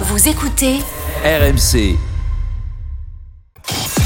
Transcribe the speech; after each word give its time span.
Vous 0.00 0.28
écoutez 0.28 0.80
RMC. 1.24 1.96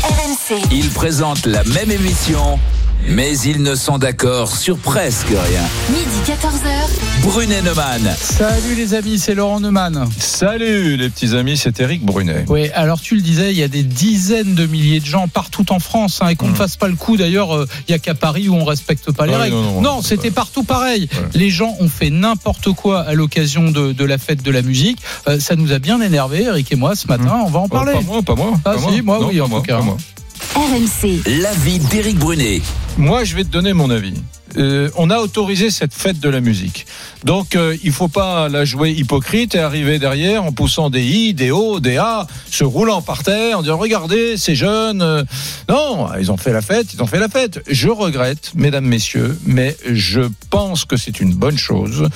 RMC. 0.02 0.62
Ils 0.70 0.90
présentent 0.90 1.46
la 1.46 1.64
même 1.64 1.90
émission, 1.90 2.60
mais 3.08 3.36
ils 3.38 3.62
ne 3.62 3.74
sont 3.74 3.98
d'accord 3.98 4.54
sur 4.56 4.76
presque 4.78 5.28
rien. 5.28 5.62
Midi 5.90 6.20
14h. 6.26 7.22
Brunet 7.22 7.62
Neumann. 7.62 8.14
Salut 8.20 8.74
les 8.76 8.94
amis, 8.94 9.18
c'est 9.18 9.34
Laurent 9.34 9.60
Neumann. 9.60 10.08
Salut 10.18 10.96
les 10.96 11.08
petits 11.08 11.34
amis, 11.34 11.56
c'est 11.56 11.80
Eric 11.80 12.04
Brunet. 12.04 12.44
Oui, 12.48 12.68
alors 12.74 13.00
tu 13.00 13.14
le 13.14 13.20
disais, 13.22 13.50
il 13.52 13.58
y 13.58 13.62
a 13.62 13.68
des 13.68 13.82
dizaines 13.82 14.54
de 14.54 14.66
milliers 14.66 15.00
de 15.00 15.06
gens 15.06 15.26
partout 15.28 15.72
en 15.72 15.78
France, 15.78 16.18
hein, 16.22 16.28
et 16.28 16.36
qu'on 16.36 16.48
ne 16.48 16.54
fasse 16.54 16.76
pas 16.76 16.88
le 16.88 16.96
coup. 16.96 17.16
D'ailleurs, 17.16 17.56
euh, 17.56 17.66
il 17.88 17.92
y 17.92 17.94
a 17.94 17.98
qu'à 17.98 18.14
Paris 18.14 18.48
où 18.48 18.54
on 18.54 18.64
respecte 18.64 19.10
pas 19.12 19.27
les 19.27 19.32
Ah 19.34 19.36
oui, 19.38 19.42
règles. 19.44 19.56
non, 19.56 19.80
non, 19.80 20.02
c'était 20.02 20.24
ouais. 20.24 20.30
partout 20.30 20.62
pareil. 20.64 21.08
Ouais. 21.12 21.28
Les 21.34 21.50
gens 21.50 21.74
ont 21.80 21.88
fait 21.88 22.10
n'importe 22.10 22.72
quoi 22.72 23.00
à 23.00 23.14
l'occasion 23.14 23.70
de, 23.70 23.92
de 23.92 24.04
la 24.04 24.18
fête 24.18 24.42
de 24.42 24.50
la 24.50 24.62
musique. 24.62 24.98
Euh, 25.28 25.40
ça 25.40 25.56
nous 25.56 25.72
a 25.72 25.78
bien 25.78 26.00
énervé, 26.00 26.42
Eric 26.42 26.70
et 26.72 26.77
moi, 26.77 26.94
ce 26.94 27.06
matin. 27.08 27.42
On 27.44 27.50
va 27.50 27.60
en 27.60 27.64
Oh, 27.64 27.68
parler. 27.68 27.92
pas 27.94 28.00
moi, 28.02 28.22
pas 28.22 28.34
moi. 28.34 28.52
Ah, 28.64 28.74
pas 28.74 28.78
si, 28.78 29.02
moi, 29.02 29.18
oui, 29.27 29.38
pas 29.38 29.44
en 29.44 29.48
tout 29.48 29.62
cas. 29.62 29.77
pas 29.78 29.83
moi. 29.83 29.96
RMC. 30.54 31.22
L'avis 31.41 31.78
d'Éric 31.78 32.18
Brunet. 32.18 32.62
Moi, 32.96 33.24
je 33.24 33.36
vais 33.36 33.44
te 33.44 33.48
donner 33.48 33.72
mon 33.72 33.91
avis. 33.91 34.14
Euh, 34.56 34.88
on 34.96 35.10
a 35.10 35.18
autorisé 35.18 35.70
cette 35.70 35.92
fête 35.92 36.20
de 36.20 36.28
la 36.28 36.41
musique. 36.41 36.86
Donc, 37.24 37.54
euh, 37.56 37.77
il 37.82 37.92
faut 37.92 38.08
pas 38.08 38.48
la 38.48 38.64
jouer 38.64 38.92
hypocrite 38.92 39.55
et 39.55 39.58
arriver 39.58 39.98
derrière 39.98 40.44
en 40.44 40.52
poussant 40.52 40.88
des 40.88 41.05
i, 41.05 41.34
des 41.34 41.50
o, 41.50 41.80
des 41.80 41.96
a, 41.98 42.27
se 42.50 42.64
roulant 42.64 43.02
par 43.02 43.22
terre, 43.22 43.58
en 43.58 43.62
disant 43.62 43.77
regardez, 43.77 44.36
ces 44.36 44.55
jeunes. 44.55 45.02
euh, 45.02 45.24
Non, 45.68 46.08
ils 46.18 46.32
ont 46.32 46.36
fait 46.36 46.52
la 46.52 46.62
fête, 46.62 46.94
ils 46.94 47.02
ont 47.02 47.06
fait 47.06 47.18
la 47.18 47.28
fête. 47.28 47.62
Je 47.68 47.88
regrette, 47.88 48.52
mesdames, 48.55 48.86
messieurs, 48.86 49.38
mais 49.44 49.77
je 49.90 50.22
pense 50.50 50.84
que 50.84 50.96
c'est 50.96 51.20
une 51.20 51.34
bonne 51.34 51.58
chose. 51.58 52.08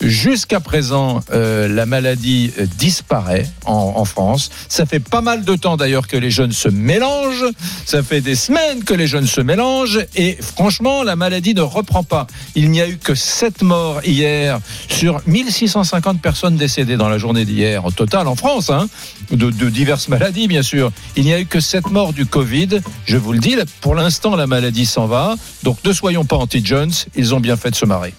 Jusqu'à 0.00 0.60
présent, 0.60 1.20
euh, 1.32 1.68
la 1.68 1.86
maladie 1.86 2.52
disparaît 2.78 3.46
en, 3.66 3.94
en 3.96 4.04
France. 4.04 4.50
Ça 4.68 4.86
fait 4.86 5.00
pas 5.00 5.20
mal 5.20 5.44
de 5.44 5.56
temps 5.56 5.76
d'ailleurs 5.76 6.06
que 6.06 6.16
les 6.16 6.30
jeunes 6.30 6.52
se 6.52 6.68
mélangent. 6.68 7.46
Ça 7.84 8.02
fait 8.02 8.20
des 8.20 8.34
semaines 8.36 8.84
que 8.84 8.94
les 8.94 9.06
jeunes 9.06 9.26
se 9.26 9.40
mélangent 9.40 10.00
et 10.16 10.36
franchement, 10.40 11.02
la 11.02 11.16
maladie 11.16 11.54
ne 11.54 11.60
reprend 11.80 12.02
pas. 12.02 12.26
Il 12.54 12.70
n'y 12.70 12.80
a 12.80 12.88
eu 12.88 12.96
que 12.96 13.14
7 13.14 13.62
morts 13.62 14.00
hier 14.04 14.60
sur 14.88 15.20
1650 15.26 16.20
personnes 16.20 16.56
décédées 16.56 16.96
dans 16.96 17.08
la 17.08 17.18
journée 17.18 17.44
d'hier 17.44 17.84
au 17.84 17.90
total 17.90 18.28
en 18.28 18.36
France, 18.36 18.70
hein, 18.70 18.88
de, 19.30 19.50
de 19.50 19.68
diverses 19.68 20.08
maladies 20.08 20.48
bien 20.48 20.62
sûr. 20.62 20.92
Il 21.16 21.24
n'y 21.24 21.32
a 21.32 21.40
eu 21.40 21.46
que 21.46 21.60
7 21.60 21.90
morts 21.90 22.12
du 22.12 22.26
Covid. 22.26 22.80
Je 23.06 23.16
vous 23.16 23.32
le 23.32 23.38
dis, 23.38 23.56
pour 23.80 23.94
l'instant, 23.94 24.36
la 24.36 24.46
maladie 24.46 24.86
s'en 24.86 25.06
va. 25.06 25.34
Donc 25.62 25.78
ne 25.84 25.92
soyons 25.92 26.24
pas 26.24 26.36
anti-Jones. 26.36 26.92
Ils 27.16 27.34
ont 27.34 27.40
bien 27.40 27.56
fait 27.56 27.70
de 27.70 27.76
se 27.76 27.86
marrer. 27.86 28.14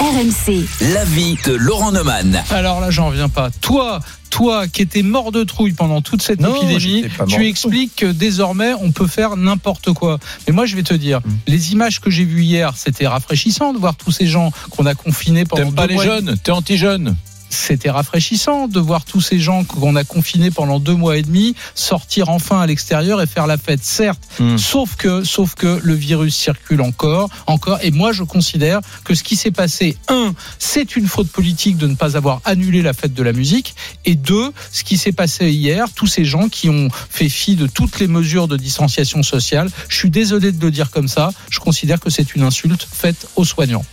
RMC. 0.00 0.66
L'avis 0.92 1.36
de 1.46 1.52
Laurent 1.54 1.92
Neumann. 1.92 2.42
Alors 2.50 2.80
là, 2.80 2.90
j'en 2.90 3.06
reviens 3.08 3.28
pas. 3.28 3.50
Toi, 3.60 4.00
toi 4.30 4.66
qui 4.68 4.82
étais 4.82 5.02
mort 5.02 5.32
de 5.32 5.44
trouille 5.44 5.72
pendant 5.72 6.00
toute 6.02 6.20
cette 6.22 6.40
Non, 6.40 6.54
épidémie, 6.56 7.04
tu 7.28 7.46
expliques 7.46 7.96
que 7.96 8.06
désormais 8.06 8.72
on 8.80 8.90
peut 8.92 9.06
faire 9.06 9.36
n'importe 9.36 9.92
quoi. 9.92 10.18
Mais 10.46 10.52
moi, 10.52 10.66
je 10.66 10.76
vais 10.76 10.82
te 10.82 10.94
dire, 10.94 11.20
Mm. 11.24 11.30
les 11.46 11.72
images 11.72 12.00
que 12.00 12.10
j'ai 12.10 12.24
vues 12.24 12.42
hier, 12.42 12.74
c'était 12.76 13.06
rafraîchissant 13.06 13.72
de 13.72 13.78
voir 13.78 13.94
tous 13.96 14.10
ces 14.10 14.26
gens 14.26 14.50
qu'on 14.70 14.84
a 14.86 14.94
confinés 14.94 15.44
pendant 15.44 15.64
T'aimes 15.64 15.74
pas 15.74 15.86
les 15.86 15.98
jeunes 15.98 16.36
T'es 16.42 16.50
anti-jeune 16.52 17.16
C'était 17.54 17.90
rafraîchissant 17.90 18.68
de 18.68 18.80
voir 18.80 19.04
tous 19.04 19.20
ces 19.20 19.38
gens 19.38 19.64
qu'on 19.64 19.96
a 19.96 20.04
confinés 20.04 20.50
pendant 20.50 20.80
deux 20.80 20.94
mois 20.94 21.16
et 21.16 21.22
demi 21.22 21.54
sortir 21.74 22.28
enfin 22.28 22.60
à 22.60 22.66
l'extérieur 22.66 23.22
et 23.22 23.26
faire 23.26 23.46
la 23.46 23.56
fête, 23.56 23.82
certes. 23.82 24.22
Mm. 24.38 24.58
Sauf 24.58 24.96
que, 24.96 25.24
sauf 25.24 25.54
que 25.54 25.80
le 25.82 25.94
virus 25.94 26.34
circule 26.34 26.80
encore, 26.80 27.30
encore. 27.46 27.78
Et 27.82 27.90
moi, 27.90 28.12
je 28.12 28.22
considère 28.22 28.80
que 29.04 29.14
ce 29.14 29.22
qui 29.22 29.36
s'est 29.36 29.50
passé, 29.50 29.96
un, 30.08 30.34
c'est 30.58 30.96
une 30.96 31.06
faute 31.06 31.28
politique 31.28 31.76
de 31.76 31.86
ne 31.86 31.94
pas 31.94 32.16
avoir 32.16 32.40
annulé 32.44 32.82
la 32.82 32.92
fête 32.92 33.14
de 33.14 33.22
la 33.22 33.32
musique. 33.32 33.74
Et 34.04 34.14
deux, 34.14 34.52
ce 34.72 34.84
qui 34.84 34.96
s'est 34.98 35.12
passé 35.12 35.50
hier, 35.50 35.86
tous 35.94 36.06
ces 36.06 36.24
gens 36.24 36.48
qui 36.48 36.68
ont 36.68 36.88
fait 37.08 37.28
fi 37.28 37.56
de 37.56 37.66
toutes 37.66 38.00
les 38.00 38.08
mesures 38.08 38.48
de 38.48 38.56
distanciation 38.56 39.22
sociale. 39.22 39.70
Je 39.88 39.96
suis 39.96 40.10
désolé 40.10 40.52
de 40.52 40.62
le 40.62 40.70
dire 40.70 40.90
comme 40.90 41.08
ça. 41.08 41.30
Je 41.50 41.60
considère 41.60 42.00
que 42.00 42.10
c'est 42.10 42.34
une 42.34 42.42
insulte 42.42 42.86
faite 42.90 43.28
aux 43.36 43.44
soignants. 43.44 43.84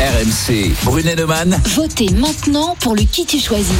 RMC. 0.00 0.72
Brunet 0.84 1.16
Neumann. 1.16 1.60
Votez 1.74 2.10
maintenant 2.10 2.76
pour 2.80 2.87
le 2.94 3.02
qui 3.02 3.24
tu 3.26 3.38
choisis. 3.38 3.74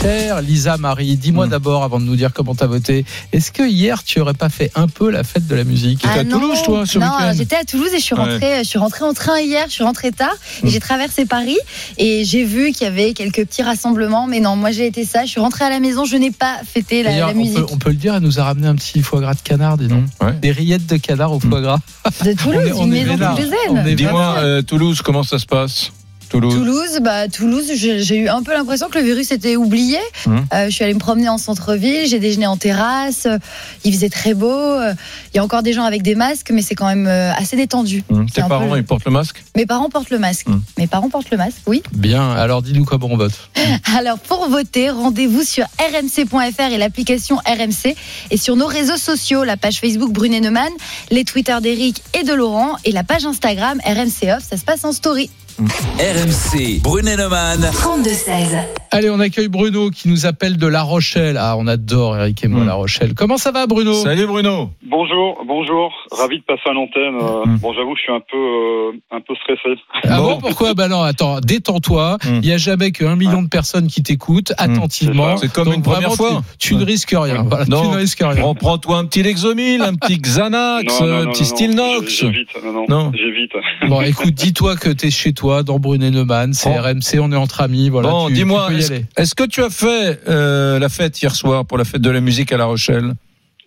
Chère 0.00 0.40
Lisa 0.42 0.76
Marie, 0.76 1.16
dis-moi 1.16 1.46
Mm. 1.46 1.50
d'abord, 1.50 1.82
avant 1.84 1.98
de 2.00 2.04
nous 2.04 2.16
dire 2.16 2.32
comment 2.32 2.54
t'as 2.54 2.66
voté, 2.66 3.04
est-ce 3.32 3.52
que 3.52 3.62
hier 3.68 4.02
tu 4.04 4.20
aurais 4.20 4.34
pas 4.34 4.48
fait 4.48 4.70
un 4.74 4.88
peu 4.88 5.10
la 5.10 5.24
fête 5.24 5.46
de 5.46 5.54
la 5.54 5.64
musique? 5.64 6.00
T'étais 6.02 6.14
à 6.14 6.20
Ah 6.20 6.24
non, 6.24 6.38
Toulouse, 6.40 6.58
toi, 6.64 6.86
ce 6.86 6.98
Non, 6.98 7.06
j'étais 7.36 7.56
à 7.56 7.64
Toulouse 7.64 7.90
et 7.94 7.98
je 7.98 8.02
suis 8.04 8.14
Ouais. 8.14 8.20
rentrée, 8.20 8.58
je 8.58 8.68
suis 8.68 8.78
rentrée 8.78 9.04
en 9.04 9.12
train 9.14 9.38
hier, 9.40 9.64
je 9.68 9.72
suis 9.72 9.84
rentrée 9.84 10.12
tard 10.12 10.34
et 10.62 10.68
j'ai 10.68 10.80
traversé 10.80 11.24
Paris 11.26 11.56
et 11.98 12.24
j'ai 12.24 12.44
vu 12.44 12.72
qu'il 12.72 12.82
y 12.84 12.90
avait 12.90 13.12
quelques 13.12 13.44
petits 13.46 13.62
rassemblements. 13.62 14.26
Mais 14.26 14.40
non, 14.40 14.56
moi 14.56 14.70
j'ai 14.70 14.86
été 14.86 15.04
ça. 15.04 15.24
Je 15.24 15.30
suis 15.30 15.40
rentrée 15.40 15.64
à 15.64 15.70
la 15.70 15.80
maison, 15.80 16.04
je 16.04 16.16
n'ai 16.16 16.30
pas 16.30 16.58
fêté 16.64 17.02
la, 17.02 17.10
D'ailleurs, 17.10 17.28
la 17.28 17.34
on, 17.34 17.36
musique 17.38 17.56
peut, 17.56 17.66
on 17.72 17.78
peut 17.78 17.90
le 17.90 17.96
dire, 17.96 18.14
elle 18.14 18.22
nous 18.22 18.38
a 18.40 18.44
ramené 18.44 18.66
un 18.66 18.74
petit 18.74 19.02
foie 19.02 19.20
gras 19.20 19.34
de 19.34 19.40
canard, 19.42 19.76
dis 19.78 19.88
donc. 19.88 20.04
Ouais. 20.22 20.32
Des 20.40 20.50
rillettes 20.52 20.86
de 20.86 20.96
canard 20.96 21.32
au 21.32 21.40
foie 21.40 21.60
gras. 21.60 21.78
de 22.24 22.32
Toulouse, 22.32 22.60
on 22.64 22.66
est- 22.66 22.72
on 22.72 22.84
une 22.86 22.94
est 22.94 23.04
maison 23.04 23.34
toulousaine. 23.34 23.94
Dis-moi, 23.96 24.34
euh, 24.38 24.62
Toulouse, 24.62 25.00
comment 25.02 25.22
ça 25.22 25.38
se 25.38 25.46
passe? 25.46 25.90
Toulouse. 26.34 26.54
Toulouse, 26.54 26.98
bah 27.02 27.28
Toulouse, 27.28 27.70
j'ai 27.74 28.16
eu 28.18 28.28
un 28.28 28.42
peu 28.42 28.52
l'impression 28.52 28.88
que 28.88 28.98
le 28.98 29.04
virus 29.04 29.30
était 29.30 29.56
oublié. 29.56 29.98
Mhm. 30.26 30.46
Euh, 30.52 30.64
je 30.66 30.70
suis 30.70 30.84
allée 30.84 30.94
me 30.94 30.98
promener 30.98 31.28
en 31.28 31.38
centre-ville, 31.38 32.06
j'ai 32.06 32.18
déjeuné 32.18 32.46
en 32.46 32.56
terrasse, 32.56 33.26
euh, 33.26 33.38
il 33.84 33.92
faisait 33.92 34.08
très 34.08 34.34
beau. 34.34 34.50
euh, 34.50 34.92
Il 35.32 35.36
y 35.36 35.40
a 35.40 35.44
encore 35.44 35.62
des 35.62 35.72
gens 35.72 35.84
avec 35.84 36.02
des 36.02 36.14
masques, 36.14 36.50
mais 36.52 36.62
c'est 36.62 36.74
quand 36.74 36.86
même 36.86 37.06
assez 37.06 37.56
détendu. 37.56 38.02
Hum, 38.10 38.28
Tes 38.28 38.42
parents, 38.42 38.68
peu- 38.68 38.76
ils 38.78 38.84
portent 38.84 39.04
le 39.04 39.10
masque? 39.12 39.42
Mes 39.56 39.66
parents 39.66 39.88
portent 39.90 40.10
le 40.10 40.18
masque. 40.18 40.48
Mhm. 40.48 40.62
Mes 40.78 40.86
parents 40.86 41.08
portent 41.08 41.30
le 41.30 41.36
masque, 41.36 41.58
oui. 41.66 41.82
Bien, 41.92 42.30
alors 42.32 42.62
dis-nous 42.62 42.84
comment 42.84 43.08
on 43.10 43.16
vote. 43.16 43.32
Alors 43.96 44.18
pour 44.18 44.48
voter, 44.48 44.90
rendez-vous 44.90 45.42
sur 45.42 45.64
rmc.fr 45.78 46.72
et 46.72 46.78
l'application 46.78 47.36
RMC 47.46 47.94
et 48.30 48.36
sur 48.36 48.56
nos 48.56 48.66
réseaux 48.66 48.96
sociaux, 48.96 49.44
la 49.44 49.56
page 49.56 49.78
Facebook 49.80 50.12
Brunet 50.12 50.40
Neumann, 50.40 50.70
les 51.10 51.24
Twitter 51.24 51.56
d'Eric 51.62 52.02
et 52.18 52.22
de 52.24 52.32
Laurent 52.32 52.76
et 52.84 52.92
la 52.92 53.04
page 53.04 53.24
Instagram 53.24 53.78
RMC 53.84 54.30
Off, 54.36 54.44
ça 54.48 54.56
se 54.56 54.64
passe 54.64 54.84
en 54.84 54.92
story. 54.92 55.30
RMC. 55.58 56.80
Brunet 56.82 57.16
Neumann. 57.16 57.60
32-16. 57.60 58.58
Allez, 58.90 59.08
on 59.10 59.20
accueille 59.20 59.48
Bruno 59.48 59.90
qui 59.90 60.08
nous 60.08 60.26
appelle 60.26 60.56
de 60.56 60.66
La 60.66 60.82
Rochelle. 60.82 61.36
Ah, 61.38 61.56
on 61.56 61.66
adore 61.68 62.16
Eric 62.16 62.42
et 62.44 62.48
moi 62.48 62.62
Mm. 62.64 62.66
La 62.66 62.74
Rochelle. 62.74 63.14
Comment 63.14 63.36
ça 63.38 63.52
va 63.52 63.66
Bruno? 63.68 63.92
Salut 63.94 64.26
Bruno 64.26 64.70
Bonjour, 64.84 65.42
bonjour. 65.46 65.92
Ravi 66.12 66.38
de 66.38 66.44
passer 66.44 66.62
à 66.66 66.72
l'antenne. 66.72 67.16
Euh, 67.20 67.44
Mm. 67.46 67.58
Bon, 67.58 67.72
j'avoue, 67.72 67.94
je 67.96 68.00
suis 68.02 68.12
un 68.12 68.20
peu, 68.20 68.36
euh, 68.36 68.92
un 69.12 69.20
peu 69.20 69.34
stressé. 69.42 69.78
Ah 70.04 70.18
bon, 70.20 70.34
Bon. 70.34 70.40
pourquoi? 70.40 70.74
Bah 70.74 70.88
non, 70.88 71.02
attends, 71.02 71.38
détends-toi. 71.40 72.18
Il 72.24 72.30
Mm. 72.32 72.40
n'y 72.40 72.52
a 72.52 72.56
jamais 72.58 72.90
qu'un 72.92 73.14
million 73.16 73.42
de 73.42 73.48
personnes 73.48 73.86
qui 73.86 74.02
t'écoutent 74.02 74.52
attentivement. 74.58 75.36
C'est 75.36 75.52
comme 75.52 75.66
Donc 75.66 75.74
une 75.76 75.82
première 75.82 76.10
vraiment, 76.10 76.14
fois. 76.16 76.42
Tu, 76.58 76.68
tu 76.70 76.74
ne 76.76 76.84
risques 76.84 77.14
rien. 77.16 77.44
Voilà, 77.48 77.64
Non. 77.68 77.82
tu 77.82 77.88
ne 77.88 77.96
risques 77.96 78.22
rien. 78.22 78.42
On 78.44 78.54
prend-toi 78.56 78.96
un 78.98 79.04
petit 79.04 79.22
Lexomil, 79.22 79.82
un 79.82 79.94
petit 79.94 80.18
Xanax, 80.18 81.00
Non, 81.00 81.06
non, 81.06 81.16
un 81.18 81.26
petit 81.32 81.44
Stilnox. 81.44 82.08
J'évite, 82.20 82.48
non, 82.64 82.72
non, 82.72 82.84
Non. 82.88 83.12
j'évite. 83.14 83.52
Bon, 83.88 84.00
écoute, 84.02 84.34
dis-toi 84.34 84.76
que 84.76 84.88
t'es 84.90 85.10
chez 85.10 85.32
toi, 85.32 85.43
dans 85.64 85.78
Brunet 85.78 86.10
Neumann, 86.10 86.54
c'est. 86.54 86.76
RMC, 86.76 87.20
on 87.20 87.32
est 87.32 87.36
entre 87.36 87.60
amis. 87.60 87.90
Voilà, 87.90 88.08
bon, 88.10 88.30
dis-moi, 88.30 88.68
est-ce 89.16 89.34
que 89.34 89.44
tu 89.44 89.62
as 89.62 89.70
fait 89.70 90.20
euh, 90.28 90.78
la 90.78 90.88
fête 90.88 91.20
hier 91.20 91.34
soir 91.34 91.64
pour 91.64 91.78
la 91.78 91.84
fête 91.84 92.00
de 92.00 92.10
la 92.10 92.20
musique 92.20 92.52
à 92.52 92.56
La 92.56 92.64
Rochelle? 92.64 93.14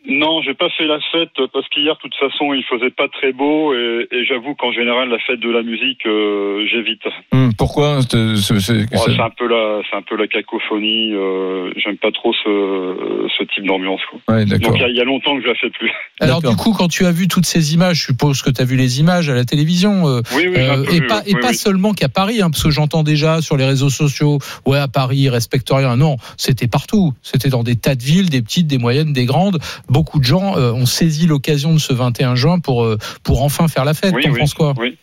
Non, 0.09 0.41
j'ai 0.41 0.53
pas 0.53 0.69
fait 0.69 0.85
la 0.87 0.99
fête 1.11 1.31
parce 1.51 1.67
qu'hier, 1.69 1.95
de 1.95 1.99
toute 1.99 2.15
façon, 2.15 2.53
il 2.53 2.63
faisait 2.63 2.91
pas 2.91 3.07
très 3.09 3.33
beau 3.33 3.73
et, 3.73 4.07
et 4.11 4.25
j'avoue 4.25 4.55
qu'en 4.55 4.71
général, 4.71 5.09
la 5.09 5.19
fête 5.19 5.39
de 5.41 5.49
la 5.49 5.63
musique, 5.63 6.05
euh, 6.05 6.65
j'évite. 6.71 7.01
Hum, 7.33 7.51
Pourquoi 7.57 7.99
c'est- 8.09 8.35
c'est- 8.37 9.19
un 9.19 9.29
peu 9.31 9.47
la, 9.47 9.81
c'est 9.89 9.97
un 9.97 10.01
peu 10.01 10.15
la 10.15 10.27
cacophonie. 10.27 11.13
Euh, 11.13 11.71
J'aime 11.75 11.97
pas 11.97 12.11
trop 12.11 12.33
ce, 12.33 13.27
ce 13.37 13.43
type 13.53 13.65
d'ambiance. 13.65 13.99
Ouais, 14.29 14.45
d'accord. 14.45 14.71
Donc 14.71 14.79
il 14.79 14.81
y 14.81 14.85
a- 14.85 14.89
il 14.89 14.95
y, 14.95 15.01
a 15.01 15.03
longtemps 15.03 15.35
que 15.35 15.43
je 15.43 15.47
la 15.47 15.55
fais 15.55 15.69
plus. 15.69 15.91
Alors 16.21 16.41
du 16.41 16.55
coup, 16.55 16.71
quand 16.73 16.87
tu 16.87 17.05
as 17.05 17.11
vu 17.11 17.27
toutes 17.27 17.45
ces 17.45 17.73
images, 17.73 17.97
je 17.97 18.05
suppose 18.07 18.41
que 18.41 18.49
tu 18.49 18.61
as 18.61 18.65
vu 18.65 18.75
les 18.77 18.99
images 18.99 19.29
à 19.29 19.35
la 19.35 19.43
télévision, 19.45 20.07
euh, 20.07 20.21
Oui, 20.35 20.47
oui, 20.47 20.55
euh, 20.57 20.83
peu 20.85 20.91
et 20.93 20.99
vu, 21.01 21.07
pas, 21.07 21.17
oui, 21.25 21.31
et 21.31 21.35
oui, 21.35 21.41
pas 21.41 21.49
oui. 21.49 21.55
seulement 21.55 21.93
qu'à 21.93 22.09
Paris, 22.09 22.41
hein, 22.41 22.49
parce 22.49 22.63
que 22.63 22.71
j'entends 22.71 23.03
déjà 23.03 23.41
sur 23.41 23.57
les 23.57 23.65
réseaux 23.65 23.89
sociaux, 23.89 24.39
ouais, 24.65 24.79
à 24.79 24.87
Paris, 24.87 25.17
ils 25.17 25.29
respectent 25.29 25.69
rien. 25.71 25.97
Non, 25.97 26.15
c'était 26.37 26.67
partout. 26.67 27.13
C'était 27.21 27.49
dans 27.49 27.63
des 27.63 27.75
tas 27.75 27.95
de 27.95 28.01
villes, 28.03 28.29
des 28.29 28.41
petites, 28.41 28.67
des 28.67 28.77
moyennes, 28.77 29.11
des 29.13 29.25
grandes. 29.25 29.59
Beaucoup 29.97 30.19
de 30.19 30.23
gens 30.25 30.55
euh, 30.57 30.71
ont 30.73 30.85
saisi 30.85 31.25
l'occasion 31.27 31.73
de 31.73 31.79
ce 31.79 31.91
21 31.91 32.35
juin 32.35 32.59
pour, 32.59 32.83
euh, 32.85 32.97
pour 33.25 33.41
enfin 33.41 33.67
faire 33.67 33.83
la 33.83 33.95
fête. 33.95 34.13
Oui, 34.15 34.21
T'en 34.23 34.31
oui, 34.31 34.39
penses 34.41 34.53
quoi? 34.53 34.73
oui. 34.77 34.95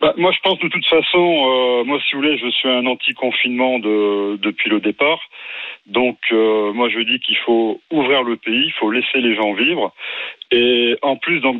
Bah, 0.00 0.14
moi, 0.16 0.30
je 0.32 0.38
pense 0.42 0.58
de 0.58 0.68
toute 0.68 0.86
façon, 0.86 1.26
euh, 1.50 1.84
moi, 1.84 1.98
si 2.04 2.14
vous 2.14 2.22
voulez, 2.22 2.36
je 2.38 2.48
suis 2.50 2.68
un 2.68 2.86
anti-confinement 2.86 3.78
de, 3.80 4.36
depuis 4.36 4.70
le 4.70 4.78
départ. 4.80 5.18
Donc 5.88 6.18
euh, 6.30 6.72
moi 6.72 6.88
je 6.88 7.00
dis 7.00 7.18
qu'il 7.18 7.36
faut 7.44 7.80
ouvrir 7.90 8.22
le 8.22 8.36
pays, 8.36 8.66
il 8.66 8.72
faut 8.78 8.90
laisser 8.92 9.20
les 9.20 9.34
gens 9.34 9.52
vivre. 9.52 9.92
Et 10.52 10.96
en 11.02 11.16
plus, 11.16 11.40
dans- 11.40 11.56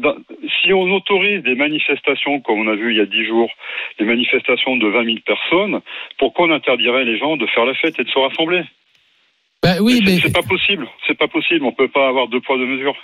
si 0.63 0.73
on 0.73 0.83
autorise 0.95 1.43
des 1.43 1.57
manifestations, 1.57 2.41
comme 2.41 2.61
on 2.61 2.69
a 2.69 2.77
vu 2.77 2.93
il 2.93 2.99
y 2.99 3.01
a 3.01 3.07
dix 3.07 3.25
jours, 3.27 3.51
des 3.99 4.05
manifestations 4.05 4.77
de 4.77 4.87
20 4.87 5.05
000 5.07 5.17
personnes, 5.27 5.81
pourquoi 6.19 6.47
on 6.47 6.53
interdirait 6.53 7.05
les 7.05 7.19
gens 7.19 7.37
de 7.37 7.47
faire 7.49 7.65
la 7.65 7.75
fête 7.75 7.99
et 7.99 8.05
de 8.05 8.09
se 8.11 8.19
rassembler? 8.19 8.63
Bah 9.63 9.75
oui, 9.81 9.99
C'est- 9.99 10.05
mais 10.05 10.19
C'est 10.21 10.33
pas 10.33 10.43
possible, 10.43 10.89
c'est 11.07 11.17
pas 11.17 11.29
possible, 11.29 11.65
on 11.65 11.73
peut 11.73 11.89
pas 11.89 12.09
avoir 12.09 12.29
deux 12.29 12.41
poids, 12.41 12.57
deux 12.59 12.67
mesures. 12.67 12.97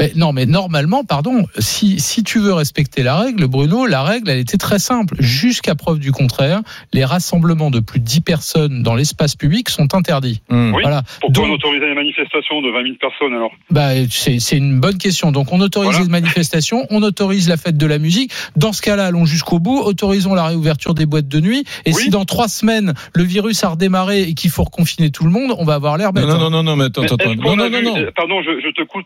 Mais 0.00 0.10
non, 0.16 0.32
mais 0.32 0.44
normalement, 0.44 1.04
pardon, 1.04 1.46
si, 1.58 2.00
si 2.00 2.24
tu 2.24 2.40
veux 2.40 2.52
respecter 2.52 3.04
la 3.04 3.16
règle, 3.16 3.46
Bruno, 3.46 3.86
la 3.86 4.02
règle, 4.02 4.28
elle 4.28 4.40
était 4.40 4.56
très 4.56 4.80
simple. 4.80 5.14
Jusqu'à 5.20 5.76
preuve 5.76 6.00
du 6.00 6.10
contraire, 6.10 6.62
les 6.92 7.04
rassemblements 7.04 7.70
de 7.70 7.78
plus 7.78 8.00
de 8.00 8.04
10 8.04 8.20
personnes 8.22 8.82
dans 8.82 8.96
l'espace 8.96 9.36
public 9.36 9.68
sont 9.68 9.94
interdits. 9.94 10.42
Hum. 10.50 10.72
Oui. 10.74 10.82
Voilà. 10.82 11.02
Pourquoi 11.20 11.44
on 11.44 11.50
autorisait 11.52 11.86
les 11.88 11.94
manifestations 11.94 12.60
de 12.60 12.70
20 12.72 12.82
000 12.82 12.94
personnes 13.00 13.34
alors 13.34 13.52
bah, 13.70 13.90
c'est 14.10 14.40
c'est 14.40 14.56
une 14.56 14.80
bonne 14.80 14.98
question. 14.98 15.30
Donc, 15.30 15.52
on 15.52 15.60
autorise 15.60 15.90
Voilà. 15.90 16.04
les 16.04 16.10
manifestations, 16.10 16.86
on 16.90 17.02
autorise 17.04 17.48
la 17.48 17.56
fête 17.56 17.76
de 17.76 17.86
la 17.86 17.98
musique. 17.98 18.32
Dans 18.56 18.72
ce 18.72 18.82
cas-là, 18.82 19.06
allons 19.06 19.26
jusqu'au 19.26 19.60
bout, 19.60 19.78
autorisons 19.78 20.34
la 20.34 20.44
réouverture 20.44 20.94
des 20.94 21.06
boîtes 21.06 21.28
de 21.28 21.38
nuit. 21.40 21.64
Et 21.86 21.92
Oui. 21.94 22.02
si 22.02 22.10
dans 22.10 22.24
trois 22.24 22.48
semaines, 22.48 22.94
le 23.14 23.22
virus 23.22 23.62
a 23.62 23.68
redémarré 23.68 24.22
et 24.22 24.34
qu'il 24.34 24.50
faut 24.50 24.64
reconfiner 24.64 25.10
tout 25.10 25.22
le 25.24 25.30
monde, 25.30 25.54
on 25.56 25.64
va 25.64 25.74
avoir 25.74 25.96
l'air 25.98 26.12
bête. 26.12 26.24
Non, 26.26 26.36
non, 26.38 26.46
hein. 26.46 26.50
non, 26.50 26.62
non, 26.64 26.76
mais 26.76 26.84
attends, 26.86 27.02
Mais 27.02 27.12
attends, 27.12 27.34
Non, 27.36 27.54
non, 27.56 27.66
vu- 27.68 27.82
non, 27.84 27.96
non. 27.96 28.06
Pardon, 28.16 28.42
je, 28.42 28.60
je 28.60 28.70
te 28.72 28.82
coupe. 28.82 29.04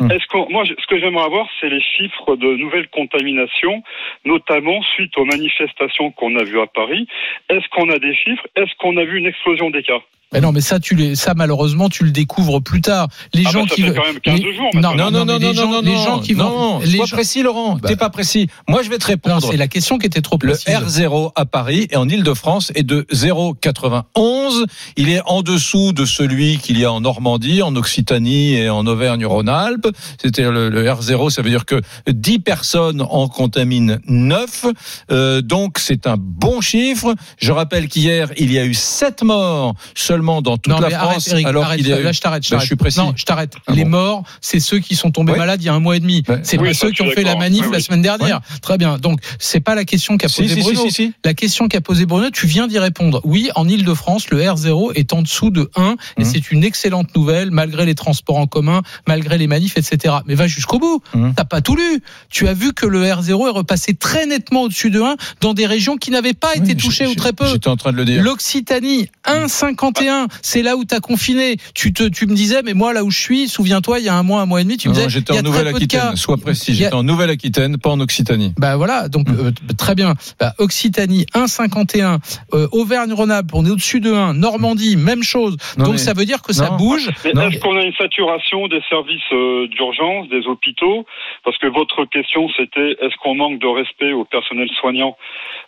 Hum. 0.00 0.10
Est-ce 0.10 0.25
qu'on, 0.28 0.48
moi, 0.50 0.64
je- 0.64 0.74
ce 0.78 0.86
que 0.86 0.98
j'aimerais 0.98 1.24
avoir, 1.24 1.48
c'est 1.60 1.68
les 1.68 1.80
chiffres 1.80 2.36
de 2.36 2.56
nouvelles 2.56 2.88
contaminations, 2.88 3.82
notamment 4.24 4.82
suite 4.82 5.16
aux 5.18 5.24
manifestations 5.24 6.10
qu'on 6.12 6.36
a 6.36 6.44
vues 6.44 6.60
à 6.60 6.66
Paris. 6.66 7.06
Est-ce 7.48 7.68
qu'on 7.70 7.88
a 7.90 7.98
des 7.98 8.14
chiffres? 8.14 8.46
Est-ce 8.56 8.74
qu'on 8.76 8.96
a 8.96 9.04
vu 9.04 9.18
une 9.18 9.26
explosion 9.26 9.70
des 9.70 9.82
cas? 9.82 10.00
Mais 10.32 10.40
non, 10.40 10.50
mais 10.50 10.60
ça, 10.60 10.80
tu 10.80 10.96
les, 10.96 11.14
ça 11.14 11.34
malheureusement, 11.34 11.88
tu 11.88 12.02
le 12.04 12.10
découvres 12.10 12.60
plus 12.60 12.80
tard. 12.80 13.06
Les 13.32 13.44
Ah 13.46 13.50
gens 13.52 13.62
bah, 13.62 13.66
ça 13.68 13.74
qui 13.76 13.82
fait 13.82 13.88
veulent- 13.90 13.96
quand 13.96 14.06
même 14.06 14.20
15 14.20 14.40
les- 14.40 14.56
jours, 14.56 14.70
Non. 14.74 14.80
Non, 14.80 14.96
non, 14.96 15.10
non, 15.10 15.24
non, 15.24 15.38
les 15.38 15.46
non, 15.46 15.52
gens, 15.54 15.70
non, 15.70 15.80
les 15.82 15.92
non, 15.94 16.04
gens 16.04 16.18
qui 16.18 16.34
vont, 16.34 16.42
non, 16.44 16.78
les 16.80 16.96
sois 16.96 17.06
gens- 17.06 17.16
précis, 17.16 17.42
Laurent. 17.44 17.76
Bah. 17.80 17.88
T'es 17.88 17.94
pas 17.96 18.10
précis. 18.10 18.48
Moi, 18.68 18.82
je 18.82 18.90
vais 18.90 18.98
te 18.98 19.04
Non, 19.04 19.08
répondre. 19.12 19.48
c'est 19.48 19.56
la 19.56 19.68
question 19.68 19.98
qui 19.98 20.06
était 20.06 20.20
trop 20.22 20.36
Le 20.42 20.54
précise. 20.54 20.74
R0 20.74 21.30
à 21.36 21.46
Paris 21.46 21.86
et 21.92 21.96
en 21.96 22.08
Ile-de-France 22.08 22.72
est 22.74 22.82
de 22.82 23.06
0,91. 23.12 24.64
Il 24.96 25.10
est 25.10 25.20
en 25.26 25.42
dessous 25.42 25.92
de 25.92 26.04
celui 26.04 26.58
qu'il 26.58 26.78
y 26.78 26.84
a 26.84 26.92
en 26.92 27.00
Normandie, 27.00 27.62
en 27.62 27.74
Occitanie 27.76 28.54
et 28.54 28.68
en 28.68 28.84
Auvergne-Rhône-Alpes. 28.86 29.88
C'était 30.20 30.50
le, 30.50 30.68
le 30.70 30.84
R0, 30.84 31.30
ça 31.30 31.42
veut 31.42 31.50
dire 31.50 31.64
que 31.66 31.80
10 32.10 32.40
personnes 32.40 33.00
en 33.00 33.28
contaminent 33.28 33.98
9. 34.08 34.66
Euh, 35.12 35.40
donc 35.40 35.78
c'est 35.78 36.08
un 36.08 36.16
bon 36.18 36.60
chiffre. 36.60 37.14
Je 37.38 37.52
rappelle 37.52 37.86
qu'hier, 37.88 38.32
il 38.38 38.52
y 38.52 38.58
a 38.58 38.64
eu 38.64 38.74
7 38.74 39.22
morts 39.22 39.74
seulement 39.94 40.15
dans 40.22 40.56
toute 40.56 40.68
non, 40.68 40.80
la 40.80 40.88
mais 40.88 40.94
France. 40.94 41.06
arrête, 41.28 41.28
Eric, 41.28 41.46
alors 41.46 41.64
arrête, 41.64 41.78
qu'il 41.78 41.88
y 41.88 41.92
a 41.92 42.00
eu- 42.00 42.02
là, 42.02 42.12
je 42.12 42.20
t'arrête. 42.20 42.44
je 42.46 42.50
Ben, 42.50 42.60
je 42.60 42.66
suis 42.66 42.76
précis. 42.76 42.98
Non, 42.98 43.12
je 43.16 43.24
t'arrête. 43.24 43.54
Ah 43.66 43.72
les 43.72 43.84
morts, 43.84 44.22
c'est 44.40 44.60
ceux 44.60 44.78
qui 44.78 44.94
sont 44.96 45.10
tombés 45.10 45.34
malades 45.36 45.62
il 45.62 45.66
y 45.66 45.68
a 45.68 45.74
un 45.74 45.80
mois 45.80 45.96
et 45.96 46.00
demi. 46.00 46.22
Ouais. 46.28 46.40
C'est 46.42 46.58
Oui, 46.58 46.68
pas 46.68 46.74
ceux 46.74 46.90
qui 46.90 47.02
ont 47.02 47.10
fait 47.10 47.22
la 47.22 47.36
manif 47.36 47.64
Oui, 47.66 47.72
la 47.72 47.80
semaine 47.80 48.02
dernière. 48.02 48.40
Très 48.62 48.78
bien. 48.78 48.98
Donc, 48.98 49.20
c'est 49.38 49.60
pas 49.60 49.74
la 49.74 49.84
question 49.84 50.16
qu'a 50.16 50.28
Si, 50.28 50.42
posée 50.42 50.54
si, 50.54 50.62
si, 50.62 50.66
Bruno. 50.74 50.82
si, 50.88 50.90
si. 50.92 51.12
La 51.24 51.34
question 51.34 51.68
qu'a 51.68 51.80
posée 51.80 52.06
Bruno, 52.06 52.30
tu 52.30 52.46
viens 52.46 52.66
d'y 52.66 52.78
répondre. 52.78 53.20
Oui, 53.24 53.50
en 53.54 53.68
Ile-de-France, 53.68 54.30
le 54.30 54.40
R0 54.42 54.92
est 54.94 55.12
en 55.12 55.22
dessous 55.22 55.50
de 55.50 55.70
1 55.76 55.96
et 56.18 56.24
Mhm. 56.24 56.30
c'est 56.30 56.50
une 56.50 56.64
excellente 56.64 57.14
nouvelle 57.14 57.50
malgré 57.50 57.84
les 57.86 57.94
transports 57.94 58.36
en 58.38 58.46
commun, 58.46 58.82
malgré 59.06 59.38
les 59.38 59.46
manifs, 59.46 59.76
etc. 59.76 60.14
Mais 60.26 60.34
va 60.34 60.46
jusqu'au 60.46 60.78
bout. 60.78 61.02
Mhm. 61.14 61.34
T'as 61.36 61.44
pas 61.44 61.60
tout 61.60 61.76
lu. 61.76 62.02
Tu 62.30 62.48
as 62.48 62.54
vu 62.54 62.72
que 62.72 62.86
le 62.86 63.02
R0 63.04 63.46
est 63.48 63.50
repassé 63.50 63.94
très 63.94 64.26
nettement 64.26 64.62
au-dessus 64.62 64.90
de 64.90 65.00
1 65.02 65.16
dans 65.40 65.54
des 65.54 65.66
régions 65.66 65.96
qui 65.96 66.10
n'avaient 66.10 66.34
pas 66.34 66.54
été 66.54 66.74
touchées 66.74 67.06
ou 67.06 67.14
très 67.14 67.32
peu. 67.32 67.46
J'étais 67.46 67.68
en 67.68 67.76
train 67.76 67.92
de 67.92 67.96
le 67.96 68.04
dire. 68.04 68.22
L'Occitanie, 68.22 69.08
1,51, 69.24 70.05
c'est 70.42 70.62
là 70.62 70.76
où 70.76 70.84
t'as 70.84 71.00
confiné. 71.00 71.56
Tu 71.74 71.92
te, 71.92 72.04
tu 72.08 72.26
me 72.26 72.34
disais, 72.34 72.62
mais 72.62 72.74
moi 72.74 72.92
là 72.92 73.04
où 73.04 73.10
je 73.10 73.18
suis, 73.20 73.48
souviens-toi, 73.48 73.98
il 74.00 74.04
y 74.04 74.08
a 74.08 74.14
un 74.14 74.22
mois, 74.22 74.40
un 74.40 74.46
mois 74.46 74.60
et 74.60 74.64
demi, 74.64 74.76
tu 74.76 74.88
me 74.88 74.94
disais, 74.94 75.08
j'étais 75.08 75.32
en 75.38 75.42
Nouvelle-Aquitaine. 75.42 76.16
Sois 76.16 76.36
précis. 76.36 76.74
J'étais 76.74 76.94
en 76.94 77.02
Nouvelle-Aquitaine, 77.02 77.78
pas 77.78 77.90
en 77.90 78.00
Occitanie. 78.00 78.52
Bah 78.58 78.76
voilà, 78.76 79.08
donc 79.08 79.28
Mmh. 79.28 79.36
euh, 79.46 79.74
très 79.76 79.94
bien. 79.94 80.14
Bah, 80.38 80.52
Occitanie 80.58 81.26
1,51, 81.34 82.18
euh, 82.54 82.68
Auvergne-Rhône-Alpes, 82.72 83.50
on 83.54 83.64
est 83.66 83.70
au-dessus 83.70 84.00
de 84.00 84.12
1, 84.12 84.34
Normandie 84.34 84.96
même 84.96 85.22
chose. 85.22 85.56
Non, 85.78 85.84
donc 85.84 85.92
mais- 85.94 85.98
ça 85.98 86.12
veut 86.12 86.24
dire 86.24 86.42
que 86.42 86.52
ça 86.52 86.70
bouge. 86.70 87.08
Est-ce 87.24 87.58
qu'on 87.60 87.76
a 87.76 87.82
une 87.82 87.92
saturation 87.94 88.68
des 88.68 88.80
services 88.88 89.20
euh, 89.32 89.66
d'urgence, 89.68 90.28
des 90.28 90.46
hôpitaux? 90.46 91.04
Parce 91.44 91.58
que 91.58 91.66
votre 91.66 92.04
question, 92.10 92.48
c'était 92.56 92.92
est-ce 93.00 93.14
qu'on 93.22 93.34
manque 93.34 93.60
de 93.60 93.66
respect 93.66 94.12
au 94.12 94.24
personnel 94.24 94.68
soignant 94.80 95.16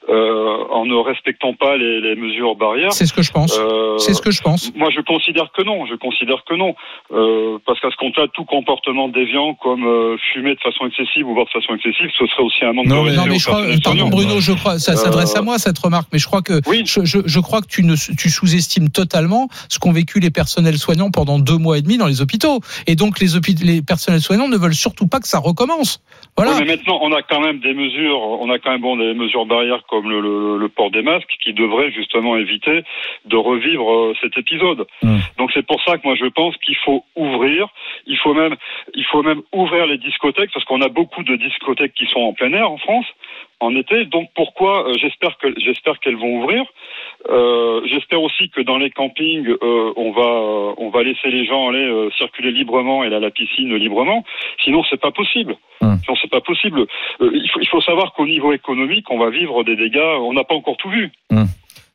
euh, 0.08 0.64
en 0.70 0.87
ne 0.87 0.94
respectant 0.94 1.55
pas 1.55 1.76
les, 1.76 2.00
les 2.00 2.17
mesures 2.17 2.56
barrières? 2.56 2.93
C'est 2.93 3.06
ce 3.06 3.12
que 3.12 3.23
je 3.23 3.31
pense. 3.32 3.56
Euh, 3.58 3.99
C'est 3.99 4.14
ce 4.14 4.23
que 4.23 4.27
je 4.30 4.42
pense. 4.42 4.72
Moi, 4.75 4.90
je 4.94 5.00
considère 5.00 5.50
que 5.52 5.62
non. 5.62 5.86
Je 5.86 5.94
considère 5.96 6.44
que 6.44 6.54
non, 6.54 6.75
Euh, 7.10 7.58
parce 7.64 7.80
qu'à 7.80 7.90
ce 7.90 7.96
compte-là, 7.96 8.26
tout 8.34 8.44
comportement 8.44 9.08
déviant, 9.08 9.54
comme 9.54 9.86
euh, 9.86 10.16
fumer 10.32 10.54
de 10.54 10.60
façon 10.60 10.86
excessive 10.86 11.26
ou 11.26 11.34
boire 11.34 11.46
de 11.46 11.50
façon 11.60 11.75
excessive, 11.75 12.10
ce 12.19 12.26
serait 12.26 12.42
aussi 12.42 12.64
un 12.64 12.72
manque 12.75 12.86
Non, 12.86 13.02
de 13.04 13.10
mais- 13.10 13.16
Non 13.16 13.25
mais 13.26 13.38
je 13.38 13.46
crois, 13.46 13.62
pardon. 13.82 14.08
Bruno, 14.08 14.40
je 14.40 14.52
crois, 14.52 14.78
ça 14.78 14.92
Euh, 14.92 14.96
s'adresse 14.96 15.34
à 15.36 15.42
moi 15.42 15.58
cette 15.58 15.78
remarque, 15.78 16.08
mais 16.12 16.19
je 16.19 16.26
crois 16.26 16.42
que 16.42 16.60
Oui. 16.69 16.82
je, 16.84 17.04
je, 17.04 17.19
je 17.25 17.40
crois 17.40 17.60
que 17.62 17.66
tu 17.66 17.82
ne 17.84 17.94
tu 17.96 18.28
sous-estimes 18.28 18.90
totalement 18.90 19.48
ce 19.69 19.78
qu'ont 19.78 19.92
vécu 19.92 20.20
les 20.20 20.30
personnels 20.30 20.76
soignants 20.78 21.10
pendant 21.10 21.38
deux 21.38 21.56
mois 21.56 21.78
et 21.78 21.82
demi 21.82 21.96
dans 21.96 22.06
les 22.06 22.20
hôpitaux. 22.20 22.60
Et 22.86 22.94
donc 22.94 23.19
les 23.20 23.36
hôpitaux, 23.36 23.64
les 23.64 23.80
personnels 23.82 24.20
soignants 24.20 24.48
ne 24.48 24.56
veulent 24.56 24.75
surtout 24.75 25.06
pas 25.06 25.20
que 25.20 25.28
ça 25.28 25.38
recommence. 25.38 26.02
Voilà. 26.36 26.52
Oui, 26.52 26.58
mais 26.60 26.76
maintenant, 26.76 26.98
on 27.02 27.12
a 27.12 27.22
quand 27.22 27.40
même 27.40 27.60
des 27.60 27.72
mesures, 27.75 28.20
on 28.20 28.50
a 28.50 28.58
quand 28.58 28.70
même 28.70 28.80
bon, 28.82 28.96
des 28.96 29.14
mesures 29.14 29.46
barrières 29.46 29.82
comme 29.88 30.08
le, 30.10 30.20
le- 30.20 30.58
le 30.58 30.69
port 30.69 30.90
des 30.90 31.02
masques 31.02 31.34
qui 31.42 31.52
devraient 31.54 31.90
justement 31.92 32.36
éviter 32.36 32.82
de 33.25 33.36
revivre 33.36 33.90
euh, 33.92 34.14
cet 34.20 34.37
épisode. 34.37 34.87
Mm. 35.03 35.19
Donc 35.38 35.50
c'est 35.53 35.67
pour 35.67 35.82
ça 35.82 35.99
que 35.99 36.03
moi 36.05 36.15
je 36.17 36.26
pense 36.26 36.56
qu'il 36.59 36.76
faut 36.76 37.05
ouvrir, 37.17 37.69
il 38.06 38.17
faut 38.19 38.35
même, 38.35 38.56
il 38.94 39.05
faut 39.05 39.23
même 39.23 39.43
ouvrir 39.53 39.87
les 39.87 39.99
discothèques 39.99 40.50
parce 40.53 40.65
qu'on 40.65 40.81
a 40.82 40.88
beaucoup 40.88 41.23
de 41.23 41.37
discothèques 41.37 41.94
qui 41.94 42.06
sont 42.06 42.20
en 42.20 42.32
plein 42.32 42.53
air 42.53 42.70
en 42.70 42.79
France 42.79 43.06
en 43.61 43.75
été. 43.75 44.05
Donc 44.05 44.31
pourquoi 44.35 44.88
euh, 44.88 44.94
J'espère 45.00 45.37
que 45.38 45.49
j'espère 45.59 45.99
qu'elles 46.00 46.17
vont 46.17 46.43
ouvrir. 46.43 46.65
Euh, 47.29 47.81
j'espère 47.87 48.23
aussi 48.23 48.50
que 48.50 48.61
dans 48.61 48.79
les 48.79 48.91
campings, 48.91 49.49
euh, 49.49 49.93
on 49.97 50.12
va 50.12 50.75
on 50.79 50.91
va 50.91 51.03
laisser 51.03 51.31
les 51.31 51.44
gens 51.44 51.69
aller 51.69 52.09
circuler 52.17 52.53
librement 52.53 53.03
et 53.03 53.06
aller 53.06 53.17
à 53.17 53.21
la 53.21 53.31
piscine 53.31 53.75
librement. 53.75 54.25
Sinon, 54.64 54.82
c'est 54.88 55.00
pas 55.00 55.11
possible. 55.11 55.56
Hum. 55.81 55.99
Sinon, 56.05 56.17
c'est 56.21 56.31
pas 56.31 56.41
possible. 56.41 56.87
Il, 57.21 57.50
faut, 57.50 57.61
il 57.61 57.69
faut 57.69 57.81
savoir 57.81 58.12
qu'au 58.12 58.26
niveau 58.26 58.53
économique, 58.53 59.11
on 59.11 59.19
va 59.19 59.31
vivre 59.31 59.64
des 59.64 59.76
dégâts. 59.76 60.17
On 60.21 60.32
n'a 60.32 60.44
pas 60.44 60.55
encore 60.55 60.76
tout 60.76 60.91
vu. 60.91 61.11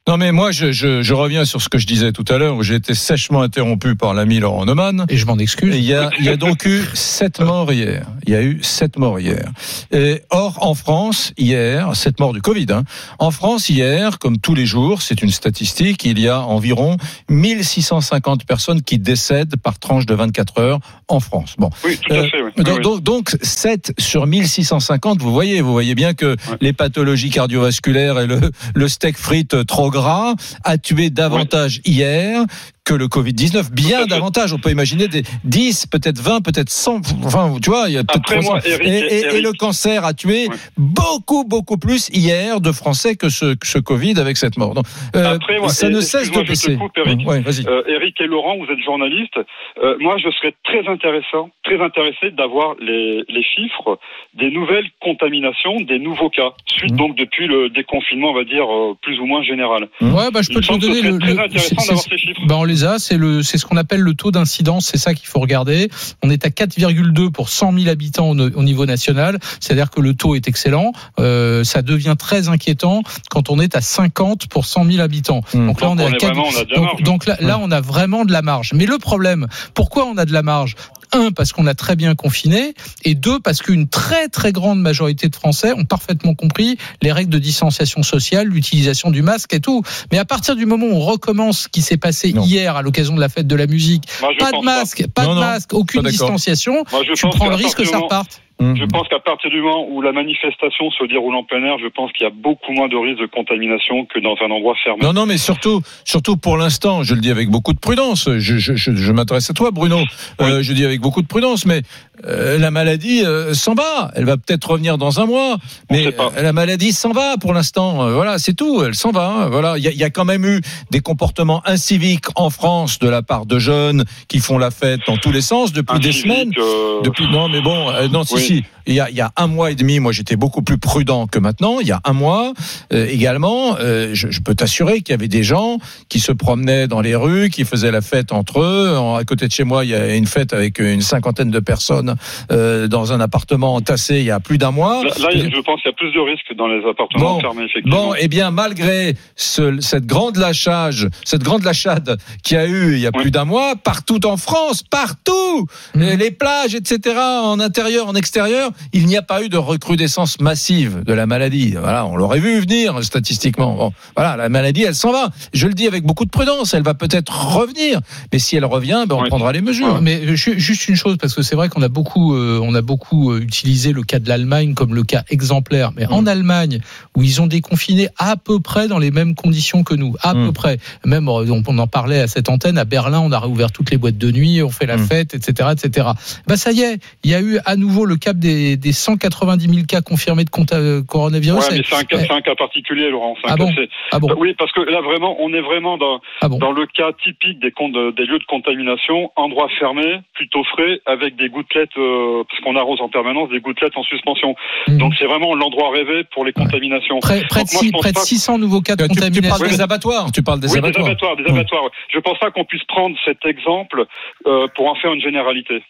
Non, 0.05 0.17
mais 0.17 0.33
moi, 0.33 0.51
je, 0.51 0.73
je, 0.73 1.01
je 1.01 1.13
reviens 1.13 1.45
sur 1.45 1.61
ce 1.61 1.69
que 1.69 1.77
je 1.77 1.87
disais 1.87 2.11
tout 2.11 2.25
à 2.27 2.37
l'heure, 2.37 2.57
où 2.57 2.63
j'ai 2.63 2.75
été 2.75 2.93
sèchement 2.93 3.41
interrompu 3.41 3.95
par 3.95 4.13
l'ami 4.13 4.39
Laurent 4.41 4.65
Neumann. 4.65 5.05
Et 5.07 5.15
je 5.15 5.25
m'en 5.25 5.37
excuse. 5.37 5.73
Il 5.77 5.81
y, 5.85 5.93
a, 5.93 6.09
il 6.19 6.25
y 6.25 6.29
a 6.29 6.35
donc 6.35 6.65
eu 6.65 6.81
sept 6.93 7.39
morts 7.39 7.71
hier. 7.71 8.05
Il 8.27 8.33
y 8.33 8.35
a 8.35 8.41
eu 8.41 8.59
sept 8.61 8.97
morts 8.97 9.21
hier. 9.21 9.45
Et 9.93 10.21
or, 10.29 10.57
en 10.59 10.73
France, 10.73 11.31
hier, 11.37 11.95
sept 11.95 12.19
morts 12.19 12.33
du 12.33 12.41
Covid. 12.41 12.65
Hein. 12.71 12.83
En 13.17 13.31
France, 13.31 13.69
hier, 13.69 14.19
comme 14.19 14.39
tous 14.39 14.55
les 14.55 14.65
jours, 14.65 15.01
c'est 15.01 15.21
une 15.21 15.29
statistique, 15.29 16.03
il 16.03 16.19
y 16.19 16.27
a 16.27 16.41
environ 16.41 16.97
1650 17.29 18.43
personnes 18.45 18.81
qui 18.81 18.99
décèdent 18.99 19.55
par 19.55 19.79
tranche 19.79 20.05
de 20.05 20.15
24 20.15 20.59
heures 20.59 20.79
en 21.07 21.21
France. 21.21 21.55
Bon, 21.57 21.69
Oui, 21.85 21.97
tout 21.97 22.11
à 22.13 22.17
Euh, 22.17 22.23
fait. 22.29 22.41
Oui. 22.43 22.51
Donc, 22.57 22.75
oui. 22.75 22.81
donc, 22.81 23.03
donc 23.03 23.37
7 23.41 23.93
sur 23.97 24.27
1650, 24.27 25.21
vous 25.21 25.31
voyez, 25.31 25.61
vous 25.61 25.71
voyez 25.71 25.95
bien 25.95 26.13
que 26.13 26.35
les 26.59 26.73
pathologies 26.73 27.29
cardiovasculaires 27.29 28.19
et 28.19 28.27
le, 28.27 28.51
le 28.75 28.87
steak 28.89 29.17
frites 29.17 29.65
trop 29.65 29.92
gras 29.93 30.35
a 30.63 30.77
tué 30.77 31.09
davantage 31.09 31.79
hier 31.85 32.45
que 32.85 32.93
le 32.93 33.07
Covid-19, 33.07 33.51
Tout 33.51 33.57
à 33.57 33.75
bien 33.75 34.05
davantage. 34.05 34.51
On 34.53 34.57
peut 34.59 34.69
imaginer 34.71 35.07
des 35.07 35.23
10, 35.45 35.87
peut-être 35.87 36.19
20, 36.19 36.41
peut-être 36.41 36.69
100, 36.69 37.01
enfin, 37.23 37.55
tu 37.63 37.69
vois, 37.69 37.85
il 37.87 37.93
y 37.93 37.97
a 37.97 38.03
peut-être 38.03 38.17
Après, 38.19 38.35
300. 38.41 38.51
moi, 38.51 38.59
Eric, 38.65 38.85
et, 38.87 38.89
et- 38.91 39.13
et 39.19 39.25
Eric. 39.25 39.43
le 39.43 39.51
cancer 39.53 40.03
a 40.03 40.13
tué 40.13 40.47
Ouais. 40.49 40.55
beaucoup, 40.77 41.45
beaucoup 41.45 41.77
plus 41.77 42.09
hier 42.09 42.59
de 42.59 42.71
Français 42.73 43.15
que 43.15 43.29
ce, 43.29 43.53
que 43.55 43.65
ce 43.67 43.79
Covid 43.79 44.19
avec 44.19 44.35
cette 44.35 44.57
mort. 44.57 44.73
Donc, 44.73 44.85
euh, 45.15 45.37
moi, 45.59 45.69
ça 45.69 45.87
et- 45.87 45.91
ne 45.93 46.01
cesse 46.01 46.29
de 46.31 46.41
baisser. 46.41 46.77
Eric. 46.97 47.25
Ouais. 47.27 47.41
Euh, 47.67 47.83
Eric 47.87 48.19
et 48.19 48.27
Laurent, 48.27 48.57
vous 48.57 48.65
êtes 48.71 48.83
journalistes. 48.83 49.37
Euh, 49.81 49.95
moi, 50.01 50.17
je 50.17 50.29
serais 50.31 50.53
très 50.65 50.85
intéressant, 50.91 51.51
très 51.63 51.81
intéressé 51.81 52.31
d'avoir 52.31 52.75
les, 52.81 53.23
les 53.29 53.43
chiffres 53.43 53.97
des 54.33 54.51
nouvelles 54.51 54.89
contaminations, 55.01 55.79
des 55.81 55.99
nouveaux 55.99 56.29
cas, 56.29 56.51
suite 56.67 56.91
Mhm. 56.91 56.97
donc 56.97 57.17
depuis 57.17 57.47
le 57.47 57.69
déconfinement, 57.69 58.31
on 58.31 58.35
va 58.35 58.43
dire 58.43 58.65
euh, 58.69 58.93
plus 59.01 59.19
ou 59.19 59.25
moins 59.25 59.41
général. 59.43 59.87
Ouais, 60.01 60.31
bah 60.33 60.41
je 60.41 60.49
peux 60.51 60.59
te 60.59 60.75
donner 60.77 61.01
le. 61.01 61.17
très 61.19 61.33
le- 61.33 61.39
intéressant 61.39 61.75
d'avoir 61.85 62.03
ces 62.03 62.17
chiffres. 62.17 62.41
bah 62.45 62.55
on 62.57 62.63
les 62.65 62.72
a, 62.85 62.99
c'est 62.99 63.17
le, 63.17 63.43
c'est 63.43 63.57
ce 63.57 63.65
qu'on 63.65 63.77
appelle 63.77 64.01
le 64.01 64.13
taux 64.13 64.31
d'incidence, 64.31 64.87
c'est 64.87 64.97
ça 64.97 65.13
qu'il 65.13 65.27
faut 65.27 65.39
regarder. 65.39 65.89
On 66.23 66.29
est 66.29 66.45
à 66.45 66.49
4,2 66.49 67.31
pour 67.31 67.49
100 67.49 67.73
000 67.77 67.89
habitants 67.89 68.29
au, 68.29 68.39
au 68.39 68.63
niveau 68.63 68.85
national, 68.85 69.39
c'est-à-dire 69.59 69.91
que 69.91 70.01
le 70.01 70.13
taux 70.13 70.35
est 70.35 70.47
excellent. 70.47 70.91
Euh, 71.19 71.63
ça 71.63 71.81
devient 71.81 72.15
très 72.17 72.49
inquiétant 72.49 73.03
quand 73.29 73.49
on 73.49 73.59
est 73.59 73.75
à 73.75 73.81
50 73.81 74.47
pour 74.47 74.65
100 74.65 74.85
000 74.85 74.99
habitants. 75.01 75.41
Mmh. 75.53 75.67
Donc 75.67 75.81
là, 75.81 75.89
on 75.89 75.97
est 75.97 76.03
on 76.03 76.07
à 76.07 76.09
est 76.09 76.17
4 76.17 76.33
vraiment, 76.33 76.47
on 76.47 76.59
a 76.59 76.65
de 76.65 76.69
la 76.69 76.75
donc, 76.75 76.85
marge. 76.85 77.03
donc 77.03 77.25
là, 77.25 77.37
là, 77.39 77.59
on 77.61 77.71
a 77.71 77.81
vraiment 77.81 78.25
de 78.25 78.31
la 78.31 78.41
marge. 78.41 78.71
Mais 78.73 78.85
le 78.85 78.97
problème, 78.97 79.47
pourquoi 79.73 80.05
on 80.05 80.17
a 80.17 80.25
de 80.25 80.33
la 80.33 80.43
marge? 80.43 80.75
Un, 81.13 81.31
parce 81.31 81.51
qu'on 81.53 81.67
a 81.67 81.75
très 81.75 81.95
bien 81.95 82.15
confiné, 82.15 82.73
et 83.03 83.15
deux, 83.15 83.39
parce 83.39 83.61
qu'une 83.61 83.87
très 83.87 84.27
très 84.29 84.51
grande 84.51 84.81
majorité 84.81 85.29
de 85.29 85.35
Français 85.35 85.73
ont 85.73 85.85
parfaitement 85.85 86.33
compris 86.33 86.77
les 87.01 87.11
règles 87.11 87.31
de 87.31 87.39
distanciation 87.39 88.03
sociale, 88.03 88.47
l'utilisation 88.47 89.11
du 89.11 89.21
masque 89.21 89.53
et 89.53 89.59
tout. 89.59 89.83
Mais 90.11 90.17
à 90.17 90.25
partir 90.25 90.55
du 90.55 90.65
moment 90.65 90.87
où 90.87 90.93
on 90.93 90.99
recommence 90.99 91.61
ce 91.61 91.67
qui 91.67 91.81
s'est 91.81 91.97
passé 91.97 92.33
Non. 92.33 92.43
hier 92.43 92.75
à 92.75 92.81
l'occasion 92.81 93.15
de 93.15 93.19
la 93.21 93.29
fête 93.29 93.47
de 93.47 93.55
la 93.55 93.67
musique, 93.67 94.05
Moi, 94.21 94.31
pas 94.39 94.51
de 94.51 94.63
masque, 94.63 95.05
pas, 95.13 95.23
Non, 95.23 95.29
de 95.31 95.35
non, 95.35 95.41
masque, 95.41 95.73
aucune 95.73 96.01
distanciation, 96.03 96.83
Moi, 96.91 97.01
je 97.07 97.13
tu 97.13 97.27
prends 97.27 97.49
le 97.49 97.55
risque 97.55 97.77
que 97.77 97.85
ça 97.85 97.99
reparte. 97.99 98.41
Hum. 98.63 98.77
Je 98.77 98.85
pense 98.85 99.07
qu'à 99.09 99.19
partir 99.19 99.49
du 99.49 99.61
moment 99.61 99.85
où 99.89 100.01
la 100.01 100.11
manifestation 100.11 100.89
se 100.91 101.05
déroule 101.07 101.35
en 101.35 101.43
plein 101.43 101.63
air, 101.63 101.77
je 101.81 101.87
pense 101.87 102.11
qu'il 102.13 102.23
y 102.25 102.27
a 102.27 102.33
beaucoup 102.33 102.71
moins 102.71 102.87
de 102.87 102.95
risques 102.95 103.21
de 103.21 103.25
contamination 103.27 104.05
que 104.05 104.19
dans 104.19 104.35
un 104.45 104.49
endroit 104.51 104.75
fermé. 104.83 105.01
Non, 105.03 105.13
non, 105.13 105.25
mais 105.25 105.37
surtout, 105.37 105.81
surtout 106.05 106.37
pour 106.37 106.57
l'instant, 106.57 107.03
je 107.03 107.13
le 107.15 107.21
dis 107.21 107.31
avec 107.31 107.49
beaucoup 107.49 107.73
de 107.73 107.79
prudence. 107.79 108.29
Je, 108.29 108.39
je, 108.39 108.75
je, 108.75 108.95
je 108.95 109.11
m'adresse 109.11 109.49
à 109.49 109.53
toi, 109.53 109.71
Bruno. 109.71 109.99
Euh, 110.41 110.61
je 110.61 110.73
dis 110.73 110.85
avec 110.85 111.01
beaucoup 111.01 111.21
de 111.21 111.27
prudence, 111.27 111.65
mais 111.65 111.81
euh, 112.25 112.57
la 112.57 112.71
maladie 112.71 113.23
euh, 113.25 113.53
s'en 113.53 113.73
va. 113.73 114.11
Elle 114.15 114.25
va 114.25 114.37
peut-être 114.37 114.69
revenir 114.71 114.97
dans 114.97 115.19
un 115.19 115.25
mois, 115.25 115.57
mais 115.91 116.07
euh, 116.07 116.11
la 116.41 116.53
maladie 116.53 116.91
s'en 116.93 117.11
va 117.11 117.35
pour 117.39 117.53
l'instant. 117.53 118.03
Euh, 118.03 118.13
voilà, 118.13 118.37
c'est 118.37 118.53
tout. 118.53 118.83
Elle 118.85 118.95
s'en 118.95 119.11
va. 119.11 119.27
hein. 119.27 119.49
Voilà, 119.49 119.77
il 119.77 119.83
y, 119.83 119.87
a- 119.87 119.91
il 119.91 119.97
y 119.97 120.03
a 120.03 120.09
quand 120.09 120.25
même 120.25 120.45
eu 120.45 120.61
des 120.91 120.99
comportements 121.01 121.61
inciviques 121.65 122.25
en 122.35 122.49
France 122.49 122.99
de 122.99 123.09
la 123.09 123.21
part 123.21 123.45
de 123.45 123.59
jeunes 123.59 124.03
qui 124.27 124.39
font 124.39 124.57
la 124.57 124.71
fête 124.71 125.01
dans 125.07 125.17
tous 125.17 125.31
les 125.31 125.41
sens 125.41 125.73
depuis 125.73 125.99
des 125.99 126.11
semaines. 126.11 126.51
euh, 126.57 127.01
Depuis 127.03 127.27
non 127.27 127.49
mais 127.49 127.61
bon 127.61 127.89
euh, 127.89 128.07
non 128.07 128.23
si 128.23 128.35
Oui. 128.35 128.41
si 128.41 128.52
aussi 128.53 128.65
il 128.87 128.93
y 128.95 128.99
a 128.99 129.09
il 129.09 129.15
y 129.15 129.21
a 129.21 129.31
un 129.37 129.47
mois 129.47 129.71
et 129.71 129.75
demi 129.75 129.99
moi 129.99 130.11
j'étais 130.11 130.35
beaucoup 130.35 130.61
plus 130.61 130.77
prudent 130.77 131.27
que 131.27 131.39
maintenant 131.39 131.79
il 131.79 131.87
y 131.87 131.91
a 131.91 132.01
un 132.05 132.13
mois 132.13 132.53
euh, 132.91 133.05
également 133.07 133.75
euh, 133.79 134.09
je, 134.13 134.29
je 134.31 134.41
peux 134.41 134.55
t'assurer 134.55 135.01
qu'il 135.01 135.11
y 135.11 135.13
avait 135.13 135.27
des 135.27 135.43
gens 135.43 135.77
qui 136.09 136.19
se 136.19 136.31
promenaient 136.31 136.87
dans 136.87 137.01
les 137.01 137.15
rues 137.15 137.49
qui 137.49 137.65
faisaient 137.65 137.91
la 137.91 138.01
fête 138.01 138.31
entre 138.31 138.61
eux 138.61 138.97
En- 138.97 139.15
à 139.15 139.23
côté 139.23 139.47
de 139.47 139.51
chez 139.51 139.63
moi 139.63 139.85
il 139.85 139.91
y 139.91 139.95
a 139.95 140.15
une 140.15 140.27
fête 140.27 140.53
avec 140.53 140.79
une 140.79 141.01
cinquantaine 141.01 141.51
de 141.51 141.59
personnes 141.59 142.15
euh, 142.51 142.87
dans 142.87 143.13
un 143.13 143.19
appartement 143.19 143.75
entassé 143.75 144.17
il 144.19 144.25
y 144.25 144.31
a 144.31 144.39
plus 144.39 144.57
d'un 144.57 144.71
mois 144.71 145.03
Là, 145.03 145.09
là, 145.19 145.29
je 145.31 145.61
pense 145.61 145.81
qu'il 145.81 145.89
y 145.89 145.93
a 145.93 145.97
plus 145.97 146.11
de 146.11 146.19
risques 146.19 146.53
dans 146.57 146.67
les 146.67 146.81
appartements 146.89 147.35
Bon. 147.35 147.39
fermés, 147.41 147.63
effectivement. 147.65 148.07
Bon, 148.09 148.13
eh 148.19 148.27
bien, 148.27 148.51
malgré 148.51 149.15
ce- 149.35 149.79
cette 149.81 150.05
grande 150.05 150.37
lâchage, 150.37 151.07
cette 151.23 151.43
grande 151.43 151.63
lâchade 151.63 152.17
qu'il 152.43 152.57
y 152.57 152.59
a 152.59 152.65
eu 152.67 152.93
il 152.93 152.99
y 152.99 153.07
a 153.07 153.11
Oui. 153.13 153.21
plus 153.23 153.31
d'un 153.31 153.45
mois, 153.45 153.75
partout 153.75 154.25
en 154.25 154.37
France, 154.37 154.83
partout, 154.83 155.67
euh, 155.97 156.15
les 156.15 156.31
plages, 156.31 156.75
etc., 156.75 157.15
en 157.17 157.59
intérieur, 157.59 158.07
en 158.07 158.15
extérieur, 158.15 158.71
il 158.93 159.05
n'y 159.05 159.17
a 159.17 159.21
pas 159.21 159.43
eu 159.43 159.49
de 159.49 159.57
recrudescence 159.57 160.39
massive 160.39 161.03
de 161.05 161.13
la 161.13 161.25
maladie. 161.25 161.71
Voilà, 161.71 162.05
on 162.05 162.15
l'aurait 162.15 162.39
vu 162.39 162.59
venir 162.59 163.03
statistiquement. 163.03 163.75
Bon, 163.75 163.93
voilà, 164.15 164.35
la 164.37 164.49
maladie, 164.49 164.83
elle 164.83 164.95
s'en 164.95 165.11
va. 165.11 165.29
Je 165.53 165.67
le 165.67 165.73
dis 165.73 165.87
avec 165.87 166.03
beaucoup 166.03 166.25
de 166.25 166.29
prudence, 166.29 166.73
elle 166.73 166.83
va 166.83 166.93
peut-être 166.93 167.55
revenir, 167.55 167.99
mais 168.31 168.39
si 168.39 168.55
elle 168.55 168.65
revient, 168.65 169.05
ben, 169.07 169.15
on 169.15 169.21
Oui. 169.23 169.29
prendra 169.29 169.51
les 169.51 169.61
mesures. 169.61 170.01
Mais 170.01 170.19
euh, 170.25 170.35
ju- 170.35 170.59
juste 170.59 170.87
une 170.87 170.95
chose, 170.95 171.17
parce 171.19 171.33
que 171.33 171.41
c'est 171.41 171.55
vrai 171.55 171.69
qu'on 171.69 171.81
a 171.81 171.87
beaucoup, 171.89 172.35
euh, 172.35 172.59
on 172.61 172.73
a 172.75 172.81
beaucoup 172.81 173.31
euh, 173.31 173.39
utilisé 173.41 173.91
le 173.93 174.03
cas 174.03 174.19
de 174.19 174.27
l'Allemagne 174.29 174.73
comme 174.73 174.93
le 174.95 175.03
cas 175.03 175.23
exemplaire. 175.29 175.91
Mais 175.95 176.05
Mm. 176.05 176.13
en 176.13 176.25
Allemagne, 176.27 176.79
où 177.15 177.23
ils 177.23 177.41
ont 177.41 177.47
déconfiné 177.47 178.09
à 178.17 178.35
peu 178.37 178.59
près 178.59 178.87
dans 178.87 178.99
les 178.99 179.11
mêmes 179.11 179.35
conditions 179.35 179.83
que 179.83 179.93
nous, 179.95 180.15
à 180.21 180.33
Mm. 180.33 180.45
peu 180.47 180.51
près. 180.51 180.77
Même 181.05 181.29
on, 181.29 181.63
on 181.67 181.77
en 181.77 181.87
parlait 181.87 182.19
à 182.19 182.27
cette 182.27 182.49
antenne 182.49 182.77
à 182.77 182.85
Berlin, 182.85 183.19
on 183.19 183.31
a 183.31 183.39
réouvert 183.39 183.71
toutes 183.71 183.91
les 183.91 183.97
boîtes 183.97 184.17
de 184.17 184.31
nuit, 184.31 184.61
on 184.63 184.69
fait 184.69 184.85
la 184.85 184.97
Mm. 184.97 185.07
fête, 185.07 185.33
etc., 185.35 185.69
etc. 185.71 186.07
Bah 186.47 186.57
ça 186.57 186.71
y 186.71 186.81
est, 186.81 186.99
il 187.23 187.31
y 187.31 187.35
a 187.35 187.41
eu 187.41 187.59
à 187.65 187.75
nouveau 187.75 188.05
le 188.05 188.15
cap 188.17 188.37
des, 188.37 188.62
des 188.77 188.91
190 188.93 189.67
000 189.67 189.85
cas 189.87 190.01
confirmés 190.01 190.43
de 190.43 190.49
euh, 190.73 191.01
coronavirus. 191.03 191.59
Ouais, 191.69 191.77
mais 191.77 191.83
c'est 191.87 191.95
un, 191.95 192.03
cas- 192.03 192.17
Eh, 192.19 192.25
c'est 192.25 192.31
un 192.33 192.41
cas 192.41 192.55
particulier, 192.55 193.09
Laurent. 193.09 193.35
C'est 193.41 193.49
un 193.49 193.53
Ah 193.53 193.57
cas- 193.57 193.63
bon 193.65 193.71
c'est- 193.75 193.89
ah 194.11 194.19
bon, 194.19 194.27
Oui, 194.37 194.53
parce 194.57 194.71
que 194.71 194.81
là, 194.81 195.01
vraiment, 195.01 195.35
on 195.39 195.53
est 195.53 195.61
vraiment 195.61 195.97
dans, 195.97 196.19
ah 196.41 196.49
bon. 196.49 196.57
dans 196.57 196.71
le 196.71 196.85
cas 196.87 197.11
typique 197.23 197.59
des, 197.59 197.71
des 197.71 198.25
lieux 198.25 198.39
de 198.39 198.45
contamination, 198.47 199.31
endroit 199.35 199.67
fermé, 199.79 200.19
plutôt 200.33 200.63
frais, 200.63 200.99
avec 201.05 201.35
des 201.35 201.49
gouttelettes, 201.49 201.95
euh, 201.97 202.43
parce 202.49 202.61
qu'on 202.63 202.75
arrose 202.75 203.01
en 203.01 203.09
permanence, 203.09 203.49
des 203.49 203.59
gouttelettes 203.59 203.97
en 203.97 204.03
suspension. 204.03 204.55
Mhm. 204.87 204.97
Donc 204.97 205.13
c'est 205.19 205.25
vraiment 205.25 205.53
l'endroit 205.55 205.91
rêvé 205.91 206.23
pour 206.33 206.45
les 206.45 206.53
contaminations. 206.53 207.19
Près, 207.19 207.41
près 207.49 207.63
de, 207.63 207.65
Donc 207.65 207.73
moi, 207.73 207.81
je 207.81 207.85
six- 207.87 207.91
pense 207.91 208.01
près 208.01 208.11
de 208.11 208.15
pas- 208.15 208.21
600 208.21 208.57
nouveaux 208.57 208.81
cas 208.81 208.95
de 208.95 209.03
Tu, 209.03 209.09
tu 209.09 209.15
contamination. 209.15 209.57
parles 209.57 209.69
des 209.71 209.81
abattoirs, 209.81 210.31
tu 210.31 210.43
parles 210.43 210.59
des 210.59 210.67
oui, 210.67 210.73
des 210.73 210.79
abattoirs. 210.79 211.05
abattoirs, 211.07 211.35
des 211.37 211.45
abattoirs. 211.45 211.83
Je 212.13 212.19
pense 212.19 212.37
pas 212.39 212.51
qu'on 212.51 212.65
puisse 212.65 212.83
prendre 212.85 213.15
cet 213.25 213.45
exemple 213.45 214.05
euh, 214.47 214.67
pour 214.75 214.87
en 214.89 214.95
faire 214.95 215.13
une 215.13 215.21
généralité. 215.21 215.81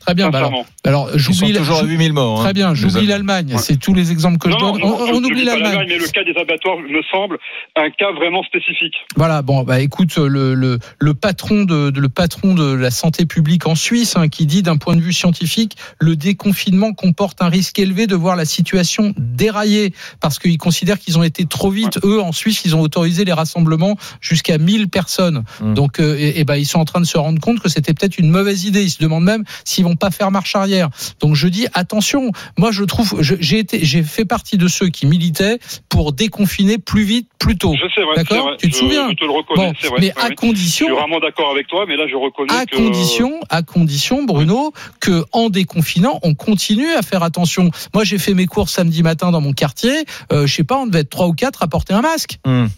Très 0.00 0.14
bien. 0.14 0.30
Bah 0.30 0.38
alors, 0.38 0.64
alors 0.84 1.08
Ils 1.14 1.20
sont 1.20 1.32
j'oublie. 1.32 1.52
toujours 1.54 1.78
à 1.80 1.84
8000 1.84 2.12
hein. 2.20 2.42
Très 2.44 2.52
bien, 2.52 2.74
j'oublie 2.74 3.06
l'Allemagne. 3.06 3.52
Ouais. 3.54 3.58
C'est 3.58 3.76
tous 3.78 3.94
les 3.94 4.10
exemples 4.12 4.38
que 4.38 4.50
je 4.50 4.56
donne. 4.56 4.78
non, 4.78 4.94
on, 4.94 5.06
je- 5.06 5.12
on 5.12 5.20
je 5.20 5.26
oublie 5.26 5.44
l'Allemagne. 5.44 5.86
mais 5.88 5.98
le 5.98 6.06
cas 6.08 6.24
des 6.24 6.38
abattoirs 6.38 6.78
me 6.78 7.02
semble 7.10 7.38
un 7.76 7.90
cas 7.90 8.12
vraiment 8.12 8.42
spécifique. 8.42 8.94
Voilà, 9.16 9.42
bon, 9.42 9.62
bah 9.62 9.80
écoute, 9.80 10.16
le, 10.16 10.54
le, 10.54 10.78
le 10.98 11.14
patron 11.14 11.64
de, 11.64 11.90
de- 11.90 12.00
le 12.00 12.08
patron 12.08 12.54
de 12.54 12.72
la 12.74 12.90
santé 12.90 13.26
publique 13.26 13.66
en 13.66 13.74
Suisse, 13.74 14.16
hein, 14.16 14.28
qui 14.28 14.46
dit 14.46 14.62
d'un 14.62 14.76
point 14.76 14.96
de 14.96 15.00
vue 15.00 15.12
scientifique, 15.12 15.76
le 16.00 16.16
déconfinement 16.16 16.92
comporte 16.92 17.42
un 17.42 17.48
risque 17.48 17.78
élevé 17.78 18.06
de 18.06 18.14
voir 18.14 18.36
la 18.36 18.44
situation 18.44 19.12
dérailler, 19.16 19.92
parce 20.20 20.38
qu'ils 20.38 20.58
considèrent 20.58 20.98
qu'ils 20.98 21.18
ont 21.18 21.22
été 21.22 21.44
trop 21.46 21.70
vite. 21.70 21.98
Eux, 22.04 22.20
en 22.20 22.32
Suisse, 22.32 22.62
ils 22.64 22.74
ont 22.76 22.80
autorisé 22.80 23.24
les 23.24 23.32
rassemblements 23.32 23.96
jusqu'à 24.20 24.58
1000 24.58 24.88
personnes. 24.88 25.44
Mm. 25.60 25.74
Donc, 25.74 26.00
euh, 26.00 26.16
et, 26.18 26.40
et 26.40 26.44
ben, 26.44 26.56
ils 26.56 26.66
sont 26.66 26.78
en 26.78 26.84
train 26.84 27.00
de 27.00 27.06
se 27.06 27.18
rendre 27.18 27.40
compte 27.40 27.60
que 27.60 27.68
c'était 27.68 27.94
peut-être 27.94 28.18
une 28.18 28.30
mauvaise 28.30 28.64
idée. 28.64 28.82
Ils 28.82 28.90
se 28.90 29.02
demandent 29.02 29.24
même 29.24 29.44
s'ils 29.64 29.84
vont 29.84 29.96
pas 29.96 30.10
faire 30.10 30.30
marche 30.30 30.54
arrière. 30.56 30.88
Donc, 31.20 31.34
je 31.34 31.48
dis 31.48 31.66
attention. 31.74 32.07
Moi, 32.56 32.70
je 32.72 32.84
trouve, 32.84 33.20
j'ai 33.20 33.58
été, 33.58 33.84
j'ai 33.84 34.02
fait 34.02 34.24
partie 34.24 34.56
de 34.58 34.68
ceux 34.68 34.88
qui 34.88 35.06
militaient 35.06 35.58
pour 35.88 36.12
déconfiner 36.12 36.78
plus 36.78 37.02
vite, 37.04 37.28
plus 37.38 37.56
tôt. 37.58 37.74
Je 37.74 37.88
sais, 37.94 38.02
ouais, 38.04 38.14
D'accord 38.16 38.46
vrai. 38.48 38.56
Tu 38.58 38.68
te 38.70 38.74
Je- 38.74 38.78
souviens 38.80 39.08
Je 39.10 39.14
te 39.14 39.24
le 39.24 39.30
reconnais, 39.30 39.68
Bon, 39.68 39.72
c'est 39.80 39.88
vrai. 39.88 39.98
mais 40.00 40.12
à. 40.16 40.28
Je 40.28 40.34
condition, 40.34 40.86
suis 40.86 40.94
vraiment 40.94 41.20
d'accord 41.20 41.50
avec 41.50 41.66
toi, 41.68 41.84
mais 41.88 41.96
là 41.96 42.04
je 42.08 42.14
reconnais 42.16 42.52
à 42.52 42.64
que 42.66 42.76
condition, 42.76 43.40
à 43.50 43.62
condition, 43.62 44.24
Bruno, 44.24 44.72
que 45.00 45.24
en 45.32 45.48
déconfinant, 45.50 46.18
on 46.22 46.34
continue 46.34 46.90
à 46.92 47.02
faire 47.02 47.22
attention. 47.22 47.70
Moi, 47.94 48.04
j'ai 48.04 48.18
fait 48.18 48.34
mes 48.34 48.46
courses 48.46 48.72
samedi 48.72 49.02
matin 49.02 49.30
dans 49.30 49.40
mon 49.40 49.52
quartier. 49.52 50.04
Euh, 50.32 50.46
je 50.46 50.54
sais 50.54 50.64
pas, 50.64 50.78
on 50.78 50.86
devait 50.86 51.00
être 51.00 51.10
trois 51.10 51.26
ou 51.26 51.32
quatre 51.32 51.62
à 51.62 51.68
porter 51.68 51.94
un 51.94 52.02
masque. 52.02 52.38
Hum. 52.46 52.68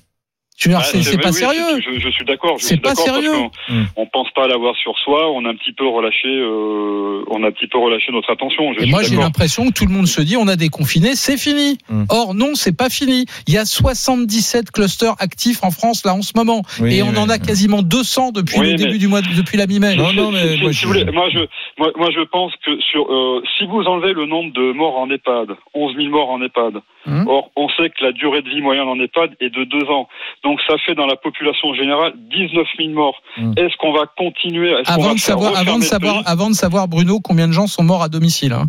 Ah, 0.75 0.83
c'est 0.83 1.21
pas 1.21 1.29
oui, 1.31 1.35
sérieux. 1.35 1.81
Je, 1.81 1.99
je 2.01 2.09
suis 2.11 2.25
d'accord. 2.25 2.59
je 2.59 2.63
C'est 2.65 2.75
suis 2.75 2.77
pas 2.81 2.91
d'accord 2.91 3.05
parce 3.07 3.17
sérieux. 3.23 3.33
qu'on- 3.69 3.75
Mm. 3.75 3.85
On 3.97 4.07
pense 4.07 4.31
pas 4.33 4.47
l'avoir 4.49 4.75
sur 4.77 4.99
soi. 4.99 5.31
On 5.31 5.45
a 5.45 5.51
un 5.51 5.55
petit 5.55 5.73
peu 5.73 5.87
relâché. 5.87 6.29
euh, 6.29 7.23
on 7.29 7.43
a 7.45 7.49
un 7.49 7.51
petit 7.53 7.67
peu 7.69 7.79
relâché 7.79 8.11
notre 8.13 8.31
attention. 8.31 8.73
Je 8.75 8.79
Et 8.81 8.83
suis 8.83 8.91
moi, 8.91 9.03
j'ai 9.03 9.17
l'impression 9.17 9.67
que 9.69 9.73
tout 9.73 9.87
le 9.87 9.93
monde 9.93 10.07
se 10.07 10.21
dit, 10.21 10.37
on 10.37 10.49
a 10.49 10.57
déconfiné, 10.57 11.15
c'est 11.15 11.37
fini. 11.39 11.79
Mm. 11.89 12.05
Or, 12.11 12.35
non, 12.35 12.55
c'est 12.55 12.77
pas 12.77 12.89
fini. 12.91 13.27
Il 13.47 13.55
y 13.55 13.59
a 13.59 13.65
77 13.65 14.71
clusters 14.71 15.15
actifs 15.21 15.63
en 15.63 15.71
France, 15.71 16.05
là, 16.05 16.15
en 16.15 16.23
ce 16.23 16.33
moment. 16.37 16.63
Oui, 16.81 16.97
et 16.97 17.03
on 17.03 17.11
oui, 17.11 17.19
en 17.19 17.29
a 17.29 17.35
oui. 17.35 17.41
quasiment 17.47 17.83
200 17.83 18.33
depuis 18.33 18.59
Oui, 18.61 18.71
le 18.73 18.75
début 18.77 18.99
du 18.99 19.09
mois, 19.09 19.21
de- 19.23 19.35
depuis 19.37 19.57
la 19.57 19.67
mi-mai. 19.67 19.97
Non, 19.97 20.13
non, 20.13 20.31
mais 20.33 20.57
Si- 20.57 20.63
moi, 20.63 20.73
si 20.73 20.81
je- 20.81 20.87
vous 20.87 20.93
voulez, 20.93 21.05
moi, 21.13 21.29
je, 21.31 21.39
moi, 21.79 21.93
moi, 21.97 22.09
je 22.15 22.21
pense 22.23 22.53
que 22.65 22.79
sur, 22.81 23.07
euh, 23.11 23.43
si 23.59 23.67
vous 23.67 23.83
enlevez 23.85 24.13
le 24.13 24.27
nombre 24.27 24.53
de 24.53 24.73
morts 24.73 24.99
en 24.99 25.09
EHPAD, 25.11 25.49
11 25.75 25.95
000 25.97 26.09
morts 26.11 26.31
en 26.31 26.43
EHPAD. 26.43 26.81
Mhm. 27.07 27.27
Or, 27.29 27.51
on 27.57 27.69
sait 27.71 27.89
que 27.91 28.05
la 28.05 28.13
durée 28.13 28.43
de 28.43 28.49
vie 28.51 28.61
moyenne 28.61 28.87
en 28.89 28.99
EHPAD 28.99 29.31
est 29.41 29.49
de 29.49 29.65
deux 29.65 29.85
ans. 29.89 30.09
Donc, 30.45 30.50
ça 30.67 30.75
fait 30.85 30.95
dans 30.95 31.07
la 31.07 31.17
population 31.17 31.75
générale 31.75 32.13
19 32.31 32.67
000 32.79 32.91
morts. 32.91 33.21
Mhm. 33.37 33.55
Est-ce 33.57 33.77
qu'on 33.79 33.93
va 33.93 34.07
continuer 34.17 34.73
va 34.73 34.81
Avant 34.87 35.15
de 35.15 35.21
faire 35.21 35.39
savoir, 35.39 35.57
avant 35.57 35.79
de 35.79 35.85
savoir, 35.85 36.23
avant 36.27 36.49
de 36.51 36.55
savoir, 36.55 36.89
Bruno, 36.89 37.21
combien 37.21 37.47
de 37.47 37.53
gens 37.53 37.67
sont 37.67 37.83
morts 37.85 38.03
à 38.03 38.09
domicile. 38.09 38.53
hein. 38.53 38.67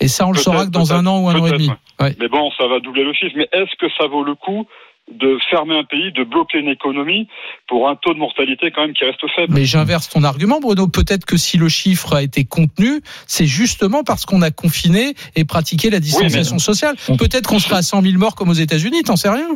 Et 0.00 0.08
ça, 0.08 0.26
on 0.26 0.32
le 0.32 0.38
saura 0.38 0.66
que 0.66 0.70
dans 0.70 0.92
un 0.92 1.06
an 1.06 1.20
ou 1.20 1.28
un 1.28 1.38
an 1.38 1.46
et 1.46 1.52
demi. 1.52 1.70
Ouais. 2.00 2.16
Mais 2.18 2.28
bon, 2.28 2.50
ça 2.58 2.66
va 2.66 2.80
doubler 2.80 3.04
le 3.04 3.12
chiffre. 3.12 3.34
Mais 3.36 3.48
est-ce 3.52 3.76
que 3.78 3.86
ça 3.96 4.08
vaut 4.08 4.24
le 4.24 4.34
coup 4.34 4.66
de 5.10 5.36
fermer 5.50 5.76
un 5.76 5.84
pays, 5.84 6.12
de 6.12 6.24
bloquer 6.24 6.58
une 6.58 6.68
économie 6.68 7.28
pour 7.68 7.88
un 7.88 7.96
taux 7.96 8.14
de 8.14 8.18
mortalité 8.18 8.70
quand 8.74 8.82
même 8.82 8.94
qui 8.94 9.04
reste 9.04 9.20
faible? 9.36 9.52
Mais 9.54 9.64
j'inverse 9.64 10.08
ton 10.08 10.24
argument, 10.24 10.58
Bruno. 10.60 10.88
Peut-être 10.88 11.24
que 11.24 11.36
si 11.36 11.56
le 11.56 11.68
chiffre 11.68 12.14
a 12.14 12.22
été 12.22 12.44
contenu, 12.44 13.00
c'est 13.26 13.46
justement 13.46 14.02
parce 14.02 14.26
qu'on 14.26 14.42
a 14.42 14.50
confiné 14.50 15.14
et 15.36 15.44
pratiqué 15.44 15.90
la 15.90 16.00
distanciation 16.00 16.58
sociale. 16.58 16.96
Peut-être 17.18 17.48
qu'on 17.48 17.60
sera 17.60 17.76
à 17.76 17.82
100 17.82 18.02
000 18.02 18.18
morts 18.18 18.34
comme 18.34 18.48
aux 18.48 18.54
États-Unis, 18.54 19.02
t'en 19.04 19.16
sais 19.16 19.30
rien. 19.30 19.48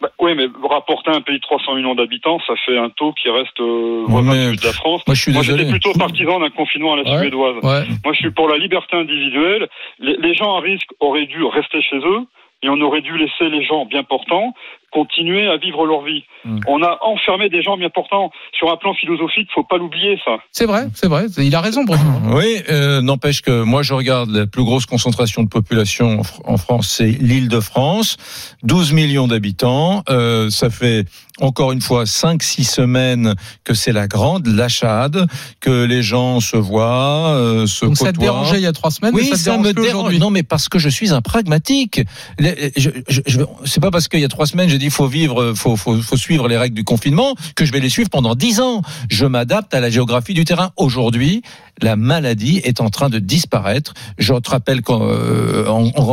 Bah, 0.00 0.10
oui, 0.20 0.32
mais 0.36 0.46
rapporter 0.68 1.10
un 1.10 1.20
pays 1.20 1.36
de 1.38 1.42
300 1.42 1.74
millions 1.74 1.96
d'habitants, 1.96 2.38
ça 2.46 2.54
fait 2.64 2.78
un 2.78 2.88
taux 2.90 3.12
qui 3.14 3.28
reste 3.30 3.58
euh, 3.60 4.04
Ouais, 4.08 4.22
mais- 4.22 4.54
de 4.56 4.64
la 4.64 4.72
France. 4.72 5.02
Moi, 5.08 5.14
je 5.16 5.22
suis 5.22 5.32
Moi, 5.32 5.42
j'étais 5.42 5.68
plutôt 5.68 5.92
partisan 5.94 6.38
d'un 6.38 6.50
confinement 6.50 6.92
à 6.92 6.96
la 6.98 7.02
Ouais. 7.02 7.18
suédoise. 7.18 7.56
Ouais. 7.64 7.84
Moi, 8.04 8.12
je 8.12 8.18
suis 8.18 8.30
pour 8.30 8.48
la 8.48 8.58
liberté 8.58 8.96
individuelle. 8.96 9.66
Les, 9.98 10.16
les 10.16 10.34
gens 10.34 10.54
à 10.56 10.60
risque 10.60 10.88
auraient 11.00 11.26
dû 11.26 11.42
rester 11.44 11.82
chez 11.82 11.96
eux 11.96 12.20
et 12.62 12.68
on 12.68 12.80
aurait 12.80 13.02
dû 13.02 13.16
laisser 13.16 13.48
les 13.48 13.64
gens 13.64 13.86
bien 13.86 14.02
portants 14.02 14.54
continuer 14.90 15.46
à 15.48 15.56
vivre 15.56 15.86
leur 15.86 16.02
vie. 16.02 16.24
Mm. 16.44 16.60
On 16.66 16.82
a 16.82 16.98
enfermé 17.02 17.48
des 17.48 17.62
gens 17.62 17.76
bien 17.76 17.90
portants. 17.90 18.30
Sur 18.52 18.70
un 18.70 18.76
plan 18.76 18.94
philosophique, 18.94 19.48
faut 19.54 19.64
pas 19.64 19.76
l'oublier, 19.76 20.18
ça. 20.24 20.38
C'est 20.50 20.66
vrai, 20.66 20.86
c'est 20.94 21.08
vrai. 21.08 21.26
Il 21.38 21.54
a 21.54 21.60
raison, 21.60 21.84
Bruno. 21.84 22.02
Oui, 22.34 22.56
euh, 22.68 23.00
n'empêche 23.00 23.42
que 23.42 23.62
moi 23.62 23.82
je 23.82 23.94
regarde 23.94 24.30
la 24.30 24.46
plus 24.46 24.62
grosse 24.62 24.86
concentration 24.86 25.42
de 25.42 25.48
population 25.48 26.20
en 26.44 26.56
France, 26.56 26.88
c'est 26.88 27.06
l'île 27.06 27.48
de 27.48 27.60
France, 27.60 28.16
12 28.64 28.92
millions 28.92 29.26
d'habitants. 29.26 30.02
Euh, 30.08 30.50
ça 30.50 30.70
fait 30.70 31.04
encore 31.40 31.72
une 31.72 31.80
fois 31.80 32.04
5-6 32.04 32.64
semaines 32.64 33.34
que 33.64 33.74
c'est 33.74 33.92
la 33.92 34.08
grande 34.08 34.46
lâchade, 34.46 35.26
que 35.60 35.84
les 35.84 36.02
gens 36.02 36.40
se 36.40 36.56
voient, 36.56 37.28
euh, 37.34 37.66
se 37.66 37.84
Donc 37.84 37.96
ça 37.96 38.06
te 38.06 38.18
côtoient. 38.18 38.24
dérangeait 38.24 38.58
il 38.58 38.62
y 38.62 38.66
a 38.66 38.72
trois 38.72 38.90
semaines, 38.90 39.14
Oui, 39.14 39.22
mais 39.30 39.30
ça 39.30 39.34
te 39.36 39.40
ça 39.42 39.50
dérange 39.52 39.66
me 39.66 39.72
dérange. 39.72 39.88
aujourd'hui. 39.94 40.18
Non, 40.18 40.30
mais 40.30 40.42
parce 40.42 40.68
que 40.68 40.78
je 40.78 40.88
suis 40.88 41.12
un 41.12 41.20
pragmatique. 41.22 42.00
Je, 42.38 42.90
je, 43.08 43.20
je- 43.26 43.40
c'est 43.64 43.80
pas 43.80 43.90
parce 43.90 44.08
qu'il 44.08 44.20
y 44.20 44.24
a 44.24 44.28
trois 44.28 44.46
semaines 44.46 44.68
j'ai 44.68 44.78
dit 44.78 44.90
faut 44.90 45.06
vivre, 45.06 45.52
faut, 45.54 45.76
faut, 45.76 46.00
faut 46.02 46.16
suivre 46.16 46.48
les 46.48 46.56
règles 46.56 46.74
du 46.74 46.84
confinement 46.84 47.34
que 47.54 47.64
je 47.64 47.72
vais 47.72 47.80
les 47.80 47.88
suivre 47.90 48.10
pendant 48.10 48.34
dix 48.34 48.60
ans. 48.60 48.82
Je 49.10 49.26
m'adapte 49.26 49.72
à 49.74 49.80
la 49.80 49.90
géographie 49.90 50.34
du 50.34 50.44
terrain. 50.44 50.70
Aujourd'hui, 50.76 51.42
la 51.82 51.96
maladie 51.96 52.60
est 52.64 52.80
en 52.80 52.90
train 52.90 53.08
de 53.08 53.18
disparaître. 53.18 53.94
Je 54.18 54.34
te 54.34 54.50
rappelle 54.50 54.82
qu'aujourd'hui, 54.82 56.10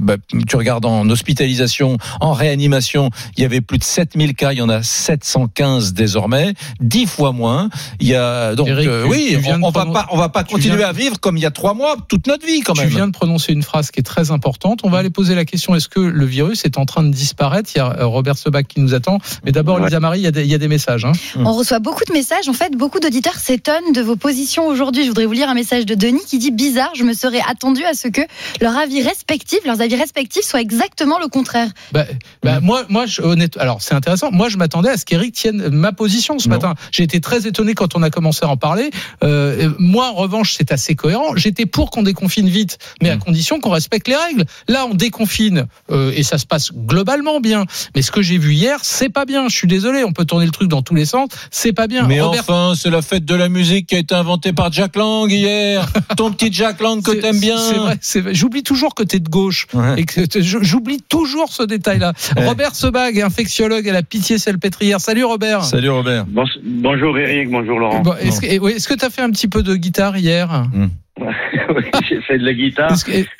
bah, 0.00 0.16
tu 0.46 0.56
regardes 0.56 0.84
en 0.84 1.08
hospitalisation, 1.08 1.96
en 2.20 2.32
réanimation, 2.32 3.10
il 3.36 3.42
y 3.42 3.44
avait 3.44 3.60
plus 3.60 3.78
de 3.78 3.84
7000 3.84 4.34
cas, 4.34 4.52
il 4.52 4.58
y 4.58 4.62
en 4.62 4.68
a 4.68 4.82
715 4.82 5.92
désormais, 5.92 6.54
10 6.80 7.06
fois 7.06 7.32
moins. 7.32 7.70
Il 8.00 8.08
y 8.08 8.14
a 8.14 8.54
donc 8.54 8.68
euh, 8.68 9.06
oui, 9.08 9.38
on, 9.46 9.62
on 9.62 9.70
va 9.70 9.86
pas 9.86 10.06
on 10.10 10.16
va 10.16 10.28
pas 10.28 10.44
continuer 10.44 10.84
à 10.84 10.92
vivre 10.92 11.18
comme 11.20 11.36
il 11.36 11.42
y 11.42 11.46
a 11.46 11.50
trois 11.50 11.74
mois 11.74 11.96
toute 12.08 12.26
notre 12.26 12.46
vie 12.46 12.60
quand 12.60 12.76
même. 12.76 12.88
Tu 12.88 12.94
viens 12.94 13.06
de 13.06 13.12
prononcer 13.12 13.52
une 13.52 13.62
phrase 13.62 13.90
qui 13.90 14.00
est 14.00 14.04
très 14.04 14.30
importante. 14.30 14.80
On 14.82 14.90
va 14.90 14.98
aller 14.98 15.10
poser 15.10 15.34
la 15.34 15.44
question 15.44 15.74
est-ce 15.74 15.88
que 15.88 16.00
le 16.00 16.24
virus 16.24 16.64
est 16.64 16.78
en 16.78 16.86
train 16.86 17.02
de 17.02 17.10
disparaître? 17.10 17.70
Il 17.74 17.78
y 17.78 17.80
a 17.80 17.98
euh, 18.00 18.06
Robert 18.06 18.36
Sebach 18.36 18.64
qui 18.64 18.80
nous 18.80 18.94
attend, 18.94 19.18
mais 19.44 19.52
d'abord 19.52 19.78
Lisa 19.78 20.00
Marie, 20.00 20.20
il 20.20 20.24
y, 20.24 20.26
a 20.26 20.30
des, 20.30 20.42
il 20.42 20.50
y 20.50 20.54
a 20.54 20.58
des 20.58 20.68
messages. 20.68 21.04
Hein. 21.04 21.12
On 21.36 21.52
reçoit 21.52 21.78
beaucoup 21.78 22.04
de 22.04 22.12
messages. 22.12 22.48
En 22.48 22.52
fait, 22.52 22.76
beaucoup 22.76 23.00
d'auditeurs 23.00 23.36
s'étonnent 23.36 23.92
de 23.94 24.00
vos 24.00 24.16
positions 24.16 24.69
aujourd'hui. 24.70 25.02
Je 25.02 25.08
voudrais 25.08 25.26
vous 25.26 25.32
lire 25.32 25.48
un 25.48 25.54
message 25.54 25.84
de 25.84 25.94
Denis 25.94 26.22
qui 26.26 26.38
dit 26.38 26.50
bizarre. 26.50 26.90
Je 26.94 27.04
me 27.04 27.12
serais 27.12 27.42
attendu 27.46 27.84
à 27.84 27.94
ce 27.94 28.08
que 28.08 28.22
leur 28.60 28.76
avis 28.76 29.02
respectifs, 29.02 29.60
leurs 29.64 29.80
avis 29.80 29.96
respectifs, 29.96 30.44
soient 30.44 30.60
exactement 30.60 31.18
le 31.18 31.28
contraire. 31.28 31.68
Bah, 31.92 32.06
bah, 32.42 32.60
moi, 32.60 32.84
moi, 32.88 33.06
je, 33.06 33.20
honnête, 33.22 33.56
alors 33.58 33.82
c'est 33.82 33.94
intéressant. 33.94 34.30
Moi, 34.30 34.48
je 34.48 34.56
m'attendais 34.56 34.90
à 34.90 34.96
ce 34.96 35.04
qu'Éric 35.04 35.34
tienne 35.34 35.68
ma 35.68 35.92
position 35.92 36.38
ce 36.38 36.48
matin. 36.48 36.74
J'ai 36.92 37.02
été 37.02 37.20
très 37.20 37.46
étonné 37.46 37.74
quand 37.74 37.96
on 37.96 38.02
a 38.02 38.10
commencé 38.10 38.44
à 38.44 38.48
en 38.48 38.56
parler. 38.56 38.90
Euh, 39.24 39.70
moi, 39.78 40.06
en 40.06 40.14
revanche, 40.14 40.54
c'est 40.56 40.72
assez 40.72 40.94
cohérent. 40.94 41.36
J'étais 41.36 41.66
pour 41.66 41.90
qu'on 41.90 42.02
déconfine 42.02 42.48
vite, 42.48 42.78
mais 43.02 43.10
à 43.10 43.16
mm. 43.16 43.20
condition 43.20 43.60
qu'on 43.60 43.70
respecte 43.70 44.08
les 44.08 44.16
règles. 44.16 44.44
Là, 44.68 44.86
on 44.86 44.94
déconfine 44.94 45.66
euh, 45.90 46.12
et 46.14 46.22
ça 46.22 46.38
se 46.38 46.46
passe 46.46 46.72
globalement 46.72 47.40
bien. 47.40 47.64
Mais 47.94 48.02
ce 48.02 48.10
que 48.10 48.22
j'ai 48.22 48.38
vu 48.38 48.54
hier, 48.54 48.78
c'est 48.82 49.08
pas 49.08 49.24
bien. 49.24 49.48
Je 49.48 49.56
suis 49.56 49.68
désolé. 49.68 50.04
On 50.04 50.12
peut 50.12 50.24
tourner 50.24 50.46
le 50.46 50.52
truc 50.52 50.68
dans 50.68 50.82
tous 50.82 50.94
les 50.94 51.04
sens. 51.04 51.28
C'est 51.50 51.72
pas 51.72 51.86
bien. 51.86 52.06
Mais 52.06 52.20
enfin, 52.20 52.74
c'est 52.76 52.90
la 52.90 53.02
fête 53.02 53.24
de 53.24 53.34
la 53.34 53.48
musique 53.48 53.86
qui 53.86 53.96
a 53.96 53.98
été 53.98 54.14
inventée 54.14 54.52
par 54.52 54.59
Jack 54.70 54.96
Lang 54.96 55.30
hier. 55.30 55.86
Ton 56.16 56.32
petit 56.32 56.52
Jack 56.52 56.80
Lang 56.80 57.02
que 57.02 57.12
t'aimes 57.12 57.40
bien. 57.40 57.56
C'est 58.00 58.20
vrai. 58.20 58.34
J'oublie 58.34 58.62
toujours 58.62 58.94
que 58.94 59.02
t'es 59.02 59.20
de 59.20 59.28
gauche. 59.28 59.66
Et 59.96 60.04
que 60.04 60.22
j'oublie 60.40 61.00
toujours 61.08 61.52
ce 61.52 61.62
détail-là. 61.62 62.12
Robert 62.36 62.74
Sebag, 62.74 63.20
infectiologue 63.20 63.88
à 63.88 63.92
la 63.92 64.02
Pitié-Salpêtrière. 64.02 65.00
Salut 65.00 65.24
Robert. 65.24 65.64
Salut 65.64 65.90
Robert. 65.90 66.26
bonjour 66.64 67.18
Eric, 67.18 67.50
bonjour 67.50 67.78
Laurent. 67.78 68.02
Est-ce 68.20 68.88
que 68.88 68.94
tu 68.94 69.04
as 69.04 69.10
fait 69.10 69.22
un 69.22 69.30
petit 69.30 69.48
peu 69.48 69.62
de 69.62 69.76
guitare 69.76 70.16
hier? 70.16 70.66
Hmm. 70.72 70.88
oui, 71.76 71.84
j'ai 72.08 72.20
fait 72.22 72.38
de 72.38 72.44
la 72.44 72.54
guitare. 72.54 72.94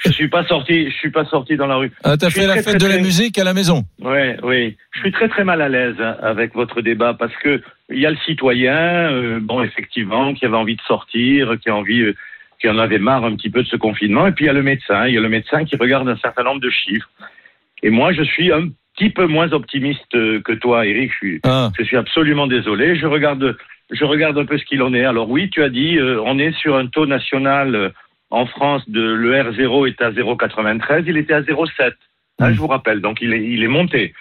Je 0.05 0.11
suis 0.11 0.29
pas 0.29 0.45
sorti, 0.45 0.91
je 0.91 0.95
suis 0.97 1.11
pas 1.11 1.25
sorti 1.25 1.57
dans 1.57 1.67
la 1.67 1.77
rue. 1.77 1.93
Ah, 2.05 2.17
t'as 2.17 2.31
fait 2.31 2.47
la 2.47 2.63
fête 2.63 2.81
de 2.81 2.87
la 2.87 2.99
musique 2.99 3.39
à 3.39 3.45
la 3.45 3.55
maison. 3.55 3.85
Oui, 4.01 4.35
oui. 4.43 4.77
Je 4.93 5.01
suis 5.01 5.13
très 5.13 5.29
très 5.29 5.45
mal 5.45 5.63
à 5.63 5.69
l'aise 5.69 5.97
avec 6.23 6.55
votre 6.55 6.81
débat 6.83 7.15
parce 7.15 7.35
que 7.43 7.63
il 7.91 7.99
y 7.99 8.07
a 8.07 8.11
le 8.11 8.17
citoyen, 8.25 9.11
euh, 9.11 9.39
bon 9.41 9.63
effectivement, 9.63 10.33
qui 10.35 10.45
avait 10.47 10.57
envie 10.57 10.77
de 10.77 10.83
sortir, 10.83 11.57
qui 11.61 11.71
a 11.71 11.75
envie, 11.75 12.03
euh, 12.03 12.15
qui 12.61 12.69
en 12.69 12.79
avait 12.79 12.99
marre 12.99 13.25
un 13.25 13.35
petit 13.35 13.51
peu 13.51 13.63
de 13.63 13.69
ce 13.69 13.77
confinement, 13.77 14.27
et 14.27 14.33
puis 14.33 14.45
il 14.45 14.49
y 14.49 14.51
a 14.51 14.55
le 14.55 14.63
médecin, 14.63 15.07
il 15.07 15.15
y 15.15 15.19
a 15.19 15.21
le 15.21 15.29
médecin 15.29 15.65
qui 15.65 15.77
regarde 15.77 16.09
un 16.09 16.17
certain 16.19 16.45
nombre 16.45 16.61
de 16.61 16.71
chiffres. 16.71 17.11
Et 17.83 17.91
moi, 17.91 18.13
je 18.13 18.23
suis 18.23 18.53
un 18.53 18.69
petit 18.97 19.11
peu 19.11 19.27
moins 19.27 19.53
optimiste 19.53 20.15
euh, 20.15 20.41
que 20.43 20.53
toi, 20.53 20.87
Eric. 20.87 21.11
Je 21.13 21.17
suis, 21.17 21.41
ah. 21.45 21.71
je 21.79 21.85
suis 21.85 21.97
absolument 21.97 22.47
désolé. 22.47 22.97
Je 22.97 23.07
regarde 23.07 23.57
je 23.91 24.05
regarde 24.05 24.39
un 24.39 24.45
peu 24.45 24.59
ce 24.59 24.65
qu'il 24.65 24.83
en 24.83 24.95
est. 24.95 25.05
Alors 25.05 25.29
oui, 25.29 25.51
tu 25.51 25.63
as 25.63 25.69
dit, 25.69 25.99
euh, 25.99 26.21
on 26.25 26.39
est 26.39 26.53
sur 26.53 26.77
un 26.77 26.87
taux 26.87 27.07
national 27.07 27.75
euh, 27.75 27.89
en 28.31 28.47
France 28.47 28.89
de 28.89 29.03
le 29.03 29.33
R0 29.33 29.89
est 29.89 30.01
à 30.03 30.11
0,93, 30.11 31.05
il 31.07 31.17
était 31.17 31.35
à 31.35 31.43
0,7. 31.43 31.93
Hein, 32.39 32.51
hmm. 32.51 32.55
je 32.55 32.59
vous 32.59 32.69
rappelle, 32.69 33.01
donc 33.01 33.21
il 33.21 33.35
est, 33.35 33.43
il 33.43 33.63
est 33.63 33.69
monté. 33.69 34.15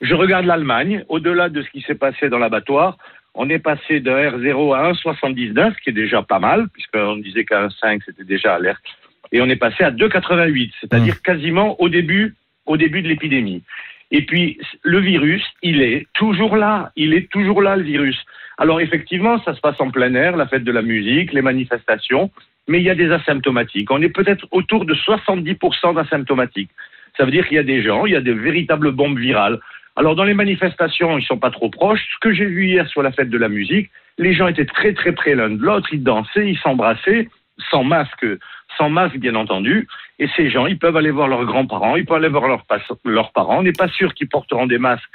Je 0.00 0.14
regarde 0.14 0.46
l'Allemagne, 0.46 1.04
au-delà 1.08 1.48
de 1.48 1.62
ce 1.62 1.70
qui 1.70 1.82
s'est 1.82 1.96
passé 1.96 2.28
dans 2.28 2.38
l'abattoir, 2.38 2.96
on 3.34 3.48
est 3.50 3.58
passé 3.58 4.00
de 4.00 4.10
R0 4.10 4.76
à 4.76 4.92
1,79, 4.92 5.74
ce 5.74 5.82
qui 5.82 5.90
est 5.90 5.92
déjà 5.92 6.22
pas 6.22 6.38
mal, 6.38 6.68
puisqu'on 6.72 7.16
disait 7.16 7.44
qu'à 7.44 7.66
1,5 7.66 8.00
c'était 8.06 8.24
déjà 8.24 8.54
alerte, 8.54 8.82
et 9.32 9.40
on 9.40 9.46
est 9.46 9.56
passé 9.56 9.84
à 9.84 9.90
2,88, 9.90 10.72
c'est-à-dire 10.80 11.14
hmm. 11.14 11.22
quasiment 11.24 11.80
au 11.80 11.88
début, 11.88 12.36
au 12.64 12.76
début 12.76 13.02
de 13.02 13.08
l'épidémie. 13.08 13.62
Et 14.10 14.22
puis, 14.22 14.58
le 14.82 15.00
virus, 15.00 15.44
il 15.62 15.82
est 15.82 16.06
toujours 16.14 16.56
là. 16.56 16.92
Il 16.96 17.12
est 17.12 17.30
toujours 17.30 17.60
là, 17.60 17.76
le 17.76 17.82
virus. 17.82 18.18
Alors, 18.58 18.80
effectivement, 18.80 19.40
ça 19.44 19.54
se 19.54 19.60
passe 19.60 19.80
en 19.80 19.90
plein 19.90 20.12
air, 20.14 20.36
la 20.36 20.48
fête 20.48 20.64
de 20.64 20.72
la 20.72 20.82
musique, 20.82 21.32
les 21.32 21.42
manifestations, 21.42 22.30
mais 22.66 22.78
il 22.80 22.84
y 22.84 22.90
a 22.90 22.96
des 22.96 23.10
asymptomatiques. 23.10 23.90
On 23.90 24.02
est 24.02 24.08
peut-être 24.08 24.46
autour 24.50 24.84
de 24.84 24.94
70% 24.94 25.94
d'asymptomatiques. 25.94 26.70
Ça 27.16 27.24
veut 27.24 27.30
dire 27.30 27.46
qu'il 27.46 27.56
y 27.56 27.60
a 27.60 27.64
des 27.64 27.82
gens, 27.82 28.04
il 28.04 28.12
y 28.12 28.16
a 28.16 28.20
des 28.20 28.34
véritables 28.34 28.90
bombes 28.90 29.18
virales. 29.18 29.60
Alors, 29.94 30.16
dans 30.16 30.24
les 30.24 30.34
manifestations, 30.34 31.18
ils 31.18 31.24
sont 31.24 31.38
pas 31.38 31.50
trop 31.50 31.70
proches. 31.70 32.04
Ce 32.14 32.18
que 32.20 32.32
j'ai 32.32 32.46
vu 32.46 32.66
hier 32.66 32.88
sur 32.88 33.02
la 33.02 33.12
fête 33.12 33.30
de 33.30 33.38
la 33.38 33.48
musique, 33.48 33.90
les 34.18 34.32
gens 34.34 34.48
étaient 34.48 34.66
très, 34.66 34.92
très 34.92 35.12
près 35.12 35.36
l'un 35.36 35.50
de 35.50 35.62
l'autre. 35.62 35.88
Ils 35.92 36.02
dansaient, 36.02 36.50
ils 36.50 36.58
s'embrassaient, 36.58 37.28
sans 37.70 37.84
masque, 37.84 38.26
sans 38.76 38.90
masque, 38.90 39.18
bien 39.18 39.36
entendu. 39.36 39.86
Et 40.18 40.28
ces 40.36 40.50
gens, 40.50 40.66
ils 40.66 40.78
peuvent 40.78 40.96
aller 40.96 41.10
voir 41.10 41.28
leurs 41.28 41.44
grands-parents, 41.44 41.94
ils 41.94 42.04
peuvent 42.04 42.16
aller 42.16 42.28
voir 42.28 42.48
leurs, 42.48 42.64
leurs 43.04 43.32
parents. 43.32 43.58
On 43.58 43.62
n'est 43.62 43.72
pas 43.72 43.88
sûr 43.88 44.14
qu'ils 44.14 44.28
porteront 44.28 44.66
des 44.66 44.78
masques 44.78 45.10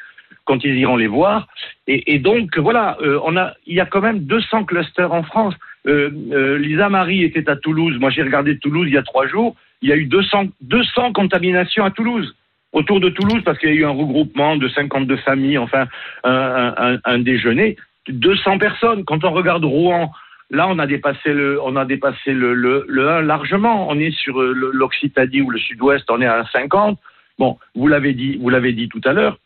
quand 0.46 0.64
ils 0.64 0.78
iront 0.78 0.98
les 0.98 1.08
voir. 1.08 1.48
Et, 1.88 2.20
donc, 2.20 2.58
voilà, 2.58 2.98
euh, 3.02 3.20
on 3.24 3.36
a, 3.36 3.54
il 3.68 3.76
y 3.76 3.82
a 3.82 3.86
quand 3.86 4.02
même 4.02 4.20
200 4.20 4.66
clusters 4.66 5.12
en 5.12 5.24
France. 5.24 5.54
Euh, 5.86 6.10
euh, 6.32 6.58
Lisa 6.58 6.90
Marie 6.90 7.24
était 7.24 7.50
à 7.50 7.56
Toulouse. 7.56 7.98
Moi, 8.00 8.10
j'ai 8.10 8.24
regardé 8.24 8.58
Toulouse 8.58 8.88
il 8.88 8.94
y 8.94 8.98
a 8.98 9.04
trois 9.04 9.28
jours. 9.28 9.56
Il 9.82 9.90
y 9.90 9.92
a 9.92 9.98
eu 9.98 10.06
200, 10.06 10.46
200 10.62 11.14
contaminations 11.14 11.84
à 11.84 11.92
Toulouse. 11.92 12.36
Autour 12.72 13.00
de 13.00 13.10
Toulouse, 13.10 13.42
parce 13.44 13.60
qu'il 13.60 13.70
y 13.70 13.74
a 13.74 13.76
eu 13.76 13.86
un 13.86 13.92
regroupement 13.92 14.56
de 14.56 14.68
52 14.68 15.18
familles, 15.18 15.58
enfin, 15.58 15.88
un, 16.24 16.74
un, 16.78 16.98
un 17.04 17.20
déjeuner. 17.20 17.76
200 18.10 18.58
personnes. 18.58 19.04
Quand 19.06 19.24
on 19.24 19.32
regarde 19.32 19.66
Rouen, 19.66 20.12
Là, 20.50 20.68
on 20.68 20.78
a 20.78 20.86
dépassé 20.86 21.34
le, 21.34 21.60
on 21.64 21.76
a 21.76 21.84
dépassé 21.84 22.32
le, 22.32 22.54
le, 22.54 22.86
le 22.88 23.10
1 23.10 23.22
largement. 23.22 23.90
On 23.90 23.98
est 23.98 24.12
sur 24.12 24.40
l'Occitanie 24.40 25.42
ou 25.42 25.50
le 25.50 25.58
Sud-Ouest, 25.58 26.06
on 26.12 26.22
est 26.22 26.28
à 26.28 26.46
50. 26.52 27.00
Bon, 27.40 27.58
vous 27.74 27.88
l'avez 27.88 28.14
dit, 28.14 28.38
vous 28.38 28.50
l'avez 28.50 28.74
dit 28.74 28.88
tout 28.88 29.02
à 29.04 29.14
l'heure. 29.14 29.40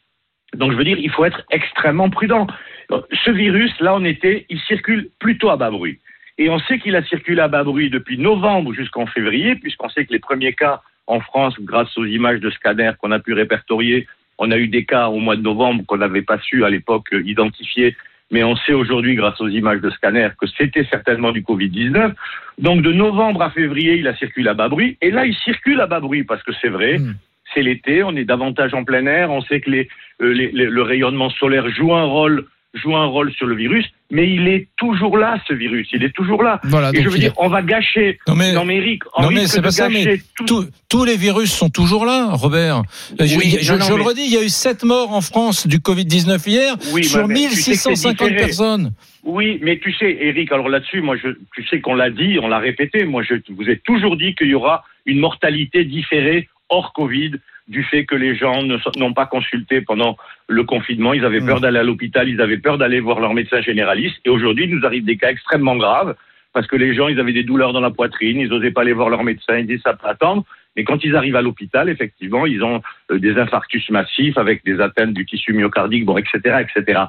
Donc, 0.56 0.72
je 0.72 0.78
veux 0.78 0.84
dire, 0.84 0.98
il 0.98 1.12
faut 1.12 1.26
être 1.26 1.44
extrêmement 1.52 2.10
prudent. 2.10 2.48
Ce 2.90 3.32
virus, 3.32 3.72
là, 3.80 3.96
on 3.96 4.04
était, 4.06 4.46
il 4.50 4.60
circule 4.62 5.10
plutôt 5.20 5.50
à 5.50 5.58
bas 5.58 5.72
bruit. 5.72 6.00
Et 6.38 6.50
on 6.50 6.60
sait 6.60 6.80
qu'il 6.80 6.96
a 6.96 7.04
circulé 7.04 7.42
à 7.42 7.48
bas 7.48 7.64
bruit 7.64 7.90
depuis 7.90 8.18
novembre 8.18 8.74
jusqu'en 8.74 9.06
février, 9.08 9.56
puisqu'on 9.56 9.90
sait 9.90 10.06
que 10.06 10.14
les 10.14 10.20
premiers 10.20 10.54
cas 10.54 10.82
en 11.08 11.20
France, 11.20 11.56
grâce 11.60 11.98
aux 11.98 12.06
images 12.06 12.40
de 12.40 12.50
scanner 12.50 12.92
qu'on 13.00 13.12
a 13.12 13.20
pu 13.20 13.34
répertorier, 13.34 14.08
on 14.38 14.52
a 14.52 14.58
eu 14.58 14.68
des 14.68 14.86
cas 14.86 15.08
au 15.08 15.20
mois 15.20 15.36
de 15.36 15.42
novembre 15.42 15.84
qu'on 15.86 15.98
n'avait 15.98 16.22
pas 16.22 16.38
su 16.40 16.64
à 16.64 16.70
l'époque 16.70 17.08
identifier 17.12 17.96
mais 18.32 18.44
on 18.44 18.56
sait 18.56 18.74
aujourd'hui, 18.74 19.16
grâce 19.16 19.40
aux 19.40 19.48
images 19.48 19.82
de 19.82 19.90
scanner, 19.90 20.30
que 20.40 20.48
c'était 20.48 20.86
certainement 20.86 21.32
du 21.32 21.42
Covid-19. 21.42 22.14
Donc 22.58 22.82
de 22.82 22.92
novembre 22.92 23.42
à 23.42 23.52
février, 23.52 23.96
il 23.96 24.08
a 24.08 24.16
circulé 24.16 24.50
à 24.50 24.54
bas 24.54 24.68
bruit, 24.68 24.98
et 25.02 25.12
là, 25.12 25.26
il 25.26 25.36
circule 25.36 25.80
à 25.80 25.88
bas 25.88 26.00
bruit, 26.00 26.24
parce 26.24 26.44
que 26.44 26.52
c'est 26.62 26.70
vrai, 26.70 26.98
hmm. 26.98 27.16
C'est 27.54 27.62
l'été, 27.62 28.04
on 28.04 28.16
est 28.16 28.26
davantage 28.26 28.74
en 28.74 28.84
plein 28.84 29.06
air, 29.06 29.32
on 29.32 29.42
sait 29.42 29.62
que 29.62 29.70
les, 29.70 29.88
euh, 30.22 30.50
le 30.54 30.82
rayonnement 30.82 31.30
solaire 31.30 31.70
joue 31.70 31.94
un 31.94 32.06
rôle 32.06 32.46
joue 32.78 32.96
un 32.96 33.06
rôle 33.06 33.34
sur 33.34 33.48
le 33.48 33.56
virus, 33.56 33.86
mais 34.12 34.30
il 34.30 34.48
est 34.48 34.68
toujours 34.78 35.18
là, 35.18 35.38
ce 35.48 35.54
virus. 35.54 35.88
Il 35.94 36.04
est 36.04 36.14
toujours 36.16 36.44
là. 36.44 36.60
Voilà, 36.64 36.92
et 36.94 37.04
je 37.04 37.10
veux 37.10 37.18
dire, 37.18 37.34
on 37.38 37.50
va 37.50 37.62
gâcher. 37.62 38.20
Non 38.28 38.36
mais, 38.36 38.54
non 38.54 38.66
mais 38.66 38.78
Eric, 38.78 39.04
non 39.20 39.32
mais 39.32 39.48
c'est 39.48 39.62
pas 39.62 39.72
ça. 39.72 39.90
Mais 39.90 40.20
tous 40.46 41.06
les 41.06 41.18
virus 41.18 41.52
sont 41.52 41.70
toujours 41.70 42.06
là, 42.06 42.30
Robert. 42.32 42.84
je, 43.20 43.96
le 43.96 44.02
redis, 44.04 44.26
il 44.26 44.34
y 44.34 44.38
a 44.38 44.44
eu 44.44 44.50
7 44.50 44.84
morts 44.84 45.12
en 45.12 45.22
France 45.22 45.68
du 45.68 45.80
Covid 45.80 46.06
19 46.06 46.46
hier 46.48 46.76
sur 47.02 47.28
1650 47.28 48.36
personnes. 48.36 48.94
Oui, 49.24 49.60
mais 49.62 49.78
tu 49.80 49.92
sais, 49.92 50.18
Eric, 50.22 50.54
alors 50.54 50.70
là-dessus, 50.70 51.02
moi, 51.02 51.18
je, 51.22 51.30
tu 51.54 51.66
sais 51.68 51.82
qu'on 51.82 51.96
l'a 51.96 52.10
dit, 52.10 52.40
on 52.42 52.48
l'a 52.48 52.60
répété. 52.60 53.04
Moi, 53.04 53.24
je 53.24 53.36
vous 53.50 53.70
ai 53.70 53.78
toujours 53.78 54.16
dit 54.16 54.36
qu'il 54.36 54.48
y 54.48 54.54
aura 54.54 54.86
une 55.06 55.20
mortalité 55.20 55.84
différée 55.84 56.48
hors 56.70 56.94
Covid 56.94 57.34
du 57.68 57.84
fait 57.84 58.06
que 58.06 58.16
les 58.16 58.36
gens 58.36 58.64
n'ont 58.98 59.14
pas 59.14 59.26
consulté 59.26 59.82
pendant 59.82 60.18
le 60.48 60.64
confinement. 60.64 61.14
Ils 61.14 61.26
avaient 61.26 61.42
peur 61.42 61.58
mmh. 61.58 61.62
d'aller 61.62 61.80
à 61.80 61.84
l'hôpital, 61.84 62.30
ils 62.30 62.40
avaient 62.40 62.58
peur 62.58 62.78
d'aller 62.78 63.00
voir 63.00 63.20
leur 63.20 63.34
médecin 63.34 63.62
généraliste. 63.62 64.18
Et 64.26 64.30
aujourd'hui, 64.30 64.66
il 64.66 64.76
nous 64.76 64.86
arrive 64.86 65.04
des 65.04 65.18
cas 65.18 65.30
extrêmement 65.30 65.76
graves 65.76 66.16
parce 66.54 66.66
que 66.66 66.76
les 66.76 66.96
gens, 66.96 67.08
ils 67.08 67.20
avaient 67.20 67.34
des 67.34 67.44
douleurs 67.44 67.74
dans 67.74 67.82
la 67.82 67.92
poitrine, 67.92 68.40
ils 68.40 68.50
n'osaient 68.50 68.72
pas 68.72 68.82
aller 68.82 68.94
voir 68.94 69.10
leur 69.10 69.24
médecin, 69.24 69.58
ils 69.58 69.68
disaient 69.68 69.82
ça 69.84 69.94
peut 69.94 70.08
attendre. 70.08 70.44
Mais 70.76 70.84
quand 70.84 71.04
ils 71.04 71.16
arrivent 71.16 71.36
à 71.36 71.42
l'hôpital, 71.42 71.90
effectivement, 71.90 72.46
ils 72.46 72.64
ont 72.64 72.82
euh, 73.12 73.20
des 73.20 73.38
infarctus 73.38 73.90
massifs 73.90 74.38
avec 74.38 74.64
des 74.64 74.80
atteintes 74.80 75.14
du 75.14 75.26
tissu 75.26 75.54
myocardique, 75.54 76.06
bon, 76.06 76.18
etc., 76.18 76.64
etc. 76.64 77.02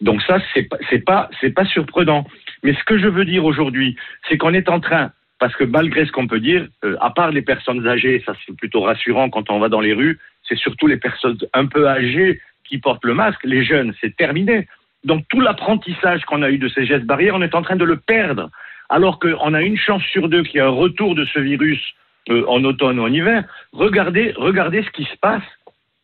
Donc 0.00 0.20
ça, 0.22 0.38
c'est 0.52 0.64
pas, 0.64 0.76
c'est 0.90 1.04
pas, 1.04 1.30
c'est 1.40 1.54
pas 1.54 1.64
surprenant. 1.64 2.26
Mais 2.62 2.74
ce 2.74 2.84
que 2.84 2.98
je 2.98 3.06
veux 3.06 3.24
dire 3.24 3.44
aujourd'hui, 3.44 3.96
c'est 4.28 4.36
qu'on 4.36 4.52
est 4.54 4.68
en 4.68 4.80
train 4.80 5.12
parce 5.42 5.56
que 5.56 5.64
malgré 5.64 6.06
ce 6.06 6.12
qu'on 6.12 6.28
peut 6.28 6.38
dire, 6.38 6.68
euh, 6.84 6.94
à 7.00 7.10
part 7.10 7.32
les 7.32 7.42
personnes 7.42 7.84
âgées, 7.88 8.22
ça 8.24 8.32
c'est 8.46 8.56
plutôt 8.56 8.82
rassurant 8.82 9.28
quand 9.28 9.50
on 9.50 9.58
va 9.58 9.68
dans 9.68 9.80
les 9.80 9.92
rues, 9.92 10.20
c'est 10.48 10.56
surtout 10.56 10.86
les 10.86 10.98
personnes 10.98 11.36
un 11.52 11.66
peu 11.66 11.88
âgées 11.88 12.40
qui 12.64 12.78
portent 12.78 13.04
le 13.04 13.14
masque. 13.14 13.40
Les 13.42 13.64
jeunes, 13.64 13.92
c'est 14.00 14.14
terminé. 14.16 14.68
Donc 15.04 15.24
tout 15.28 15.40
l'apprentissage 15.40 16.22
qu'on 16.26 16.42
a 16.42 16.48
eu 16.50 16.58
de 16.58 16.68
ces 16.68 16.86
gestes 16.86 17.06
barrières, 17.06 17.34
on 17.34 17.42
est 17.42 17.56
en 17.56 17.62
train 17.62 17.74
de 17.74 17.84
le 17.84 17.96
perdre. 17.96 18.50
Alors 18.88 19.18
qu'on 19.18 19.52
a 19.52 19.62
une 19.62 19.76
chance 19.76 20.04
sur 20.12 20.28
deux 20.28 20.44
qu'il 20.44 20.56
y 20.56 20.58
ait 20.58 20.66
un 20.66 20.68
retour 20.68 21.16
de 21.16 21.24
ce 21.24 21.40
virus 21.40 21.80
euh, 22.30 22.44
en 22.46 22.62
automne 22.62 23.00
ou 23.00 23.02
en 23.02 23.12
hiver. 23.12 23.42
Regardez, 23.72 24.32
regardez 24.36 24.84
ce 24.84 24.90
qui 24.90 25.02
se 25.12 25.16
passe 25.20 25.42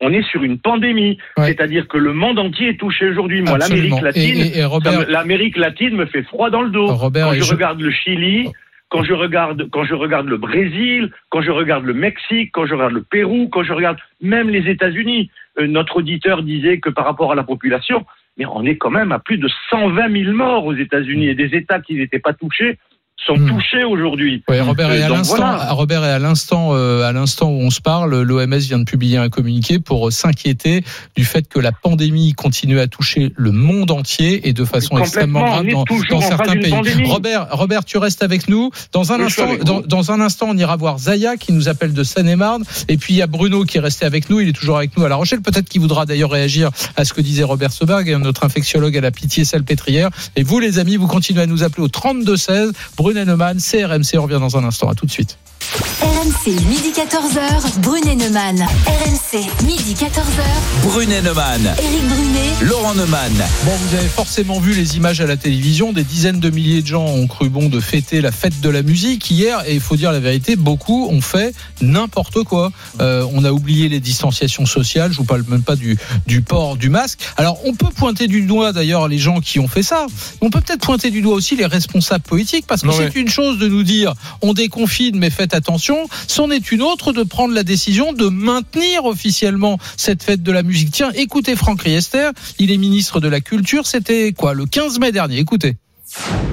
on 0.01 0.13
est 0.13 0.23
sur 0.31 0.45
une 0.45 0.59
pandémie. 0.61 1.19
Ouais. 1.37 1.47
C'est-à-dire 1.47 1.89
que 1.89 1.99
le 1.99 2.13
monde 2.13 2.39
entier 2.39 2.69
est 2.69 2.79
touché 2.79 3.09
aujourd'hui. 3.09 3.43
Moi, 3.43 3.59
l'Amérique 3.59 4.01
latine, 4.01 4.65
Robert- 4.67 5.11
l'Amérique 5.11 5.57
latine 5.57 5.97
me 5.97 6.07
fait 6.07 6.23
froid 6.23 6.51
dans 6.51 6.63
le 6.63 6.71
dos. 6.71 6.87
Robert, 6.87 7.27
quand 7.27 7.33
je, 7.35 7.43
je- 7.43 7.51
regarde 7.53 7.81
le 7.81 7.91
Chili, 7.91 8.49
quand 8.91 9.05
je 9.05 9.13
regarde, 9.13 10.29
le 10.29 10.37
Brésil, 10.37 11.13
quand 11.29 11.43
je 11.43 11.51
regarde 11.51 11.85
le 11.85 11.95
Mexique, 11.95 12.51
quand 12.53 12.67
je 12.67 12.75
regarde 12.75 12.93
le 12.93 13.03
Pérou, 13.03 13.49
quand 13.49 13.63
je 13.63 13.73
regarde 13.73 13.99
même 14.21 14.49
les 14.49 14.71
États-Unis. 14.71 15.31
Euh, 15.59 15.67
notre 15.67 15.97
auditeur 15.97 16.43
disait 16.43 16.79
que 16.79 16.91
par 16.91 17.05
rapport 17.05 17.33
à 17.33 17.35
la 17.35 17.43
population, 17.43 18.07
mais 18.37 18.47
on 18.47 18.65
est 18.65 18.77
quand 18.77 18.91
même 18.91 19.13
à 19.13 19.19
plus 19.19 19.39
de 19.39 19.49
120 19.71 20.25
000 20.25 20.33
morts 20.33 20.65
aux 20.65 20.75
États-Unis 20.75 21.29
et 21.29 21.35
des 21.35 21.57
États 21.57 21.81
qui 21.81 21.95
n'étaient 21.95 22.19
pas 22.19 22.33
touchés 22.33 22.79
sont 23.27 23.37
Hmm. 23.37 23.49
touchés 23.49 23.85
aujourd'hui. 23.85 24.43
Ouais, 24.49 24.61
Robert, 24.61 24.91
et 24.93 25.03
Euh, 25.03 25.05
à 25.05 25.09
donc 25.09 25.19
l'instant, 25.19 25.37
voilà. 25.37 25.73
Robert, 25.73 26.05
et 26.05 26.11
à 26.11 26.19
l'instant, 26.19 26.71
euh, 26.73 27.03
à 27.03 27.13
l'instant 27.13 27.49
où 27.51 27.61
on 27.61 27.71
se 27.71 27.81
parle, 27.81 28.23
l'OMS 28.23 28.57
vient 28.59 28.79
de 28.79 28.85
publier 28.85 29.19
un 29.19 29.29
communiqué 29.29 29.79
pour 29.79 30.09
euh, 30.09 30.11
s'inquiéter 30.11 30.83
du 31.17 31.25
fait 31.25 31.47
que 31.49 31.59
la 31.59 31.73
pandémie 31.73 32.33
continue 32.33 32.81
à 32.81 32.87
toucher 32.87 33.33
le 33.37 33.51
monde 33.53 33.91
entier 33.91 34.49
et 34.49 34.53
de 34.53 34.65
façon 34.65 34.97
extrêmement 34.99 35.41
grave 35.45 35.67
dans, 36.11 36.21
certains 36.21 36.55
pays. 36.57 36.71
pandémie. 36.71 37.09
Robert, 37.11 37.49
Robert, 37.51 37.85
tu 37.85 37.99
restes 37.99 38.23
avec 38.23 38.49
nous. 38.49 38.71
Dans 38.93 39.13
un 39.13 39.19
Oui, 39.19 39.25
instant, 39.27 39.49
dans, 39.87 40.13
un 40.13 40.21
instant, 40.21 40.47
on 40.51 40.57
ira 40.57 40.77
voir 40.77 40.99
Zaya 40.99 41.37
qui 41.37 41.53
nous 41.53 41.69
appelle 41.69 41.93
de 41.93 42.05
Seine-et-Marne. 42.05 42.63
Et 42.89 42.97
puis 42.97 43.15
il 43.15 43.17
y 43.19 43.23
a 43.23 43.27
Bruno 43.27 43.65
qui 43.65 43.77
est 43.79 43.81
resté 43.81 44.07
avec 44.07 44.31
nous. 44.31 44.41
Il 44.41 44.49
est 44.49 44.53
toujours 44.53 44.79
avec 44.79 44.97
nous 44.97 45.05
à 45.05 45.09
La 45.09 45.17
Rochelle. 45.17 45.41
Peut-être 45.43 45.69
qu'il 45.69 45.81
voudra 45.81 46.07
d'ailleurs 46.07 46.31
réagir 46.31 46.71
à 46.97 47.05
ce 47.05 47.13
que 47.13 47.21
disait 47.21 47.45
Robert 47.45 47.73
Soberg, 47.73 48.09
notre 48.23 48.45
infectiologue 48.45 48.97
à 48.97 49.01
la 49.01 49.11
Pitié 49.11 49.45
Salpêtrière. 49.45 50.09
Et 50.37 50.43
vous, 50.45 50.61
les 50.61 50.79
amis, 50.79 50.97
vous 50.97 51.07
continuez 51.09 51.43
à 51.43 51.47
nous 51.47 51.63
appeler 51.63 51.83
au 51.83 51.89
32 51.89 52.37
16. 52.37 52.73
Brunet 53.09 53.25
Neumann, 53.25 53.57
CRMC. 53.59 54.19
On 54.19 54.25
revient 54.25 54.39
dans 54.39 54.59
un 54.59 54.65
instant. 54.65 54.91
À 54.91 54.95
tout 54.95 55.07
de 55.07 55.11
suite. 55.11 55.39
RMC, 55.61 56.53
midi 56.69 56.93
14h, 56.95 57.81
Brunet 57.81 58.15
Neumann. 58.15 58.61
RMC, 58.87 59.45
midi 59.67 59.95
14h, 59.95 60.89
Brunet 60.89 61.21
Neumann, 61.23 61.75
Éric 61.83 62.09
Brunet. 62.09 62.69
Laurent 62.69 62.95
Neumann. 62.95 63.33
Bon, 63.65 63.73
vous 63.73 63.97
avez 63.97 64.07
forcément 64.07 64.61
vu 64.61 64.73
les 64.73 64.97
images 64.97 65.21
à 65.21 65.27
la 65.27 65.37
télévision. 65.37 65.93
Des 65.93 66.05
dizaines 66.05 66.39
de 66.39 66.51
milliers 66.51 66.83
de 66.83 66.87
gens 66.87 67.05
ont 67.05 67.27
cru 67.27 67.49
bon 67.49 67.69
de 67.69 67.81
fêter 67.81 68.21
la 68.21 68.31
fête 68.31 68.61
de 68.61 68.69
la 68.69 68.83
musique 68.83 69.29
hier. 69.31 69.63
Et 69.67 69.75
il 69.75 69.81
faut 69.81 69.97
dire 69.97 70.13
la 70.13 70.21
vérité, 70.21 70.55
beaucoup 70.55 71.09
ont 71.11 71.21
fait 71.21 71.55
n'importe 71.81 72.45
quoi. 72.45 72.71
Euh, 73.01 73.27
on 73.33 73.45
a 73.45 73.51
oublié 73.51 73.89
les 73.89 74.01
distanciations 74.01 74.67
sociales. 74.67 75.13
Je 75.13 75.19
vous 75.19 75.25
parle 75.25 75.43
même 75.49 75.63
pas 75.63 75.77
du, 75.77 75.99
du 76.27 76.41
port 76.41 76.77
du 76.77 76.89
masque. 76.89 77.19
Alors, 77.37 77.59
on 77.65 77.75
peut 77.75 77.91
pointer 77.95 78.29
du 78.29 78.43
doigt 78.43 78.73
d'ailleurs 78.73 79.09
les 79.09 79.19
gens 79.19 79.41
qui 79.41 79.59
ont 79.59 79.69
fait 79.69 79.83
ça. 79.83 80.07
On 80.41 80.51
peut 80.51 80.61
peut-être 80.61 80.83
pointer 80.83 81.11
du 81.11 81.21
doigt 81.21 81.35
aussi 81.35 81.57
les 81.57 81.67
responsables 81.67 82.25
politiques 82.25 82.67
parce 82.67 82.83
que 82.83 82.93
c'est 82.93 83.17
une 83.17 83.29
chose 83.29 83.59
de 83.59 83.67
nous 83.67 83.83
dire 83.83 84.15
on 84.41 84.55
déconfine 84.55 85.19
mais 85.19 85.31
faites 85.31 85.48
attention. 85.55 86.09
C'en 86.27 86.51
est 86.51 86.73
une 86.73 86.83
autre 86.83 87.13
de 87.13 87.23
prendre 87.23 87.55
la 87.55 87.63
décision 87.63 88.13
de 88.13 88.29
maintenir 88.29 89.05
officiellement 89.05 89.79
cette 89.97 90.23
fête 90.23 90.43
de 90.43 90.53
la 90.53 90.63
musique. 90.63 90.91
Tiens, 90.91 91.11
écoutez 91.15 91.57
Franck 91.57 91.83
Riester, 91.83 92.31
il 92.59 92.71
est 92.71 92.79
ministre 92.79 93.21
de 93.21 93.29
la 93.29 93.41
Culture. 93.41 93.87
C'était 93.87 94.33
quoi 94.33 94.55
le 94.55 94.67
15 94.67 94.99
mai 94.99 95.13
dernier 95.13 95.39
Écoutez. 95.39 95.77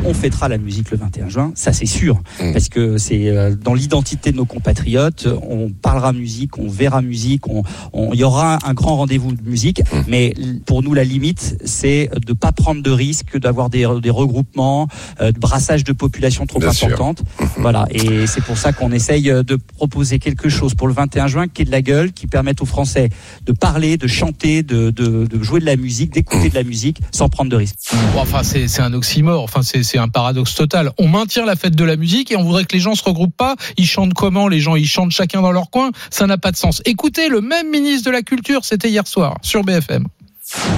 On 0.05 0.13
fêtera 0.13 0.49
la 0.49 0.57
musique 0.57 0.91
le 0.91 0.97
21 0.97 1.29
juin, 1.29 1.51
ça 1.55 1.73
c'est 1.73 1.85
sûr, 1.85 2.21
Mm. 2.41 2.53
parce 2.53 2.69
que 2.69 2.97
c'est 2.97 3.29
euh, 3.29 3.55
dans 3.55 3.73
l'identité 3.73 4.31
de 4.31 4.37
nos 4.37 4.45
compatriotes. 4.45 5.27
On 5.49 5.69
parlera 5.71 6.13
musique, 6.13 6.57
on 6.57 6.67
verra 6.67 7.01
musique, 7.01 7.47
on, 7.47 7.63
on- 7.93 8.13
il 8.13 8.19
y 8.19 8.23
aura 8.23 8.59
un 8.67 8.73
grand 8.73 8.97
rendez-vous 8.97 9.31
de 9.33 9.41
musique. 9.49 9.79
Mm. 9.91 9.97
Mais 10.07 10.33
pour 10.65 10.83
nous, 10.83 10.93
la 10.93 11.03
limite, 11.03 11.57
c'est 11.65 12.09
de 12.25 12.33
pas 12.33 12.51
prendre 12.51 12.81
de 12.83 12.91
risques, 12.91 13.37
d'avoir 13.37 13.69
des, 13.69 13.87
des 14.01 14.09
regroupements, 14.09 14.87
euh, 15.21 15.31
de 15.31 15.39
brassage 15.39 15.83
de 15.83 15.93
population 15.93 16.45
trop 16.45 16.59
Bien 16.59 16.69
importante. 16.69 17.23
Mhm. 17.39 17.47
Voilà, 17.57 17.85
et 17.91 18.27
c'est 18.27 18.43
pour 18.43 18.57
ça 18.57 18.73
qu'on 18.73 18.91
essaye 18.91 19.29
euh, 19.29 19.43
de 19.43 19.55
proposer 19.55 20.19
quelque 20.19 20.49
chose 20.49 20.73
pour 20.75 20.87
le 20.87 20.93
21 20.93 21.27
juin 21.27 21.47
qui 21.47 21.61
est 21.61 21.65
de 21.65 21.71
la 21.71 21.81
gueule, 21.81 22.11
qui 22.13 22.27
permette 22.27 22.61
aux 22.61 22.65
Français 22.65 23.09
de 23.45 23.51
parler, 23.51 23.97
de 23.97 24.07
chanter, 24.07 24.63
de, 24.63 24.89
de, 24.91 25.25
de 25.25 25.43
jouer 25.43 25.59
de 25.59 25.65
la 25.65 25.75
musique, 25.75 26.11
d'écouter 26.13 26.49
de 26.49 26.55
la 26.55 26.63
musique, 26.63 26.99
sans 27.11 27.29
prendre 27.29 27.49
de 27.51 27.55
risques. 27.55 27.75
Bon, 28.13 28.19
enfin, 28.21 28.41
c'est 28.43 28.81
un 28.81 28.93
oxymore. 28.93 29.44
Enfin, 29.45 29.61
c'est 29.63 29.97
un 29.97 30.09
paradoxe 30.09 30.55
total. 30.55 30.91
On 30.97 31.07
maintient 31.07 31.45
la 31.45 31.55
fête 31.55 31.75
de 31.75 31.83
la 31.83 31.95
musique 31.95 32.31
et 32.31 32.35
on 32.35 32.43
voudrait 32.43 32.65
que 32.65 32.73
les 32.73 32.81
gens 32.81 32.95
se 32.95 33.03
regroupent 33.03 33.37
pas. 33.37 33.55
Ils 33.77 33.87
chantent 33.87 34.13
comment? 34.13 34.47
Les 34.47 34.59
gens, 34.59 34.75
ils 34.75 34.87
chantent 34.87 35.11
chacun 35.11 35.41
dans 35.41 35.51
leur 35.51 35.69
coin. 35.69 35.91
Ça 36.09 36.27
n'a 36.27 36.37
pas 36.37 36.51
de 36.51 36.57
sens. 36.57 36.81
Écoutez, 36.85 37.29
le 37.29 37.41
même 37.41 37.69
ministre 37.69 38.05
de 38.05 38.11
la 38.11 38.21
Culture, 38.21 38.65
c'était 38.65 38.89
hier 38.89 39.07
soir 39.07 39.37
sur 39.41 39.63
BFM. 39.63 40.07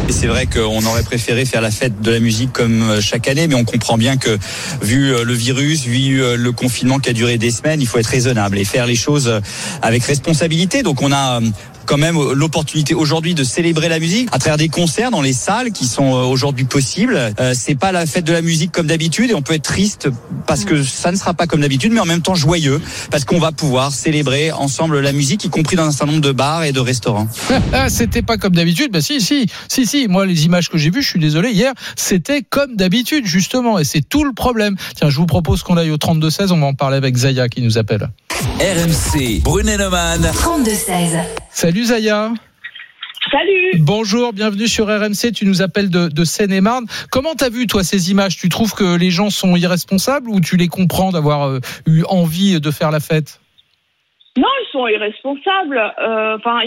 C'est 0.09 0.27
vrai 0.27 0.45
qu'on 0.45 0.85
aurait 0.85 1.03
préféré 1.03 1.43
faire 1.43 1.59
la 1.59 1.71
fête 1.71 2.01
de 2.01 2.09
la 2.09 2.21
musique 2.21 2.53
comme 2.53 2.81
euh, 2.83 3.01
chaque 3.01 3.27
année, 3.27 3.47
mais 3.47 3.55
on 3.55 3.65
comprend 3.65 3.97
bien 3.97 4.15
que 4.15 4.37
vu 4.81 5.13
euh, 5.13 5.25
le 5.25 5.33
virus, 5.33 5.83
vu 5.83 6.23
euh, 6.23 6.37
le 6.37 6.51
confinement 6.53 6.99
qui 6.99 7.09
a 7.09 7.13
duré 7.13 7.37
des 7.37 7.51
semaines, 7.51 7.81
il 7.81 7.87
faut 7.87 7.97
être 7.97 8.07
raisonnable 8.07 8.57
et 8.57 8.63
faire 8.63 8.85
les 8.85 8.95
choses 8.95 9.41
avec 9.81 10.03
responsabilité. 10.03 10.83
Donc 10.83 11.01
on 11.01 11.11
a 11.11 11.41
quand 11.87 11.97
même 11.97 12.17
l'opportunité 12.33 12.93
aujourd'hui 12.93 13.33
de 13.33 13.43
célébrer 13.43 13.89
la 13.89 13.99
musique 13.99 14.27
à 14.33 14.39
travers 14.39 14.57
des 14.57 14.67
concerts 14.67 15.09
dans 15.09 15.21
les 15.21 15.33
salles 15.33 15.71
qui 15.71 15.85
sont 15.85 16.13
euh, 16.13 16.25
aujourd'hui 16.25 16.65
possibles. 16.65 17.17
Euh, 17.39 17.53
c'est 17.55 17.75
pas 17.75 17.91
la 17.91 18.05
fête 18.05 18.25
de 18.25 18.33
la 18.33 18.41
musique 18.41 18.71
comme 18.71 18.87
d'habitude 18.87 19.31
et 19.31 19.33
on 19.33 19.41
peut 19.41 19.53
être 19.53 19.63
triste 19.63 20.09
parce 20.45 20.65
que 20.65 20.83
ça 20.83 21.11
ne 21.11 21.17
sera 21.17 21.33
pas 21.33 21.47
comme 21.47 21.61
d'habitude, 21.61 21.93
mais 21.93 22.01
en 22.01 22.05
même 22.05 22.21
temps 22.21 22.35
joyeux 22.35 22.81
parce 23.09 23.23
qu'on 23.23 23.39
va 23.39 23.51
pouvoir 23.51 23.91
célébrer 23.91 24.51
ensemble 24.51 24.99
la 24.99 25.13
musique, 25.13 25.45
y 25.45 25.49
compris 25.49 25.77
dans 25.77 25.85
un 25.85 25.91
certain 25.91 26.11
nombre 26.11 26.23
de 26.23 26.33
bars 26.33 26.63
et 26.63 26.71
de 26.71 26.79
restaurants. 26.79 27.27
Ah, 27.73 27.89
c'était 27.89 28.21
pas 28.21 28.37
comme 28.37 28.55
d'habitude. 28.55 28.91
Bah 28.91 29.01
si, 29.01 29.19
si, 29.19 29.45
si, 29.67 29.85
si. 29.85 30.07
Moi, 30.07 30.25
les 30.25 30.45
images 30.45 30.69
que 30.69 30.77
j'ai 30.77 30.89
vues, 30.89 31.01
je 31.01 31.09
suis 31.09 31.19
désolé, 31.19 31.51
hier, 31.51 31.73
c'était 31.95 32.41
comme 32.41 32.75
d'habitude, 32.75 33.25
justement. 33.25 33.77
Et 33.77 33.83
c'est 33.83 34.01
tout 34.01 34.23
le 34.23 34.33
problème. 34.33 34.75
Tiens, 34.95 35.09
je 35.09 35.17
vous 35.17 35.25
propose 35.25 35.63
qu'on 35.63 35.77
aille 35.77 35.91
au 35.91 35.97
32-16. 35.97 36.51
On 36.51 36.59
va 36.59 36.67
en 36.67 36.73
parler 36.73 36.97
avec 36.97 37.15
Zaya 37.15 37.49
qui 37.49 37.61
nous 37.61 37.77
appelle. 37.77 38.09
RMC, 38.59 39.41
Brunet 39.43 39.77
Neumann. 39.77 40.21
32-16. 40.21 41.19
Salut 41.51 41.76
Zaya. 41.83 42.31
Salut 43.31 43.71
Bonjour, 43.79 44.31
bienvenue 44.31 44.67
sur 44.67 44.87
RMC. 44.87 45.33
Tu 45.35 45.45
nous 45.45 45.61
appelles 45.61 45.89
de, 45.89 46.07
de 46.07 46.23
Seine-et-Marne. 46.23 46.85
Comment 47.11 47.35
t'as 47.35 47.49
vu, 47.49 47.67
toi, 47.67 47.83
ces 47.83 48.09
images? 48.11 48.37
Tu 48.37 48.47
trouves 48.47 48.73
que 48.73 48.97
les 48.97 49.09
gens 49.09 49.29
sont 49.29 49.55
irresponsables 49.55 50.29
ou 50.29 50.39
tu 50.39 50.55
les 50.55 50.67
comprends 50.67 51.11
d'avoir 51.11 51.47
euh, 51.47 51.59
eu 51.85 52.03
envie 52.09 52.61
de 52.61 52.71
faire 52.71 52.91
la 52.91 52.99
fête? 52.99 53.41
Non, 54.37 54.47
ils 54.61 54.71
sont 54.71 54.87
irresponsables. 54.87 55.77
Euh, 55.99 56.37
Enfin, 56.37 56.61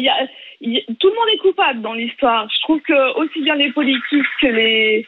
tout 0.61 1.09
le 1.09 1.15
monde 1.15 1.29
est 1.33 1.39
coupable 1.39 1.81
dans 1.81 1.95
l'histoire. 1.95 2.47
Je 2.55 2.61
trouve 2.63 2.81
que 2.81 3.19
aussi 3.19 3.41
bien 3.43 3.55
les 3.55 3.73
politiques 3.73 4.27
que 4.43 4.49
les 4.49 5.07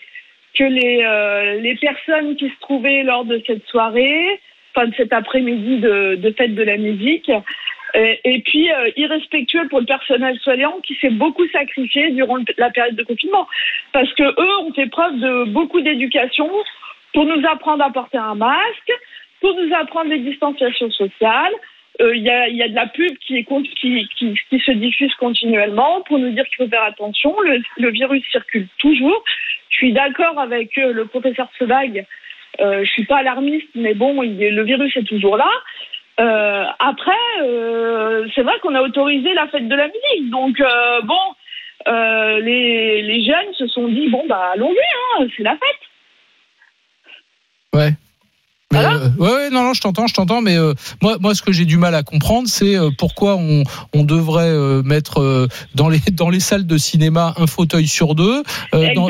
que 0.54 0.64
les 0.64 1.02
euh, 1.04 1.60
les 1.60 1.76
personnes 1.76 2.36
qui 2.36 2.48
se 2.48 2.60
trouvaient 2.60 3.02
lors 3.02 3.24
de 3.24 3.42
cette 3.46 3.66
soirée, 3.66 4.40
enfin 4.74 4.86
de 4.86 4.94
cet 4.94 5.12
après-midi 5.12 5.78
de, 5.78 6.14
de 6.16 6.32
fête 6.32 6.54
de 6.54 6.62
la 6.62 6.78
musique, 6.78 7.30
et, 7.94 8.20
et 8.24 8.38
puis 8.40 8.70
euh, 8.72 8.90
irrespectueux 8.96 9.68
pour 9.68 9.80
le 9.80 9.86
personnel 9.86 10.38
soignant 10.40 10.80
qui 10.86 10.94
s'est 11.00 11.10
beaucoup 11.10 11.46
sacrifié 11.48 12.10
durant 12.10 12.38
la 12.58 12.70
période 12.70 12.96
de 12.96 13.02
confinement, 13.04 13.46
parce 13.92 14.12
que 14.14 14.22
eux 14.22 14.58
ont 14.60 14.72
fait 14.72 14.88
preuve 14.88 15.18
de 15.18 15.44
beaucoup 15.50 15.80
d'éducation 15.80 16.50
pour 17.12 17.24
nous 17.26 17.46
apprendre 17.46 17.84
à 17.84 17.90
porter 17.90 18.18
un 18.18 18.34
masque, 18.34 18.92
pour 19.40 19.54
nous 19.54 19.74
apprendre 19.74 20.10
les 20.10 20.20
distanciations 20.20 20.90
sociales. 20.90 21.52
Euh, 22.00 22.16
Il 22.16 22.22
y, 22.22 22.30
a, 22.30 22.48
y 22.48 22.62
a 22.62 22.68
de 22.68 22.74
la 22.74 22.86
pub 22.86 23.14
qui, 23.18 23.44
qui, 23.44 24.08
qui, 24.16 24.34
qui 24.48 24.58
se 24.60 24.72
diffuse 24.72 25.14
continuellement 25.16 26.00
pour 26.06 26.18
nous 26.18 26.30
dire 26.30 26.46
qu'il 26.46 26.64
faut 26.64 26.70
faire 26.70 26.84
attention. 26.84 27.38
Le, 27.42 27.60
le 27.76 27.90
virus 27.90 28.24
circule 28.30 28.66
toujours. 28.78 29.22
Je 29.68 29.76
suis 29.76 29.92
d'accord 29.92 30.38
avec 30.38 30.78
euh, 30.78 30.92
le 30.92 31.04
professeur 31.06 31.48
Sebag. 31.58 32.06
Euh, 32.60 32.84
je 32.84 32.90
suis 32.90 33.04
pas 33.04 33.18
alarmiste, 33.18 33.68
mais 33.74 33.94
bon, 33.94 34.22
il 34.22 34.38
le 34.38 34.62
virus 34.62 34.96
est 34.96 35.04
toujours 35.04 35.36
là. 35.36 35.50
Euh, 36.20 36.64
après, 36.78 37.12
euh, 37.42 38.26
c'est 38.34 38.42
vrai 38.42 38.58
qu'on 38.60 38.74
a 38.74 38.82
autorisé 38.82 39.32
la 39.34 39.48
fête 39.48 39.68
de 39.68 39.74
la 39.74 39.88
musique. 39.88 40.30
Donc, 40.30 40.60
euh, 40.60 41.00
bon, 41.02 41.34
euh, 41.88 42.40
les, 42.40 43.02
les 43.02 43.24
jeunes 43.24 43.52
se 43.54 43.66
sont 43.68 43.88
dit, 43.88 44.08
bon, 44.08 44.24
bah, 44.28 44.52
allons-y, 44.54 45.22
hein, 45.22 45.26
c'est 45.36 45.42
la 45.42 45.52
fête. 45.52 45.80
Ouais. 47.74 47.90
Mais, 48.72 48.80
Voilà. 48.80 48.94
euh, 48.96 49.08
ouais, 49.18 49.28
ouais, 49.30 49.50
non, 49.50 49.62
non, 49.64 49.74
je 49.74 49.80
t'entends, 49.82 50.06
je 50.06 50.14
t'entends, 50.14 50.40
mais 50.40 50.56
euh, 50.56 50.72
moi, 51.02 51.16
moi, 51.20 51.34
ce 51.34 51.42
que 51.42 51.52
j'ai 51.52 51.64
du 51.66 51.76
mal 51.76 51.94
à 51.94 52.02
comprendre, 52.02 52.48
c'est 52.48 52.74
euh, 52.76 52.90
pourquoi 52.98 53.36
on, 53.36 53.62
on 53.94 54.02
devrait 54.04 54.48
euh, 54.50 54.82
mettre 54.82 55.20
euh, 55.20 55.46
dans 55.74 55.88
les 55.88 56.00
dans 56.12 56.30
les 56.30 56.40
salles 56.40 56.66
de 56.66 56.78
cinéma 56.78 57.34
un 57.36 57.46
fauteuil 57.46 57.86
sur 57.86 58.14
deux, 58.14 58.42
euh, 58.74 58.94
dans, 58.94 59.08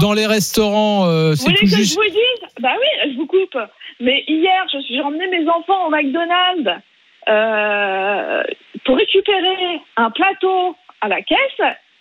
dans 0.00 0.12
les 0.12 0.26
restaurants, 0.26 1.06
euh, 1.06 1.30
Vous 1.30 1.36
c'est 1.36 1.44
voulez 1.44 1.54
tout 1.56 1.64
que 1.66 1.76
juste. 1.76 1.90
je 1.92 1.96
vous 1.96 2.10
dise? 2.10 2.48
Bah 2.60 2.72
oui, 2.78 3.12
je 3.12 3.16
vous 3.16 3.26
coupe. 3.26 3.56
Mais 4.00 4.24
hier, 4.26 4.64
je 4.72 4.80
suis- 4.80 4.96
j'ai 4.96 5.00
emmené 5.02 5.26
mes 5.28 5.48
enfants 5.48 5.86
au 5.86 5.90
McDonald's 5.90 6.82
euh, 7.28 8.42
pour 8.84 8.96
récupérer 8.96 9.80
un 9.96 10.10
plateau 10.10 10.76
à 11.00 11.08
la 11.08 11.22
caisse. 11.22 11.38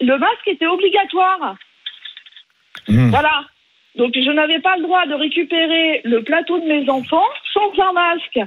Le 0.02 0.18
masque 0.18 0.48
était 0.48 0.66
obligatoire. 0.68 1.56
Mmh. 2.88 3.10
Voilà. 3.10 3.44
Donc 3.96 4.14
je 4.16 4.32
n'avais 4.32 4.60
pas 4.60 4.76
le 4.78 4.84
droit 4.84 5.06
de 5.06 5.14
récupérer 5.14 6.02
le 6.04 6.24
plateau 6.24 6.60
de 6.60 6.66
mes 6.66 6.90
enfants 6.90 7.24
sans 7.54 7.84
un 7.84 7.94
masque. 7.94 8.40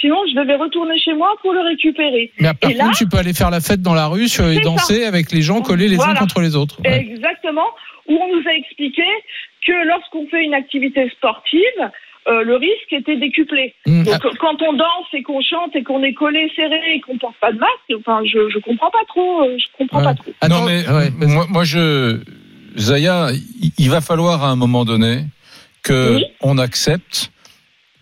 Sinon, 0.00 0.16
je 0.28 0.34
devais 0.34 0.56
retourner 0.56 0.98
chez 0.98 1.14
moi 1.14 1.34
pour 1.40 1.52
le 1.52 1.60
récupérer. 1.60 2.30
Mais 2.40 2.50
par 2.60 2.70
Et 2.70 2.74
là- 2.74 2.90
tu 2.96 3.06
peux 3.08 3.16
aller 3.18 3.32
faire 3.32 3.50
la 3.50 3.60
fête 3.60 3.80
dans 3.80 3.94
la 3.94 4.06
rue 4.06 4.28
sur- 4.28 4.46
et 4.48 4.60
danser 4.60 5.04
avec 5.04 5.30
les 5.32 5.40
gens 5.42 5.60
collés 5.62 5.88
les 5.88 6.00
uns 6.00 6.14
contre 6.14 6.40
les 6.40 6.56
autres. 6.56 6.78
Ouais. 6.84 6.98
Exactement, 7.00 7.66
où 8.08 8.14
on 8.20 8.36
nous 8.36 8.42
a 8.46 8.52
expliqué 8.54 9.04
que 9.66 9.72
lorsqu'on 9.86 10.26
fait 10.28 10.44
une 10.44 10.52
activité 10.54 11.08
sportive, 11.10 11.60
euh, 12.28 12.42
le 12.42 12.56
risque 12.56 12.92
était 12.92 13.16
décuplé. 13.16 13.74
Mmh. 13.86 14.02
Donc, 14.04 14.24
euh, 14.24 14.30
quand 14.40 14.60
on 14.62 14.72
danse 14.74 15.06
et 15.12 15.22
qu'on 15.22 15.40
chante 15.42 15.74
et 15.76 15.82
qu'on 15.84 16.02
est 16.02 16.14
collé 16.14 16.50
serré 16.56 16.80
et 16.94 17.00
qu'on 17.00 17.16
porte 17.18 17.36
pas 17.40 17.52
de 17.52 17.58
masque, 17.58 17.92
enfin, 18.00 18.22
je, 18.24 18.48
je 18.50 18.58
comprends 18.58 18.90
pas 18.90 19.04
trop. 19.08 19.42
euh, 19.42 19.56
Je 19.58 19.66
comprends 19.78 19.98
Ouais. 19.98 20.04
pas 20.04 20.14
trop. 20.14 20.32
Attends, 20.40 20.60
non 20.60 20.66
mais 20.66 20.86
ouais, 20.88 21.10
moi, 21.28 21.46
moi, 21.50 21.64
je 21.64 22.20
Zaya, 22.76 23.30
il- 23.32 23.72
va 23.90 24.00
falloir 24.00 24.42
à 24.44 24.48
un 24.50 24.56
moment 24.56 24.84
donné 24.84 25.26
que 25.82 26.16
Oui. 26.16 26.24
on 26.40 26.58
accepte 26.58 27.30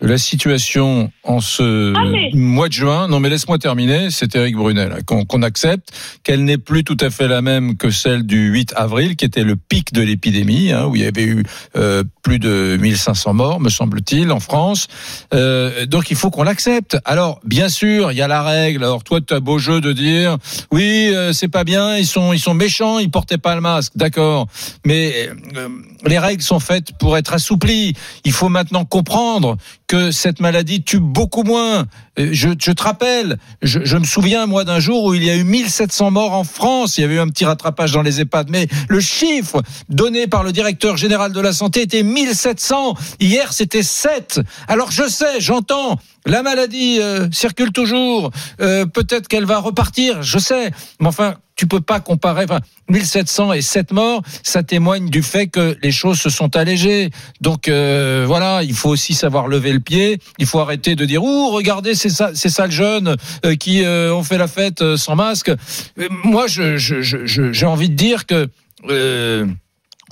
la 0.03 0.17
situation 0.17 1.11
en 1.23 1.39
ce 1.39 1.93
Ah, 1.95 2.03
mais- 2.11 2.29
mois 2.33 2.67
de 2.67 2.73
juin. 2.73 3.07
Non 3.07 3.19
mais 3.19 3.29
laisse-moi 3.29 3.57
terminer, 3.57 4.09
c'est 4.11 4.35
Eric 4.35 4.55
Brunet 4.55 4.89
là, 4.89 4.97
qu'on 5.05 5.25
qu'on 5.25 5.41
accepte 5.41 5.89
qu'elle 6.23 6.43
n'est 6.43 6.57
plus 6.57 6.83
tout 6.83 6.97
à 6.99 7.09
fait 7.09 7.27
la 7.27 7.41
même 7.41 7.77
que 7.77 7.89
celle 7.89 8.23
du 8.23 8.49
8 8.49 8.73
avril 8.75 9.15
qui 9.15 9.25
était 9.25 9.43
le 9.43 9.55
pic 9.55 9.93
de 9.93 10.01
l'épidémie 10.01 10.71
hein, 10.71 10.85
où 10.87 10.95
il 10.95 11.03
y 11.03 11.05
avait 11.05 11.23
eu 11.23 11.43
euh, 11.77 12.03
plus 12.21 12.37
de 12.39 12.77
1500 12.79 13.33
morts 13.33 13.59
me 13.59 13.69
semble-t-il 13.69 14.31
en 14.31 14.39
France. 14.39 14.87
Euh, 15.33 15.85
donc 15.85 16.11
il 16.11 16.17
faut 16.17 16.29
qu'on 16.29 16.43
l'accepte. 16.43 16.97
Alors 17.05 17.39
bien 17.45 17.69
sûr, 17.69 18.11
il 18.11 18.17
y 18.17 18.21
a 18.21 18.27
la 18.27 18.43
règle. 18.43 18.83
Alors 18.83 19.03
toi 19.03 19.21
tu 19.21 19.33
as 19.33 19.39
beau 19.39 19.57
jeu 19.57 19.79
de 19.79 19.93
dire 19.93 20.37
oui, 20.71 21.09
euh, 21.13 21.31
c'est 21.33 21.47
pas 21.47 21.63
bien, 21.63 21.97
ils 21.97 22.05
sont 22.05 22.33
ils 22.33 22.39
sont 22.39 22.53
méchants, 22.53 22.99
ils 22.99 23.09
portaient 23.09 23.37
pas 23.37 23.55
le 23.55 23.61
masque, 23.61 23.93
d'accord. 23.95 24.47
Mais 24.85 25.29
euh, 25.55 25.69
les 26.05 26.19
règles 26.19 26.43
sont 26.43 26.59
faites 26.59 26.91
pour 26.97 27.15
être 27.17 27.33
assouplies. 27.33 27.93
Il 28.25 28.33
faut 28.33 28.49
maintenant 28.49 28.83
comprendre 28.83 29.55
que 29.93 30.09
cette 30.09 30.39
maladie 30.39 30.83
tue 30.83 30.99
beaucoup 30.99 31.43
moins. 31.43 31.85
Euh, 32.17 32.29
Je, 32.31 32.49
te 32.49 32.81
rappelle, 32.81 33.37
je, 33.61 33.85
je 33.85 33.95
me 33.95 34.05
souviens 34.05 34.47
moi 34.47 34.63
d'un 34.63 34.79
jour 34.79 35.03
où 35.03 35.13
il 35.13 35.23
y 35.23 35.29
a 35.29 35.35
eu 35.35 35.43
1700 35.43 36.09
morts 36.09 36.33
en 36.33 36.43
France. 36.43 36.97
Il 36.97 37.01
y 37.01 37.03
avait 37.03 37.13
eu 37.13 37.19
un 37.19 37.27
petit 37.27 37.45
rattrapage 37.45 37.91
dans 37.91 38.01
les 38.01 38.19
EHPAD, 38.19 38.49
mais 38.49 38.67
le 38.89 38.99
chiffre 38.99 39.61
donné 39.89 40.25
par 40.25 40.41
le 40.41 40.51
directeur 40.51 40.97
général 40.97 41.31
de 41.31 41.39
la 41.39 41.53
santé 41.53 41.83
était 41.83 42.01
1700. 42.01 42.95
Hier, 43.19 43.53
c'était 43.53 43.83
7. 43.83 44.41
Alors 44.67 44.89
je 44.89 45.07
sais, 45.07 45.39
j'entends. 45.39 45.99
La 46.25 46.41
maladie 46.41 46.97
euh, 46.99 47.27
circule 47.31 47.71
toujours. 47.71 48.31
Euh, 48.61 48.87
Peut-être 48.87 49.27
qu'elle 49.27 49.45
va 49.45 49.59
repartir. 49.59 50.23
Je 50.23 50.39
sais. 50.39 50.71
Mais 51.01 51.07
enfin, 51.07 51.35
tu 51.55 51.67
peux 51.67 51.81
pas 51.81 51.99
comparer. 51.99 52.45
Enfin, 52.45 52.59
1700 52.89 53.53
et 53.53 53.61
7 53.61 53.91
morts, 53.91 54.21
ça 54.43 54.63
témoigne 54.63 55.09
du 55.09 55.21
fait 55.23 55.47
que 55.47 55.77
les 55.81 55.91
choses 55.91 56.19
se 56.19 56.29
sont 56.29 56.55
allégées. 56.55 57.09
Donc 57.41 57.67
euh, 57.67 58.23
voilà, 58.27 58.63
il 58.63 58.73
faut 58.73 58.89
aussi 58.89 59.13
savoir 59.13 59.47
lever 59.47 59.71
le 59.73 59.79
pied. 59.79 60.19
Il 60.39 60.45
faut 60.45 60.59
arrêter 60.59 60.95
de 60.95 61.05
dire 61.05 61.23
ouh, 61.23 61.49
regardez, 61.51 61.95
c'est 61.95 62.09
ça, 62.09 62.31
c'est 62.33 62.49
ça 62.49 62.65
le 62.65 62.71
jeune 62.71 63.15
euh, 63.45 63.55
qui 63.55 63.83
euh, 63.83 64.13
ont 64.13 64.23
fait 64.23 64.37
la 64.37 64.47
fête 64.47 64.81
euh, 64.81 64.97
sans 64.97 65.15
masque. 65.15 65.49
Euh, 65.49 66.07
moi, 66.23 66.47
je, 66.47 66.77
je, 66.77 67.01
je, 67.01 67.25
je- 67.25 67.51
j'ai 67.53 67.65
envie 67.65 67.89
de 67.89 67.95
dire 67.95 68.25
que. 68.25 68.49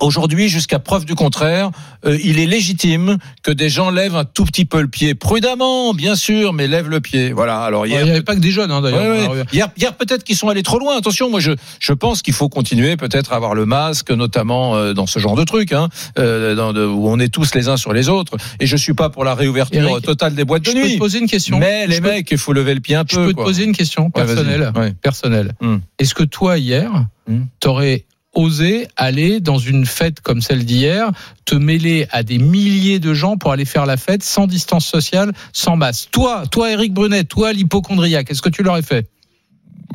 Euh, 0.01 0.05
Aujourd'hui, 0.05 0.49
jusqu'à 0.49 0.79
preuve 0.79 1.05
du 1.05 1.15
contraire, 1.15 1.71
euh, 2.05 2.17
il 2.23 2.39
est 2.39 2.45
légitime 2.45 3.17
que 3.43 3.51
des 3.51 3.69
gens 3.69 3.89
lèvent 3.91 4.15
un 4.15 4.25
tout 4.25 4.45
petit 4.45 4.65
peu 4.65 4.81
le 4.81 4.87
pied, 4.87 5.13
prudemment, 5.15 5.93
bien 5.93 6.15
sûr, 6.15 6.53
mais 6.53 6.67
lèvent 6.67 6.89
le 6.89 6.99
pied. 7.01 7.31
Voilà. 7.31 7.61
Alors 7.61 7.85
Il 7.87 7.91
hier, 7.91 8.03
n'y 8.03 8.09
avait 8.11 8.21
pas 8.21 8.35
que 8.35 8.39
des 8.41 8.51
jeunes, 8.51 8.71
hein, 8.71 8.81
d'ailleurs. 8.81 9.01
Ouais, 9.03 9.09
ouais. 9.09 9.23
Alors, 9.25 9.35
Hier, 9.53 9.69
hier 9.77 9.93
peut-être 9.95 10.23
qu'ils 10.23 10.35
sont 10.35 10.49
allés 10.49 10.63
trop 10.63 10.79
loin. 10.79 10.97
Attention, 10.97 11.29
moi 11.29 11.39
je 11.39 11.51
je 11.79 11.93
pense 11.93 12.21
qu'il 12.21 12.33
faut 12.33 12.49
continuer 12.49 12.97
peut-être 12.97 13.33
à 13.33 13.35
avoir 13.35 13.53
le 13.55 13.65
masque, 13.65 14.11
notamment 14.11 14.75
euh, 14.75 14.93
dans 14.93 15.05
ce 15.07 15.19
genre 15.19 15.35
de 15.35 15.43
truc, 15.43 15.71
hein, 15.73 15.89
euh, 16.19 16.55
dans 16.55 16.73
de- 16.73 16.85
où 16.85 17.07
on 17.07 17.19
est 17.19 17.29
tous 17.29 17.53
les 17.55 17.69
uns 17.69 17.77
sur 17.77 17.93
les 17.93 18.09
autres. 18.09 18.37
Et 18.59 18.65
je 18.67 18.75
suis 18.77 18.93
pas 18.93 19.09
pour 19.09 19.23
la 19.23 19.35
réouverture 19.35 19.81
Eric, 19.87 20.03
totale 20.05 20.35
des 20.35 20.45
boîtes 20.45 20.63
de 20.63 20.71
Je 20.71 20.75
peux 20.75 20.81
te 20.81 20.87
nuit. 20.87 20.97
poser 20.97 21.19
une 21.19 21.27
question. 21.29 21.59
Mais 21.59 21.87
les 21.87 21.95
Je 21.97 22.01
peux- 22.01 22.09
mecs, 22.09 22.31
il 22.31 22.37
faut 22.37 22.53
lever 22.53 22.73
le 22.73 22.81
pied 22.81 22.95
un 22.95 23.03
Je 23.09 23.15
peu. 23.15 23.23
peux 23.25 23.29
te 23.31 23.35
quoi. 23.35 23.45
poser 23.45 23.63
une 23.63 23.75
question 23.75 24.09
personnelle. 24.09 24.71
Ouais. 24.75 24.93
personnelle. 25.01 25.53
Hmm. 25.61 25.77
Est-ce 25.99 26.13
que 26.15 26.23
toi, 26.23 26.57
hier, 26.57 26.89
Hmm. 27.27 27.43
t'aurais 27.59 28.05
osé 28.33 28.87
aller 28.95 29.39
dans 29.39 29.57
une 29.57 29.85
fête 29.85 30.21
comme 30.21 30.41
celle 30.41 30.65
d'hier, 30.65 31.11
te 31.45 31.55
mêler 31.55 32.07
à 32.11 32.23
des 32.23 32.37
milliers 32.37 32.99
de 32.99 33.13
gens 33.13 33.37
pour 33.37 33.51
aller 33.51 33.65
faire 33.65 33.85
la 33.85 33.97
fête 33.97 34.23
sans 34.23 34.47
distance 34.47 34.85
sociale, 34.85 35.33
sans 35.53 35.75
masque 35.75 36.09
Toi, 36.11 36.43
toi, 36.49 36.71
Eric 36.71 36.93
Brunet, 36.93 37.23
toi, 37.25 37.53
l'hypochondriaque, 37.53 38.31
est-ce 38.31 38.41
que 38.41 38.49
tu 38.49 38.63
l'aurais 38.63 38.81
fait? 38.81 39.09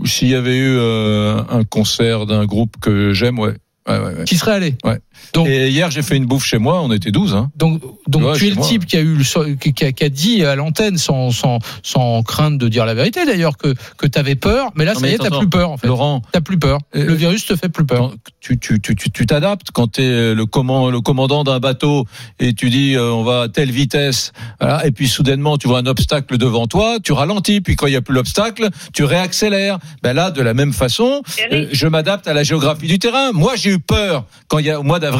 S'il 0.04 0.28
y 0.28 0.34
avait 0.34 0.58
eu 0.58 0.76
euh, 0.76 1.40
un 1.48 1.64
concert 1.64 2.26
d'un 2.26 2.44
groupe 2.44 2.76
que 2.80 3.12
j'aime, 3.12 3.38
ouais. 3.38 3.54
Ouais, 3.88 3.98
ouais, 3.98 4.14
ouais. 4.14 4.24
Qui 4.24 4.36
serait 4.36 4.52
allé? 4.52 4.74
Ouais. 4.84 4.98
Donc- 5.32 5.48
Et 5.48 5.68
hier, 5.70 5.90
j'ai 5.90 6.02
fait 6.02 6.16
une 6.16 6.26
bouffe 6.26 6.44
chez 6.44 6.58
moi, 6.58 6.80
on 6.82 6.92
était 6.92 7.10
12. 7.10 7.34
Hein. 7.34 7.50
Donc, 7.56 7.82
donc 8.08 8.22
Ouais, 8.22 8.36
tu 8.38 8.46
es 8.46 8.50
le 8.50 8.56
moi. 8.56 8.66
type 8.66 8.86
qui 8.86 8.96
a 8.96 9.00
eu 9.00 9.14
le, 9.14 9.24
so- 9.24 9.44
qui, 9.60 9.72
qui 9.72 9.84
a, 9.84 9.92
qui 9.92 10.04
a 10.04 10.08
dit 10.08 10.44
à 10.44 10.54
l'antenne 10.56 10.98
sans, 10.98 11.30
sans, 11.30 11.58
sans 11.82 12.22
crainte 12.22 12.58
de 12.58 12.68
dire 12.68 12.86
la 12.86 12.94
vérité 12.94 13.24
d'ailleurs 13.26 13.56
que, 13.56 13.74
que 13.96 14.06
tu 14.06 14.18
avais 14.18 14.34
peur, 14.34 14.70
mais 14.74 14.84
là 14.84 14.94
Non, 14.94 15.00
ça 15.00 15.08
y 15.08 15.12
est, 15.14 15.18
t'as 15.18 15.26
attends, 15.26 15.38
plus 15.38 15.48
peur 15.48 15.70
en 15.70 15.76
fait. 15.76 15.86
Laurent, 15.86 16.22
T'as 16.32 16.40
plus 16.40 16.58
peur. 16.58 16.78
Euh, 16.94 17.04
le 17.06 17.14
virus 17.14 17.46
te 17.46 17.56
fait 17.56 17.68
plus 17.68 17.84
peur. 17.86 18.12
tu 18.40 18.58
tu 18.58 18.80
tu 18.80 18.94
tu 18.94 19.10
tu 19.10 19.26
t'adaptes 19.26 19.70
quand 19.72 19.92
tu 19.92 20.02
es 20.02 20.34
le 20.34 20.46
command 20.46 20.90
le 20.90 21.00
commandant 21.00 21.44
d'un 21.44 21.58
bateau 21.58 22.04
et 22.38 22.54
tu 22.54 22.70
dis 22.70 22.94
euh, 22.94 23.10
on 23.12 23.22
va 23.24 23.42
à 23.42 23.48
telle 23.48 23.70
vitesse 23.70 24.32
voilà, 24.60 24.86
et 24.86 24.90
puis 24.92 25.08
soudainement 25.08 25.58
tu 25.58 25.66
vois 25.68 25.78
un 25.80 25.86
obstacle 25.86 26.38
devant 26.38 26.66
toi 26.66 26.98
tu 27.02 27.12
ralentis 27.12 27.60
puis 27.60 27.74
quand 27.76 27.86
il 27.88 27.92
y 27.92 27.96
a 27.96 28.02
plus 28.02 28.14
l'obstacle 28.14 28.68
tu 28.92 29.02
réaccélères 29.04 29.78
ben 30.02 30.12
là 30.12 30.30
de 30.30 30.40
la 30.42 30.54
même 30.54 30.72
façon 30.72 31.22
euh, 31.52 31.66
je 31.72 31.86
m'adapte 31.88 32.28
à 32.28 32.34
la 32.34 32.42
géographie 32.44 32.86
du 32.86 32.98
terrain 32.98 33.32
moi 33.32 33.54
j'ai 33.56 33.70
eu 33.70 33.78
peur 33.80 34.24
quand 34.48 34.58
il 34.58 34.66
y 34.66 34.70
a 34.70 34.78
au 34.78 34.82
mois 34.84 35.00
d'avril 35.00 35.15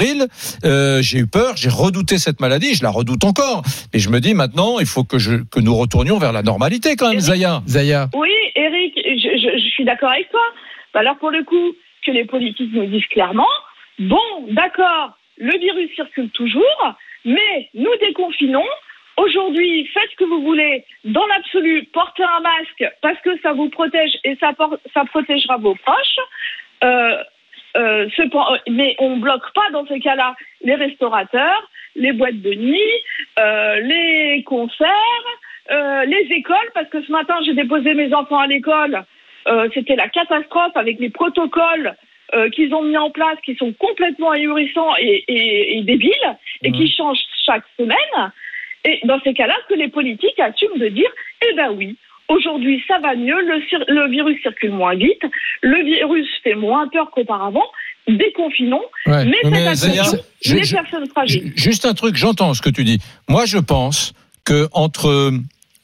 euh, 0.64 1.00
j'ai 1.02 1.18
eu 1.18 1.26
peur 1.26 1.56
j'ai 1.56 1.68
redouté 1.68 2.18
cette 2.18 2.40
maladie 2.40 2.74
je 2.74 2.82
la 2.82 2.90
redoute 2.90 3.24
encore 3.24 3.62
et 3.92 3.98
je 3.98 4.09
me 4.11 4.20
dis 4.20 4.35
maintenant 4.35 4.78
il 4.78 4.87
faut 4.87 5.04
que 5.04 5.18
je 5.18 5.37
que 5.50 5.61
nous 5.61 5.74
retournions 5.76 6.18
vers 6.18 6.32
la 6.32 6.42
normalité 6.42 6.96
quand 6.96 7.06
même 7.09 7.14
Eric. 7.18 7.26
Zaya 7.26 7.62
Zaya, 7.66 8.09
Oui, 8.14 8.30
Eric, 8.54 8.92
je, 8.96 9.30
je- 9.42 9.59
je 9.62 9.68
suis 9.70 9.85
d'accord 9.85 10.11
avec 10.11 10.30
toi. 10.30 10.40
Bah 10.94 11.00
Alors 11.00 11.16
pour 11.18 11.30
le 11.30 11.42
coup, 11.44 11.72
que 12.04 12.11
les 12.11 12.24
politiques 12.24 12.72
nous 12.72 12.87
disent 12.87 13.06
clairement, 13.11 13.48
bon, 13.98 14.20
d'accord, 14.50 15.16
le 15.38 15.59
virus 15.59 15.90
circule 15.94 16.30
toujours, 16.30 16.94
mais 17.24 17.68
nous 17.74 17.90
déconfinons. 18.00 18.64
Aujourd'hui, 19.18 19.87
faites 19.94 20.11
ce 20.12 20.16
que 20.16 20.24
vous 20.24 20.42
voulez. 20.42 20.85
Dans 21.04 21.26
l'absolu, 21.26 21.85
portez 21.92 22.22
un 22.22 22.40
masque 22.40 22.85
parce 23.02 23.18
que 23.24 23.30
ça 23.42 23.52
vous 23.54 23.68
protège 23.70 24.12
et 24.24 24.37
ça, 24.40 24.52
ça 24.94 25.04
protégera 25.06 25.56
vos 25.56 25.74
proches. 25.74 26.18
Euh, 26.85 27.16
euh, 27.76 28.09
cepend- 28.16 28.59
mais 28.68 28.96
on 28.98 29.16
bloque 29.16 29.52
pas 29.55 29.68
dans 29.72 29.87
ces 29.87 30.00
cas-là 30.00 30.35
les 30.62 30.74
restaurateurs, 30.74 31.70
les 31.94 32.12
boîtes 32.12 32.40
de 32.40 32.55
nuit, 32.55 32.92
euh, 33.38 33.81
les 33.81 34.42
concerts, 34.44 35.29
euh, 35.70 36.05
les 36.05 36.26
écoles, 36.31 36.70
parce 36.74 36.88
que 36.88 37.02
ce 37.02 37.11
matin 37.12 37.37
j'ai 37.44 37.55
déposé 37.55 37.94
mes 37.94 38.12
enfants 38.14 38.38
à 38.38 38.46
l'école. 38.46 39.05
Euh, 39.48 39.68
C'était 39.74 39.96
la 39.96 40.09
catastrophe 40.09 40.76
avec 40.76 40.98
les 40.98 41.11
protocoles 41.11 41.94
euh, 42.35 42.50
qu'ils 42.50 42.74
ont 42.74 42.83
mis 42.83 42.96
en 42.96 43.11
place, 43.11 43.38
qui 43.44 43.55
sont 43.57 43.72
complètement 43.74 44.31
ahurissants 44.31 44.94
et, 44.98 45.24
et, 45.29 45.79
et 45.79 45.83
débiles, 45.83 46.37
et 46.62 46.72
qui 46.72 46.90
changent 46.92 47.22
chaque 47.44 47.64
semaine. 47.79 48.33
Et 48.85 49.00
dans 49.05 49.20
ces 49.20 49.35
cas-là, 49.35 49.55
que 49.68 49.74
les 49.74 49.88
politiques 49.88 50.38
assument 50.40 50.79
de 50.79 50.88
dire, 50.88 51.11
eh 51.48 51.55
ben 51.55 51.70
oui, 51.72 51.96
aujourd'hui 52.29 52.83
ça 52.89 52.99
va 53.03 53.15
mieux, 53.17 53.35
le, 53.41 54.11
virus 54.11 54.41
circule 54.43 54.73
moins 54.73 54.95
vite, 54.95 55.23
le 55.62 55.85
virus 55.85 56.27
fait 56.43 56.55
moins 56.55 56.89
peur 56.89 57.11
qu'auparavant, 57.15 57.65
déconfinons, 58.09 58.83
ouais. 59.07 59.25
mais 59.25 59.37
Mais 59.51 59.67
attention, 59.67 60.19
je- 60.43 60.55
les 60.55 60.65
je- 60.65 60.75
personnes 60.75 61.09
fragiles. 61.09 61.53
Ju- 61.57 61.62
Juste 61.71 61.85
un 61.87 61.95
truc, 61.95 62.17
j'entends 62.17 62.55
ce 62.55 62.62
que 62.62 62.71
tu 62.71 62.85
dis. 62.85 62.99
Moi, 63.29 63.47
je 63.47 63.59
pense 63.59 64.12
que 64.45 64.69
entre 64.73 65.33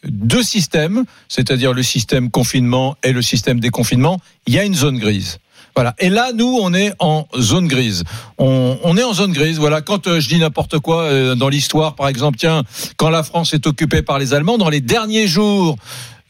deux 0.05 0.43
systèmes, 0.43 1.05
c'est-à-dire 1.29 1.73
le 1.73 1.83
système 1.83 2.31
confinement 2.31 2.97
et 3.05 3.13
le 3.13 3.23
système 3.23 3.61
déconfinement, 3.61 4.19
il 4.47 4.55
y 4.55 4.59
a 4.59 4.65
une 4.65 4.75
zone 4.75 4.99
grise. 4.99 5.39
Voilà. 5.75 5.95
Et 6.01 6.11
là, 6.11 6.33
nous, 6.35 6.59
on 6.61 6.75
est 6.75 6.93
en 6.99 7.27
zone 7.39 7.67
grise. 7.67 8.05
On, 8.37 8.77
on 8.85 8.97
est 8.99 9.03
en 9.05 9.15
zone 9.15 9.33
grise. 9.33 9.59
Voilà. 9.59 9.81
Quand 9.81 10.07
euh, 10.07 10.21
je 10.21 10.29
dis 10.29 10.39
n'importe 10.39 10.79
quoi 10.81 11.05
euh, 11.05 11.35
dans 11.35 11.49
l'histoire, 11.49 11.95
par 11.95 12.09
exemple, 12.09 12.37
tiens, 12.39 12.63
quand 12.99 13.09
la 13.09 13.23
France 13.23 13.55
est 13.55 13.67
occupée 13.67 14.03
par 14.03 14.19
les 14.19 14.35
Allemands, 14.35 14.59
dans 14.59 14.69
les 14.69 14.81
derniers 14.83 15.27
jours 15.27 15.77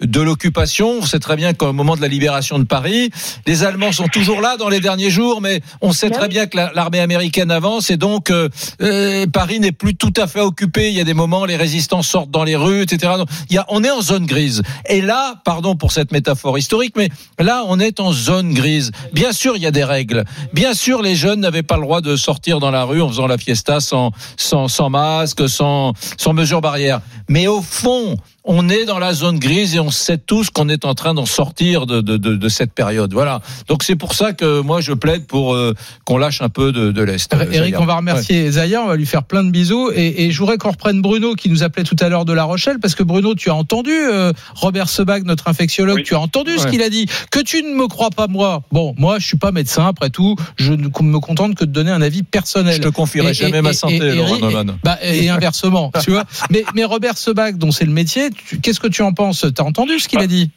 de 0.01 0.21
l'occupation, 0.21 0.99
on 1.01 1.07
sait 1.07 1.19
très 1.19 1.37
bien 1.37 1.55
qu'au 1.55 1.73
moment 1.73 1.95
de 1.97 2.01
la 2.01 2.09
libération 2.09 2.59
de 2.59 2.65
Paris, 2.65 3.11
les 3.47 3.63
Allemands 3.65 3.93
sont 3.93 4.09
toujours 4.09 4.41
là 4.41 4.57
dans 4.57 4.69
les 4.69 4.81
derniers 4.81 5.11
jours, 5.11 5.41
mais 5.41 5.61
on 5.81 5.93
sait 5.93 6.11
Ben 6.11 6.19
très 6.19 6.29
bien 6.29 6.47
que 6.47 6.57
la- 6.57 6.73
l'armée 6.75 7.01
américaine 7.01 7.51
avance 7.51 7.91
et 7.91 7.97
donc 7.97 8.31
euh, 8.31 8.49
euh, 8.81 9.27
Paris 9.33 9.61
n'est 9.61 9.73
plus 9.73 9.95
tout 9.95 10.13
à 10.17 10.27
fait 10.27 10.41
occupé. 10.41 10.89
Il 10.89 10.95
y 10.95 11.01
a 11.01 11.05
des 11.05 11.15
moments, 11.15 11.45
les 11.45 11.57
résistants 11.57 12.03
sortent 12.03 12.31
dans 12.31 12.45
les 12.45 12.57
rues, 12.57 12.83
etc. 12.83 13.13
Donc, 13.17 13.29
il 13.49 13.55
y 13.55 13.59
a, 13.59 13.67
on 13.69 13.85
est 13.85 13.91
en 13.91 14.01
zone 14.01 14.27
grise. 14.27 14.63
Et 14.89 15.01
là, 15.01 15.35
pardon 15.45 15.77
pour 15.77 15.93
cette 15.93 16.11
métaphore 16.13 16.59
historique, 16.59 16.95
mais 16.97 17.09
là, 17.39 17.63
on 17.69 17.79
est 17.79 18.01
en 18.01 18.13
zone 18.13 18.55
grise. 18.55 18.91
Bien 19.13 19.33
sûr, 19.33 19.57
il 19.57 19.63
y 19.63 19.67
a 19.67 19.71
des 19.71 19.85
règles. 19.85 20.25
Bien 20.53 20.75
sûr, 20.75 21.03
les 21.03 21.15
jeunes 21.15 21.41
n'avaient 21.41 21.63
pas 21.63 21.77
le 21.77 21.83
droit 21.83 22.01
de 22.01 22.17
sortir 22.17 22.59
dans 22.59 22.71
la 22.71 22.85
rue 22.85 23.01
en 23.03 23.09
faisant 23.09 23.27
la 23.27 23.39
fiesta 23.39 23.81
sans, 23.81 24.11
sans, 24.37 24.69
sans 24.69 24.91
masque, 24.91 25.49
sans, 25.49 25.93
sans 26.17 26.33
mesures 26.33 26.61
barrières. 26.61 27.01
Mais 27.29 27.47
au 27.47 27.63
fond, 27.63 28.17
on 28.45 28.69
est 28.69 28.85
dans 28.85 28.99
la 28.99 29.13
zone 29.15 29.39
grise 29.39 29.77
et 29.77 29.81
on 29.81 29.91
sait 29.91 30.19
tous 30.19 30.51
qu'on 30.51 30.69
est 30.69 30.85
en 30.85 30.95
train 30.95 31.15
d'en 31.15 31.27
sortir 31.27 31.87
de, 31.87 32.01
de, 32.01 32.17
de, 32.17 32.35
de 32.35 32.49
cette 32.49 32.73
période. 32.73 33.13
Voilà. 33.13 33.41
Donc 33.69 33.83
c'est 33.85 33.95
pour 33.97 34.15
ça 34.15 34.33
que 34.33 34.61
moi 34.61 34.81
je 34.81 34.93
plaide 34.93 35.27
pour 35.27 35.55
euh, 35.55 35.75
qu'on 36.05 36.17
lâche 36.19 36.43
un 36.43 36.49
peu 36.49 36.73
de, 36.73 36.91
de 36.91 37.03
l'est. 37.03 37.33
euh, 37.35 37.45
Eric, 37.53 37.75
Zaya. 37.75 37.81
on 37.81 37.85
va 37.87 37.97
remercier 37.97 38.51
Zaya, 38.51 38.83
on 38.83 38.89
va 38.89 38.97
lui 38.97 39.07
faire 39.07 39.23
plein 39.25 39.45
de 39.45 39.51
bisous. 39.51 39.91
Et, 39.95 40.25
et 40.25 40.31
je 40.33 40.39
voudrais 40.39 40.59
qu'on 40.59 40.71
reprenne 40.73 41.01
Bruno 41.03 41.35
qui 41.35 41.49
nous 41.51 41.63
appelait 41.63 41.85
tout 41.85 41.97
à 42.01 42.09
l'heure 42.09 42.25
de 42.25 42.33
La 42.33 42.45
Rochelle, 42.45 42.79
parce 42.81 42.95
que 42.95 43.03
Bruno, 43.03 43.35
tu 43.35 43.49
as 43.51 43.55
entendu 43.55 43.93
euh, 43.93 44.33
Robert 44.55 44.89
Sebag, 44.89 45.25
notre 45.25 45.49
infectiologue, 45.49 45.97
Oui. 45.99 46.03
tu 46.03 46.15
as 46.15 46.21
entendu 46.21 46.59
ce 46.59 46.65
Ouais. 46.65 46.71
qu'il 46.71 46.83
a 46.83 46.91
dit. 46.91 47.07
Que 47.31 47.41
tu 47.41 47.63
ne 47.63 47.75
me 47.75 47.87
crois 47.87 48.11
pas 48.11 48.27
moi. 48.27 48.63
Bon, 48.73 48.95
moi, 48.99 49.19
je 49.19 49.27
suis 49.27 49.39
pas 49.39 49.53
médecin, 49.53 49.87
après 49.87 50.11
tout, 50.11 50.37
je 50.57 50.73
ne 50.73 50.89
me 50.89 51.19
contente 51.21 51.55
que 51.55 51.65
de 51.65 51.71
donner 51.71 51.91
un 51.91 52.03
avis 52.03 52.23
personnel. 52.23 52.75
Je 52.75 52.81
te 52.81 52.89
confierai 52.89 53.31
Et- 53.31 53.35
jamais 53.35 53.59
et- 53.59 53.63
ma 53.63 53.73
santé, 53.73 53.97
et- 53.97 54.15
Laurent 54.17 54.37
et- 54.37 54.41
Neumann. 54.41 54.77
bah, 54.83 54.99
et 55.03 55.29
inversement, 55.31 55.93
tu 56.03 56.11
vois. 56.11 56.25
Mais, 56.51 56.65
mais 56.75 56.85
Robert 56.85 57.17
Sebag, 57.17 57.57
dont 57.57 57.71
c'est 57.71 57.85
le 57.85 57.93
métier, 57.93 58.31
qu'est-ce 58.63 58.81
que 58.81 58.89
tu 58.89 59.03
en 59.03 59.13
penses? 59.13 59.47
T'as 59.55 59.63
entendu 59.65 59.99
ce 59.99 60.09
qu'il 60.09 60.19
Bah, 60.19 60.25
a 60.25 60.29
dit 60.29 60.51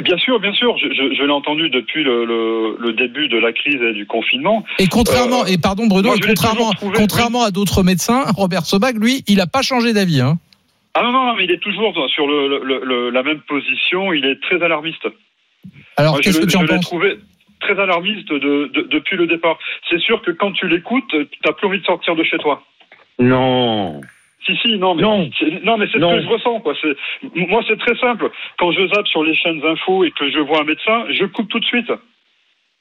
Bien 0.00 0.18
sûr, 0.18 0.40
bien 0.40 0.52
sûr, 0.52 0.76
je, 0.78 0.88
je- 0.88 1.14
je 1.14 1.22
l'ai 1.22 1.30
entendu 1.32 1.70
depuis 1.70 2.02
le, 2.02 2.24
le- 2.24 2.76
le 2.78 2.92
début 2.92 3.28
de 3.28 3.38
la 3.38 3.52
crise 3.52 3.80
et 3.80 3.92
du 3.92 4.04
confinement. 4.04 4.64
Et 4.80 4.88
contrairement, 4.88 5.42
Euh, 5.44 5.46
et 5.48 5.58
pardon 5.58 5.86
Bruno, 5.86 6.08
moi, 6.08 6.16
et 6.16 6.20
contrairement, 6.20 6.72
trouvé- 6.72 6.96
contrairement 6.98 7.44
à 7.44 7.52
d'autres 7.52 7.84
médecins, 7.84 8.24
Robert 8.36 8.66
Sebag, 8.66 8.96
lui, 9.00 9.22
il 9.28 9.40
a 9.40 9.46
pas 9.46 9.62
changé 9.62 9.92
d'avis. 9.92 10.20
Hein. 10.20 10.38
Ah 10.94 11.02
non, 11.04 11.12
non, 11.12 11.26
non, 11.26 11.34
mais 11.36 11.44
il 11.44 11.50
est 11.52 11.58
toujours 11.62 11.94
sur 12.10 12.26
le, 12.26 12.58
le- 12.64 12.84
le- 12.84 13.10
la 13.10 13.22
même 13.22 13.40
position, 13.42 14.12
il 14.12 14.24
est 14.24 14.40
très 14.42 14.60
alarmiste. 14.62 15.06
Alors, 15.96 16.20
qu'est-ce 16.20 16.40
que 16.40 16.46
tu 16.46 16.56
en 16.56 16.60
je 16.62 16.66
l'ai 16.66 16.74
penses? 16.74 16.84
trouvé 16.86 17.18
très 17.60 17.78
alarmiste 17.80 18.28
de- 18.32 18.70
de- 18.74 18.88
depuis 18.90 19.16
le 19.16 19.26
départ. 19.28 19.56
C'est 19.88 20.00
sûr 20.00 20.20
que 20.22 20.32
quand 20.32 20.50
tu 20.52 20.66
l'écoutes, 20.68 21.08
tu 21.10 21.38
n'as 21.46 21.52
plus 21.52 21.66
envie 21.68 21.78
de 21.80 21.84
sortir 21.86 22.16
de 22.16 22.24
chez 22.24 22.38
toi. 22.38 22.62
Non. 23.20 24.00
Si, 24.46 24.56
si, 24.58 24.78
non, 24.78 24.94
mais 24.94 25.02
Non. 25.02 25.28
mais 25.78 25.86
c'est 25.86 25.98
ce 25.98 25.98
que 26.16 26.22
je 26.22 26.28
ressens. 26.28 26.60
Quoi. 26.60 26.74
C'est- 26.80 26.96
Moi, 27.48 27.62
c'est 27.66 27.78
très 27.78 27.94
simple. 27.96 28.30
Quand 28.58 28.70
je 28.72 28.86
zappe 28.88 29.06
sur 29.08 29.24
les 29.24 29.34
chaînes 29.34 29.60
infos 29.64 30.04
et 30.04 30.10
que 30.10 30.30
je 30.30 30.38
vois 30.38 30.60
un 30.60 30.64
médecin, 30.64 31.06
je 31.10 31.24
coupe 31.24 31.48
tout 31.48 31.60
de 31.60 31.64
suite. 31.64 31.90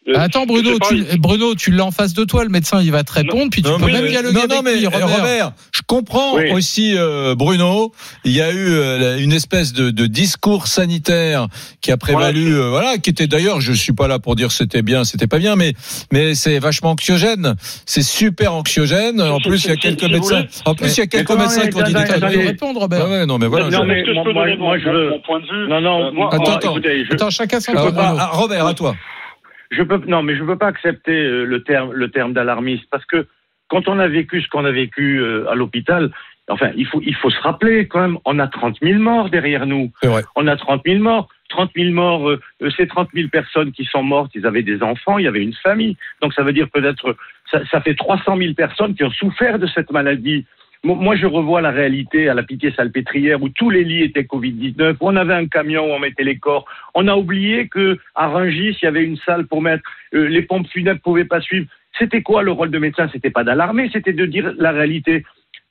Euh, 0.05 0.13
Attends 0.17 0.45
Bruno, 0.45 0.71
tu. 0.89 1.01
Bruno, 1.17 1.55
tu 1.55 1.71
l'as 1.71 1.85
en 1.85 1.91
face 1.91 2.13
de 2.13 2.25
toi, 2.25 2.43
le 2.43 2.49
médecin, 2.49 2.81
il 2.81 2.91
va 2.91 3.05
te 3.05 3.13
répondre, 3.13 3.47
puis 3.49 3.61
tu 3.61 3.69
Non, 3.69 3.79
peux 3.79 3.85
mais- 3.85 3.93
même 3.93 4.07
dialoguer 4.07 4.33
non, 4.33 4.39
avec 4.41 4.51
non, 4.51 4.61
mais 4.61 4.75
lui, 4.75 4.83
eh, 4.83 4.87
Robert. 4.87 5.07
Robert, 5.17 5.51
je 5.73 5.81
comprends 5.87 6.35
Oui. 6.35 6.51
aussi 6.51 6.93
euh, 6.97 7.35
Bruno. 7.35 7.93
Il 8.25 8.33
y 8.33 8.41
a 8.41 8.51
eu 8.51 8.67
euh, 8.67 9.17
une 9.19 9.31
espèce 9.31 9.71
de, 9.71 9.91
de 9.91 10.05
discours 10.05 10.67
sanitaire 10.67 11.47
qui 11.79 11.89
a 11.93 11.95
prévalu, 11.97 12.51
Voilà. 12.51 12.65
euh, 12.65 12.69
voilà, 12.69 12.97
qui 12.97 13.11
était 13.11 13.27
d'ailleurs, 13.27 13.61
je 13.61 13.71
suis 13.71 13.93
pas 13.93 14.09
là 14.09 14.19
pour 14.19 14.35
dire 14.35 14.51
c'était 14.51 14.81
bien, 14.81 15.05
c'était 15.05 15.27
pas 15.27 15.39
bien, 15.39 15.55
mais 15.55 15.73
mais 16.11 16.35
c'est 16.35 16.59
vachement 16.59 16.91
anxiogène. 16.91 17.55
C'est 17.85 18.03
super 18.03 18.53
anxiogène. 18.55 19.21
En 19.21 19.39
plus, 19.39 19.63
il 19.63 19.69
y 19.69 19.71
a 19.71 19.77
quelques 19.77 20.03
médecins. 20.03 20.35
voulez. 20.41 20.49
En 20.65 20.75
plus, 20.75 20.97
il 20.97 20.99
y 20.99 21.03
a 21.03 21.07
quelques 21.07 21.31
médecins 21.31 21.67
qui 21.67 21.77
ont 21.77 21.81
dit 21.81 21.93
des 21.93 22.43
répondre, 22.45 22.81
Robert. 22.81 23.09
Ouais, 23.09 23.25
non, 23.25 23.37
mais 23.37 23.47
voilà. 23.47 23.69
Non, 23.69 23.85
mais 23.85 24.03
moi- 24.03 24.23
peux 24.25 24.33
moi- 24.33 24.43
donner 24.43 24.57
moi, 24.57 24.75
mon, 24.77 24.79
je 24.83 24.89
veux- 24.89 25.09
mon 25.11 25.19
point 25.21 25.39
de 25.39 25.45
vue 25.45 25.69
Non, 25.69 25.79
non, 25.79 26.07
Euh, 26.07 26.27
Attends, 26.29 26.55
attends. 26.57 27.29
chacun 27.29 27.61
son. 27.61 27.71
Ah, 27.75 28.29
Robert, 28.33 28.65
à 28.67 28.73
toi. 28.73 28.95
Je 29.73 29.83
peux 29.83 30.01
non 30.07 30.23
mais 30.23 30.35
je 30.35 30.43
peux 30.43 30.57
pas 30.57 30.67
accepter 30.67 31.25
euh, 31.25 31.45
le 31.45 31.63
terme 31.63 31.91
le 31.93 32.09
terme 32.09 32.33
d'alarmiste 32.33 32.85
parce 32.91 33.05
que 33.05 33.27
quand 33.69 33.87
on 33.87 33.99
a 33.99 34.07
vécu 34.07 34.41
ce 34.41 34.47
qu'on 34.49 34.65
a 34.65 34.71
vécu 34.71 35.19
euh, 35.19 35.49
à 35.49 35.55
l'hôpital 35.55 36.11
enfin 36.49 36.71
il 36.75 36.85
faut 36.85 37.01
il 37.01 37.15
faut 37.15 37.29
se 37.29 37.41
rappeler 37.41 37.87
quand 37.87 38.01
même 38.01 38.17
on 38.25 38.39
a 38.39 38.47
30 38.47 38.77
000 38.81 38.99
morts 38.99 39.29
derrière 39.29 39.65
nous. 39.65 39.91
On 40.35 40.47
a 40.47 40.55
30 40.55 40.81
000 40.85 41.01
morts. 41.01 41.29
30 41.49 41.71
000 41.75 41.91
morts 41.91 42.29
euh, 42.29 42.39
ces 42.75 42.87
30 42.87 43.09
000 43.13 43.29
personnes 43.29 43.71
qui 43.71 43.85
sont 43.85 44.03
mortes. 44.03 44.31
Ils 44.35 44.45
avaient 44.45 44.63
des 44.63 44.81
enfants 44.81 45.17
il 45.17 45.25
y 45.25 45.27
avait 45.27 45.43
une 45.43 45.53
famille. 45.53 45.97
Donc 46.21 46.33
ça 46.33 46.43
veut 46.43 46.53
dire 46.53 46.69
peut-être 46.69 47.15
ça, 47.51 47.65
ça 47.71 47.81
fait 47.81 47.95
300 47.95 48.37
000 48.37 48.53
personnes 48.53 48.95
qui 48.95 49.03
ont 49.03 49.11
souffert 49.11 49.59
de 49.59 49.67
cette 49.67 49.91
maladie 49.91 50.45
moi, 50.83 51.15
je 51.15 51.25
revois 51.25 51.61
la 51.61 51.71
réalité 51.71 52.27
à 52.27 52.33
la 52.33 52.43
Pitié-Salpêtrière 52.43 53.41
où 53.41 53.49
tous 53.49 53.69
les 53.69 53.83
lits 53.85 54.03
étaient 54.03 54.23
Covid-19, 54.23 54.95
où 54.99 55.07
on 55.07 55.15
avait 55.15 55.33
un 55.33 55.47
camion 55.47 55.85
où 55.85 55.93
on 55.93 55.99
mettait 55.99 56.23
les 56.23 56.37
corps. 56.37 56.65
On 56.93 57.07
a 57.07 57.15
oublié 57.15 57.67
que 57.69 57.97
à 58.15 58.27
Rungis, 58.27 58.77
il 58.81 58.85
y 58.85 58.87
avait 58.87 59.03
une 59.03 59.17
salle 59.17 59.47
pour 59.47 59.61
mettre 59.61 59.83
euh, 60.13 60.27
les 60.27 60.41
pompes 60.41 60.67
funèbres 60.67 60.99
pouvaient 61.01 61.25
pas 61.25 61.39
suivre. 61.41 61.67
C'était 61.97 62.21
quoi 62.21 62.43
le 62.43 62.51
rôle 62.51 62.71
de 62.71 62.79
médecin? 62.79 63.07
C'était 63.13 63.29
pas 63.29 63.43
d'alarmer, 63.43 63.89
c'était 63.93 64.13
de 64.13 64.25
dire 64.25 64.53
la 64.57 64.71
réalité. 64.71 65.23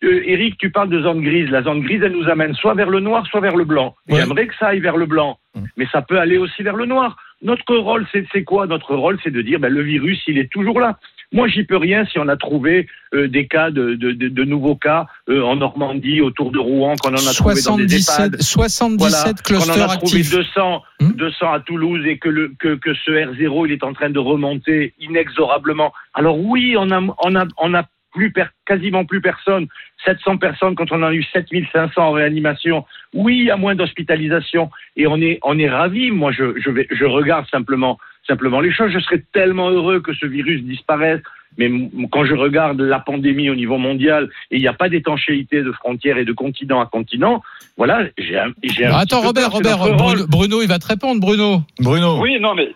Euh, 0.02 0.22
Eric, 0.24 0.56
tu 0.58 0.70
parles 0.70 0.88
de 0.88 1.00
zone 1.02 1.20
grise. 1.20 1.50
La 1.50 1.62
zone 1.62 1.80
grise, 1.80 2.00
elle 2.02 2.12
nous 2.12 2.28
amène 2.28 2.54
soit 2.54 2.74
vers 2.74 2.90
le 2.90 3.00
noir, 3.00 3.26
soit 3.26 3.40
vers 3.40 3.56
le 3.56 3.64
blanc. 3.64 3.94
Ouais. 4.08 4.20
J'aimerais 4.20 4.46
que 4.46 4.54
ça 4.56 4.68
aille 4.68 4.80
vers 4.80 4.96
le 4.96 5.06
blanc, 5.06 5.38
Mm. 5.54 5.64
mais 5.76 5.86
ça 5.92 6.00
peut 6.00 6.18
aller 6.18 6.38
aussi 6.38 6.62
vers 6.62 6.76
le 6.76 6.86
noir. 6.86 7.16
Notre 7.42 7.76
rôle, 7.76 8.06
c'est 8.12 8.24
c'est 8.32 8.44
quoi? 8.44 8.66
Notre 8.66 8.94
rôle, 8.94 9.18
c'est 9.22 9.30
de 9.30 9.42
dire 9.42 9.60
ben, 9.60 9.72
le 9.72 9.82
virus, 9.82 10.22
il 10.26 10.38
est 10.38 10.50
toujours 10.50 10.80
là. 10.80 10.98
Moi, 11.32 11.48
j'y 11.48 11.64
peux 11.64 11.76
rien 11.76 12.04
si 12.04 12.18
on 12.18 12.28
a 12.28 12.36
trouvé 12.36 12.86
euh, 13.14 13.26
des 13.28 13.46
cas 13.46 13.70
de, 13.70 13.94
de, 13.94 14.12
de, 14.12 14.28
de 14.28 14.44
nouveaux 14.44 14.76
cas 14.76 15.06
euh, 15.28 15.42
en 15.42 15.56
Normandie, 15.56 16.20
autour 16.20 16.50
de 16.52 16.58
Rouen, 16.58 16.94
qu'on 16.96 17.10
en 17.10 17.14
a 17.14 17.32
trouvé 17.34 17.54
dans 17.64 17.76
des 17.76 17.88
77, 17.88 18.26
EHPAD. 18.34 18.42
77 18.42 18.98
Voilà, 18.98 19.24
qu'on 19.24 19.42
clusters 19.42 19.88
en 19.88 19.90
a 19.90 19.96
trouvé 19.96 20.18
actifs. 20.20 20.30
200, 20.30 20.82
Hmm 21.00 21.12
200 21.12 21.52
à 21.52 21.60
Toulouse 21.60 22.04
et 22.06 22.18
que, 22.18 22.28
le, 22.28 22.52
que, 22.58 22.74
que 22.76 22.94
ce 22.94 23.10
R0 23.10 23.66
il 23.66 23.72
est 23.72 23.82
en 23.84 23.92
train 23.92 24.10
de 24.10 24.18
remonter 24.18 24.94
inexorablement. 25.00 25.92
Alors 26.14 26.38
oui, 26.38 26.74
on 26.78 26.90
a, 26.90 27.00
on 27.22 27.34
a, 27.34 27.46
on 27.58 27.74
a 27.74 27.84
plus 28.12 28.30
per- 28.30 28.44
quasiment 28.66 29.04
plus 29.04 29.20
personne. 29.20 29.66
700 30.04 30.36
personnes 30.38 30.74
quand 30.74 30.90
on 30.92 30.96
en 30.96 31.04
a 31.08 31.14
eu 31.14 31.22
7500 31.32 31.90
en 32.02 32.12
réanimation. 32.12 32.84
Oui, 33.14 33.38
il 33.38 33.44
y 33.44 33.50
a 33.50 33.56
moins 33.56 33.74
d'hospitalisation 33.74 34.70
et 34.96 35.06
on 35.06 35.16
est, 35.20 35.38
on 35.42 35.58
est 35.58 35.68
ravis. 35.68 36.10
Moi, 36.10 36.32
je, 36.32 36.58
je, 36.60 36.70
vais, 36.70 36.86
je 36.90 37.04
regarde 37.04 37.46
simplement, 37.50 37.98
simplement 38.26 38.60
les 38.60 38.72
choses. 38.72 38.92
Je 38.92 38.98
serais 39.00 39.22
tellement 39.32 39.70
heureux 39.70 40.00
que 40.00 40.14
ce 40.14 40.26
virus 40.26 40.62
disparaisse. 40.62 41.22
Mais 41.58 41.70
quand 42.10 42.24
je 42.24 42.34
regarde 42.34 42.80
la 42.80 42.98
pandémie 43.00 43.50
au 43.50 43.54
niveau 43.54 43.78
mondial 43.78 44.28
et 44.50 44.56
il 44.56 44.60
n'y 44.60 44.68
a 44.68 44.72
pas 44.72 44.88
d'étanchéité 44.88 45.62
de 45.62 45.72
frontières 45.72 46.18
et 46.18 46.24
de 46.24 46.32
continent 46.32 46.80
à 46.80 46.86
continent, 46.86 47.42
voilà, 47.76 48.04
j'ai 48.18 48.38
un, 48.38 48.52
j'ai 48.62 48.84
un 48.86 48.90
petit 48.90 49.02
attends, 49.14 49.22
Robert, 49.22 49.50
peur, 49.50 49.78
Robert. 49.78 49.96
Bruno, 49.96 50.26
Bruno, 50.28 50.62
il 50.62 50.68
va 50.68 50.78
te 50.78 50.86
répondre, 50.86 51.20
Bruno. 51.20 51.60
Bruno. 51.80 52.18
Oui, 52.20 52.38
non, 52.40 52.54
mais 52.54 52.70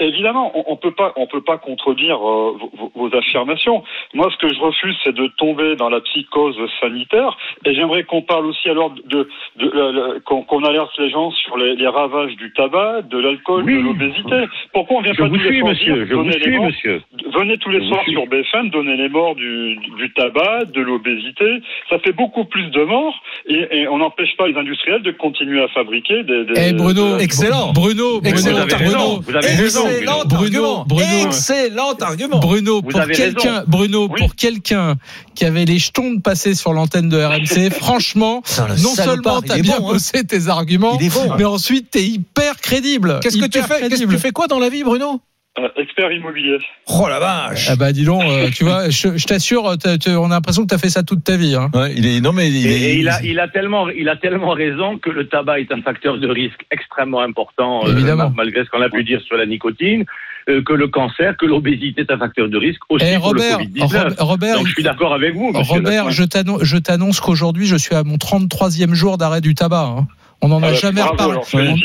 évidemment, 0.00 0.52
on, 0.54 0.64
on 0.72 0.76
peut 0.76 0.92
pas, 0.92 1.12
on 1.16 1.26
peut 1.26 1.42
pas 1.42 1.58
contredire 1.58 2.16
euh, 2.16 2.56
vos, 2.94 3.10
affirmations. 3.16 3.82
Moi, 4.14 4.28
ce 4.32 4.36
que 4.46 4.52
je 4.52 4.60
refuse, 4.60 4.96
c'est 5.04 5.14
de 5.14 5.26
tomber 5.38 5.76
dans 5.76 5.88
la 5.88 6.00
psychose 6.00 6.56
sanitaire. 6.80 7.36
Et 7.64 7.74
j'aimerais 7.74 8.04
qu'on 8.04 8.22
parle 8.22 8.46
aussi 8.46 8.68
alors 8.68 8.90
de, 8.90 9.02
de, 9.06 9.28
de- 9.58 9.72
euh, 9.74 10.20
qu'on 10.24 10.42
qu'on 10.42 10.62
alerte 10.64 10.90
les 10.98 11.10
gens 11.10 11.30
sur 11.30 11.56
les, 11.56 11.76
les 11.76 11.88
ravages 11.88 12.34
du 12.36 12.52
tabac, 12.52 13.02
de 13.02 13.18
l'alcool, 13.18 13.64
Oui. 13.64 13.74
de 13.76 13.80
l'obésité. 13.80 14.44
Pourquoi 14.72 14.98
on 14.98 15.02
vient 15.02 15.12
Je 15.12 15.18
pas 15.18 15.28
vous 15.28 15.36
tous 15.36 15.42
les 15.42 15.48
suis, 15.48 15.60
soirs 15.60 15.70
monsieur. 15.70 16.06
Je 16.06 16.14
vous 16.14 16.22
les 16.22 16.40
suis, 16.42 16.58
monsieur. 16.58 17.02
Venez 17.38 17.58
tous 17.58 17.70
les 17.70 17.86
soirs. 17.88 18.02
Sur 18.14 18.26
BFM, 18.26 18.70
donner 18.70 18.96
les 18.96 19.08
morts 19.08 19.34
du, 19.34 19.76
du 19.76 20.12
tabac, 20.14 20.64
de 20.72 20.80
l'obésité. 20.80 21.44
Ça 21.90 21.98
fait 21.98 22.12
beaucoup 22.12 22.44
plus 22.46 22.70
de 22.70 22.82
morts 22.84 23.14
et, 23.46 23.80
et 23.82 23.88
on 23.88 23.98
n'empêche 23.98 24.34
pas 24.38 24.46
les 24.48 24.56
industriels 24.56 25.02
de 25.02 25.10
continuer 25.12 25.62
à 25.62 25.68
fabriquer 25.68 26.22
des. 26.24 26.44
des 26.46 26.52
Eh 26.56 26.72
Bruno, 26.72 27.16
des- 27.18 27.24
Excellent. 27.24 27.72
Bruno, 27.72 28.20
Excellent 28.24 28.64
raison. 28.66 29.22
Excellent 29.42 30.24
Bruno, 30.24 30.64
argument. 30.64 30.84
Bruno. 30.86 31.26
Excellent 31.26 31.94
argument. 32.00 32.38
Bruno, 32.40 32.82
pour 32.82 33.00
quelqu'un. 33.08 33.64
Bruno, 33.66 34.08
Oui. 34.10 34.18
pour 34.20 34.34
quelqu'un 34.34 34.94
qui 35.34 35.44
avait 35.44 35.64
les 35.64 35.78
jetons 35.78 36.12
de 36.14 36.20
passer 36.20 36.54
sur 36.54 36.72
l'antenne 36.72 37.08
de 37.08 37.18
RMC, 37.22 37.70
franchement, 37.74 38.42
non 38.58 38.90
salopard, 38.90 39.04
seulement 39.04 39.40
t'as 39.42 39.58
bien 39.60 39.78
bon, 39.78 39.88
hein. 39.88 39.92
bossé 39.92 40.24
tes 40.24 40.48
arguments, 40.48 40.96
bon. 40.96 41.36
mais 41.38 41.44
ensuite 41.44 41.90
t'es 41.90 42.02
hyper 42.04 42.56
crédible. 42.60 43.18
Qu'est-ce 43.22 43.38
que 43.38 43.46
tu 43.46 43.60
fais 43.60 43.88
Qu'est-ce 43.88 44.04
que 44.04 44.10
tu 44.10 44.18
fais 44.18 44.30
quoi 44.32 44.46
dans 44.46 44.58
la 44.58 44.68
vie, 44.68 44.84
Bruno? 44.84 45.20
Euh, 45.58 45.68
expert 45.76 46.10
immobilier. 46.12 46.58
Oh 46.88 47.06
la 47.08 47.18
vache. 47.20 47.68
Ah 47.70 47.76
bah 47.76 47.92
dis 47.92 48.04
donc, 48.04 48.22
euh, 48.24 48.50
tu 48.50 48.64
vois, 48.64 48.90
je, 48.90 49.16
je 49.16 49.24
t'assure, 49.26 49.76
t'as- 49.78 49.98
t'as- 49.98 50.16
on 50.18 50.26
a 50.26 50.34
l'impression 50.34 50.62
que 50.62 50.68
t'as 50.68 50.78
fait 50.78 50.90
ça 50.90 51.02
toute 51.02 51.22
ta 51.24 51.36
vie. 51.36 51.54
Hein. 51.54 51.70
Ouais, 51.74 51.92
il 51.96 52.06
est 52.06 52.20
non 52.20 52.32
mais 52.32 52.48
il 52.50 52.66
Et, 52.66 52.70
est. 52.70 52.80
et 52.94 52.98
il, 52.98 53.08
a, 53.08 53.22
il, 53.22 53.38
a 53.38 53.48
tellement, 53.48 53.88
il 53.88 54.08
a 54.08 54.16
tellement 54.16 54.50
raison 54.50 54.98
que 54.98 55.10
le 55.10 55.28
tabac 55.28 55.60
est 55.60 55.72
un 55.72 55.80
facteur 55.82 56.18
de 56.18 56.28
risque 56.28 56.60
extrêmement 56.70 57.20
important, 57.20 57.86
euh, 57.86 58.30
malgré 58.34 58.64
ce 58.64 58.70
qu'on 58.70 58.82
a 58.82 58.88
pu 58.90 59.04
dire 59.04 59.20
sur 59.22 59.36
la 59.36 59.46
nicotine, 59.46 60.04
que 60.46 60.74
le 60.74 60.88
cancer, 60.88 61.36
que 61.38 61.46
l'obésité 61.46 62.02
est 62.02 62.10
un 62.10 62.18
facteur 62.18 62.48
de 62.50 62.58
risque 62.58 62.82
aussi 62.90 63.02
Eh 63.08 63.14
pour 63.16 63.28
Robert, 63.28 63.58
le 63.60 63.64
Covid-19. 63.64 64.02
Rob- 64.02 64.14
Robert, 64.18 64.56
Donc 64.58 64.66
je 64.66 64.72
suis 64.72 64.82
d'accord 64.82 65.14
avec 65.14 65.34
vous. 65.34 65.52
Robert, 65.54 66.10
je 66.10 66.78
t'annonce 66.78 67.20
qu'aujourd'hui, 67.20 67.66
je 67.66 67.76
suis 67.76 67.94
à 67.94 68.02
mon 68.04 68.16
33e 68.18 68.92
jour 68.92 69.16
d'arrêt 69.16 69.40
du 69.40 69.54
tabac. 69.54 69.86
hein. 69.98 70.06
On 70.44 70.48
n'en 70.48 70.62
a 70.62 70.66
Ah 70.66 70.70
bah, 70.72 70.76
jamais 70.76 71.00
reparlé. 71.02 71.38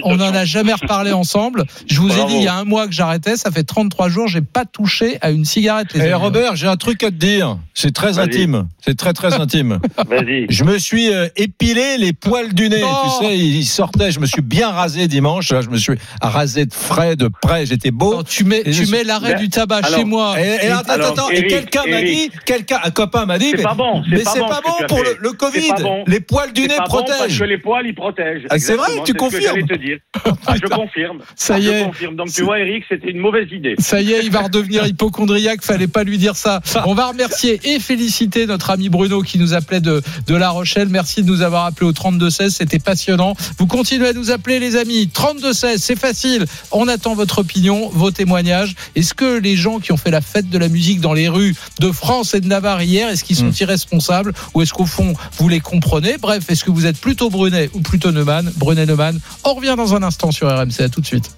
On- 0.03 0.17
n'en 0.17 0.33
a 0.33 0.43
jamais 0.43 0.73
reparlé 0.73 1.13
ensemble. 1.13 1.63
Je 1.87 2.01
vous 2.01 2.11
ai 2.19 2.25
dit 2.25 2.35
il 2.35 2.43
y 2.43 2.47
a 2.49 2.55
un 2.55 2.65
mois 2.65 2.87
que 2.87 2.93
j'arrêtais. 2.93 3.37
Ça 3.37 3.51
fait 3.51 3.63
33 3.63 4.09
jours. 4.09 4.27
J'ai 4.27 4.41
pas 4.41 4.65
touché 4.65 5.17
à 5.21 5.31
une 5.31 5.45
cigarette. 5.45 5.93
Les 5.93 6.01
Eh 6.01 6.03
amis. 6.11 6.13
Robert, 6.13 6.57
j'ai 6.57 6.67
un 6.67 6.75
truc 6.75 7.01
à 7.03 7.07
te 7.09 7.15
dire. 7.15 7.57
C'est 7.73 7.93
très 7.93 8.19
intime. 8.19 8.67
C'est 8.85 8.97
très 8.97 9.13
très 9.13 9.35
intime. 9.35 9.79
Vas-y. 10.09 10.45
Je 10.49 10.65
me 10.65 10.77
suis 10.77 11.09
euh, 11.13 11.29
épilé 11.37 11.97
les 11.97 12.11
poils 12.11 12.53
du 12.53 12.67
nez. 12.67 12.81
Oh 12.83 13.19
Tu 13.21 13.25
sais, 13.27 13.37
il 13.37 13.63
sortait. 13.65 14.11
Je 14.11 14.19
me 14.19 14.25
suis 14.25 14.41
bien 14.41 14.69
rasé 14.71 15.07
dimanche. 15.07 15.53
Là, 15.53 15.61
je 15.61 15.69
me 15.69 15.77
suis 15.77 15.93
rasé 16.21 16.65
de 16.65 16.73
frais, 16.73 17.15
de 17.15 17.29
près. 17.41 17.65
J'étais 17.65 17.91
beau. 17.91 18.15
Non, 18.15 18.23
tu 18.23 18.43
mets, 18.43 18.61
Et 18.65 18.71
tu 18.71 18.87
mets 18.87 19.05
l'arrêt 19.05 19.35
du 19.35 19.47
tabac 19.47 19.77
alors, 19.83 19.99
chez 19.99 20.03
moi. 20.03 20.35
Et, 20.37 20.65
et 20.65 20.69
attends, 20.69 20.93
Alors, 20.93 21.11
attends, 21.11 21.29
et 21.29 21.47
quelqu'un 21.47 21.83
m'a 21.89 22.01
dit, 22.01 22.29
quelqu'un, 22.45 22.79
un 22.83 22.91
copain 22.91 23.25
m'a 23.25 23.39
dit, 23.39 23.51
C'est 23.51 23.57
mais, 23.57 23.63
pas 23.63 23.73
bon, 23.73 24.03
c'est 24.03 24.17
mais 24.17 24.23
pas 24.23 24.31
c'est 24.33 24.39
bon 24.39 24.47
pas 24.49 24.61
bon 24.65 24.87
pour 24.89 25.01
le, 25.03 25.17
le 25.21 25.31
Covid. 25.31 25.71
Les 26.07 26.19
poils 26.19 26.51
du 26.51 26.63
nez 26.67 26.75
protègent. 26.85 27.39
que 27.39 27.43
les 27.45 27.57
poils, 27.57 27.87
ils 27.87 27.95
protègent. 27.95 28.47
Ah, 28.49 28.59
c'est 28.59 28.75
vrai, 28.75 28.87
tu 28.87 28.93
c'est 28.99 29.07
ce 29.07 29.11
que 29.13 29.17
confirmes 29.17 29.43
j'allais 29.43 29.63
te 29.63 29.77
dire. 29.85 29.97
Ah, 30.47 30.55
je 30.55 30.67
confirme. 30.67 31.19
Ça 31.35 31.55
Ah, 31.55 31.59
y 31.59 31.63
je 31.63 31.69
est. 31.71 31.83
confirme. 31.83 32.15
Donc 32.15 32.31
tu 32.31 32.43
vois, 32.43 32.59
Eric, 32.59 32.83
c'était 32.89 33.11
une 33.11 33.19
mauvaise 33.19 33.47
idée. 33.51 33.75
Ça 33.77 34.01
y 34.01 34.11
est, 34.13 34.23
il 34.23 34.31
va 34.31 34.41
redevenir 34.41 34.85
hypochondriaque. 34.87 35.61
Fallait 35.63 35.87
pas 35.87 36.03
lui 36.03 36.17
dire 36.17 36.35
ça. 36.35 36.61
On 36.85 36.93
va 36.95 37.07
remercier 37.07 37.59
et 37.63 37.79
féliciter 37.79 38.45
notre 38.47 38.69
ami 38.71 38.89
Bruno 38.89 39.21
qui 39.21 39.37
nous 39.37 39.53
appelait 39.53 39.81
de, 39.81 40.01
de 40.27 40.35
La 40.35 40.49
Rochelle. 40.49 40.87
Merci 40.89 41.23
de 41.23 41.27
nous 41.27 41.41
avoir 41.41 41.65
appelé 41.65 41.85
au 41.87 41.91
3216. 41.93 42.55
C'était 42.55 42.79
passionnant. 42.79 43.35
Vous 43.57 43.67
continuez 43.67 44.07
à 44.07 44.13
nous 44.13 44.31
appeler, 44.31 44.59
les 44.59 44.75
amis. 44.75 45.09
3216, 45.13 45.81
c'est 45.81 45.99
facile. 45.99 46.45
On 46.71 46.87
attend 46.87 47.13
votre 47.15 47.39
opinion, 47.39 47.89
vos 47.89 48.11
témoignages. 48.11 48.75
Est-ce 48.95 49.13
que 49.13 49.37
les 49.39 49.55
gens 49.55 49.79
qui 49.79 49.91
ont 49.91 49.97
fait 49.97 50.11
la 50.11 50.21
fête 50.21 50.49
de 50.49 50.57
la 50.57 50.69
musique 50.69 51.01
dans 51.01 51.13
les 51.13 51.27
rues 51.29 51.55
de 51.79 51.91
France 51.91 52.33
et 52.33 52.39
de 52.41 52.47
Navarre 52.47 52.81
hier, 52.81 53.09
est-ce 53.09 53.23
qu'ils 53.23 53.35
sont 53.35 53.51
irresponsables 53.51 54.33
ou 54.53 54.61
est-ce 54.61 54.73
qu'au 54.73 54.85
fond, 54.85 55.13
vous 55.37 55.49
les 55.49 55.59
comprenez? 55.59 56.17
Bref, 56.19 56.49
est-ce 56.49 56.63
que 56.63 56.71
vous 56.71 56.85
êtes 56.85 56.99
plutôt 56.99 57.29
Brunet 57.29 57.69
ou 57.73 57.81
plutôt 57.81 58.11
Neumann 58.11 58.28
Brunet 58.57 58.85
Neumann. 58.85 59.19
On 59.43 59.53
revient 59.53 59.75
dans 59.77 59.95
un 59.95 60.03
instant 60.03 60.31
sur 60.31 60.47
RMC. 60.47 60.81
À 60.81 60.89
tout 60.89 61.01
de 61.01 61.05
suite. 61.05 61.31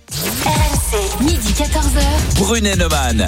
RMC, 0.46 1.24
midi 1.24 1.54
14h. 1.54 2.38
Brunet 2.38 2.76
Neumann. 2.76 3.26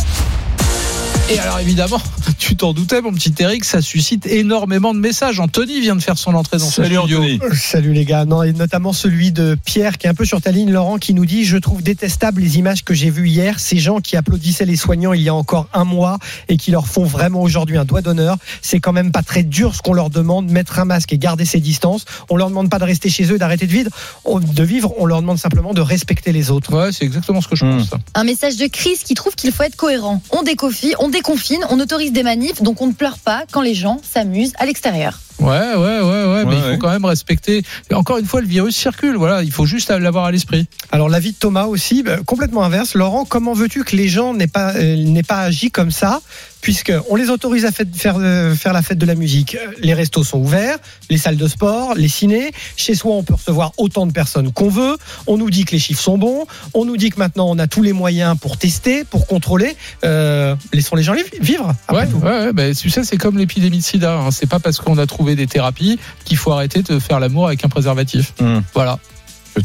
Et 1.32 1.39
alors 1.39 1.57
évidemment, 1.59 1.99
tu 2.38 2.55
t'en 2.57 2.74
doutais, 2.74 3.01
mon 3.01 3.11
petit 3.13 3.34
Eric, 3.39 3.63
ça 3.63 3.82
suscite 3.82 4.26
énormément 4.28 4.93
de 4.93 4.99
messages. 4.99 5.39
Anthony 5.39 5.80
vient 5.80 5.95
de 5.95 6.01
faire 6.01 6.17
son 6.17 6.34
entrée 6.36 6.57
dans 6.57 6.65
ce 6.67 6.84
Salut 6.84 6.97
studio. 6.97 7.17
Anthony. 7.19 7.39
Euh, 7.41 7.55
Salut 7.55 7.93
les 7.93 8.03
gars, 8.05 8.26
non, 8.26 8.43
et 8.43 8.51
notamment 8.51 8.91
celui 8.93 9.32
de 9.32 9.57
Pierre 9.65 9.97
qui 9.97 10.05
est 10.05 10.09
un 10.09 10.13
peu 10.13 10.26
sur 10.26 10.41
ta 10.41 10.51
ligne, 10.51 10.69
Laurent, 10.71 10.97
qui 10.97 11.13
nous 11.13 11.26
dit 11.26 11.45
Je 11.45 11.57
trouve 11.57 11.82
détestable 11.82 12.41
les 12.41 12.57
images 12.59 12.84
que 12.84 12.93
j'ai 12.93 13.09
vues 13.09 13.30
hier, 13.30 13.59
ces 13.59 13.80
gens 13.80 13.99
qui 14.01 14.17
applaudissaient 14.17 14.65
les 14.65 14.76
soignants 14.76 15.13
il 15.13 15.21
y 15.21 15.30
a 15.30 15.34
encore 15.34 15.67
un 15.74 15.86
mois 15.86 16.19
et 16.49 16.57
qui 16.57 16.71
leur 16.71 16.88
font 16.88 17.05
vraiment 17.05 17.41
aujourd'hui 17.41 17.78
un 17.78 17.86
doigt 17.86 18.01
d'honneur. 18.01 18.36
C'est 18.61 18.80
quand 18.82 18.93
même 18.93 19.11
pas 19.13 19.24
très 19.24 19.43
dur 19.43 19.74
ce 19.76 19.82
qu'on 19.82 19.93
leur 19.93 20.09
demande, 20.09 20.51
mettre 20.51 20.78
un 20.80 20.86
masque 20.86 21.13
et 21.13 21.17
garder 21.17 21.45
ses 21.45 21.61
distances. 21.61 22.03
On 22.30 22.36
leur 22.36 22.49
demande 22.49 22.69
pas 22.69 22.80
de 22.80 22.84
rester 22.86 23.09
chez 23.09 23.32
eux, 23.32 23.38
d'arrêter 23.39 23.65
de 23.65 23.71
vivre, 23.71 23.89
on- 24.26 24.39
de 24.41 24.63
vivre, 24.63 24.93
on 24.99 25.05
leur 25.05 25.21
demande 25.21 25.39
simplement 25.39 25.74
de 25.74 25.82
respecter 25.82 26.34
les 26.34 26.51
autres. 26.51 26.74
Ouais, 26.74 26.91
c'est 26.91 27.05
exactement 27.05 27.39
ce 27.41 27.47
que 27.47 27.55
je 27.55 27.63
Hmm. 27.65 27.78
pense. 27.80 27.89
ça. 27.89 27.97
Un 28.13 28.26
message 28.26 28.57
de 28.57 28.67
Chris 28.67 28.97
qui 29.03 29.13
trouve 29.13 29.34
qu'il 29.36 29.51
faut 29.53 29.63
être 29.63 29.78
cohérent. 29.78 30.21
On 30.32 30.43
déconfine, 30.43 30.91
on 30.99 31.09
déconfine, 31.24 31.65
on 31.69 31.80
autorise 31.80 32.11
des 32.11 32.21
manifs, 32.21 32.61
donc 32.61 32.82
on 32.82 32.88
ne 32.88 32.91
pleure 32.91 33.17
pas 33.17 33.45
quand 33.49 33.61
les 33.61 33.74
gens 33.74 34.01
s'amusent 34.03 34.51
à 34.57 34.65
l'extérieur. 34.65 35.17
Ouais, 35.39 35.47
ouais, 35.47 35.75
ouais, 35.75 36.01
ouais, 36.01 36.45
mais 36.45 36.51
Ouais, 36.53 36.55
il 36.69 36.73
faut 36.73 36.77
quand 36.79 36.89
même 36.91 37.05
respecter. 37.05 37.63
Et 37.89 37.93
encore 37.93 38.17
une 38.17 38.25
fois, 38.25 38.41
le 38.41 38.47
virus 38.47 38.75
circule. 38.75 39.15
Voilà, 39.17 39.43
il 39.43 39.51
faut 39.51 39.65
juste 39.65 39.89
l'avoir 39.89 40.25
à 40.25 40.31
l'esprit. 40.31 40.67
Alors 40.91 41.09
l'avis 41.09 41.31
de 41.31 41.38
Thomas 41.38 41.65
aussi, 41.65 42.03
bah, 42.03 42.17
complètement 42.25 42.63
inverse. 42.63 42.93
Laurent, 42.95 43.25
comment 43.25 43.53
veux-tu 43.53 43.84
que 43.84 43.95
les 43.95 44.07
gens 44.07 44.34
n'aient 44.34 44.47
pas, 44.47 44.73
euh, 44.75 44.95
n'aient 44.95 45.23
pas 45.23 45.39
agi 45.39 45.71
comme 45.71 45.91
ça 45.91 46.21
puisque 46.61 46.93
on 47.09 47.17
les 47.17 47.29
autorise 47.29 47.65
à 47.65 47.71
fête- 47.71 47.93
faire, 47.93 48.15
euh, 48.19 48.55
faire 48.55 48.71
la 48.71 48.81
fête 48.81 48.97
de 48.97 49.05
la 49.05 49.15
musique. 49.15 49.57
Les 49.81 49.93
restos 49.93 50.23
sont 50.23 50.38
ouverts, 50.39 50.77
les 51.09 51.17
salles 51.17 51.36
de 51.36 51.47
sport, 51.49 51.93
les 51.93 52.07
cinés. 52.07 52.51
Chez 52.77 52.95
soi, 52.95 53.15
on 53.15 53.23
peut 53.23 53.34
recevoir 53.34 53.73
autant 53.77 54.05
de 54.07 54.13
personnes 54.13 54.53
qu'on 54.53 54.69
veut. 54.69 54.95
On 55.27 55.38
nous 55.38 55.49
dit 55.49 55.65
que 55.65 55.71
les 55.71 55.79
chiffres 55.79 56.01
sont 56.01 56.17
bons. 56.17 56.45
On 56.73 56.86
nous 56.86 56.95
dit 56.95 57.09
que 57.09 57.19
maintenant, 57.19 57.49
on 57.49 57.59
a 57.59 57.67
tous 57.67 57.81
les 57.81 57.91
moyens 57.91 58.38
pour 58.39 58.55
tester, 58.57 59.03
pour 59.03 59.27
contrôler. 59.27 59.75
Euh, 60.05 60.55
laissons 60.71 60.95
les 60.95 61.03
gens 61.03 61.13
vivre. 61.41 61.75
après 61.89 62.05
Ouais, 62.05 62.09
tout. 62.09 62.17
ouais, 62.19 62.45
ouais, 62.45 62.53
bah, 62.53 62.73
tu 62.73 62.89
sais, 62.89 63.03
c'est 63.03 63.17
comme 63.17 63.38
l'épidémie 63.38 63.79
de 63.79 63.84
sida. 63.84 64.13
Hein. 64.19 64.31
C'est 64.31 64.47
pas 64.47 64.59
parce 64.59 64.77
qu'on 64.79 64.97
a 64.97 65.05
trouvé 65.05 65.22
des 65.24 65.47
thérapies 65.47 65.99
qu'il 66.26 66.38
faut 66.38 66.51
arrêter 66.51 66.84
de 66.84 66.99
faire 66.99 67.19
l'amour 67.19 67.47
avec 67.47 67.63
un 67.65 67.69
préservatif. 67.69 68.34
Hmm. 68.39 68.59
Voilà. 68.74 68.99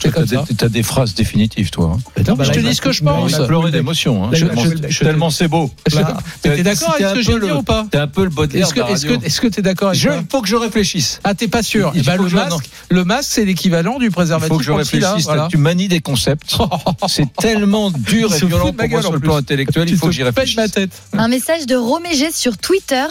T'as 0.00 0.26
ça. 0.26 0.68
des, 0.68 0.82
phrases 0.82 1.14
définitives, 1.14 1.70
toi. 1.70 1.96
hein. 1.96 2.22
Non, 2.28 2.34
bah 2.34 2.44
je 2.44 2.48
là, 2.50 2.54
te 2.56 2.60
il 2.60 2.66
dis 2.68 2.74
ce 2.74 2.80
que 2.82 2.92
je 2.92 3.00
il 3.00 3.04
pense. 3.04 3.30
il 3.30 3.32
Tu 3.32 3.38
va- 3.38 3.44
as 3.44 3.46
pleuré 3.46 3.70
d'émotion. 3.70 4.24
Hein. 4.24 4.30
Là, 4.32 4.38
il 4.38 4.46
Tellement- 4.48 4.62
je- 4.64 4.88
je- 4.88 4.98
Tellement 5.04 5.30
c'est 5.30 5.48
beau. 5.48 5.70
Là, 5.94 6.16
T'es 6.42 6.62
d'accord 6.62 6.94
avec 6.94 7.06
ce 7.08 7.14
que 7.14 7.22
j'ai 7.22 7.40
dit 7.40 7.50
ou 7.50 7.62
pas 7.62 7.86
T'es 7.90 7.98
un 7.98 8.06
peu 8.06 8.24
le 8.24 8.30
Baudelaire 8.30 8.64
Est-ce 8.66 8.74
que 8.74 8.80
de 8.80 8.84
la 8.84 8.90
est-ce 8.92 9.06
que 9.06 9.12
radio. 9.12 9.26
est-ce 9.26 9.40
que 9.40 9.46
t'es 9.46 9.62
d'accord 9.62 9.88
avec 9.88 10.00
Je, 10.00 10.08
ça 10.08 10.16
il 10.20 10.26
faut 10.30 10.42
que 10.42 10.48
je 10.48 10.56
réfléchisse. 10.56 11.20
Ah, 11.24 11.34
t'es 11.34 11.48
pas 11.48 11.62
sûr 11.62 11.92
Il 11.94 12.04
faut 12.04 12.22
le 12.22 12.28
masque, 12.30 12.68
le 12.90 13.04
masque, 13.04 13.30
c'est 13.32 13.44
l'équivalent 13.44 13.98
du 13.98 14.06
Il 14.06 14.10
préservatif 14.10 14.52
faut 14.52 14.58
que 14.58 14.64
je 14.64 14.72
réfléchisse. 14.72 15.24
voilà. 15.24 15.48
Tu 15.50 15.56
manies 15.56 15.88
des 15.88 16.00
concepts. 16.00 16.56
C'est 17.08 17.32
tellement 17.36 17.90
dur 17.90 18.30
Il 18.30 18.44
et 18.44 18.46
violent 18.46 18.72
pour 18.72 18.88
moi 18.88 19.00
sur 19.02 19.12
le 19.12 19.20
plan 19.20 19.36
intellectuel. 19.36 19.86
Tu 19.86 19.94
Il 19.94 19.98
faut 19.98 20.06
que 20.06 20.12
j'y 20.12 20.22
réfléchisse. 20.22 20.56
ma 20.56 20.68
tête. 20.68 20.90
Un 21.14 21.28
message 21.28 21.66
de 21.66 21.74
Romégé 21.76 22.30
sur 22.30 22.58
Twitter. 22.58 23.04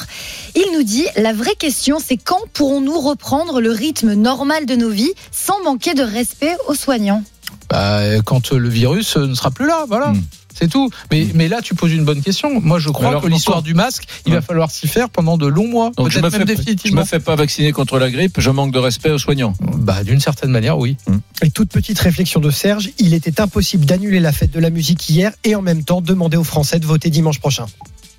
Il 0.56 0.66
nous 0.74 0.84
dit 0.84 1.06
La 1.16 1.34
vraie 1.34 1.56
question, 1.56 1.98
c'est 2.06 2.18
quand 2.18 2.40
pourrons-nous 2.54 3.00
reprendre 3.00 3.62
le 3.62 3.72
rythme 3.72 4.14
normal 4.14 4.66
de 4.66 4.76
nos 4.76 4.90
vies 4.90 5.12
sans 5.32 5.62
manquer 5.64 5.94
de 5.94 6.04
respect 6.04 6.56
aux 6.68 6.76
soignants 6.76 7.24
Bah, 7.70 8.02
quand 8.26 8.54
euh, 8.54 8.58
le 8.58 8.70
virus 8.70 9.18
euh, 9.18 9.28
ne 9.28 9.34
sera 9.34 9.52
plus 9.52 9.68
là, 9.68 9.86
voilà. 9.88 10.10
Hmm. 10.10 10.22
C'est 10.60 10.68
tout. 10.70 10.90
Mais, 11.12 11.28
mais 11.36 11.48
là, 11.48 11.62
tu 11.62 11.76
poses 11.76 11.92
une 11.92 12.04
bonne 12.04 12.24
question. 12.24 12.60
Moi, 12.62 12.80
je 12.80 12.90
crois 12.90 13.10
alors, 13.10 13.22
que 13.22 13.28
l'histoire 13.28 13.62
du 13.62 13.76
masque, 13.76 14.06
il 14.26 14.32
Ouais. 14.32 14.40
va 14.40 14.42
falloir 14.42 14.72
s'y 14.72 14.88
faire 14.88 15.08
pendant 15.08 15.38
de 15.38 15.46
longs 15.46 15.68
mois, 15.68 15.92
Donc 15.96 16.10
je 16.10 16.20
peut-être 16.20 16.34
me, 16.34 16.46
même 16.46 16.58
fais, 16.58 16.76
je 16.84 16.94
me 16.96 17.04
fais 17.06 17.20
pas 17.20 17.36
vacciner 17.36 17.72
contre 17.72 18.00
la 18.00 18.10
grippe, 18.10 18.42
je 18.42 18.50
manque 18.50 18.72
de 18.72 18.80
respect 18.80 19.12
aux 19.12 19.20
soignants. 19.20 19.54
Bah, 19.62 20.04
d'une 20.04 20.20
certaine 20.20 20.50
manière, 20.50 20.80
oui. 20.80 20.98
Et 21.44 21.52
toute 21.52 21.70
petite 21.70 22.00
réflexion 22.00 22.40
de 22.40 22.50
Serge, 22.50 22.90
il 22.98 23.14
était 23.14 23.40
impossible 23.40 23.86
d'annuler 23.86 24.20
la 24.20 24.32
fête 24.32 24.50
de 24.50 24.60
la 24.60 24.72
musique 24.72 25.08
hier 25.10 25.32
et 25.44 25.54
en 25.54 25.62
même 25.62 25.84
temps 25.84 26.02
demander 26.02 26.38
aux 26.38 26.44
Français 26.44 26.80
de 26.80 26.88
voter 26.88 27.12
dimanche 27.12 27.40
prochain. 27.40 27.68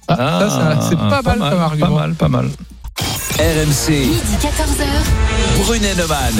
Ah, 0.06 0.16
ça, 0.16 0.48
ça, 0.50 0.88
c'est 0.88 0.96
pas, 0.96 1.22
mal 1.22 1.38
comme 1.40 1.60
argument. 1.60 1.86
Pas 1.88 1.92
mal, 1.92 2.14
pas 2.14 2.28
mal. 2.28 2.50
RMC, 3.38 3.90
Midi 3.90 4.36
14h. 4.40 5.64
Brunet 5.64 5.94
Neumann. 5.96 6.34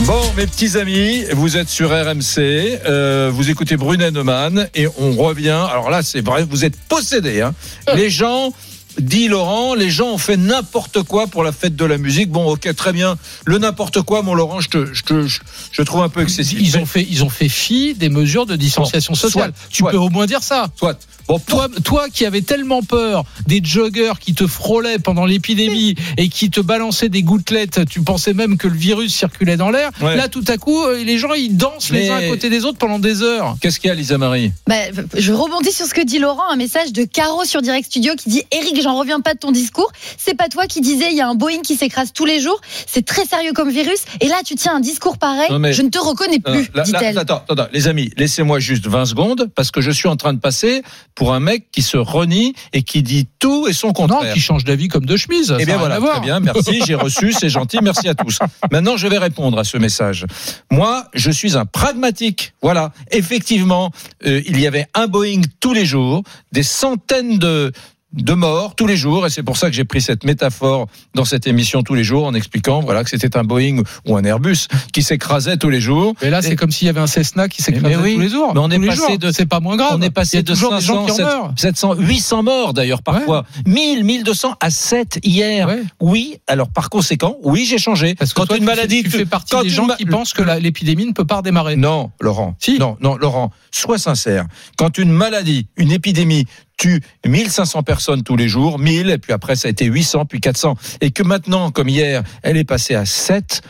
Bon, 0.00 0.20
mes 0.36 0.46
petits 0.46 0.76
amis, 0.76 1.24
vous 1.32 1.56
êtes 1.56 1.68
sur 1.68 1.88
RMC, 1.90 2.38
euh, 2.38 3.30
vous 3.32 3.48
écoutez 3.48 3.76
Brunet 3.76 4.10
Neumann 4.10 4.68
et 4.74 4.86
on 4.98 5.12
revient. 5.12 5.66
Alors 5.70 5.88
là, 5.88 6.02
c'est 6.02 6.20
vrai, 6.20 6.44
vous 6.44 6.64
êtes 6.64 6.76
possédés. 6.76 7.40
Hein. 7.40 7.54
Les 7.94 8.10
gens, 8.10 8.52
dit 8.98 9.28
Laurent, 9.28 9.74
les 9.74 9.90
gens 9.90 10.08
ont 10.08 10.18
fait 10.18 10.36
n'importe 10.36 11.02
quoi 11.04 11.26
pour 11.26 11.42
la 11.42 11.52
fête 11.52 11.76
de 11.76 11.84
la 11.84 11.96
musique. 11.96 12.30
Bon, 12.30 12.50
ok, 12.50 12.74
très 12.74 12.92
bien. 12.92 13.16
Le 13.46 13.58
n'importe 13.58 14.02
quoi, 14.02 14.22
mon 14.22 14.34
Laurent, 14.34 14.60
je 14.60 14.68
te, 14.68 14.92
je 14.92 15.02
te, 15.04 15.26
je, 15.26 15.40
je 15.70 15.82
trouve 15.82 16.02
un 16.02 16.08
peu 16.08 16.22
excessif. 16.22 16.58
Ils 16.60 16.76
ont 16.76 16.86
fait, 16.86 17.06
ils 17.08 17.24
ont 17.24 17.30
fait 17.30 17.48
fi 17.48 17.94
des 17.94 18.08
mesures 18.08 18.46
de 18.46 18.56
distanciation 18.56 19.14
sociale. 19.14 19.52
soit, 19.56 19.68
tu 19.70 19.82
soit. 19.82 19.90
peux 19.92 19.96
au 19.96 20.10
moins 20.10 20.26
dire 20.26 20.42
ça. 20.42 20.66
Soit. 20.76 20.98
Bon, 21.28 21.38
Toi, 21.38 21.68
toi 21.84 22.06
qui 22.12 22.26
avais 22.26 22.42
tellement 22.42 22.82
peur 22.82 23.24
des 23.46 23.60
joggers 23.62 24.12
qui 24.20 24.34
te 24.34 24.46
frôlaient 24.46 24.98
pendant 24.98 25.24
l'épidémie 25.24 25.94
et 26.18 26.28
qui 26.28 26.50
te 26.50 26.60
balançaient 26.60 27.08
des 27.08 27.22
gouttelettes, 27.22 27.80
tu 27.88 28.02
pensais 28.02 28.34
même 28.34 28.56
que 28.58 28.68
le 28.68 28.76
virus 28.76 29.14
circulait 29.14 29.56
dans 29.56 29.70
l'air. 29.70 29.90
Ouais. 30.02 30.16
Là, 30.16 30.28
tout 30.28 30.44
à 30.48 30.56
coup, 30.58 30.82
euh, 30.84 31.02
les 31.02 31.18
gens 31.18 31.32
ils 31.32 31.56
dansent 31.56 31.90
les 31.90 32.10
uns 32.10 32.16
à 32.16 32.28
côté 32.28 32.50
des 32.50 32.64
autres 32.64 32.78
pendant 32.78 32.98
des 32.98 33.22
heures. 33.22 33.56
Qu'est-ce 33.60 33.80
qu'il 33.80 33.88
y 33.88 33.90
a, 33.90 33.94
Lisa 33.94 34.18
Marie? 34.18 34.52
Bah, 34.66 34.74
je 35.16 35.32
rebondis 35.32 35.72
sur 35.72 35.86
ce 35.86 35.94
que 35.94 36.04
dit 36.04 36.18
Laurent, 36.18 36.48
un 36.50 36.56
message 36.56 36.92
de 36.92 37.04
Caro 37.04 37.44
sur 37.44 37.62
Direct 37.62 37.86
Studio 37.86 38.14
qui 38.16 38.28
dit 38.28 38.42
Eric, 38.50 38.80
j'en 38.82 38.96
reviens 38.98 39.20
pas 39.20 39.34
de 39.34 39.38
ton 39.38 39.50
discours. 39.50 39.90
C'est 40.18 40.34
pas 40.36 40.48
toi 40.48 40.66
qui 40.66 40.80
disais 40.80 41.08
il 41.10 41.16
y 41.16 41.20
a 41.20 41.28
un 41.28 41.34
Boeing 41.34 41.62
qui 41.62 41.74
s'écrase 41.76 42.12
tous 42.12 42.26
les 42.26 42.40
jours. 42.40 42.60
C'est 42.86 43.04
très 43.04 43.24
sérieux 43.24 43.52
comme 43.54 43.70
virus. 43.70 44.00
Et 44.20 44.28
là, 44.28 44.36
tu 44.44 44.54
tiens 44.56 44.76
un 44.76 44.80
discours 44.80 45.16
pareil. 45.18 45.48
Non, 45.50 45.58
mais- 45.58 45.72
Je 45.72 45.82
ne 45.82 45.88
te 45.88 45.98
reconnais 45.98 46.40
Non, 46.46 46.52
plus, 46.52 46.62
là- 46.64 46.68
là, 46.74 46.82
dit-elle. 46.84 47.18
attends, 47.18 47.36
attends, 47.48 47.54
attends, 47.62 47.68
les 47.72 47.88
amis, 47.88 48.10
laissez-moi 48.16 48.58
juste 48.60 48.86
20 48.86 49.06
secondes 49.06 49.50
parce 49.54 49.70
que 49.70 49.80
je 49.80 49.90
suis 49.90 50.08
en 50.08 50.16
train 50.16 50.32
de 50.32 50.38
passer 50.38 50.82
pour 51.14 51.32
un 51.32 51.40
mec 51.40 51.70
qui 51.70 51.82
se 51.82 51.96
renie 51.96 52.54
et 52.72 52.82
qui 52.82 53.02
dit 53.02 53.28
tout 53.38 53.66
et 53.68 53.72
son 53.72 53.88
Non, 53.88 53.92
contraire. 53.92 54.34
qui 54.34 54.40
change 54.40 54.64
d'avis 54.64 54.88
comme 54.88 55.06
de 55.06 55.16
chemise. 55.16 55.54
Eh 55.58 55.64
bien 55.64 55.78
voilà, 55.78 55.98
très 55.98 56.20
bien, 56.20 56.40
merci, 56.40 56.82
j'ai 56.86 56.94
reçu, 56.94 57.32
c'est 57.32 57.48
gentil, 57.48 57.78
merci 57.82 58.08
à 58.08 58.14
tous. 58.14 58.38
Maintenant, 58.70 58.96
je 58.96 59.06
vais 59.06 59.18
répondre 59.18 59.58
à 59.58 59.64
ce 59.64 59.78
message. 59.78 60.26
Moi, 60.70 61.06
je 61.14 61.30
suis 61.30 61.56
un 61.56 61.66
pragmatique. 61.66 62.54
Voilà, 62.62 62.92
effectivement, 63.10 63.90
euh, 64.26 64.42
il 64.46 64.60
y 64.60 64.66
avait 64.66 64.86
un 64.94 65.06
Boeing 65.06 65.42
tous 65.60 65.72
les 65.72 65.86
jours, 65.86 66.22
des 66.52 66.62
centaines 66.62 67.38
de 67.38 67.72
de 68.16 68.32
morts 68.32 68.74
tous 68.76 68.86
les 68.86 68.96
jours 68.96 69.26
et 69.26 69.30
c'est 69.30 69.42
pour 69.42 69.56
ça 69.56 69.68
que 69.68 69.74
j'ai 69.76 69.84
pris 69.84 70.00
cette 70.00 70.24
métaphore 70.24 70.86
dans 71.14 71.24
cette 71.24 71.46
émission 71.46 71.82
tous 71.82 71.94
les 71.94 72.04
jours 72.04 72.26
en 72.26 72.34
expliquant 72.34 72.80
voilà 72.80 73.02
que 73.04 73.10
c'était 73.10 73.36
un 73.36 73.44
Boeing 73.44 73.82
ou 74.06 74.16
un 74.16 74.24
Airbus 74.24 74.68
qui 74.92 75.02
s'écrasait 75.02 75.56
tous 75.56 75.70
les 75.70 75.80
jours 75.80 76.14
Mais 76.22 76.30
là, 76.30 76.40
c'est 76.42 76.56
comme 76.56 76.70
s'il 76.70 76.86
y 76.86 76.88
avait 76.88 77.00
un 77.00 77.06
Cessna 77.06 77.48
qui 77.48 77.62
s'écrasait 77.62 77.96
oui, 77.96 78.14
tous 78.14 78.20
les 78.20 78.28
jours. 78.28 78.52
mais 78.54 78.60
on 78.60 78.70
est 78.70 78.78
passé 78.86 78.96
jours. 78.96 79.18
de- 79.18 79.32
C'est 79.32 79.46
pas 79.46 79.60
moins 79.60 79.76
grave. 79.76 79.92
on 79.94 80.02
est 80.02 80.10
passé 80.10 80.42
de 80.42 80.52
toujours 80.52 80.74
des 80.74 80.80
gens 80.80 81.04
500, 81.04 81.04
qui 81.06 81.10
en 81.12 81.14
700, 81.16 81.28
meurent. 81.42 81.54
700, 81.56 81.94
800 81.98 82.42
morts 82.44 82.72
d'ailleurs 82.74 83.02
parfois. 83.02 83.44
1000, 83.66 84.04
1200 84.04 84.54
à 84.60 84.70
7 84.70 85.18
hier. 85.24 85.66
Ouais. 85.68 85.82
Oui, 86.00 86.36
alors 86.46 86.68
par 86.68 86.90
conséquent, 86.90 87.36
oui, 87.42 87.66
j'ai 87.68 87.78
changé. 87.78 88.14
Parce 88.14 88.32
que 88.32 88.40
quand 88.40 88.46
toi, 88.46 88.56
une 88.58 88.64
maladie, 88.64 89.02
tu 89.02 89.10
fais 89.10 89.26
partie 89.26 89.50
quand 89.52 89.62
des 89.62 89.68
gens 89.70 89.86
ma- 89.86 89.96
qui 89.96 90.06
pensent 90.06 90.32
que 90.32 90.42
l'épidémie 90.60 91.06
ne 91.06 91.12
peut 91.12 91.24
pas 91.24 91.36
redémarrer. 91.38 91.76
Non, 91.76 92.10
Laurent. 92.20 92.54
Si. 92.60 92.78
Non, 92.78 92.96
non, 93.00 93.16
Laurent, 93.16 93.50
sois 93.72 93.98
sincère. 93.98 94.46
Quand 94.76 94.98
une 94.98 95.10
maladie, 95.10 95.66
une 95.76 95.90
épidémie 95.92 96.46
tue 96.76 97.00
1500 97.26 97.82
personnes 97.82 98.22
tous 98.22 98.36
les 98.36 98.48
jours, 98.48 98.78
1000, 98.78 99.10
et 99.10 99.18
puis 99.18 99.32
après 99.32 99.56
ça 99.56 99.68
a 99.68 99.70
été 99.70 99.84
800, 99.86 100.24
puis 100.26 100.40
400, 100.40 100.76
et 101.00 101.10
que 101.10 101.22
maintenant, 101.22 101.70
comme 101.70 101.88
hier, 101.88 102.22
elle 102.42 102.56
est 102.56 102.64
passée 102.64 102.94
à 102.94 103.04
7, 103.04 103.62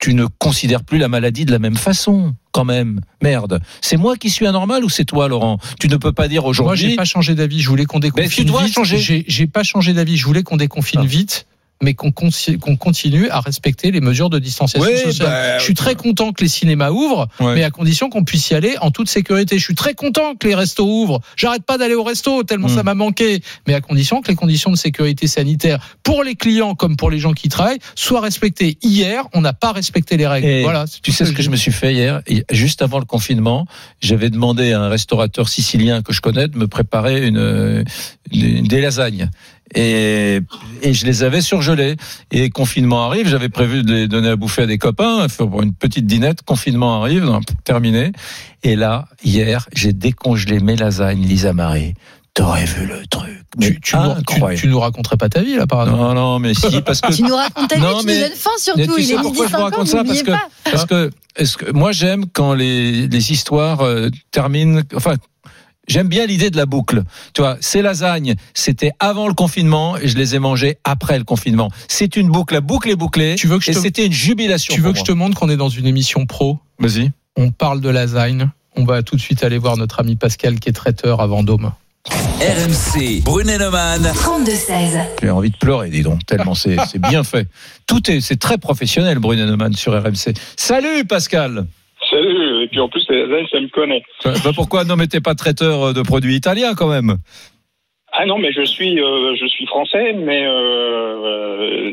tu 0.00 0.12
ne 0.14 0.26
considères 0.26 0.82
plus 0.84 0.98
la 0.98 1.08
maladie 1.08 1.44
de 1.46 1.50
la 1.52 1.58
même 1.58 1.76
façon, 1.76 2.34
quand 2.52 2.64
même. 2.64 3.00
Merde. 3.22 3.60
C'est 3.80 3.96
moi 3.96 4.16
qui 4.16 4.28
suis 4.28 4.46
anormal 4.46 4.84
ou 4.84 4.88
c'est 4.90 5.04
toi, 5.06 5.28
Laurent? 5.28 5.58
Tu 5.80 5.88
ne 5.88 5.96
peux 5.96 6.12
pas 6.12 6.28
dire 6.28 6.42
Moi, 6.42 6.50
aujourd'hui. 6.50 6.90
j'ai 6.90 6.96
pas 6.96 7.04
changé 7.06 7.34
d'avis. 7.34 7.60
Je 7.62 7.68
voulais 7.70 7.86
qu'on 7.86 8.00
déconfine 8.00 8.24
Mais 8.24 8.28
tu 8.28 8.44
dois 8.44 8.64
vite. 8.64 8.74
changer. 8.74 8.98
J'ai 8.98 9.24
j'ai 9.26 9.46
pas 9.46 9.62
changé 9.62 9.94
d'avis. 9.94 10.16
Je 10.18 10.26
voulais 10.26 10.42
qu'on 10.42 10.56
déconfine 10.58 11.00
Ah. 11.02 11.06
vite. 11.06 11.46
Mais 11.84 11.92
qu'on 11.94 12.10
continue 12.76 13.28
à 13.28 13.40
respecter 13.40 13.90
les 13.90 14.00
mesures 14.00 14.30
de 14.30 14.38
distanciation 14.38 14.90
Oui, 14.90 14.98
sociale. 14.98 15.28
bah, 15.28 15.58
je 15.58 15.64
suis 15.64 15.74
très 15.74 15.94
content 15.94 16.32
que 16.32 16.42
les 16.42 16.48
cinémas 16.48 16.90
ouvrent, 16.90 17.28
Ouais. 17.40 17.54
mais 17.54 17.62
à 17.62 17.70
condition 17.70 18.08
qu'on 18.08 18.24
puisse 18.24 18.48
y 18.50 18.54
aller 18.54 18.76
en 18.80 18.90
toute 18.90 19.08
sécurité. 19.08 19.58
Je 19.58 19.64
suis 19.64 19.74
très 19.74 19.92
content 19.94 20.34
que 20.34 20.48
les 20.48 20.54
restos 20.54 20.86
ouvrent. 20.86 21.20
J'arrête 21.36 21.64
pas 21.64 21.76
d'aller 21.78 21.94
au 21.94 22.02
resto 22.02 22.42
tellement 22.42 22.68
Mm. 22.68 22.74
ça 22.74 22.82
m'a 22.82 22.94
manqué, 22.94 23.42
mais 23.68 23.74
à 23.74 23.80
condition 23.82 24.22
que 24.22 24.28
les 24.28 24.34
conditions 24.34 24.70
de 24.70 24.76
sécurité 24.76 25.26
sanitaire 25.26 25.78
pour 26.02 26.24
les 26.24 26.34
clients 26.34 26.74
comme 26.74 26.96
pour 26.96 27.10
les 27.10 27.18
gens 27.18 27.32
qui 27.34 27.48
travaillent 27.50 27.78
soient 27.94 28.20
respectées. 28.22 28.78
Hier, 28.82 29.24
on 29.34 29.42
n'a 29.42 29.52
pas 29.52 29.72
respecté 29.72 30.16
les 30.16 30.26
règles. 30.26 30.46
Et 30.48 30.62
voilà. 30.62 30.86
Tu 31.02 31.12
sais 31.12 31.26
ce 31.26 31.32
que 31.32 31.42
je 31.42 31.50
me 31.50 31.56
suis 31.56 31.72
fait 31.72 31.92
hier? 31.92 32.22
Juste 32.50 32.80
avant 32.80 32.98
le 32.98 33.04
confinement, 33.04 33.66
j'avais 34.00 34.30
demandé 34.30 34.72
à 34.72 34.80
un 34.80 34.88
restaurateur 34.88 35.48
sicilien 35.50 36.00
que 36.02 36.12
je 36.14 36.20
connais 36.22 36.48
de 36.48 36.56
me 36.56 36.66
préparer 36.66 37.26
une, 37.26 37.36
euh, 37.38 37.84
une- 38.32 38.66
des 38.66 38.80
lasagnes. 38.80 39.28
Et, 39.74 40.40
et 40.82 40.92
je 40.94 41.06
les 41.06 41.22
avais 41.22 41.40
surgelées. 41.40 41.96
Et 42.30 42.50
confinement 42.50 43.06
arrive, 43.06 43.28
j'avais 43.28 43.48
prévu 43.48 43.82
de 43.82 43.92
les 43.92 44.08
donner 44.08 44.28
à 44.28 44.36
bouffer 44.36 44.62
à 44.62 44.66
des 44.66 44.78
copains, 44.78 45.26
faire 45.28 45.48
pour 45.48 45.62
une 45.62 45.72
petite 45.74 46.06
dînette. 46.06 46.42
Confinement 46.42 47.00
arrive, 47.02 47.30
terminé. 47.64 48.12
Et 48.62 48.76
là, 48.76 49.06
hier, 49.24 49.66
j'ai 49.74 49.92
décongelé 49.92 50.60
mes 50.60 50.76
lasagnes, 50.76 51.22
Lisa 51.22 51.52
Marie. 51.52 51.94
T'aurais 52.34 52.64
vu 52.64 52.86
le 52.86 53.06
truc. 53.06 53.30
Tu, 53.60 53.78
tu, 53.80 53.96
nous, 53.96 54.02
tu, 54.12 54.18
Incroyable. 54.18 54.60
tu 54.60 54.66
nous 54.66 54.80
raconteras 54.80 55.16
pas 55.16 55.28
ta 55.28 55.40
vie 55.40 55.54
là, 55.54 55.68
par 55.68 55.82
exemple. 55.84 56.02
Non, 56.02 56.14
non, 56.14 56.38
mais 56.40 56.52
si, 56.52 56.82
parce 56.82 57.00
que 57.00 57.12
Tu 57.14 57.22
nous 57.22 57.36
racontes 57.36 57.68
ta 57.68 57.76
vie, 57.76 57.80
Non, 57.80 58.00
tu 58.00 58.06
mais- 58.06 58.14
nous 58.16 58.20
donnes 58.22 58.32
faim 58.36 58.50
surtout. 58.58 58.80
tu 58.80 59.00
Il 59.00 59.06
sais 59.06 59.12
est 59.12 59.16
midi 59.18 59.22
pourquoi 59.22 59.46
je 59.46 59.52
vous 59.52 59.56
50, 59.58 59.70
raconte 59.70 59.86
ça? 59.86 60.02
parce 60.04 60.22
que 60.24 60.32
parce 60.72 60.84
que 60.86 61.10
est-ce 61.36 61.56
que 61.56 61.70
moi 61.70 61.92
j'aime 61.92 62.24
quand 62.32 62.52
les 62.54 63.06
les 63.06 63.30
histoires 63.32 63.82
euh, 63.82 64.08
terminent 64.32 64.80
enfin 64.96 65.14
J'aime 65.86 66.08
bien 66.08 66.26
l'idée 66.26 66.50
de 66.50 66.56
la 66.56 66.66
boucle. 66.66 67.02
Tu 67.34 67.42
vois, 67.42 67.56
ces 67.60 67.82
lasagnes, 67.82 68.34
c'était 68.54 68.92
avant 69.00 69.28
le 69.28 69.34
confinement 69.34 69.96
et 69.98 70.08
je 70.08 70.16
les 70.16 70.34
ai 70.34 70.38
mangées 70.38 70.78
après 70.84 71.18
le 71.18 71.24
confinement. 71.24 71.70
C'est 71.88 72.16
une 72.16 72.28
boucle, 72.30 72.54
la 72.54 72.60
boucle 72.60 72.88
est 72.90 72.96
bouclée. 72.96 73.34
Tu 73.36 73.46
veux 73.46 73.58
que 73.58 73.64
je 73.64 73.70
et 73.70 73.74
te- 73.74 73.80
c'était 73.80 74.06
une 74.06 74.12
jubilation. 74.12 74.74
Tu 74.74 74.80
veux 74.80 74.92
que 74.92 74.98
je 74.98 75.04
te 75.04 75.12
montre 75.12 75.38
qu'on 75.38 75.48
est 75.50 75.56
dans 75.56 75.68
une 75.68 75.86
émission 75.86 76.24
pro 76.26 76.58
Vas-y. 76.78 77.10
On 77.36 77.50
parle 77.50 77.80
de 77.80 77.88
lasagne. 77.90 78.48
On 78.76 78.84
va 78.84 79.02
tout 79.02 79.16
de 79.16 79.20
suite 79.20 79.44
aller 79.44 79.58
voir 79.58 79.76
notre 79.76 80.00
ami 80.00 80.16
Pascal 80.16 80.58
qui 80.58 80.68
est 80.68 80.72
traiteur 80.72 81.20
à 81.20 81.26
Vendôme. 81.26 81.72
RMC, 82.40 83.22
Brunet-Neumann. 83.22 84.02
32-16. 84.02 84.98
J'ai 85.22 85.30
envie 85.30 85.50
de 85.50 85.56
pleurer, 85.56 85.88
dis 85.90 86.02
donc, 86.02 86.26
tellement 86.26 86.54
c'est 86.54 86.76
bien 86.98 87.24
fait. 87.24 87.46
Tout 87.86 88.10
est, 88.10 88.20
c'est 88.20 88.36
très 88.38 88.58
professionnel, 88.58 89.18
Bruno 89.18 89.46
Neumann 89.46 89.72
sur 89.74 89.92
RMC. 89.94 90.34
Salut 90.56 91.04
Pascal. 91.06 91.66
Salut, 92.10 92.43
puis 92.74 92.80
en 92.80 92.88
plus, 92.88 93.06
lasagnes, 93.08 93.46
ça 93.52 93.60
me 93.60 93.68
connaît. 93.68 94.02
Pourquoi 94.56 94.82
non 94.84 94.96
mais 94.96 95.06
t'es 95.06 95.20
pas 95.20 95.36
traiteur 95.36 95.94
de 95.94 96.02
produits 96.02 96.34
italiens 96.34 96.74
quand 96.74 96.88
même? 96.88 97.16
Ah 98.16 98.26
non, 98.26 98.38
mais 98.38 98.52
je 98.52 98.64
suis, 98.64 99.00
euh, 99.00 99.34
je 99.40 99.46
suis 99.46 99.66
français, 99.66 100.12
mais 100.12 100.44
euh, 100.46 100.52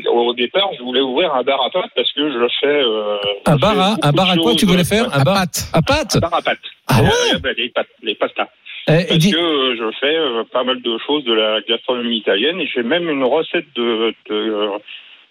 euh, 0.06 0.10
au 0.10 0.32
départ, 0.34 0.70
je 0.78 0.82
voulais 0.82 1.00
ouvrir 1.00 1.32
un 1.34 1.42
bar 1.42 1.60
à 1.64 1.70
pâtes 1.70 1.90
parce 1.96 2.12
que 2.12 2.30
je 2.32 2.46
fais. 2.60 2.66
Euh, 2.66 3.16
Un 3.46 3.56
bar 3.56 3.78
à, 3.78 3.96
un 4.02 4.10
de 4.10 4.16
bar 4.16 4.30
à 4.30 4.36
quoi 4.36 4.54
tu 4.54 4.66
voulais 4.66 4.84
faire 4.84 5.06
Un 5.16 5.22
bar 5.22 5.34
pâte. 5.36 5.68
à 5.72 5.82
pâtes 5.82 6.16
Un 6.16 6.20
bar 6.20 6.34
à 6.34 6.42
pâtes. 6.42 6.58
Ah 6.88 7.02
ouais 7.02 7.08
Euh, 7.34 7.38
bah, 7.38 7.50
les 7.56 7.68
pâtes, 7.70 7.86
les 8.02 8.14
pastas. 8.16 8.48
Eh, 8.88 8.92
Parce 9.08 9.26
que 9.26 9.36
euh, 9.36 9.76
je 9.78 9.96
fais 10.00 10.16
euh, 10.16 10.42
pas 10.52 10.64
mal 10.64 10.80
de 10.82 10.98
choses 11.06 11.24
de 11.24 11.32
la 11.32 11.60
gastronomie 11.68 12.18
italienne 12.18 12.60
et 12.60 12.66
j'ai 12.72 12.82
même 12.82 13.08
une 13.08 13.22
recette 13.24 13.66
de, 13.76 14.12
de 14.28 14.34
euh, 14.34 14.78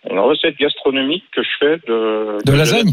une 0.09 0.19
recette 0.19 0.57
gastronomique 0.57 1.23
que 1.35 1.41
je 1.43 1.49
fais 1.59 1.77
de 1.87 2.37
De 2.45 2.51
j'ai 2.51 2.57
lasagne 2.57 2.91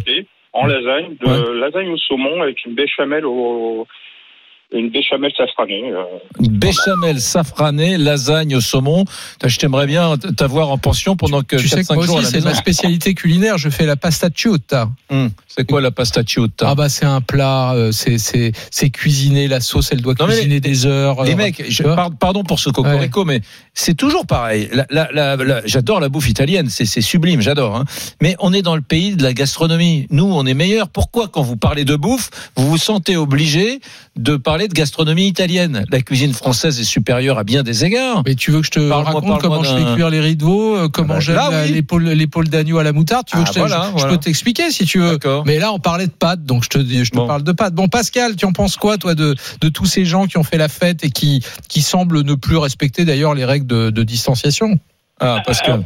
en 0.53 0.67
lasagne, 0.67 1.17
de 1.21 1.53
lasagne 1.53 1.91
au 1.91 1.97
saumon 1.99 2.43
avec 2.43 2.65
une 2.65 2.75
béchamel 2.75 3.25
au 3.27 3.87
une 4.71 4.91
béchamel 4.91 5.33
safranée. 5.37 5.91
euh. 5.93 6.03
Une 6.41 6.59
béchamel 6.59 7.21
safranée, 7.21 7.97
lasagne 7.97 8.55
au 8.55 8.61
saumon. 8.61 9.05
Je 9.43 9.57
t'aimerais 9.59 9.87
bien 9.87 10.17
t'avoir 10.37 10.71
en 10.71 10.77
pension 10.77 11.17
pendant 11.17 11.41
que 11.43 11.57
Tu 11.57 11.69
sais 11.69 11.83
que 11.83 11.87
4-5 11.89 11.95
moi 11.95 12.05
jours 12.07 12.17
à 12.17 12.21
aussi, 12.21 12.33
la 12.35 12.41
c'est 12.41 12.45
ma 12.45 12.55
spécialité 12.55 13.15
culinaire. 13.15 13.57
Je 13.57 13.71
fais 13.71 13.87
la 13.87 13.97
pasta 13.97 14.29
ciota. 14.35 14.91
Hum, 15.11 15.31
C'est 15.47 15.67
quoi 15.67 15.81
la 15.81 15.91
pasta 15.91 16.23
ciota 16.27 16.69
Ah 16.69 16.75
bah 16.75 16.91
c'est 16.91 17.07
un 17.07 17.23
plat, 17.23 17.73
euh, 17.73 17.93
c'est 17.93 18.19
c'est 18.19 18.53
c'est 18.71 18.91
cuisiné. 18.91 19.49
La 19.49 19.61
sauce, 19.61 19.91
elle 19.91 20.03
doit 20.03 20.15
Non, 20.21 20.27
mais 20.27 20.35
cuisiner 20.35 20.61
des 20.61 20.85
heures. 20.85 21.25
Les 21.25 21.33
euh, 21.33 21.37
mecs, 21.37 21.65
je, 21.71 21.83
pardon 22.19 22.43
pour 22.45 22.59
ce 22.59 22.69
cocorico, 22.69 23.25
mais 23.25 23.41
c'est 23.73 23.95
toujours 23.97 24.27
pareil. 24.27 24.69
La- 24.73 24.87
la- 24.91 25.09
la- 25.13 25.37
la- 25.37 25.63
j'adore 25.67 25.99
la 26.01 26.11
bouffe 26.11 26.29
italienne, 26.29 26.69
c'est 26.69 26.85
c'est 26.85 27.01
sublime, 27.01 27.41
j'adore. 27.41 27.75
hein. 27.75 27.85
Mais 28.21 28.37
on 28.41 28.53
est 28.53 28.63
dans 28.63 28.77
le 28.77 28.83
pays 28.83 29.17
de 29.17 29.23
la 29.23 29.33
gastronomie. 29.33 30.07
Nous, 30.11 30.25
on 30.31 30.45
est 30.45 30.53
meilleurs. 30.55 30.89
Pourquoi, 30.91 31.29
quand 31.29 31.43
vous 31.43 31.57
parlez 31.57 31.87
de 31.87 31.97
bouffe, 31.97 32.29
vous 32.57 32.69
vous 32.69 32.77
sentez 32.79 33.17
obligé 33.17 33.81
de 34.17 34.37
parler 34.37 34.58
de 34.67 34.75
gastronomie 34.75 35.29
italienne 35.29 35.85
La 35.93 36.01
cuisine 36.01 36.33
française 36.33 36.81
est 36.81 36.85
supérieure 36.85 37.39
à 37.39 37.45
bien 37.45 37.63
des 37.63 37.85
égards. 37.85 38.23
Mais 38.27 38.35
tu 38.35 38.51
veux 38.51 38.61
que 38.61 38.67
je 38.67 38.71
te 38.73 38.81
raconte 38.81 39.41
comment 39.41 39.63
je 39.63 39.77
fais 39.77 39.95
cuire 39.95 40.11
les 40.11 40.19
riz 40.21 40.35
de 40.35 40.43
veau, 40.43 40.75
euh, 40.77 40.89
comment 40.89 41.15
Ah 41.15 41.51
bah, 41.51 41.67
j'aime 41.67 41.77
oui. 41.77 42.15
l'épaule 42.17 42.49
d'agneau 42.49 42.79
à 42.79 42.83
la 42.83 42.93
moutarde 42.93 43.27
Tu 43.27 43.37
veux 43.37 43.45
Ah, 43.47 43.49
que 43.49 43.55
je, 43.55 43.59
voilà, 43.61 43.93
je- 43.97 44.07
peux 44.07 44.17
t'expliquer 44.17 44.71
si 44.71 44.85
tu 44.87 44.99
veux. 44.99 45.19
Mais 45.47 45.59
là, 45.59 45.73
on 45.73 45.79
parlait 45.79 46.07
de 46.07 46.13
pâtes, 46.13 46.43
donc 46.45 46.65
je 46.65 46.69
te 46.71 46.79
dis, 46.79 47.05
je 47.05 47.11
te 47.11 47.17
Bon. 47.17 47.27
parle 47.27 47.43
de 47.45 47.53
pâtes. 47.53 47.75
Bon, 47.75 47.87
Pascal, 47.89 48.35
tu 48.35 48.47
en 48.47 48.53
penses 48.53 48.77
quoi, 48.77 48.97
toi, 48.99 49.15
de 49.15 49.37
de 49.61 49.69
tous 49.69 49.85
ces 49.87 50.05
gens 50.07 50.27
qui 50.27 50.39
ont 50.39 50.45
fait 50.45 50.57
la 50.59 50.69
fête 50.69 51.05
et 51.05 51.11
qui 51.11 51.45
qui 51.69 51.83
semblent 51.83 52.23
ne 52.23 52.35
plus 52.35 52.57
respecter 52.57 53.05
d'ailleurs 53.05 53.35
les 53.35 53.45
règles 53.45 53.67
de, 53.67 53.91
de 53.91 54.03
distanciation? 54.03 54.79
Ah, 55.21 55.43
Pascal. 55.45 55.85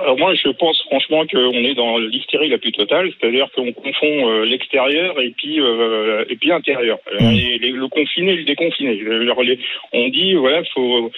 Alors 0.00 0.18
moi, 0.18 0.34
je 0.34 0.48
pense 0.48 0.80
franchement 0.84 1.26
qu'on 1.26 1.52
est 1.52 1.74
dans 1.74 1.98
l'hystérie 1.98 2.48
la 2.48 2.58
plus 2.58 2.72
totale, 2.72 3.12
c'est-à-dire 3.20 3.50
qu'on 3.54 3.72
confond 3.72 4.30
euh, 4.30 4.44
l'extérieur 4.44 5.20
et 5.20 5.30
puis 5.36 5.60
euh, 5.60 6.24
et 6.28 6.36
puis 6.36 6.48
l'intérieur. 6.48 6.98
Mm. 7.20 7.30
Les- 7.32 7.58
le 7.72 7.88
confiné 7.88 8.32
et 8.32 8.36
le 8.36 8.44
déconfiné. 8.44 9.00
Alors, 9.06 9.42
les- 9.42 9.58
on 9.92 10.08
dit 10.08 10.34
voilà, 10.34 10.62
faut 10.72 11.10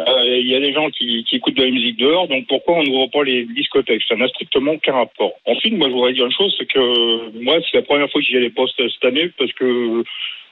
euh, 0.00 0.38
il 0.38 0.46
y 0.46 0.54
a 0.54 0.60
des 0.60 0.72
gens 0.72 0.88
qui, 0.90 1.24
qui 1.24 1.36
écoutent 1.36 1.54
de 1.56 1.64
la 1.64 1.70
musique 1.70 1.96
dehors, 1.98 2.28
donc 2.28 2.46
pourquoi 2.46 2.76
on 2.78 2.82
n'ouvre 2.84 3.10
pas 3.10 3.24
les 3.24 3.44
discothèques? 3.44 4.02
Ça 4.08 4.16
n'a 4.16 4.28
strictement 4.28 4.72
aucun 4.72 4.92
rapport. 4.94 5.32
Ensuite, 5.46 5.74
moi, 5.74 5.88
je 5.88 5.92
voudrais 5.94 6.12
dire 6.12 6.26
une 6.26 6.32
chose, 6.32 6.54
c'est 6.58 6.66
que 6.66 7.38
moi, 7.42 7.56
c'est 7.70 7.78
la 7.78 7.82
première 7.82 8.10
fois 8.10 8.20
que 8.20 8.26
j'y 8.26 8.36
allais 8.36 8.50
pas 8.50 8.64
cette 8.76 9.04
année 9.04 9.30
parce 9.36 9.52
que 9.52 10.02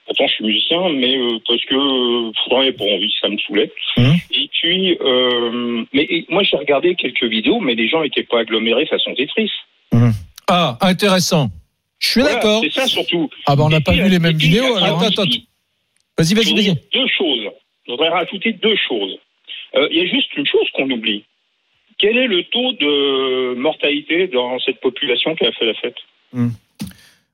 Pourtant, 0.08 0.26
je 0.26 0.32
suis 0.32 0.44
musicien, 0.44 0.88
mais 0.88 1.16
euh, 1.18 1.38
parce 1.46 1.62
que 1.66 1.74
euh, 1.74 2.32
j'en 2.50 2.60
avais 2.60 2.72
pas 2.72 2.84
envie, 2.84 3.12
ça 3.20 3.28
me 3.28 3.36
saoulait. 3.38 3.70
Mhm. 3.98 4.14
Et 4.32 4.48
puis, 4.50 4.96
euh, 5.02 5.84
mais 5.92 6.02
et 6.08 6.24
moi, 6.30 6.42
j'ai 6.42 6.56
regardé 6.56 6.94
quelques 6.94 7.24
vidéos, 7.24 7.60
mais 7.60 7.74
les 7.74 7.88
gens 7.88 8.02
n'étaient 8.02 8.22
pas 8.24 8.40
agglomérés 8.40 8.86
façon 8.86 9.14
Tetris. 9.14 9.50
Ah, 10.50 10.78
intéressant. 10.80 11.48
Je 11.98 12.08
suis 12.08 12.20
Voilà, 12.22 12.36
d'accord. 12.36 12.62
C'est 12.64 12.72
ça 12.72 12.86
surtout. 12.86 13.28
Ah 13.46 13.54
bah 13.54 13.64
on 13.66 13.68
n'a 13.68 13.82
pas 13.82 13.92
vu 13.92 14.08
les 14.08 14.18
mêmes 14.18 14.38
vidéos. 14.38 14.64
attends, 14.76 14.84
alors, 14.84 15.02
hein. 15.02 15.08
attends, 15.12 15.24
Vas-y, 16.16 16.34
vas-y, 16.34 16.54
vas-y. 16.54 16.74
deux 16.94 17.06
choses. 17.18 17.50
Je 17.86 17.90
voudrais 17.92 18.08
rajouter 18.08 18.52
deux 18.54 18.76
choses. 18.88 19.18
Euh, 19.76 19.88
Il 19.90 19.98
y 19.98 20.00
a 20.00 20.06
juste 20.06 20.34
une 20.38 20.46
chose 20.46 20.66
qu'on 20.74 20.88
oublie. 20.90 21.24
Quel 21.98 22.16
est 22.16 22.28
le 22.28 22.44
taux 22.44 22.72
de 22.72 23.54
mortalité 23.56 24.26
dans 24.28 24.58
cette 24.60 24.80
population 24.80 25.34
qui 25.34 25.44
a 25.44 25.52
fait 25.52 25.66
la 25.66 25.74
fête? 25.74 25.96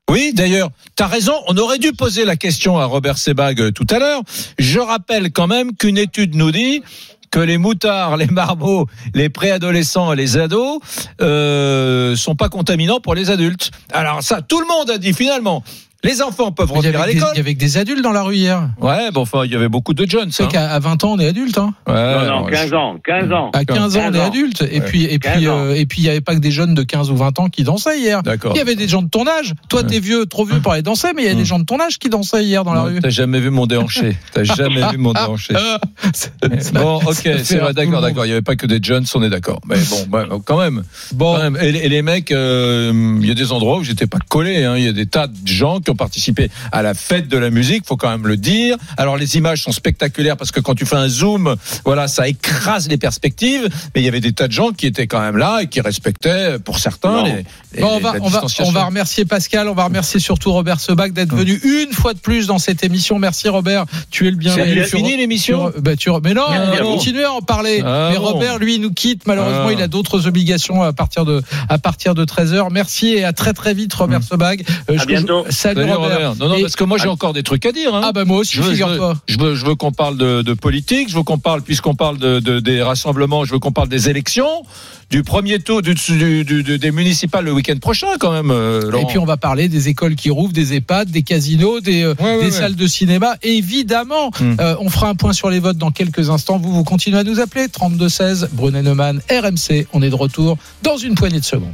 Oui, 0.09 0.33
d'ailleurs, 0.33 0.69
t'as 0.95 1.07
raison. 1.07 1.33
On 1.47 1.57
aurait 1.57 1.79
dû 1.79 1.91
poser 1.91 2.25
la 2.25 2.35
question 2.35 2.77
à 2.77 2.85
Robert 2.85 3.17
Sebag 3.17 3.59
euh, 3.59 3.71
tout 3.71 3.87
à 3.89 3.97
l'heure. 3.97 4.21
Je 4.59 4.79
rappelle 4.79 5.31
quand 5.31 5.47
même 5.47 5.75
qu'une 5.75 5.97
étude 5.97 6.35
nous 6.35 6.51
dit 6.51 6.83
que 7.31 7.39
les 7.39 7.57
moutards, 7.57 8.15
les 8.17 8.27
marmots, 8.27 8.87
les 9.15 9.29
préadolescents 9.29 10.13
et 10.13 10.15
les 10.15 10.37
ados 10.37 10.79
euh, 11.21 12.15
sont 12.15 12.35
pas 12.35 12.49
contaminants 12.49 12.99
pour 12.99 13.15
les 13.15 13.31
adultes. 13.31 13.71
Alors 13.91 14.21
ça, 14.21 14.41
tout 14.41 14.59
le 14.59 14.67
monde 14.67 14.91
a 14.91 14.99
dit 14.99 15.13
finalement. 15.13 15.63
Les 16.05 16.21
enfants 16.21 16.51
peuvent 16.51 16.71
revenir 16.71 17.01
à 17.01 17.07
l'école. 17.07 17.29
il 17.33 17.37
y 17.37 17.41
avait 17.41 17.53
des 17.53 17.77
adultes 17.77 18.01
dans 18.03 18.11
la 18.11 18.21
rue 18.23 18.35
hier. 18.35 18.69
Ouais, 18.79 19.11
bon, 19.11 19.21
enfin, 19.21 19.41
il 19.45 19.51
y 19.51 19.55
avait 19.55 19.69
beaucoup 19.69 19.93
de 19.93 20.09
jeunes. 20.09 20.31
Sais 20.31 20.43
hein. 20.43 20.47
qu'à 20.51 20.71
à 20.71 20.79
20 20.79 21.03
ans, 21.03 21.13
on 21.13 21.19
est 21.19 21.27
adulte. 21.27 21.57
Hein. 21.57 21.73
Ouais, 21.87 21.93
Non, 21.93 22.01
non, 22.01 22.19
alors, 22.19 22.49
15 22.51 22.73
ans, 22.73 22.95
15 23.03 23.31
ans. 23.31 23.49
À 23.53 23.65
15 23.65 23.97
ans, 23.97 23.99
on 24.05 24.09
est 24.09 24.11
15 24.13 24.21
ans. 24.21 24.25
adulte. 24.27 24.61
Et 24.71 24.79
Ouais. 24.79 24.85
puis, 24.85 25.03
et 25.05 25.19
15 25.19 25.35
puis, 25.37 25.47
euh, 25.47 25.75
et 25.75 25.85
puis, 25.85 26.01
il 26.01 26.03
n'y 26.03 26.09
avait 26.09 26.21
pas 26.21 26.35
que 26.35 26.39
des 26.39 26.51
jeunes 26.51 26.73
de 26.75 26.83
15 26.83 27.11
ou 27.11 27.15
20 27.15 27.39
ans 27.39 27.49
qui 27.49 27.63
dansaient 27.63 27.99
hier. 27.99 28.23
D'accord. 28.23 28.53
Il 28.55 28.57
y 28.57 28.61
avait 28.61 28.75
des 28.75 28.87
gens 28.87 29.01
de 29.01 29.09
ton 29.09 29.27
âge. 29.27 29.53
Toi, 29.69 29.83
t'es 29.83 29.99
vieux, 29.99 30.25
trop 30.25 30.45
vieux 30.45 30.59
pour 30.61 30.71
aller 30.73 30.81
danser, 30.81 31.09
mais 31.15 31.23
il 31.23 31.25
y 31.25 31.29
a 31.29 31.31
Hum. 31.31 31.37
des 31.39 31.45
gens 31.45 31.59
de 31.59 31.65
ton 31.65 31.79
âge 31.79 31.97
qui 31.97 32.09
dansaient 32.09 32.43
hier 32.43 32.63
dans 32.63 32.73
la 32.73 32.81
Non, 32.81 32.85
rue. 32.87 32.99
T'as 33.01 33.09
jamais 33.09 33.39
vu 33.39 33.49
mon 33.49 33.65
déhanché. 33.65 34.15
T'as 34.33 34.43
jamais 34.43 34.87
vu 34.91 34.97
mon 34.97 35.13
déhanché. 35.13 35.53
Ah, 35.57 35.79
ça- 36.13 36.29
Bon, 36.73 36.97
ok, 37.05 37.29
c'est 37.43 37.57
vrai, 37.57 37.73
d'accord, 37.73 38.01
d'accord. 38.01 38.25
Il 38.25 38.29
n'y 38.29 38.33
avait 38.33 38.41
pas 38.41 38.55
que 38.55 38.67
des 38.67 38.79
jeunes, 38.81 39.05
on 39.15 39.23
est 39.23 39.29
d'accord. 39.29 39.59
Mais 39.67 39.75
bon, 39.89 40.05
bah, 40.09 40.25
quand 40.45 40.59
même. 40.59 40.83
Bon, 41.13 41.35
Quand 41.35 41.41
même. 41.51 41.57
Et, 41.61 41.89
les 41.89 42.01
mecs, 42.01 42.31
euh, 42.31 43.17
il 43.21 43.27
y 43.27 43.31
a 43.31 43.33
des 43.33 43.51
endroits 43.51 43.77
où 43.79 43.83
j'étais 43.83 44.07
pas 44.07 44.19
collé. 44.29 44.63
hein. 44.63 44.75
Il 44.77 44.83
y 44.83 44.87
a 44.87 44.91
des 44.93 45.05
tas 45.05 45.27
de 45.27 45.33
gens 45.47 45.79
qui 45.79 45.89
ont 45.91 45.94
participé 45.95 46.49
à 46.71 46.81
la 46.81 46.93
fête 46.93 47.27
de 47.27 47.37
la 47.37 47.49
musique. 47.49 47.85
Faut 47.85 47.97
quand 47.97 48.09
même 48.09 48.27
le 48.27 48.37
dire. 48.37 48.77
Alors 48.97 49.17
les 49.17 49.37
images 49.37 49.63
sont 49.63 49.71
spectaculaires 49.71 50.37
parce 50.37 50.51
que 50.51 50.59
quand 50.59 50.75
tu 50.75 50.85
fais 50.85 50.95
un 50.95 51.07
zoom, 51.09 51.55
voilà, 51.85 52.07
ça 52.07 52.27
écrase 52.27 52.87
les 52.89 52.97
perspectives. 52.97 53.67
Mais 53.93 54.01
il 54.01 54.05
y 54.05 54.07
avait 54.07 54.19
des 54.21 54.33
tas 54.33 54.47
de 54.47 54.53
gens 54.53 54.71
qui 54.71 54.85
étaient 54.87 55.07
quand 55.07 55.21
même 55.21 55.37
là 55.37 55.59
et 55.61 55.67
qui 55.67 55.81
respectaient, 55.81 56.59
pour 56.59 56.79
certains, 56.79 57.23
les, 57.23 57.31
les- 57.73 57.81
Bon, 57.81 57.95
on, 57.95 57.99
va, 57.99 58.13
la 58.13 58.19
on, 58.19 58.23
va, 58.23 58.29
distanciation. 58.29 58.65
on 58.67 58.71
va 58.71 58.85
remercier 58.85 59.25
Pascal, 59.25 59.67
on 59.67 59.73
va 59.73 59.83
remercier 59.85 60.19
surtout 60.19 60.51
Robert 60.53 60.79
Sebag 60.79 61.11
d'être 61.13 61.35
venu 61.35 61.59
une 61.63 61.91
fois 61.91 62.13
de 62.13 62.19
plus 62.19 62.47
dans 62.47 62.57
cette 62.59 62.83
émission. 62.83 63.19
Merci 63.19 63.49
Robert, 63.49 63.85
tu 64.11 64.27
es 64.27 64.31
le 64.31 64.37
bienvenu. 64.37 64.83
C'est 64.83 64.97
fini 64.97 65.17
l'émission 65.17 65.71
bah, 65.79 65.95
tu 65.95 66.09
mais 66.23 66.33
non, 66.33 66.43
on 66.47 66.71
va 66.71 66.77
continuer 66.77 67.23
à 67.25 67.33
en 67.33 67.41
parler. 67.41 67.81
Ah 67.85 68.09
mais. 68.11 68.17
Robert, 68.17 68.59
lui, 68.59 68.75
il 68.75 68.81
nous 68.81 68.91
quitte. 68.93 69.27
Malheureusement, 69.27 69.67
Ah. 69.69 69.73
il 69.73 69.81
a 69.81 69.87
d'autres 69.87 70.27
obligations 70.27 70.81
à 70.83 70.93
partir 70.93 71.25
de 71.25 71.41
à 71.69 71.77
partir 71.77 72.15
de 72.15 72.23
13h. 72.25 72.67
Merci 72.71 73.07
et 73.09 73.23
à 73.25 73.33
très 73.33 73.53
très 73.53 73.73
vite, 73.73 73.93
Robert 73.93 74.23
Sebag. 74.23 74.63
Euh, 74.89 74.95
À 74.97 75.01
je- 75.01 75.05
bientôt. 75.07 75.45
Salut, 75.49 75.74
Salut, 75.81 75.91
Robert. 75.93 76.11
Robert. 76.13 76.35
Non, 76.37 76.49
non, 76.49 76.55
Et- 76.55 76.61
parce 76.61 76.75
que 76.75 76.83
moi 76.83 76.97
j'ai 76.97 77.07
encore 77.07 77.33
des 77.33 77.43
trucs 77.43 77.65
à 77.65 77.71
dire. 77.71 77.93
Hein. 77.93 78.01
Ah 78.03 78.11
bah 78.11 78.25
moi 78.25 78.37
aussi, 78.39 78.55
Je 78.55 78.61
je, 78.63 79.37
veux, 79.39 79.55
je 79.55 79.65
veux 79.65 79.75
qu'on 79.75 79.91
parle 79.91 80.17
de, 80.17 80.41
de 80.41 80.53
politique, 80.53 81.09
je 81.09 81.15
veux 81.15 81.23
qu'on 81.23 81.37
parle, 81.37 81.61
puisqu'on 81.61 81.95
parle 81.95 82.17
de, 82.17 82.39
de- 82.39 82.59
des 82.59 82.81
rassemblements, 82.81 83.45
je 83.45 83.53
veux 83.53 83.59
qu'on 83.59 83.71
parle 83.71 83.89
des 83.89 84.09
élections. 84.09 84.63
Du 85.09 85.23
premier 85.23 85.59
tour 85.59 85.81
du, 85.81 85.93
du- 85.93 86.43
du- 86.43 86.63
du- 86.63 86.77
des 86.79 86.91
municipales 86.91 87.45
le 87.45 87.51
week-end 87.53 87.77
prochain 87.79 88.07
quand 88.19 88.31
même. 88.31 88.51
euh, 88.51 88.91
Et 88.99 89.05
puis 89.05 89.17
on 89.17 89.25
va 89.25 89.37
parler 89.37 89.67
des 89.69 89.87
écoles 89.89 90.15
qui 90.15 90.29
rouvrent, 90.29 90.53
des 90.53 90.73
EHPAD, 90.73 91.09
des 91.11 91.21
casinos, 91.21 91.79
des, 91.79 92.03
euh, 92.03 92.15
Ouais, 92.19 92.25
ouais, 92.25 92.37
des 92.39 92.45
ouais. 92.45 92.51
salles 92.51 92.75
de 92.75 92.87
cinéma. 92.87 93.35
Évidemment, 93.43 94.31
Hmm. 94.39 94.55
Euh, 94.59 94.75
on 94.79 94.89
fera 94.89 95.07
un 95.09 95.15
point 95.15 95.33
sur 95.33 95.49
les 95.49 95.59
votes 95.59 95.77
dans 95.77 95.91
quelques 95.91 96.29
instants. 96.29 96.57
Vous, 96.57 96.73
vous 96.73 96.83
continuez 96.83 97.19
à 97.19 97.23
nous 97.23 97.39
appeler 97.39 97.67
3216 97.69 98.49
Brunet 98.53 98.81
Neumann, 98.81 99.21
RMC. 99.29 99.87
On 99.93 100.01
est 100.01 100.09
de 100.09 100.15
retour 100.15 100.57
dans 100.83 100.97
une 100.97 101.15
poignée 101.15 101.39
de 101.39 101.45
secondes. 101.45 101.73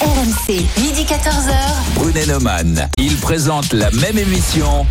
RMC, 0.00 0.54
midi 0.80 1.04
14h. 1.04 1.52
Brunet 1.94 2.26
Neumann. 2.26 2.88
Ils 2.98 3.16
présentent 3.16 3.72
la 3.72 3.90
même 3.90 4.18
émission, 4.18 4.86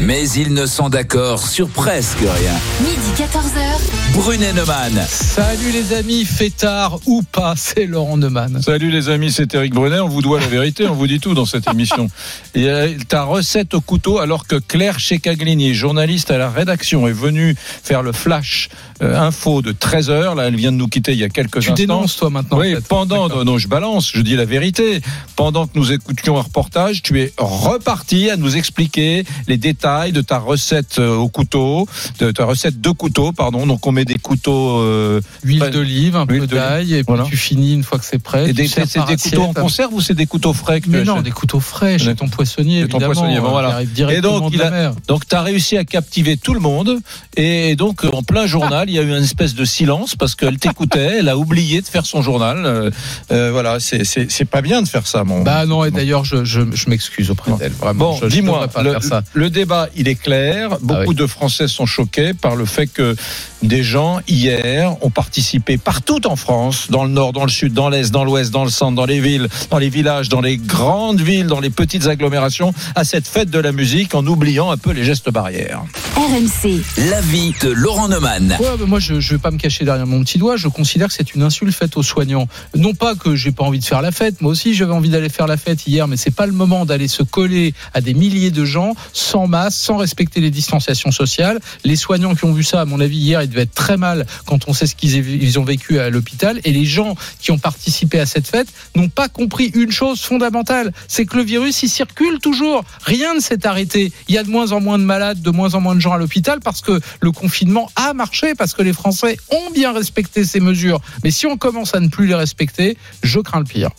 mais 0.00 0.28
ils 0.30 0.52
ne 0.52 0.66
sont 0.66 0.88
d'accord 0.88 1.46
sur 1.46 1.68
presque 1.68 2.18
rien. 2.20 2.54
Midi 2.80 3.12
14h. 3.22 4.14
Brunet 4.14 4.52
Neumann. 4.52 5.04
Salut 5.08 5.70
les 5.70 5.94
amis, 5.94 6.24
fêtard 6.24 6.98
ou 7.06 7.22
pas, 7.22 7.54
c'est 7.56 7.86
Laurent 7.86 8.16
Neumann. 8.16 8.60
Salut 8.62 8.90
les 8.90 9.08
amis, 9.08 9.30
c'est 9.30 9.54
Eric 9.54 9.72
Brunet. 9.74 10.00
On 10.00 10.08
vous 10.08 10.22
doit 10.22 10.40
la 10.40 10.46
vérité, 10.46 10.86
on 10.88 10.94
vous 10.94 11.06
dit 11.06 11.20
tout 11.20 11.34
dans 11.34 11.44
cette 11.46 11.68
émission. 11.68 12.08
Et 12.54 12.68
euh, 12.68 12.94
ta 13.08 13.22
recette 13.24 13.74
au 13.74 13.80
couteau, 13.80 14.18
alors 14.18 14.46
que 14.46 14.56
Claire 14.56 14.98
Checaglini, 14.98 15.74
journaliste 15.74 16.30
à 16.30 16.38
la 16.38 16.50
rédaction, 16.50 17.06
est 17.06 17.12
venue 17.12 17.54
faire 17.58 18.02
le 18.02 18.12
flash 18.12 18.68
euh, 19.02 19.18
info 19.18 19.62
de 19.62 19.72
13 19.72 20.10
heures. 20.10 20.34
Là, 20.34 20.44
elle 20.48 20.56
vient 20.56 20.72
de 20.72 20.76
nous 20.78 20.88
quitter 20.88 21.12
il 21.12 21.18
y 21.18 21.24
a 21.24 21.28
quelques 21.28 21.60
Tu 21.60 21.70
instants. 21.70 21.74
dénonces 21.74 22.16
toi 22.16 22.30
maintenant. 22.30 22.58
Oui, 22.58 22.72
en 22.72 22.76
fait. 22.76 22.88
pendant, 22.88 23.28
D'accord. 23.28 23.44
non, 23.44 23.58
je 23.58 23.68
balance, 23.68 24.10
je 24.12 24.20
dis 24.20 24.36
la 24.36 24.44
vérité. 24.44 25.00
Pendant 25.36 25.66
que 25.66 25.72
nous 25.78 25.92
écoutions 25.92 26.36
un 26.38 26.42
reportage, 26.42 27.02
tu 27.02 27.20
es 27.20 27.32
reparti 27.38 28.30
à 28.30 28.36
nous 28.36 28.56
expliquer 28.56 29.24
les 29.48 29.56
détails 29.56 29.81
de 29.82 30.20
ta 30.20 30.38
recette 30.38 30.98
euh, 30.98 31.14
au 31.16 31.28
couteau, 31.28 31.88
de 32.20 32.30
ta 32.30 32.44
recette 32.44 32.80
de 32.80 32.90
couteau, 32.90 33.32
pardon. 33.32 33.66
Donc 33.66 33.86
on 33.86 33.92
met 33.92 34.04
des 34.04 34.14
couteaux, 34.18 34.78
euh, 34.78 35.20
Huile 35.44 35.60
d'olive, 35.72 36.16
un 36.16 36.26
peu 36.26 36.46
d'ail, 36.46 36.94
et 36.94 36.96
puis 36.98 37.04
Voilà. 37.08 37.24
tu 37.24 37.36
finis 37.36 37.74
une 37.74 37.82
fois 37.82 37.98
que 37.98 38.04
c'est 38.04 38.18
prêt. 38.22 38.50
et 38.50 38.52
des, 38.52 38.68
c'est 38.68 38.84
des 39.06 39.16
couteaux 39.16 39.42
en 39.42 39.52
conserve 39.52 39.92
ou 39.94 40.00
c'est 40.00 40.14
des 40.14 40.26
couteaux 40.26 40.52
frais 40.52 40.80
que 40.80 40.84
tu 40.86 40.90
Mais 40.90 41.04
non, 41.04 41.14
achètes 41.14 41.24
des 41.24 41.30
couteaux 41.32 41.60
frais 41.60 41.98
chez 41.98 42.14
ton 42.14 42.28
poissonnier, 42.28 42.86
ton 42.88 42.98
poissonnier, 43.00 43.40
bon, 43.40 43.46
euh, 43.48 43.50
voilà. 43.50 43.80
Et 44.10 44.20
donc, 44.20 44.50
il 44.52 44.62
a, 44.62 44.92
donc, 45.08 45.26
tu 45.28 45.34
as 45.34 45.42
réussi 45.42 45.76
à 45.76 45.84
captiver 45.84 46.36
tout 46.36 46.54
le 46.54 46.60
monde. 46.60 46.98
Et 47.36 47.74
donc, 47.76 48.04
en 48.12 48.22
plein 48.22 48.46
journal, 48.46 48.88
il 48.88 48.94
y 48.94 48.98
a 48.98 49.02
eu 49.02 49.08
une 49.08 49.22
espèce 49.24 49.54
de 49.54 49.64
silence 49.64 50.14
parce 50.16 50.34
qu'elle 50.34 50.58
t'écoutait. 50.58 51.16
Elle 51.18 51.28
a 51.28 51.36
oublié 51.36 51.80
de 51.80 51.86
faire 51.86 52.06
son 52.06 52.22
journal. 52.22 52.64
Euh, 52.66 52.90
euh, 53.32 53.50
voilà, 53.52 53.78
c'est- 53.80 54.44
pas 54.52 54.60
bien 54.62 54.82
de 54.82 54.88
faire 54.88 55.06
ça, 55.06 55.24
mon. 55.24 55.42
Bah 55.42 55.64
non, 55.66 55.84
et 55.84 55.90
d'ailleurs, 55.90 56.24
je, 56.24 56.44
je, 56.44 56.60
je 56.72 56.90
m'excuse 56.90 57.30
auprès 57.30 57.52
d'elle. 57.52 57.72
Vraiment, 57.72 58.18
Bon, 58.20 58.28
dis-moi, 58.28 58.66
le, 58.82 58.90
faire 58.90 59.02
ça. 59.02 59.22
le 59.32 59.48
débat, 59.50 59.71
il 59.96 60.08
est 60.08 60.14
clair. 60.20 60.78
Beaucoup 60.80 61.00
Ah 61.02 61.04
oui. 61.08 61.14
de 61.14 61.26
Français 61.26 61.68
sont 61.68 61.86
choqués 61.86 62.34
par 62.34 62.56
le 62.56 62.64
fait 62.64 62.86
que 62.86 63.14
des 63.62 63.82
gens, 63.82 64.20
hier, 64.28 64.96
ont 65.02 65.10
participé 65.10 65.78
partout 65.78 66.26
en 66.26 66.36
France, 66.36 66.88
dans 66.90 67.04
le 67.04 67.10
nord, 67.10 67.32
dans 67.32 67.44
le 67.44 67.50
sud, 67.50 67.72
dans 67.72 67.88
l'est, 67.88 68.10
dans 68.10 68.24
l'ouest, 68.24 68.50
dans 68.50 68.64
le 68.64 68.70
centre, 68.70 68.96
dans 68.96 69.06
les 69.06 69.20
villes, 69.20 69.48
dans 69.70 69.78
les 69.78 69.88
villages, 69.88 70.28
dans 70.28 70.40
les 70.40 70.56
grandes 70.56 71.20
villes, 71.20 71.46
dans 71.46 71.60
les 71.60 71.70
petites 71.70 72.06
agglomérations, 72.06 72.74
à 72.94 73.04
cette 73.04 73.26
fête 73.26 73.50
de 73.50 73.58
la 73.58 73.72
musique 73.72 74.14
en 74.14 74.26
oubliant 74.26 74.70
un 74.70 74.76
peu 74.76 74.90
les 74.92 75.04
gestes 75.04 75.30
barrières. 75.30 75.82
RMC, 76.16 76.82
L'avis 77.10 77.54
de 77.62 77.70
Laurent 77.70 78.08
Neumann. 78.08 78.56
Ouais, 78.60 78.66
mais 78.78 78.86
moi, 78.86 78.98
je 78.98 79.14
ne 79.14 79.20
vais 79.20 79.38
pas 79.38 79.50
me 79.50 79.58
cacher 79.58 79.84
derrière 79.84 80.06
mon 80.06 80.22
petit 80.22 80.38
doigt. 80.38 80.56
Je 80.56 80.68
considère 80.68 81.08
que 81.08 81.14
c'est 81.14 81.34
une 81.34 81.42
insulte 81.42 81.74
faite 81.74 81.96
aux 81.96 82.02
soignants. 82.02 82.48
Non 82.76 82.94
pas 82.94 83.14
que 83.14 83.34
j'ai 83.34 83.52
pas 83.52 83.64
envie 83.64 83.78
de 83.78 83.84
faire 83.84 84.02
la 84.02 84.12
fête. 84.12 84.40
Moi 84.40 84.52
aussi, 84.52 84.74
j'avais 84.74 84.92
envie 84.92 85.08
d'aller 85.08 85.28
faire 85.28 85.46
la 85.46 85.56
fête 85.56 85.86
hier, 85.86 86.08
mais 86.08 86.16
c'est 86.16 86.34
pas 86.34 86.46
le 86.46 86.52
moment 86.52 86.84
d'aller 86.84 87.08
se 87.08 87.22
coller 87.22 87.74
à 87.94 88.00
des 88.00 88.14
milliers 88.14 88.50
de 88.50 88.64
gens 88.64 88.94
sans 89.12 89.46
masque, 89.46 89.78
sans 89.78 89.96
respecter 89.96 90.40
les 90.40 90.50
distanciations 90.50 91.12
sociales. 91.12 91.60
Les 91.84 91.96
soignants 91.96 92.34
qui 92.34 92.44
ont 92.44 92.52
vu 92.52 92.62
ça, 92.62 92.80
à 92.80 92.84
mon 92.84 93.00
avis, 93.00 93.18
hier, 93.18 93.42
ils 93.42 93.48
devaient 93.52 93.62
être 93.62 93.74
très 93.74 93.96
mal 93.96 94.26
quand 94.46 94.68
on 94.68 94.72
sait 94.72 94.86
ce 94.86 94.94
qu'ils 94.94 95.16
ils 95.16 95.58
ont 95.58 95.64
vécu 95.64 95.98
à 95.98 96.10
l'hôpital. 96.10 96.60
Et 96.64 96.72
les 96.72 96.84
gens 96.84 97.14
qui 97.40 97.50
ont 97.50 97.58
participé 97.58 98.18
à 98.18 98.26
cette 98.26 98.46
fête 98.46 98.68
n'ont 98.96 99.08
pas 99.08 99.28
compris 99.28 99.70
une 99.74 99.92
chose 99.92 100.20
fondamentale, 100.20 100.92
c'est 101.08 101.26
que 101.26 101.36
le 101.36 101.42
virus, 101.42 101.82
il 101.82 101.88
circule 101.88 102.38
toujours. 102.38 102.84
Rien 103.04 103.34
ne 103.34 103.40
s'est 103.40 103.66
arrêté. 103.66 104.12
Il 104.28 104.34
y 104.34 104.38
a 104.38 104.42
de 104.42 104.50
moins 104.50 104.72
en 104.72 104.80
moins 104.80 104.98
de 104.98 105.04
malades, 105.04 105.40
de 105.40 105.50
moins 105.50 105.74
en 105.74 105.80
moins 105.80 105.94
de 105.94 106.00
gens 106.00 106.12
à 106.12 106.18
l'hôpital 106.18 106.60
parce 106.60 106.80
que 106.80 107.00
le 107.20 107.32
confinement 107.32 107.90
a 107.96 108.14
marché, 108.14 108.54
parce 108.54 108.74
que 108.74 108.82
les 108.82 108.92
Français 108.92 109.36
ont 109.50 109.70
bien 109.72 109.92
respecté 109.92 110.44
ces 110.44 110.60
mesures. 110.60 111.00
Mais 111.24 111.30
si 111.30 111.46
on 111.46 111.56
commence 111.56 111.94
à 111.94 112.00
ne 112.00 112.08
plus 112.08 112.26
les 112.26 112.34
respecter, 112.34 112.96
je 113.22 113.40
crains 113.40 113.60
le 113.60 113.64
pire. 113.64 113.90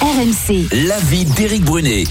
RMC, 0.00 0.68
L'avis 0.86 1.24
d'Éric 1.24 1.64
Brunet. 1.64 2.04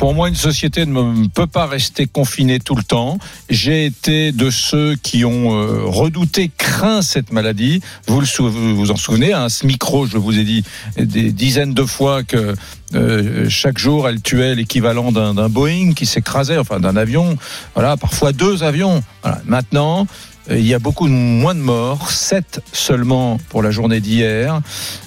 Pour 0.00 0.14
moi, 0.14 0.30
une 0.30 0.34
société 0.34 0.86
ne 0.86 1.28
peut 1.28 1.46
pas 1.46 1.66
rester 1.66 2.06
confinée 2.06 2.58
tout 2.58 2.74
le 2.74 2.82
temps. 2.82 3.18
J'ai 3.50 3.84
été 3.84 4.32
de 4.32 4.48
ceux 4.48 4.96
qui 4.96 5.26
ont 5.26 5.52
euh, 5.52 5.82
redouté, 5.84 6.50
craint 6.56 7.02
cette 7.02 7.32
maladie. 7.32 7.82
Vous 8.06 8.22
vous 8.38 8.90
en 8.90 8.96
souvenez, 8.96 9.34
à 9.34 9.50
ce 9.50 9.66
micro, 9.66 10.06
je 10.06 10.16
vous 10.16 10.38
ai 10.38 10.44
dit 10.44 10.64
des 10.96 11.32
dizaines 11.32 11.74
de 11.74 11.84
fois 11.84 12.22
que 12.22 12.54
euh, 12.94 13.46
chaque 13.50 13.76
jour, 13.76 14.08
elle 14.08 14.22
tuait 14.22 14.54
l'équivalent 14.54 15.12
d'un 15.12 15.48
Boeing 15.50 15.92
qui 15.92 16.06
s'écrasait, 16.06 16.56
enfin 16.56 16.80
d'un 16.80 16.96
avion. 16.96 17.36
Voilà, 17.74 17.98
parfois 17.98 18.32
deux 18.32 18.62
avions. 18.62 19.02
Maintenant. 19.44 20.06
Euh, 20.50 20.58
Il 20.58 20.66
y 20.66 20.74
a 20.74 20.78
beaucoup 20.78 21.06
moins 21.06 21.54
de 21.54 21.60
morts, 21.60 22.10
7 22.10 22.62
seulement 22.72 23.38
pour 23.48 23.62
la 23.62 23.70
journée 23.70 24.00
d'hier. 24.00 24.60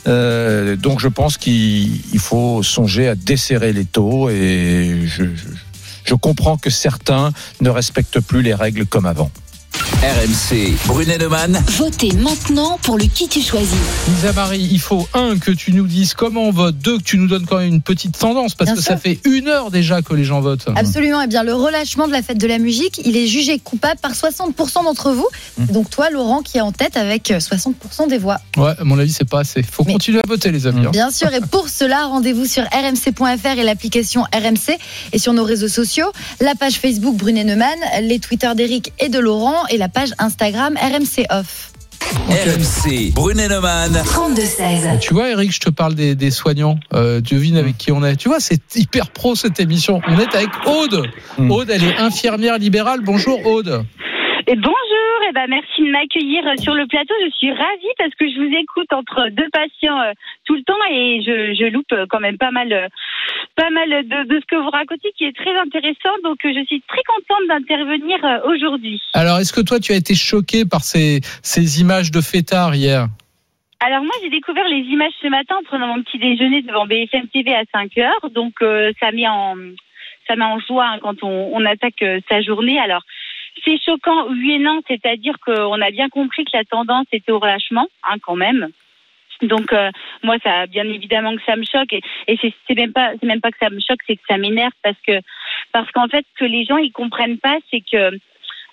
Euh, 0.08 0.76
donc 0.76 1.00
je 1.00 1.08
pense 1.08 1.38
qu'il 1.38 2.14
il 2.14 2.20
faut 2.20 2.62
songer 2.64 3.08
à 3.08 3.16
desserrer 3.16 3.74
les 3.74 3.86
taux 3.86 4.30
et 4.30 5.06
je 5.06 6.14
comprends 6.16 6.58
que 6.58 6.70
certains 6.70 7.32
ne 7.62 7.70
respectent 7.70 8.20
plus 8.20 8.42
les 8.42 8.54
règles 8.54 8.86
comme 8.86 9.06
avant. 9.06 9.32
RMC. 9.78 10.76
Brunet 10.86 11.18
Neumann. 11.18 11.64
votez 11.78 12.12
maintenant 12.14 12.78
pour 12.84 12.98
le 12.98 13.06
qui 13.06 13.28
tu 13.28 13.42
choisis. 13.42 13.74
Lisa 14.10 14.34
Marie, 14.34 14.68
il 14.72 14.80
faut 14.80 15.08
un 15.14 15.38
que 15.38 15.52
tu 15.52 15.72
nous 15.74 15.88
dises 15.88 16.14
comment 16.14 16.44
on 16.44 16.52
vote, 16.52 16.78
deux 16.78 16.98
que 16.98 17.04
tu 17.04 17.18
nous 17.18 17.28
donnes 17.28 17.46
quand 17.46 17.58
même 17.58 17.68
une 17.74 17.82
petite 17.82 18.18
tendance 18.18 18.54
parce 18.54 18.68
Bien 18.70 18.76
que 18.76 18.82
sûr. 18.82 18.92
ça 18.94 18.98
fait 18.98 19.20
une 19.26 19.48
heure 19.48 19.72
déjà 19.72 20.02
que 20.02 20.14
les 20.14 20.26
gens 20.26 20.42
votent. 20.42 20.68
Absolument. 20.76 21.22
Eh 21.22 21.28
bien, 21.28 21.44
le 21.44 21.54
relâchement 21.54 22.08
de 22.08 22.12
la 22.12 22.22
fête 22.22 22.38
de 22.38 22.48
la 22.48 22.60
musique, 22.60 23.02
il 23.06 23.16
est 23.18 23.28
jugé 23.28 23.60
coupable 23.60 24.00
par 24.02 24.12
60% 24.12 24.84
d'entre 24.84 25.12
vous. 25.12 25.28
Mmh. 25.58 25.66
Donc 25.68 25.90
toi, 25.90 26.10
Laurent, 26.10 26.42
qui 26.42 26.58
est 26.58 26.62
en 26.62 26.72
tête 26.72 26.98
avec 26.98 27.32
euh, 27.32 27.40
60% 27.40 28.10
des 28.10 28.18
voix. 28.18 28.40
Ouais, 28.58 28.74
à 28.78 28.84
mon 28.84 29.00
avis, 29.00 29.12
c'est 29.12 29.28
pas 29.30 29.40
assez. 29.40 29.64
Faut 29.64 29.84
Mais- 29.86 29.94
continuer 29.94 30.20
à 30.20 30.28
voter, 30.28 30.52
les 30.52 30.68
amis. 30.68 30.86
hein. 30.86 30.92
Bien 30.92 31.12
sûr, 31.12 31.34
et 31.34 31.42
pour 31.42 31.70
cela, 31.70 32.06
rendez-vous 32.08 32.46
sur 32.46 32.64
rmc.fr 32.64 33.58
et 33.58 33.64
l'application 33.64 34.24
RMC 34.34 34.78
et 35.14 35.18
sur 35.20 35.34
nos 35.34 35.44
réseaux 35.46 35.68
sociaux, 35.70 36.12
la 36.42 36.56
page 36.56 36.74
Facebook 36.76 37.16
Brunet 37.16 37.44
Neumann, 37.46 37.78
les 38.02 38.20
Twitter 38.20 38.52
d'Eric 38.56 38.92
et 39.00 39.10
de 39.10 39.20
Laurent 39.20 39.63
et 39.70 39.78
la 39.78 39.90
page 39.90 40.10
Instagram 40.20 40.76
RMC 40.78 41.26
Off. 41.30 41.72
RMC. 42.30 43.14
Brunet 43.14 43.48
Neumann. 43.48 43.94
32-16. 43.94 45.00
Tu 45.00 45.14
vois, 45.14 45.30
Eric, 45.30 45.52
je 45.52 45.60
te 45.60 45.70
parle 45.70 45.96
des, 45.96 46.16
des 46.16 46.32
soignants. 46.32 46.78
Euh, 46.94 47.22
devine 47.22 47.58
avec 47.58 47.78
qui 47.78 47.92
on 47.92 48.04
est. 48.04 48.16
Tu 48.16 48.30
vois, 48.30 48.40
c'est 48.40 48.76
hyper 48.76 49.10
pro 49.10 49.36
cette 49.36 49.60
émission. 49.60 50.02
On 50.08 50.20
est 50.20 50.36
avec 50.36 50.50
Aude. 50.66 51.08
Mm. 51.38 51.52
Aude, 51.52 51.70
elle 51.70 51.84
est 51.84 51.98
infirmière 51.98 52.58
libérale. 52.58 53.02
Bonjour, 53.04 53.46
Aude. 53.46 53.84
Et 54.46 54.56
bonjour, 54.56 54.93
et 55.30 55.34
ben 55.34 55.48
merci 55.48 55.82
de 55.82 55.92
m'accueillir 55.92 56.44
sur 56.60 56.74
le 56.74 56.88
plateau. 56.88 57.14
Je 57.26 57.32
suis 57.32 57.52
ravie 57.52 57.94
parce 57.98 58.14
que 58.16 58.28
je 58.28 58.38
vous 58.40 58.56
écoute 58.56 58.92
entre 58.92 59.30
deux 59.30 59.50
patients 59.52 60.00
euh, 60.00 60.14
tout 60.46 60.56
le 60.56 60.64
temps 60.64 60.78
et 60.92 61.22
je, 61.22 61.54
je 61.54 61.72
loupe 61.72 61.92
euh, 61.94 62.06
quand 62.10 62.20
même 62.20 62.38
pas 62.38 62.52
mal, 62.52 62.72
euh, 62.72 62.88
pas 63.56 63.70
mal 63.70 63.90
de, 63.90 64.28
de 64.28 64.40
ce 64.40 64.46
que 64.46 64.56
vous 64.56 64.70
racontez 64.70 65.12
qui 65.18 65.26
est 65.26 65.36
très 65.36 65.56
intéressant. 65.58 66.16
Donc 66.24 66.44
euh, 66.46 66.54
je 66.56 66.66
suis 66.66 66.82
très 66.88 67.04
contente 67.04 67.48
d'intervenir 67.48 68.24
euh, 68.24 68.54
aujourd'hui. 68.54 69.02
Alors, 69.14 69.40
est-ce 69.40 69.54
que 69.54 69.62
toi, 69.62 69.80
tu 69.80 69.92
as 69.92 69.96
été 69.96 70.16
choqué 70.16 70.66
par 70.66 70.82
ces, 70.82 71.22
ces 71.42 71.82
images 71.82 72.12
de 72.12 72.22
fêtards 72.22 72.76
hier? 72.76 73.08
Alors 73.86 74.02
moi 74.02 74.14
j'ai 74.22 74.30
découvert 74.30 74.66
les 74.70 74.80
images 74.80 75.12
ce 75.22 75.28
matin 75.28 75.56
en 75.60 75.64
prenant 75.64 75.88
mon 75.88 76.02
petit 76.04 76.18
déjeuner 76.18 76.62
devant 76.62 76.86
BFM 76.86 77.28
TV 77.28 77.54
à 77.54 77.64
5 77.74 77.98
heures. 77.98 78.30
Donc 78.34 78.54
euh, 78.62 78.94
ça 79.02 79.12
met 79.12 79.28
en 79.28 79.56
ça 80.26 80.38
met 80.38 80.46
en 80.46 80.58
joie 80.60 80.88
hein, 80.88 81.00
quand 81.02 81.22
on, 81.22 81.50
on 81.54 81.66
attaque 81.66 82.02
euh, 82.02 82.22
sa 82.30 82.42
journée. 82.42 82.80
Alors 82.80 83.02
c'est 83.64 83.82
choquant, 83.84 84.28
oui 84.30 84.54
et 84.54 84.60
non, 84.60 84.82
c'est-à-dire 84.88 85.36
qu'on 85.46 85.82
a 85.82 85.92
bien 85.92 86.10
compris 86.10 86.46
que 86.46 86.56
la 86.58 86.64
tendance 86.64 87.06
était 87.12 87.32
au 87.32 87.40
relâchement, 87.40 87.88
hein, 88.04 88.16
quand 88.22 88.36
même. 88.36 88.70
Donc 89.42 89.74
euh, 89.74 89.90
moi, 90.22 90.38
ça, 90.44 90.68
bien 90.68 90.86
évidemment 90.86 91.36
que 91.36 91.44
ça 91.46 91.56
me 91.56 91.64
choque 91.64 91.94
et, 91.94 92.02
et 92.28 92.38
c'est 92.42 92.76
même 92.76 92.94
pas, 92.94 93.12
c'est 93.20 93.26
même 93.26 93.42
pas 93.42 93.52
que 93.52 93.58
ça 93.60 93.70
me 93.70 93.80
choque, 93.80 94.00
c'est 94.08 94.16
que 94.16 94.22
ça 94.28 94.38
m'énerve 94.38 94.74
parce 94.84 94.98
que 95.06 95.20
parce 95.72 95.92
qu'en 95.92 96.08
fait, 96.08 96.26
ce 96.34 96.40
que 96.40 96.50
les 96.50 96.66
gens 96.66 96.78
ils 96.78 96.92
comprennent 96.92 97.40
pas, 97.40 97.58
c'est 97.72 97.82
que 97.82 98.18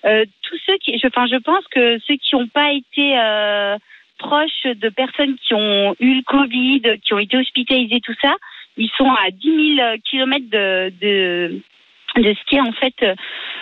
euh, 0.05 0.25
tous 0.43 0.57
ceux 0.65 0.77
qui, 0.77 0.97
je, 0.97 1.07
enfin, 1.07 1.27
je 1.27 1.37
pense 1.37 1.65
que 1.67 1.99
ceux 1.99 2.15
qui 2.15 2.35
n'ont 2.35 2.47
pas 2.47 2.71
été 2.71 3.17
euh, 3.17 3.77
proches 4.17 4.65
de 4.65 4.89
personnes 4.89 5.35
qui 5.35 5.53
ont 5.53 5.95
eu 5.99 6.15
le 6.15 6.23
Covid, 6.23 6.99
qui 7.03 7.13
ont 7.13 7.19
été 7.19 7.37
hospitalisés, 7.37 8.01
tout 8.01 8.15
ça, 8.21 8.35
ils 8.77 8.89
sont 8.97 9.09
à 9.09 9.31
10 9.31 9.75
000 9.75 9.97
kilomètres 10.09 10.49
de, 10.49 10.93
de 11.01 11.61
de 12.15 12.33
ce 12.33 12.39
qu'est 12.47 12.59
en 12.59 12.71
fait 12.73 12.93
euh, 13.03 13.15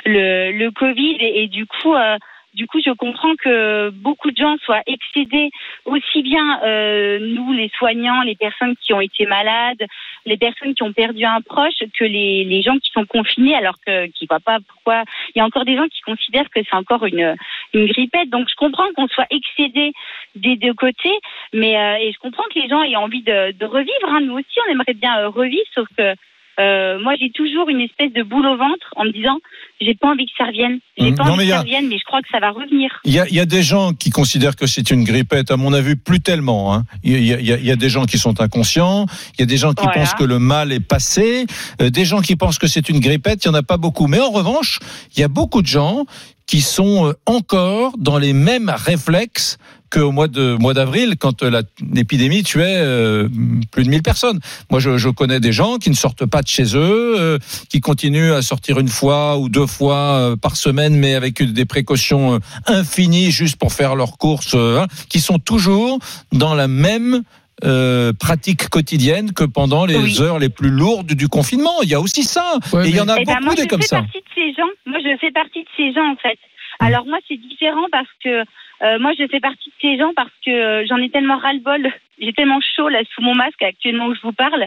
le, 0.06 0.52
le 0.52 0.72
Covid 0.72 1.18
et, 1.20 1.44
et 1.44 1.48
du 1.48 1.66
coup 1.66 1.96
euh, 1.96 2.18
du 2.56 2.66
coup, 2.66 2.80
je 2.84 2.90
comprends 2.92 3.36
que 3.36 3.90
beaucoup 3.92 4.32
de 4.32 4.38
gens 4.38 4.58
soient 4.66 4.82
excédés, 4.88 5.52
aussi 5.86 6.24
bien 6.24 6.60
euh, 6.64 7.20
nous, 7.22 7.54
les 7.54 7.70
soignants, 7.78 8.24
les 8.24 8.36
personnes 8.36 8.76
qui 8.82 8.92
ont 8.92 9.02
été 9.02 9.28
malades, 9.28 9.86
les 10.26 10.36
personnes 10.36 10.74
qui 10.74 10.82
ont 10.82 10.92
perdu 10.92 11.26
un 11.26 11.42
proche, 11.42 11.78
que 11.98 12.04
les, 12.04 12.44
les 12.46 12.62
gens 12.64 12.78
qui 12.80 12.90
sont 12.92 13.06
confinés, 13.06 13.56
alors 13.56 13.76
que 13.86 14.08
qui 14.08 14.26
voient 14.26 14.40
pas 14.40 14.58
pourquoi. 14.68 15.04
Il 15.36 15.40
y 15.40 15.42
a 15.42 15.46
encore 15.46 15.64
des 15.64 15.78
gens 15.78 15.88
qui 15.88 16.02
considèrent 16.02 16.50
que 16.50 16.60
c'est 16.64 16.76
encore 16.76 17.06
une 17.06 17.36
une 17.76 17.86
grippette. 17.86 18.30
Donc, 18.30 18.48
je 18.50 18.56
comprends 18.56 18.92
qu'on 18.96 19.08
soit 19.08 19.28
excédé 19.30 19.94
des 20.36 20.56
deux 20.56 20.74
côtés, 20.74 21.18
mais 21.54 21.78
euh, 21.78 21.98
et 22.02 22.12
je 22.12 22.18
comprends 22.18 22.44
que 22.54 22.60
les 22.60 22.68
gens 22.68 22.82
aient 22.82 22.96
envie 22.96 23.22
de, 23.22 23.52
de 23.52 23.66
revivre. 23.66 24.10
hein. 24.10 24.22
Nous 24.22 24.34
aussi, 24.34 24.58
on 24.68 24.72
aimerait 24.72 24.96
bien 24.96 25.20
euh, 25.20 25.30
revivre, 25.30 25.68
sauf 25.76 25.88
que 25.96 26.16
euh, 26.60 27.00
moi, 27.02 27.14
j'ai 27.20 27.32
toujours 27.32 27.70
une 27.70 27.82
espèce 27.82 28.12
de 28.14 28.24
boule 28.24 28.46
au 28.46 28.58
ventre 28.58 28.88
en 28.96 29.06
me 29.06 29.12
disant, 29.12 29.38
j'ai 29.80 29.96
pas 29.96 30.10
envie 30.10 30.26
que 30.26 30.32
ça 30.38 30.46
revienne. 30.46 30.80
J'ai 30.98 31.12
Mmh. 31.12 31.16
pas 31.16 31.24
Non, 31.26 31.32
envie 31.34 31.44
que 31.44 31.48
y 31.48 31.50
ça 31.52 31.58
a- 31.58 31.62
revienne, 31.62 31.88
mais 31.88 31.98
je 31.98 32.04
crois 32.04 32.22
que 32.22 32.28
ça 32.32 32.40
va 32.40 32.52
revenir. 32.52 32.90
Il 33.06 33.14
y, 33.14 33.20
a, 33.20 33.28
y 33.30 33.46
des 33.48 33.64
gens 33.64 33.94
qui 33.94 34.10
considèrent 34.10 34.56
que 34.58 34.68
c'est 34.68 34.90
une 34.90 35.04
grippette, 35.06 35.52
à 35.52 35.58
mon 35.58 35.72
avis, 35.74 35.96
plus 35.96 36.20
tellement. 36.20 36.74
hein. 36.74 36.84
Il, 37.04 37.24
y 37.24 37.34
a, 37.34 37.40
y 37.40 37.70
y 37.70 37.78
des 37.78 37.90
gens 37.90 38.06
qui 38.06 38.18
sont 38.18 38.42
inconscients, 38.42 39.06
il 39.36 39.40
y 39.40 39.44
a 39.44 39.46
des 39.46 39.58
gens 39.58 39.74
qui 39.74 39.84
Voilà. 39.84 40.02
pensent 40.02 40.14
que 40.16 40.24
le 40.26 40.40
mal 40.40 40.72
est 40.74 40.80
passé, 40.86 41.46
euh, 41.82 41.90
des 41.90 42.04
gens 42.06 42.20
qui 42.22 42.36
pensent 42.36 42.58
que 42.60 42.68
c'est 42.68 42.90
une 42.90 43.00
grippette, 43.00 43.46
il 43.46 43.50
n'y 43.50 43.56
en 43.56 43.60
a 43.60 43.64
pas 43.64 43.78
beaucoup. 43.78 44.08
Mais 44.08 44.20
en 44.20 44.32
revanche, 44.32 44.80
il 45.16 45.22
y 45.22 45.24
a 45.24 45.30
beaucoup 45.30 45.62
de 45.62 45.68
gens 45.68 46.06
qui 46.46 46.62
sont 46.62 47.08
euh, 47.08 47.14
encore 47.26 47.94
dans 47.98 48.18
les 48.18 48.34
mêmes 48.34 48.70
réflexes 48.76 49.58
qu'au 49.90 50.12
mois 50.12 50.28
de 50.28 50.56
mois 50.56 50.74
d'avril, 50.74 51.16
quand 51.20 51.44
euh, 51.44 51.62
l'épidémie 51.94 52.44
tuait 52.44 52.78
euh, 52.78 53.28
plus 53.72 53.84
de 53.84 53.90
1000 53.90 54.02
personnes. 54.04 54.40
Moi, 54.70 54.80
je, 54.80 54.98
je 54.98 55.10
connais 55.10 55.40
des 55.40 55.52
gens 55.52 55.78
qui 55.78 55.90
ne 55.90 55.96
sortent 55.96 56.26
pas 56.26 56.42
de 56.42 56.48
chez 56.48 56.76
eux, 56.76 57.16
euh, 57.20 57.38
qui 57.70 57.80
continuent 57.82 58.34
à 58.34 58.42
sortir 58.42 58.80
une 58.80 58.88
fois 58.90 59.38
ou 59.38 59.50
deux 59.50 59.68
fois 59.68 59.96
euh, 59.96 60.36
par 60.36 60.56
semaine, 60.56 60.96
mais 60.96 61.16
avec 61.16 61.42
des 61.42 61.66
précautions 61.66 62.36
euh, 62.36 62.40
infinies 62.68 63.32
juste 63.32 63.58
pour 63.58 63.74
faire 63.74 63.96
leurs 63.96 64.18
courses, 64.18 64.54
euh, 64.56 64.80
hein, 64.82 64.88
qui 65.10 65.20
sont 65.20 65.40
toujours 65.40 66.00
dans 66.32 66.54
la 66.54 66.68
même 66.68 67.24
euh, 67.66 68.14
pratique 68.14 68.70
quotidienne 68.70 69.34
que 69.34 69.44
pendant 69.44 69.86
les 69.86 69.98
Oui. 69.98 70.22
heures 70.22 70.40
les 70.40 70.48
plus 70.50 70.70
lourdes 70.70 71.12
du 71.14 71.28
confinement. 71.28 71.82
Il 71.84 71.90
y 71.90 71.94
a 71.94 72.00
aussi 72.00 72.24
ça. 72.24 72.54
Ouais, 72.72 72.86
Et 72.88 72.90
il 72.92 72.96
y 72.96 73.02
en 73.02 73.10
a 73.10 73.16
Eh 73.20 73.26
ben, 73.26 73.34
beaucoup 73.34 73.46
moi, 73.46 73.56
des 73.56 73.64
je 73.64 73.68
comme 73.68 73.82
fais 73.82 73.88
ça. 73.88 73.98
partie 73.98 74.20
de 74.20 74.24
ces 74.34 74.54
gens. 74.54 74.70
Moi, 74.86 75.00
je 75.04 75.18
fais 75.20 75.32
partie 75.32 75.60
de 75.60 75.68
ces 75.76 75.92
gens, 75.94 76.08
en 76.10 76.16
fait. 76.16 76.38
Alors, 76.80 77.06
moi, 77.06 77.18
c'est 77.28 77.36
différent 77.36 77.88
parce 77.92 78.08
que 78.24 78.44
euh, 78.82 78.98
moi, 79.00 79.12
je 79.18 79.28
fais 79.28 79.40
partie 79.40 79.70
de 79.70 79.76
ces 79.82 79.98
gens 79.98 80.12
parce 80.16 80.32
que 80.46 80.52
euh, 80.52 80.86
j'en 80.88 80.98
ai 80.98 81.10
tellement 81.10 81.38
ras-le-bol. 81.38 81.92
J'ai 82.22 82.34
tellement 82.34 82.60
chaud 82.76 82.90
là 82.90 83.00
sous 83.16 83.22
mon 83.22 83.34
masque 83.34 83.62
actuellement 83.62 84.08
où 84.08 84.14
je 84.14 84.20
vous 84.22 84.34
parle 84.34 84.66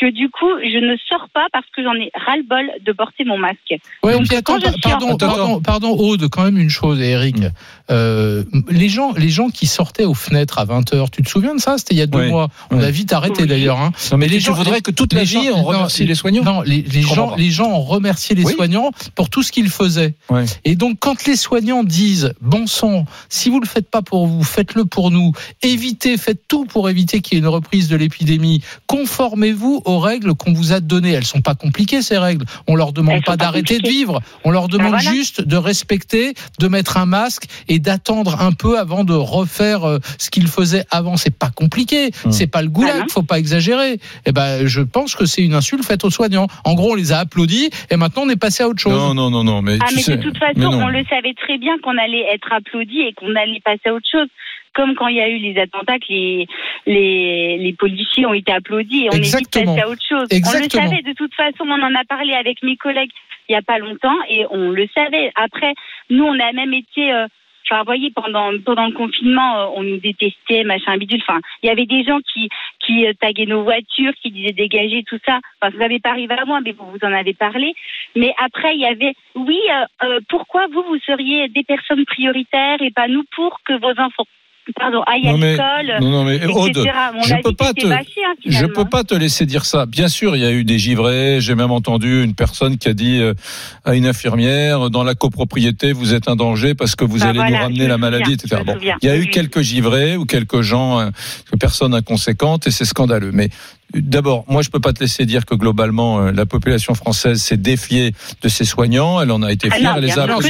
que 0.00 0.10
du 0.10 0.30
coup, 0.30 0.48
je 0.62 0.78
ne 0.78 0.96
sors 1.06 1.28
pas 1.34 1.48
parce 1.52 1.66
que 1.76 1.82
j'en 1.82 1.92
ai 1.92 2.10
ras-le-bol 2.14 2.70
de 2.80 2.92
porter 2.92 3.24
mon 3.24 3.36
masque. 3.36 3.74
Ouais, 4.02 4.14
Donc, 4.14 4.32
attends, 4.32 4.58
pardon, 4.82 5.16
pardon, 5.18 5.60
pardon, 5.60 5.90
Aude, 5.98 6.30
quand 6.30 6.44
même 6.44 6.56
une 6.56 6.70
chose, 6.70 7.02
Eric. 7.02 7.36
Euh, 7.90 8.44
les 8.70 8.88
gens, 8.88 9.12
les 9.12 9.28
gens 9.28 9.50
qui 9.50 9.66
sortaient 9.66 10.04
aux 10.06 10.14
fenêtres 10.14 10.58
à 10.58 10.64
20 10.64 10.94
h 10.94 11.10
tu 11.10 11.22
te 11.22 11.28
souviens 11.28 11.54
de 11.54 11.60
ça? 11.60 11.76
C'était 11.76 11.94
il 11.94 11.98
y 11.98 12.02
a 12.02 12.06
deux 12.06 12.18
Oui, 12.20 12.28
mois. 12.30 12.48
On 12.70 12.78
oui. 12.78 12.84
a 12.84 12.90
vite 12.90 13.12
arrêté 13.12 13.42
Oui. 13.42 13.48
d'ailleurs. 13.48 13.78
Hein. 13.78 13.92
Non, 14.10 14.16
mais 14.18 14.26
les 14.26 14.38
tu 14.38 14.44
gens- 14.44 14.54
voudrais 14.54 14.80
que 14.80 14.90
toute 14.90 15.12
la 15.12 15.20
les 15.20 15.26
vie 15.26 15.50
on 15.54 15.62
remercie 15.62 16.04
les 16.06 16.14
soignants 16.14 16.44
Non, 16.44 16.62
les, 16.62 16.80
les 16.82 17.02
gens, 17.02 17.28
pas. 17.28 17.36
les 17.36 17.50
gens 17.50 17.70
ont 17.70 17.82
remercié 17.82 18.34
les 18.34 18.44
Oui. 18.44 18.54
soignants 18.54 18.90
pour 19.14 19.28
tout 19.28 19.42
ce 19.42 19.52
qu'ils 19.52 19.68
faisaient. 19.68 20.14
Ouais. 20.30 20.44
Et 20.64 20.76
donc, 20.76 20.96
quand 20.98 21.26
les 21.26 21.36
soignants 21.36 21.84
disent, 21.84 22.32
bon 22.40 22.66
sang, 22.66 23.04
si 23.28 23.50
vous 23.50 23.60
le 23.60 23.66
faites 23.66 23.90
pas 23.90 24.00
pour 24.02 24.26
vous, 24.26 24.42
faites-le 24.42 24.86
pour 24.86 25.10
nous. 25.10 25.32
Évitez, 25.62 26.16
faites 26.16 26.48
tout 26.48 26.64
pour 26.64 26.88
éviter 26.88 27.20
qu'il 27.20 27.36
y 27.36 27.36
ait 27.36 27.42
une 27.44 27.48
reprise 27.48 27.88
de 27.88 27.96
l'épidémie. 27.96 28.62
Conformez-vous 28.86 29.82
aux 29.84 29.98
règles 29.98 30.34
qu'on 30.34 30.52
vous 30.54 30.72
a 30.72 30.80
données. 30.80 31.10
Elles 31.10 31.26
sont 31.26 31.42
pas 31.42 31.54
compliquées 31.54 32.00
ces 32.00 32.16
règles. 32.16 32.46
On 32.66 32.76
leur 32.76 32.92
demande 32.94 33.16
Elles 33.16 33.22
pas 33.24 33.36
d'arrêter 33.36 33.78
de 33.78 33.88
vivre. 33.88 34.22
On 34.44 34.50
leur 34.50 34.68
demande 34.68 34.94
voilà. 34.94 35.10
juste 35.12 35.42
de 35.42 35.56
respecter, 35.56 36.32
de 36.58 36.68
mettre 36.68 36.96
un 36.96 37.04
masque 37.06 37.44
et 37.68 37.73
d'attendre 37.78 38.40
un 38.40 38.52
peu 38.52 38.78
avant 38.78 39.04
de 39.04 39.12
refaire 39.14 39.84
euh, 39.84 39.98
ce 40.18 40.30
qu'ils 40.30 40.48
faisaient 40.48 40.84
avant. 40.90 41.16
C'est 41.16 41.36
pas 41.36 41.50
compliqué. 41.50 42.10
Hum. 42.24 42.32
C'est 42.32 42.46
pas 42.46 42.62
le 42.62 42.68
goulag. 42.68 42.98
non. 43.00 43.04
faut 43.10 43.22
pas 43.22 43.38
exagérer. 43.38 43.98
Et 44.26 44.32
ben, 44.32 44.66
je 44.66 44.80
pense 44.80 45.14
que 45.14 45.24
c'est 45.26 45.42
une 45.42 45.54
insulte 45.54 45.84
faite 45.84 46.04
aux 46.04 46.10
soignants. 46.10 46.46
En 46.64 46.74
gros, 46.74 46.92
on 46.92 46.94
les 46.94 47.12
a 47.12 47.18
applaudis 47.18 47.70
et 47.90 47.96
maintenant 47.96 48.22
on 48.24 48.28
est 48.28 48.40
passé 48.40 48.62
à 48.62 48.68
autre 48.68 48.80
chose. 48.80 48.92
Non, 48.92 49.14
non, 49.14 49.30
non, 49.30 49.44
non, 49.44 49.62
mais 49.62 49.78
Ah, 49.80 49.86
tu 49.88 49.96
mais 49.96 50.02
sais. 50.02 50.16
de 50.16 50.22
toute 50.22 50.38
façon, 50.38 50.72
on 50.72 50.88
le 50.88 51.04
savait 51.10 51.34
très 51.34 51.58
bien 51.58 51.76
qu'on 51.82 51.96
allait 51.98 52.26
être 52.32 52.52
applaudi 52.52 53.00
et 53.00 53.12
qu'on 53.14 53.34
allait 53.36 53.60
passer 53.64 53.88
à 53.88 53.94
autre 53.94 54.06
chose. 54.10 54.28
Comme 54.74 54.96
quand 54.96 55.06
il 55.06 55.16
y 55.16 55.20
a 55.20 55.28
eu 55.28 55.38
les 55.38 55.56
attentats, 55.60 55.98
que 56.00 56.06
les, 56.08 56.46
les, 56.86 57.58
les 57.58 57.72
policiers 57.74 58.26
ont 58.26 58.34
été 58.34 58.50
applaudis 58.52 59.04
et 59.04 59.08
on 59.12 59.16
est 59.16 59.20
vite 59.36 59.50
passé 59.52 59.80
à 59.80 59.88
autre 59.88 60.02
chose. 60.08 60.26
Exactement. 60.30 60.82
On 60.82 60.86
le 60.86 60.90
savait, 60.90 61.02
de 61.02 61.12
toute 61.16 61.32
façon, 61.34 61.64
on 61.64 61.80
en 61.80 61.94
a 61.94 62.04
parlé 62.08 62.32
avec 62.34 62.62
mes 62.62 62.76
collègues 62.76 63.10
il 63.48 63.52
n'y 63.52 63.56
a 63.58 63.62
pas 63.62 63.78
longtemps 63.78 64.16
et 64.28 64.46
on 64.50 64.70
le 64.70 64.86
savait. 64.94 65.30
Après, 65.36 65.74
nous, 66.10 66.24
on 66.24 66.32
a 66.40 66.52
même 66.52 66.72
été... 66.74 67.12
euh, 67.12 67.26
Enfin, 67.64 67.80
vous 67.80 67.86
voyez, 67.86 68.10
pendant, 68.10 68.50
pendant 68.64 68.86
le 68.86 68.92
confinement, 68.92 69.58
euh, 69.58 69.66
on 69.76 69.82
nous 69.82 69.96
détestait, 69.96 70.64
machin 70.64 70.96
bidule. 70.98 71.22
Enfin, 71.26 71.40
il 71.62 71.66
y 71.66 71.70
avait 71.70 71.86
des 71.86 72.04
gens 72.04 72.20
qui, 72.32 72.48
qui 72.80 73.06
euh, 73.06 73.12
taguaient 73.18 73.46
nos 73.46 73.62
voitures, 73.62 74.12
qui 74.20 74.30
disaient 74.30 74.52
dégager, 74.52 75.02
tout 75.04 75.18
ça. 75.26 75.40
Enfin, 75.60 75.72
ça 75.72 75.78
n'avait 75.78 75.98
pas 75.98 76.10
arrivé 76.10 76.34
à 76.34 76.44
moi, 76.44 76.60
mais 76.60 76.72
vous, 76.72 76.84
vous 76.90 77.06
en 77.06 77.12
avez 77.12 77.34
parlé. 77.34 77.74
Mais 78.16 78.34
après, 78.38 78.74
il 78.74 78.80
y 78.80 78.86
avait, 78.86 79.14
oui, 79.34 79.60
euh, 79.70 80.06
euh, 80.06 80.20
pourquoi 80.28 80.66
vous, 80.66 80.82
vous 80.82 80.98
seriez 81.06 81.48
des 81.48 81.64
personnes 81.64 82.04
prioritaires 82.04 82.82
et 82.82 82.90
pas 82.90 83.08
nous 83.08 83.24
pour 83.34 83.60
que 83.64 83.72
vos 83.74 83.98
enfants, 84.00 84.26
pardon, 84.78 85.02
aillent 85.06 85.24
Non, 85.24 85.34
à 85.34 85.36
mais- 85.38 85.50
l'école, 85.52 85.96
Non, 86.00 86.10
non, 86.10 86.24
mais 86.24 86.36
etc. 86.36 86.52
Aude, 86.54 86.76
Mon 87.14 87.22
je 87.22 87.34
peux 87.42 87.52
pas 87.54 87.66
c'était 87.68 87.82
te, 87.82 87.86
bâché, 87.88 88.20
hein, 88.26 88.34
je 88.46 88.66
peux 88.66 88.84
pas 88.84 89.04
te 89.04 89.14
laisser 89.14 89.46
dire 89.46 89.64
ça. 89.64 89.86
Bien 89.86 90.08
sûr, 90.08 90.36
il 90.36 90.42
y 90.42 90.44
a 90.46 90.50
eu 90.52 90.64
des 90.64 90.78
givrés. 90.78 91.38
J'ai 91.40 91.54
même 91.54 91.70
entendu 91.70 92.22
une 92.24 92.34
personne 92.34 92.78
qui 92.78 92.88
a 92.88 92.94
dit 92.94 93.20
euh, 93.20 93.34
à 93.84 93.94
une 93.94 94.06
infirmière 94.06 94.90
dans 94.90 95.04
la 95.04 95.14
copropriété, 95.14 95.92
vous 95.92 96.14
êtes 96.14 96.28
un 96.28 96.36
danger 96.36 96.74
parce 96.74 96.96
que 96.96 97.04
vous 97.04 97.18
Bah 97.18 97.26
allez 97.26 97.38
voilà, 97.38 97.50
nous 97.56 97.62
ramener 97.62 97.78
me 97.84 97.88
la 97.88 97.94
souviens, 97.94 98.10
maladie, 98.10 98.32
etc. 98.32 98.62
Bon, 98.64 98.76
il 98.80 99.06
y 99.06 99.10
a 99.10 99.16
eu 99.16 99.20
Oui. 99.20 99.30
quelques 99.30 99.60
givrés 99.60 100.16
ou 100.16 100.24
quelques 100.24 100.62
gens, 100.62 101.00
euh, 101.00 101.10
personnes 101.60 101.94
inconséquentes, 101.94 102.66
et 102.66 102.70
c'est 102.70 102.84
scandaleux. 102.84 103.30
Mais 103.32 103.44
euh, 103.46 103.48
D'abord, 103.94 104.44
moi, 104.48 104.62
je 104.62 104.70
peux 104.70 104.80
pas 104.80 104.92
te 104.92 105.00
laisser 105.00 105.24
dire 105.26 105.46
que 105.46 105.54
globalement, 105.54 106.18
euh, 106.20 106.32
la 106.32 106.46
population 106.46 106.94
française 106.94 107.40
s'est 107.40 107.56
défiée 107.56 108.12
de 108.42 108.48
ses 108.48 108.64
soignants. 108.64 109.20
Elle 109.20 109.30
en 109.30 109.42
a 109.42 109.52
été 109.52 109.68
Ah 109.70 109.76
fière. 109.76 109.90
non, 109.92 109.96
elle 109.98 110.04
les 110.04 110.18
a 110.18 110.26
non, 110.26 110.40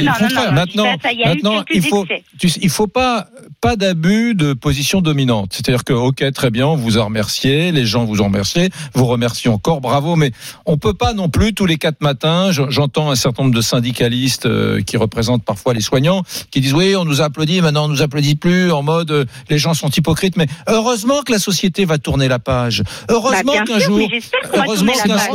Maintenant, 0.51 0.83
ça, 1.01 1.09
a 1.09 1.27
maintenant, 1.27 1.63
il 1.71 1.81
faut, 1.83 2.05
tu 2.39 2.47
il 2.61 2.69
faut 2.69 2.87
pas 2.87 3.27
pas 3.61 3.75
d'abus 3.75 4.35
de 4.35 4.53
position 4.53 5.01
dominante. 5.01 5.51
C'est-à-dire 5.53 5.83
que 5.83 5.93
ok, 5.93 6.31
très 6.33 6.51
bien, 6.51 6.67
on 6.67 6.75
vous 6.75 6.97
a 6.97 7.03
remercié, 7.03 7.71
les 7.71 7.85
gens 7.85 8.05
vous 8.05 8.21
ont 8.21 8.25
remercié, 8.25 8.69
vous 8.93 9.05
remercie 9.05 9.47
encore, 9.49 9.81
bravo. 9.81 10.15
Mais 10.15 10.31
on 10.65 10.77
peut 10.77 10.93
pas 10.93 11.13
non 11.13 11.29
plus 11.29 11.53
tous 11.53 11.65
les 11.65 11.77
quatre 11.77 12.01
matins. 12.01 12.51
je- 12.51 12.69
J'entends 12.69 13.09
un 13.11 13.15
certain 13.15 13.43
nombre 13.43 13.55
de 13.55 13.61
syndicalistes 13.61 14.45
euh, 14.45 14.81
qui 14.81 14.97
représentent 14.97 15.43
parfois 15.45 15.73
les 15.73 15.81
soignants 15.81 16.23
qui 16.51 16.61
disent 16.61 16.73
oui, 16.73 16.95
on 16.95 17.05
nous 17.05 17.21
applaudit, 17.21 17.61
maintenant 17.61 17.85
on 17.85 17.89
nous 17.89 18.01
applaudit 18.01 18.35
plus 18.35 18.71
en 18.71 18.81
mode 18.83 19.11
euh, 19.11 19.25
les 19.49 19.57
gens 19.57 19.73
sont 19.73 19.89
hypocrites. 19.89 20.35
Mais 20.37 20.47
heureusement 20.67 21.21
que 21.23 21.31
la 21.31 21.39
société 21.39 21.85
va 21.85 21.97
tourner 21.97 22.27
la 22.27 22.39
page. 22.39 22.83
Heureusement 23.09 23.34
Bien 23.43 23.63
qu'un 23.65 23.79
jour, 23.79 23.99
heureusement 24.53 24.93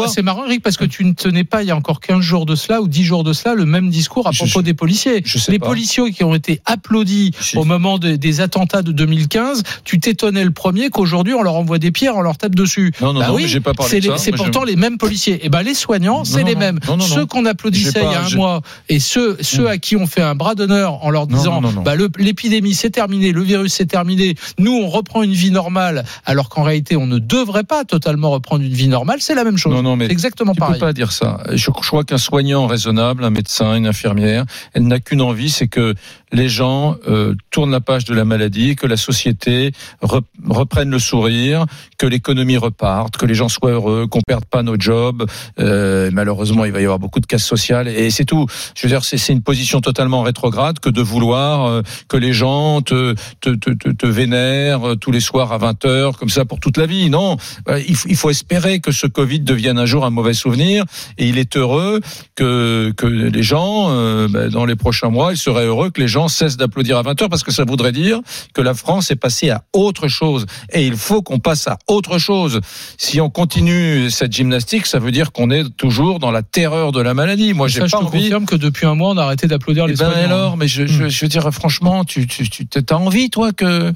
C'est 0.08 0.22
marrant, 0.22 0.44
Eric, 0.46 0.62
parce 0.62 0.76
que 0.76 0.84
tu 0.84 1.04
ne 1.04 1.12
tenais 1.12 1.44
pas 1.44 1.62
il 1.62 1.68
y 1.68 1.70
a 1.70 1.76
encore 1.76 2.00
15 2.00 2.20
jours 2.20 2.46
de 2.46 2.54
cela 2.54 2.80
ou 2.80 2.88
10 2.88 3.04
jours 3.04 3.24
de 3.24 3.32
cela 3.32 3.54
le 3.54 3.66
même 3.66 3.90
discours 3.90 4.26
à 4.26 4.32
propos 4.32 4.60
je- 4.60 4.64
des 4.64 4.74
policiers. 4.74 5.22
je 5.24 5.38
sais 5.38 5.52
Les 5.52 5.58
pas. 5.58 5.66
policiers 5.66 6.10
qui 6.12 6.24
ont 6.24 6.34
été 6.34 6.60
applaudis 6.66 7.32
au 7.56 7.64
moment 7.64 7.98
de- 7.98 8.16
des 8.16 8.40
attentats 8.40 8.82
de 8.82 8.92
2015, 8.92 9.62
tu 9.84 10.00
t'étonnais 10.00 10.44
le 10.44 10.50
premier 10.50 10.90
qu'aujourd'hui 10.90 11.34
on 11.34 11.42
leur 11.42 11.54
envoie 11.54 11.78
des 11.78 11.90
pierres, 11.90 12.16
on 12.16 12.20
leur 12.22 12.36
tape 12.38 12.54
dessus. 12.54 12.92
Non, 13.00 13.12
non, 13.12 13.20
Bah 13.20 13.28
non, 13.28 13.34
oui, 13.34 13.46
j'ai 13.46 13.60
pas 13.60 13.74
parlé 13.74 13.90
c'est 13.90 14.00
de 14.00 14.06
ça. 14.06 14.18
C'est 14.18 14.32
pourtant 14.32 14.64
les 14.64 14.76
mêmes 14.76 14.98
policiers. 14.98 15.44
Et 15.44 15.48
ben 15.48 15.62
les 15.62 15.74
soignants, 15.74 16.24
c'est 16.24 16.44
les 16.44 16.54
mêmes. 16.54 16.78
non, 16.86 16.96
non, 16.96 17.04
ceux 17.04 17.26
qu'on 17.26 17.44
applaudissait 17.46 18.00
il 18.02 18.10
y 18.10 18.14
a 18.14 18.24
un 18.24 18.30
mois 18.36 18.62
et 18.88 18.98
ceux, 18.98 19.36
ceux 19.40 19.68
à 19.68 19.78
qui 19.78 19.96
on 19.96 20.06
fait 20.06 20.22
un 20.22 20.34
bras 20.34 20.54
d'honneur 20.54 21.04
en 21.04 21.10
leur 21.10 21.26
disant 21.26 21.60
bah, 21.84 21.94
l'épidémie 22.18 22.74
c'est 22.74 22.90
terminé, 22.90 23.32
le 23.32 23.42
virus 23.42 23.72
c'est 23.74 23.86
terminé, 23.86 24.34
nous 24.58 24.72
on 24.72 24.88
reprend 24.88 25.22
une 25.22 25.32
vie 25.32 25.50
normale, 25.50 26.04
alors 26.24 26.48
qu'en 26.48 26.62
réalité 26.62 26.96
on 26.96 27.06
ne 27.06 27.18
devrait 27.18 27.64
pas 27.64 27.80
totalement 27.90 28.30
reprendre 28.30 28.62
une 28.64 28.72
vie 28.72 28.88
normale, 28.88 29.18
c'est 29.20 29.34
la 29.34 29.44
même 29.44 29.58
chose. 29.58 29.74
Non, 29.74 29.82
non, 29.82 29.96
mais 29.96 30.06
exactement 30.06 30.52
Tu 30.54 30.60
peux 30.60 30.66
pareil. 30.66 30.80
pas 30.80 30.92
dire 30.92 31.12
ça. 31.12 31.42
Je, 31.50 31.56
je 31.56 31.70
crois 31.70 32.04
qu'un 32.04 32.18
soignant 32.18 32.66
raisonnable, 32.66 33.24
un 33.24 33.30
médecin, 33.30 33.74
une 33.74 33.86
infirmière, 33.86 34.44
elle 34.72 34.86
n'a 34.86 35.00
qu'une 35.00 35.20
envie, 35.22 35.50
c'est 35.50 35.68
que 35.68 35.94
les 36.32 36.48
gens 36.48 36.96
euh, 37.08 37.34
tournent 37.50 37.72
la 37.72 37.80
page 37.80 38.04
de 38.04 38.14
la 38.14 38.24
maladie, 38.24 38.76
que 38.76 38.86
la 38.86 38.96
société 38.96 39.72
re- 40.02 40.22
reprenne 40.48 40.90
le 40.90 40.98
sourire, 41.00 41.66
que 41.98 42.06
l'économie 42.06 42.56
reparte, 42.56 43.16
que 43.16 43.26
les 43.26 43.34
gens 43.34 43.48
soient 43.48 43.72
heureux, 43.72 44.06
qu'on 44.06 44.20
perde 44.20 44.44
pas 44.44 44.62
nos 44.62 44.78
jobs. 44.78 45.26
Euh, 45.58 46.10
malheureusement, 46.12 46.64
il 46.64 46.72
va 46.72 46.80
y 46.80 46.84
avoir 46.84 47.00
beaucoup 47.00 47.18
de 47.20 47.26
casse 47.26 47.44
sociale 47.44 47.88
et 47.88 48.10
c'est 48.10 48.24
tout. 48.24 48.46
Je 48.76 48.82
veux 48.86 48.88
dire, 48.88 49.04
c'est 49.04 49.32
une 49.32 49.42
position 49.42 49.80
totalement 49.80 50.22
rétrograde 50.22 50.78
que 50.78 50.88
de 50.88 51.02
vouloir 51.02 51.66
euh, 51.66 51.82
que 52.08 52.16
les 52.16 52.32
gens 52.32 52.80
te, 52.82 53.14
te, 53.40 53.50
te, 53.50 53.70
te, 53.70 53.88
te 53.90 54.06
vénèrent 54.06 54.96
tous 55.00 55.10
les 55.10 55.20
soirs 55.20 55.52
à 55.52 55.58
20 55.58 55.84
heures 55.84 56.16
comme 56.18 56.28
ça 56.30 56.44
pour 56.44 56.60
toute 56.60 56.76
la 56.76 56.86
vie. 56.86 57.10
Non, 57.10 57.36
il, 57.78 57.94
faut, 57.94 58.08
il 58.08 58.16
faut 58.16 58.30
espérer 58.30 58.80
que 58.80 58.92
ce 58.92 59.06
Covid 59.06 59.40
devienne 59.40 59.78
un 59.78 59.86
jour 59.86 60.04
un 60.04 60.10
mauvais 60.10 60.34
souvenir. 60.34 60.84
Et 61.18 61.28
il 61.28 61.38
est 61.38 61.56
heureux 61.56 62.00
que, 62.34 62.92
que 62.96 63.06
les 63.06 63.42
gens, 63.42 63.88
euh, 63.90 64.28
bah, 64.28 64.48
dans 64.48 64.64
les 64.64 64.76
prochains 64.76 65.08
mois, 65.10 65.32
il 65.32 65.36
serait 65.36 65.66
heureux 65.66 65.90
que 65.90 66.00
les 66.00 66.08
gens 66.08 66.28
cessent 66.28 66.56
d'applaudir 66.56 66.98
à 66.98 67.02
20 67.02 67.22
heures 67.22 67.28
parce 67.28 67.42
que 67.42 67.52
ça 67.52 67.64
voudrait 67.64 67.92
dire 67.92 68.20
que 68.54 68.62
la 68.62 68.74
France 68.74 69.10
est 69.10 69.16
passée 69.16 69.50
à 69.50 69.64
autre 69.72 70.08
chose. 70.08 70.46
Et 70.72 70.86
il 70.86 70.96
faut 70.96 71.22
qu'on 71.22 71.38
passe 71.38 71.68
à 71.68 71.78
autre 71.88 72.18
chose. 72.18 72.60
Si 72.98 73.20
on 73.20 73.30
continue 73.30 74.10
cette 74.10 74.32
gymnastique, 74.32 74.86
ça 74.86 74.98
veut 74.98 75.10
dire 75.12 75.32
qu'on 75.32 75.50
est 75.50 75.64
toujours 75.76 76.18
dans 76.18 76.30
la 76.30 76.42
terreur 76.42 76.92
de 76.92 77.00
la 77.00 77.14
maladie. 77.14 77.52
Moi, 77.54 77.68
j'ai 77.68 77.76
je 77.80 77.84
pas 77.84 77.88
te 77.88 77.96
envie. 77.96 78.22
confirme 78.22 78.46
que 78.46 78.56
depuis 78.56 78.86
un 78.86 78.94
mois, 78.94 79.10
on 79.10 79.16
a 79.16 79.22
arrêté 79.22 79.46
d'applaudir 79.46 79.84
Eh 79.86 79.90
les 79.92 79.96
ben 79.96 80.10
soignants. 80.10 80.24
alors, 80.26 80.56
mais 80.56 80.68
je, 80.68 80.86
je, 80.86 81.08
je 81.08 81.20
veux 81.24 81.28
dire 81.28 81.48
franchement, 81.52 82.04
tu, 82.04 82.26
tu, 82.26 82.48
tu 82.48 82.66
as 82.90 82.96
envie 82.96 83.30
toi 83.30 83.52
que 83.52 83.92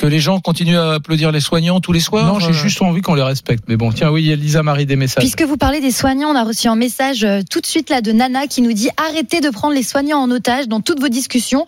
que 0.00 0.06
les 0.06 0.18
gens 0.18 0.40
continuent 0.40 0.78
à 0.78 0.94
applaudir 0.94 1.30
les 1.30 1.40
soignants 1.40 1.78
tous 1.78 1.92
les 1.92 2.00
soirs 2.00 2.24
Non, 2.24 2.40
j'ai 2.40 2.48
euh 2.48 2.52
juste 2.54 2.80
envie 2.80 3.02
qu'on 3.02 3.12
les 3.12 3.22
respecte. 3.22 3.64
Mais 3.68 3.76
bon, 3.76 3.92
tiens, 3.92 4.10
oui, 4.10 4.22
il 4.22 4.28
y 4.28 4.32
a 4.32 4.36
Lisa 4.36 4.62
Marie 4.62 4.86
des 4.86 4.96
messages. 4.96 5.22
Puisque 5.22 5.42
vous 5.42 5.58
parlez 5.58 5.80
des 5.80 5.90
soignants, 5.90 6.30
on 6.30 6.34
a 6.34 6.42
reçu 6.42 6.68
un 6.68 6.74
message 6.74 7.22
euh, 7.22 7.42
tout 7.50 7.60
de 7.60 7.66
suite 7.66 7.90
là 7.90 8.00
de 8.00 8.10
Nana 8.10 8.46
qui 8.46 8.62
nous 8.62 8.72
dit 8.72 8.88
arrêtez 8.96 9.42
de 9.42 9.50
prendre 9.50 9.74
les 9.74 9.82
soignants 9.82 10.16
en 10.16 10.30
otage 10.30 10.68
dans 10.68 10.80
toutes 10.80 11.00
vos 11.00 11.10
discussions. 11.10 11.66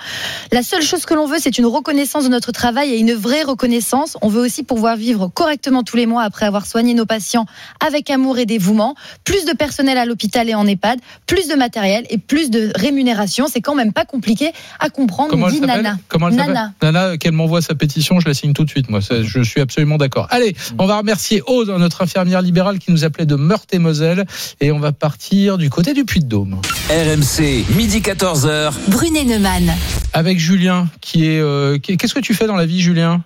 La 0.51 0.63
seule 0.63 0.81
chose 0.81 1.05
que 1.05 1.13
l'on 1.13 1.27
veut, 1.27 1.37
c'est 1.41 1.59
une 1.59 1.67
reconnaissance 1.67 2.25
de 2.25 2.31
notre 2.31 2.53
travail 2.53 2.95
et 2.95 2.99
une 2.99 3.13
vraie 3.13 3.43
reconnaissance. 3.43 4.17
On 4.23 4.29
veut 4.29 4.41
aussi 4.41 4.63
pouvoir 4.63 4.97
vivre 4.97 5.29
correctement 5.29 5.83
tous 5.83 5.99
les 5.99 6.07
mois 6.07 6.23
après 6.23 6.47
avoir 6.47 6.65
soigné 6.65 6.95
nos 6.95 7.05
patients 7.05 7.45
avec 7.87 8.09
amour 8.09 8.39
et 8.39 8.47
dévouement. 8.47 8.95
Plus 9.25 9.45
de 9.45 9.53
personnel 9.53 9.99
à 9.99 10.07
l'hôpital 10.07 10.49
et 10.49 10.55
en 10.55 10.67
EHPAD, 10.67 11.01
plus 11.27 11.49
de 11.49 11.55
matériel 11.55 12.07
et 12.09 12.17
plus 12.17 12.49
de 12.49 12.73
rémunération. 12.77 13.45
C'est 13.47 13.61
quand 13.61 13.75
même 13.75 13.93
pas 13.93 14.07
compliqué 14.07 14.53
à 14.81 14.89
comprendre, 14.89 15.29
Comment 15.29 15.49
dit 15.49 15.59
s'appelle 15.59 15.83
Nana. 15.83 15.99
Comment 16.09 16.31
elle 16.31 16.37
Nana. 16.37 16.73
Nana, 16.81 17.19
qu'elle 17.19 17.33
m'envoie 17.33 17.61
sa 17.61 17.75
pétition, 17.75 18.22
je 18.23 18.29
la 18.29 18.35
signe 18.35 18.53
tout 18.53 18.65
de 18.65 18.71
suite. 18.71 18.89
Moi, 18.89 19.01
Ça, 19.01 19.23
je 19.23 19.43
suis 19.43 19.61
absolument 19.61 19.99
d'accord. 19.99 20.27
Allez, 20.31 20.55
on 20.79 20.87
va 20.87 20.99
remercier 20.99 21.43
Aude, 21.47 21.69
notre 21.69 22.03
infirmière 22.03 22.41
libérale 22.43 22.79
qui 22.79 22.91
nous 22.93 23.05
appelait 23.05 23.27
de 23.27 23.35
Meurthe-et-Moselle, 23.37 24.25
et 24.61 24.73
on 24.73 24.79
va 24.79 24.93
partir 24.93 25.59
du 25.59 25.69
côté 25.71 25.93
du 25.93 26.05
Puy-de-Dôme 26.05 26.61
RMC, 26.89 27.65
midi 27.77 28.01
14h. 28.01 28.73
Brunet 28.91 29.25
Neumann. 29.25 29.71
avec 30.15 30.39
Julien, 30.39 30.87
qui 31.01 31.27
est. 31.27 31.41
euh, 31.41 31.79
qui 31.79 31.93
est- 31.93 31.97
Qu'est-ce 31.97 32.15
que 32.15 32.21
tu 32.21 32.35
fais 32.35 32.47
dans 32.47 32.57
la 32.57 32.67
vie, 32.67 32.81
Julien? 32.81 33.23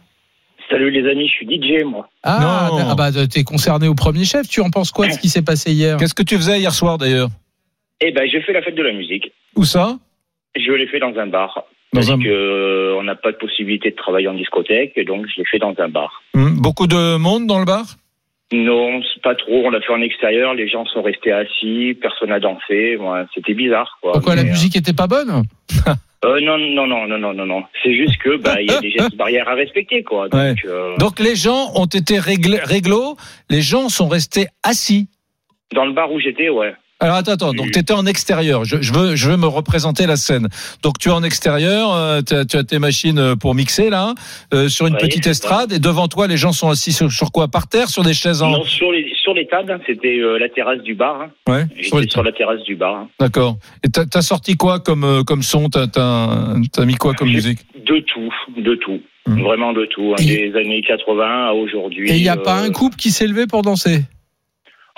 Salut 0.71 0.91
les 0.91 1.09
amis, 1.09 1.29
je 1.29 1.33
suis 1.33 1.47
DJ 1.47 1.85
moi. 1.85 2.09
Ah, 2.25 2.71
ah 2.73 2.95
bah 2.97 3.11
t'es 3.31 3.45
concerné 3.45 3.87
au 3.87 3.95
premier 3.95 4.25
chef. 4.25 4.49
Tu 4.49 4.61
en 4.61 4.71
penses 4.71 4.91
quoi 4.91 5.07
de 5.07 5.13
ce 5.13 5.19
qui 5.19 5.29
s'est 5.29 5.43
passé 5.43 5.71
hier? 5.73 5.97
Qu'est-ce 5.97 6.15
que 6.15 6.25
tu 6.25 6.37
faisais 6.37 6.59
hier 6.59 6.73
soir 6.75 6.99
d'ailleurs? 6.99 7.29
Eh 8.01 8.11
ben 8.13 8.29
j'ai 8.31 8.41
fait 8.43 8.53
la 8.53 8.63
fête 8.63 8.75
de 8.75 8.83
la 8.83 8.93
musique. 8.93 9.31
Où 9.55 9.65
ça? 9.65 9.97
Je 10.57 10.73
l'ai 10.73 10.87
fait 10.89 10.99
dans 10.99 11.15
un 11.21 11.27
bar. 11.29 11.65
Dans 11.93 12.01
Parce 12.01 12.11
un- 12.11 12.19
que 12.19 12.29
euh, 12.29 12.97
on 12.99 13.03
n'a 13.05 13.15
pas 13.15 13.33
de 13.33 13.37
possibilité 13.37 13.91
de 13.91 13.97
travailler 13.97 14.29
en 14.29 14.35
discothèque, 14.35 14.93
et 14.97 15.05
donc 15.05 15.27
je 15.29 15.39
l'ai 15.39 15.45
fait 15.47 15.59
dans 15.59 15.75
un 15.79 15.89
bar. 15.89 16.23
Hmm, 16.35 16.61
Beaucoup 16.61 16.87
de 16.87 17.17
monde 17.17 17.47
dans 17.47 17.59
le 17.59 17.65
bar? 17.65 17.85
Non, 18.53 19.01
pas 19.25 19.35
trop. 19.35 19.63
On 19.67 19.71
l'a 19.71 19.81
fait 19.81 19.93
en 19.93 20.01
extérieur. 20.03 20.55
Les 20.55 20.69
gens 20.69 20.85
sont 20.87 21.03
restés 21.03 21.33
assis, 21.33 21.97
personne 22.01 22.29
n'a 22.29 22.39
dansé. 22.39 22.97
C'était 23.35 23.55
bizarre, 23.55 23.99
quoi. 24.01 24.13
Pourquoi 24.13 24.37
la 24.37 24.45
Mais, 24.45 24.51
musique 24.51 24.77
était 24.77 24.93
pas 24.93 25.07
bonne? 25.07 25.43
Euh, 26.25 26.41
Non, 26.41 26.57
non, 26.57 26.87
non, 26.87 27.07
non, 27.07 27.19
non, 27.19 27.35
non, 27.35 27.47
non. 27.47 27.63
C'est 27.85 27.95
juste 27.95 28.17
que 28.17 28.37
bah 28.39 28.61
il 28.61 28.69
y 28.69 28.73
a 28.75 28.81
des 28.81 28.91
gestes 28.91 29.15
barrières 29.17 29.49
à 29.49 29.55
respecter, 29.55 30.03
quoi. 30.03 30.29
Donc, 30.31 30.41
Ouais. 30.41 30.55
euh, 30.65 30.97
Donc 30.97 31.21
les 31.21 31.37
gens 31.37 31.71
ont 31.75 31.85
été 31.85 32.19
réglo, 32.19 33.17
les 33.51 33.61
gens 33.61 33.89
sont 33.91 34.09
restés 34.09 34.47
assis. 34.63 35.09
dans 35.75 35.85
le 35.85 35.93
bar 35.93 36.11
où 36.11 36.19
j'étais, 36.19 36.49
ouais. 36.49 36.75
Alors 36.99 37.17
attends, 37.17 37.33
attends, 37.33 37.53
donc 37.53 37.71
tu 37.73 37.79
étais 37.79 37.93
en 37.93 38.07
extérieur. 38.07 38.65
Je, 38.65 38.81
je 38.81 38.93
veux, 38.93 39.17
je 39.17 39.31
veux 39.31 39.37
me 39.37 39.47
représenter 39.47 40.07
la 40.07 40.17
scène. 40.17 40.49
Donc 40.83 40.99
tu 40.99 41.11
es 41.11 41.13
en 41.13 41.23
extérieur, 41.23 41.93
euh, 41.95 42.23
tu 42.27 42.35
as, 42.35 42.47
tu 42.47 42.57
as 42.57 42.65
tes 42.65 42.79
machines 42.79 43.19
euh, 43.19 43.37
pour 43.37 43.55
mixer 43.55 43.91
là, 43.91 44.15
euh, 44.55 44.69
sur 44.71 44.87
une 44.87 44.97
petite 44.97 45.27
estrade, 45.27 45.73
et 45.73 45.79
devant 45.79 46.09
toi 46.09 46.27
les 46.27 46.39
gens 46.39 46.53
sont 46.53 46.71
assis 46.71 46.93
sur, 46.93 47.13
sur 47.13 47.33
quoi? 47.33 47.49
Par 47.49 47.69
terre, 47.69 47.89
sur 47.91 48.03
des 48.03 48.15
chaises 48.15 48.43
en. 48.43 48.51
Non, 48.51 48.65
sur 48.65 48.91
les 48.93 49.13
sur 49.23 49.35
les 49.35 49.47
tables, 49.47 49.73
hein, 49.73 49.79
c'était 49.87 50.17
euh, 50.19 50.39
la 50.39 50.49
terrasse 50.49 50.81
du 50.83 50.95
bar. 50.95 51.21
hein. 51.21 51.31
Ouais. 51.53 51.67
sur 51.83 52.01
sur 52.11 52.23
la 52.23 52.33
terrasse 52.33 52.63
du 52.63 52.77
bar. 52.77 52.95
hein. 52.95 53.09
D'accord. 53.21 53.59
Et 53.85 53.89
t'as 53.91 54.05
as 54.15 54.23
sorti 54.23 54.57
quoi 54.57 54.81
comme 54.81 55.05
euh, 55.05 55.23
comme 55.23 55.43
son? 55.43 55.69
T'as 55.69 55.89
t'as 55.89 56.55
t'as 56.73 56.85
mis 56.87 56.95
quoi 56.95 57.13
comme 57.13 57.29
musique? 57.29 57.59
De 57.87 57.99
tout, 57.99 58.33
de 58.57 58.75
tout. 58.77 59.01
Hum. 59.29 59.43
Vraiment 59.43 59.73
de 59.75 59.85
tout. 59.87 60.15
hein. 60.19 60.25
Des 60.25 60.53
années 60.57 60.81
80 60.87 61.49
à 61.49 61.53
aujourd'hui. 61.53 62.09
Et 62.11 62.17
il 62.17 62.23
n'y 62.23 62.29
a 62.31 62.37
euh, 62.39 62.43
pas 62.43 62.55
un 62.61 62.71
couple 62.71 62.97
qui 62.97 63.11
s'est 63.11 63.27
levé 63.27 63.47
pour 63.47 63.61
danser? 63.63 64.01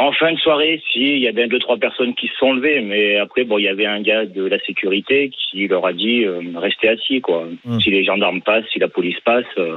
En 0.01 0.13
fin 0.13 0.33
de 0.33 0.39
soirée, 0.39 0.81
si, 0.93 1.01
il 1.17 1.19
y 1.19 1.27
a 1.27 1.33
bien 1.33 1.49
deux, 1.49 1.59
trois 1.59 1.77
personnes 1.77 2.15
qui 2.15 2.29
se 2.29 2.37
sont 2.37 2.53
levées, 2.53 2.81
mais 2.81 3.17
après, 3.19 3.43
bon, 3.43 3.59
il 3.59 3.65
y 3.65 3.69
avait 3.69 3.87
un 3.87 4.01
gars 4.01 4.27
de 4.27 4.45
la 4.45 4.59
sécurité 4.61 5.31
qui 5.31 5.67
leur 5.67 5.85
a 5.85 5.93
dit 5.93 6.25
euh, 6.25 6.41
restez 6.57 6.89
assis, 6.89 7.21
quoi. 7.21 7.49
Hum. 7.67 7.81
Si 7.81 7.91
les 7.91 8.05
gendarmes 8.05 8.41
passent, 8.41 8.65
si 8.73 8.79
la 8.79 8.87
police 8.89 9.19
passe. 9.25 9.45
euh, 9.59 9.77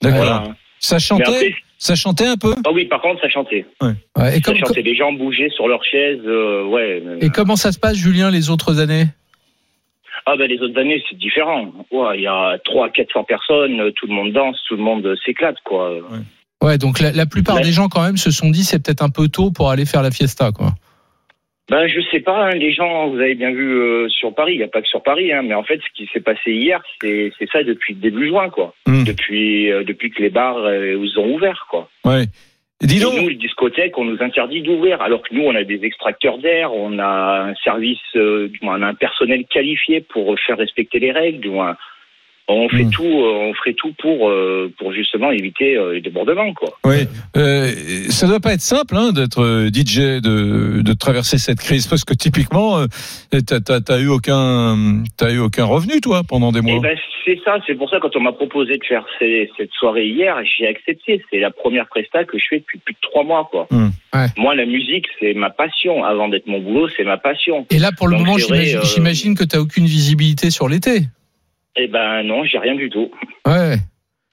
D'accord. 0.00 0.18
voilà. 0.18 0.54
Ça 0.78 0.98
chantait 1.00 1.22
après, 1.24 1.54
Ça 1.78 1.94
chantait 1.96 2.26
un 2.26 2.36
peu 2.36 2.54
ah 2.64 2.70
oui, 2.72 2.84
par 2.84 3.00
contre, 3.00 3.20
ça 3.22 3.28
chantait. 3.28 3.66
Ouais, 3.82 3.92
et, 4.28 4.30
Ça 4.34 4.40
comme- 4.40 4.56
chantait. 4.58 4.82
Les 4.82 4.94
gens 4.94 5.12
bougeaient 5.12 5.50
sur 5.50 5.66
leurs 5.66 5.84
chaises, 5.84 6.20
euh, 6.24 6.64
ouais. 6.66 7.02
et 7.20 7.28
comment 7.30 7.56
ça 7.56 7.72
se 7.72 7.78
passe, 7.80 7.96
Julien, 7.96 8.30
les 8.30 8.50
autres 8.50 8.78
années? 8.80 9.06
Ah 10.26 10.36
ben 10.36 10.48
les 10.48 10.58
autres 10.60 10.78
années, 10.78 11.02
c'est 11.10 11.18
différent. 11.18 11.72
Ouais, 11.90 12.18
il 12.18 12.22
y 12.22 12.26
a 12.26 12.56
300, 12.64 12.90
400 12.92 13.24
personnes, 13.24 13.92
tout 13.96 14.06
le 14.06 14.14
monde 14.14 14.32
danse, 14.32 14.58
tout 14.68 14.76
le 14.76 14.82
monde 14.82 15.14
s'éclate, 15.26 15.56
quoi. 15.64 15.98
Ouais, 16.64 16.78
donc 16.78 16.98
la, 17.00 17.12
la 17.12 17.26
plupart 17.26 17.56
Ouais. 17.56 17.62
des 17.62 17.72
gens 17.72 17.88
quand 17.88 18.02
même 18.02 18.16
se 18.16 18.30
sont 18.30 18.50
dit 18.50 18.64
c'est 18.64 18.82
peut-être 18.82 19.02
un 19.02 19.10
peu 19.10 19.28
tôt 19.28 19.50
pour 19.50 19.70
aller 19.70 19.84
faire 19.84 20.02
la 20.02 20.10
fiesta, 20.10 20.50
quoi. 20.50 20.72
Ben, 21.70 21.86
je 21.86 21.98
sais 22.10 22.20
pas, 22.20 22.48
hein, 22.48 22.50
les 22.50 22.72
gens, 22.74 23.08
vous 23.08 23.16
avez 23.18 23.34
bien 23.34 23.50
vu 23.50 23.72
euh, 23.72 24.08
sur 24.10 24.34
Paris, 24.34 24.52
il 24.52 24.58
n'y 24.58 24.64
a 24.64 24.68
pas 24.68 24.82
que 24.82 24.88
sur 24.88 25.02
Paris, 25.02 25.32
hein, 25.32 25.40
mais 25.42 25.54
en 25.54 25.62
fait, 25.62 25.80
ce 25.80 25.92
qui 25.96 26.06
s'est 26.12 26.20
passé 26.20 26.52
hier, 26.52 26.82
c'est 27.00 27.32
c'est 27.38 27.48
ça 27.50 27.62
depuis 27.62 27.94
début 27.94 28.28
juin, 28.28 28.50
quoi. 28.50 28.74
Hum. 28.86 29.04
Depuis, 29.04 29.72
euh, 29.72 29.82
depuis 29.82 30.10
que 30.10 30.20
les 30.22 30.28
bars 30.28 30.58
euh, 30.58 30.98
ils 31.02 31.18
ont 31.18 31.34
ouvert, 31.34 31.66
quoi. 31.70 31.88
Ouais. 32.04 32.24
Et 32.82 32.86
dis 32.86 33.00
donc. 33.00 33.14
nous, 33.18 33.28
les 33.28 33.36
discothèques, 33.36 33.96
on 33.96 34.04
nous 34.04 34.20
interdit 34.20 34.60
d'ouvrir, 34.60 35.00
alors 35.00 35.22
que 35.22 35.34
nous, 35.34 35.42
on 35.42 35.54
a 35.54 35.64
des 35.64 35.80
extracteurs 35.84 36.36
d'air, 36.38 36.74
on 36.74 36.98
a 36.98 37.48
un 37.48 37.54
service, 37.64 37.98
euh, 38.16 38.48
du 38.48 38.58
moins, 38.60 38.78
on 38.78 38.82
a 38.82 38.88
un 38.88 38.94
personnel 38.94 39.44
qualifié 39.46 40.02
pour 40.02 40.38
faire 40.40 40.58
respecter 40.58 40.98
les 40.98 41.12
règles, 41.12 41.40
du 41.40 41.48
moins, 41.48 41.76
on 42.48 42.68
fait 42.68 42.84
Mm. 42.84 42.90
tout, 42.90 43.02
euh, 43.04 43.48
on 43.50 43.54
ferait 43.54 43.72
tout 43.74 43.92
pour, 43.98 44.28
euh, 44.28 44.70
pour 44.78 44.92
justement 44.92 45.30
éviter 45.30 45.76
euh, 45.76 45.94
les 45.94 46.00
débordements, 46.00 46.52
quoi. 46.52 46.76
Oui, 46.84 47.06
euh, 47.36 47.70
ça 48.10 48.26
doit 48.26 48.40
pas 48.40 48.52
être 48.52 48.60
simple 48.60 48.96
hein, 48.96 49.12
d'être 49.12 49.68
DJ, 49.72 50.20
de, 50.20 50.82
de 50.82 50.92
traverser 50.92 51.38
cette 51.38 51.60
crise, 51.60 51.86
parce 51.86 52.04
que 52.04 52.12
typiquement, 52.14 52.84
t'as 53.30 53.60
t'as- 53.60 53.80
t'as 53.80 53.98
eu 54.00 54.08
aucun, 54.08 55.02
t'as 55.16 55.32
eu 55.32 55.38
aucun 55.38 55.64
revenu 55.64 56.00
toi 56.00 56.22
pendant 56.28 56.52
des 56.52 56.60
Eh 56.60 56.72
mois. 56.72 56.80
ben, 56.80 56.96
c'est 57.24 57.38
ça, 57.44 57.56
c'est 57.66 57.74
pour 57.74 57.88
ça 57.88 57.98
quand 58.00 58.14
on 58.16 58.20
m'a 58.20 58.32
proposé 58.32 58.76
de 58.76 58.84
faire 58.84 59.04
ces- 59.18 59.50
cette 59.56 59.70
soirée 59.72 60.06
hier, 60.06 60.36
j'ai 60.58 60.66
accepté. 60.66 61.22
C'est 61.30 61.38
la 61.40 61.50
première 61.50 61.86
presta 61.88 62.24
que 62.24 62.38
je 62.38 62.44
fais 62.50 62.58
depuis 62.58 62.78
plus 62.78 62.92
de 62.92 62.98
trois 63.00 63.24
mois, 63.24 63.48
quoi. 63.50 63.66
Ouais. 63.72 64.26
Moi, 64.36 64.54
la 64.54 64.66
musique, 64.66 65.06
c'est 65.18 65.32
ma 65.34 65.50
passion. 65.50 66.04
Avant 66.04 66.28
d'être 66.28 66.46
mon 66.46 66.60
boulot, 66.60 66.88
c'est 66.96 67.04
ma 67.04 67.16
passion. 67.16 67.66
Et 67.70 67.78
là, 67.78 67.90
pour 67.96 68.06
le 68.08 68.16
Donc, 68.16 68.26
moment, 68.26 68.38
j'imagine 68.38 69.32
euh, 69.32 69.34
que 69.34 69.44
tu 69.44 69.56
aucune 69.56 69.86
visibilité 69.86 70.50
sur 70.50 70.68
l'été. 70.68 71.00
Eh 71.76 71.88
ben 71.88 72.22
non, 72.22 72.44
j'ai 72.44 72.58
rien 72.58 72.74
du 72.74 72.88
tout. 72.90 73.10
Ouais. 73.46 73.76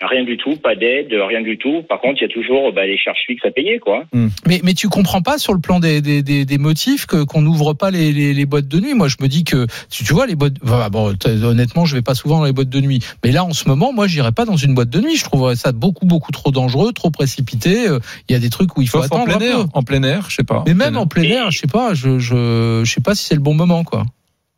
Rien 0.04 0.24
du 0.24 0.36
tout, 0.36 0.56
pas 0.56 0.76
d'aide, 0.76 1.14
rien 1.14 1.44
du 1.44 1.60
tout. 1.60 1.84
Par 1.88 2.02
contre, 2.02 2.20
il 2.20 2.22
y 2.24 2.26
a 2.26 2.34
toujours 2.34 2.74
bah, 2.74 2.88
les 2.88 2.98
charges 2.98 3.20
fixes 3.28 3.46
à 3.46 3.52
payer, 3.52 3.78
quoi. 3.78 4.06
Mais, 4.48 4.60
mais 4.64 4.74
tu 4.74 4.90
comprends 4.90 5.22
pas 5.22 5.38
sur 5.38 5.54
le 5.54 5.60
plan 5.60 5.80
des, 5.80 6.02
des, 6.02 6.24
des, 6.24 6.44
des 6.44 6.58
motifs 6.58 7.06
que 7.06 7.24
qu'on 7.24 7.44
n'ouvre 7.44 7.74
pas 7.76 7.92
les, 7.92 8.12
les, 8.12 8.34
les 8.34 8.46
boîtes 8.48 8.68
de 8.68 8.80
nuit. 8.80 8.96
Moi, 8.96 9.10
je 9.10 9.18
me 9.22 9.28
dis 9.28 9.44
que 9.44 9.68
tu, 9.92 10.04
tu 10.04 10.12
vois 10.14 10.26
les 10.26 10.34
boîtes. 10.34 10.56
bon, 10.92 11.14
honnêtement, 11.44 11.86
je 11.86 11.96
vais 11.96 12.02
pas 12.02 12.16
souvent 12.16 12.40
dans 12.40 12.46
les 12.46 12.52
boîtes 12.52 12.70
de 12.70 12.82
nuit. 12.82 12.98
Mais 13.24 13.32
là, 13.32 13.44
en 13.46 13.54
ce 13.54 13.70
moment, 13.70 13.94
moi, 13.94 14.08
j'irais 14.08 14.32
pas 14.32 14.46
dans 14.46 14.56
une 14.58 14.74
boîte 14.74 14.90
de 14.90 15.02
nuit. 15.02 15.18
Je 15.18 15.24
trouverais 15.24 15.56
ça 15.56 15.72
beaucoup 15.72 16.08
beaucoup 16.08 16.32
trop 16.32 16.50
dangereux, 16.50 16.94
trop 16.94 17.12
précipité. 17.12 17.88
Euh, 17.88 18.00
Il 18.28 18.34
y 18.34 18.36
a 18.36 18.40
des 18.40 18.50
trucs 18.50 18.76
où 18.78 18.82
il 18.82 18.88
faut 18.90 19.04
Sauf 19.04 19.12
en 19.12 19.18
attendre 19.18 19.38
plein 19.38 19.48
un 19.48 19.52
air, 19.52 19.58
peu. 19.66 19.70
en 19.76 19.84
plein 19.84 20.02
air, 20.02 20.26
je 20.32 20.36
sais 20.38 20.44
pas. 20.44 20.64
Mais 20.66 20.74
même 20.74 20.98
en 20.98 21.06
plein 21.06 21.22
air, 21.24 21.52
je 21.52 21.60
sais 21.60 21.68
pas. 21.68 21.94
Je 21.94 22.18
je 22.18 22.82
je 22.84 22.92
sais 22.92 23.02
pas 23.02 23.14
si 23.14 23.26
c'est 23.26 23.36
le 23.36 23.42
bon 23.42 23.54
moment, 23.54 23.84
quoi. 23.84 24.06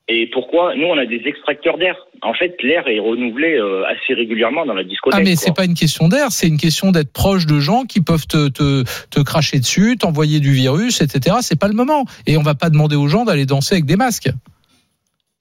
Et 0.09 0.29
pourquoi 0.33 0.75
Nous, 0.75 0.85
on 0.85 0.97
a 0.97 1.05
des 1.05 1.21
extracteurs 1.25 1.77
d'air? 1.77 1.95
En 2.21 2.33
fait, 2.33 2.55
l'air 2.61 2.87
est 2.87 2.99
renouvelé 2.99 3.55
euh, 3.55 3.85
assez 3.85 4.13
régulièrement 4.13 4.65
dans 4.65 4.73
la 4.73 4.83
discothèque. 4.83 5.19
Ah 5.21 5.23
mais 5.23 5.37
c'est 5.37 5.55
pas 5.55 5.63
une 5.63 5.75
question 5.75 6.09
d'air, 6.09 6.31
c'est 6.31 6.47
une 6.47 6.57
question 6.57 6.91
d'être 6.91 7.13
proche 7.13 7.45
de 7.45 7.59
gens 7.59 7.83
qui 7.83 8.01
peuvent 8.01 8.27
te, 8.27 8.49
te, 8.49 8.83
te 9.09 9.21
cracher 9.21 9.59
dessus, 9.59 9.97
t'envoyer 9.97 10.41
du 10.41 10.51
virus, 10.51 10.99
etc. 10.99 11.37
C'est 11.41 11.59
pas 11.59 11.69
le 11.69 11.73
moment. 11.73 12.03
Et 12.27 12.35
on 12.35 12.41
va 12.41 12.53
pas 12.53 12.69
demander 12.69 12.97
aux 12.97 13.07
gens 13.07 13.23
d'aller 13.23 13.45
danser 13.45 13.75
avec 13.75 13.85
des 13.85 13.95
masques. 13.95 14.29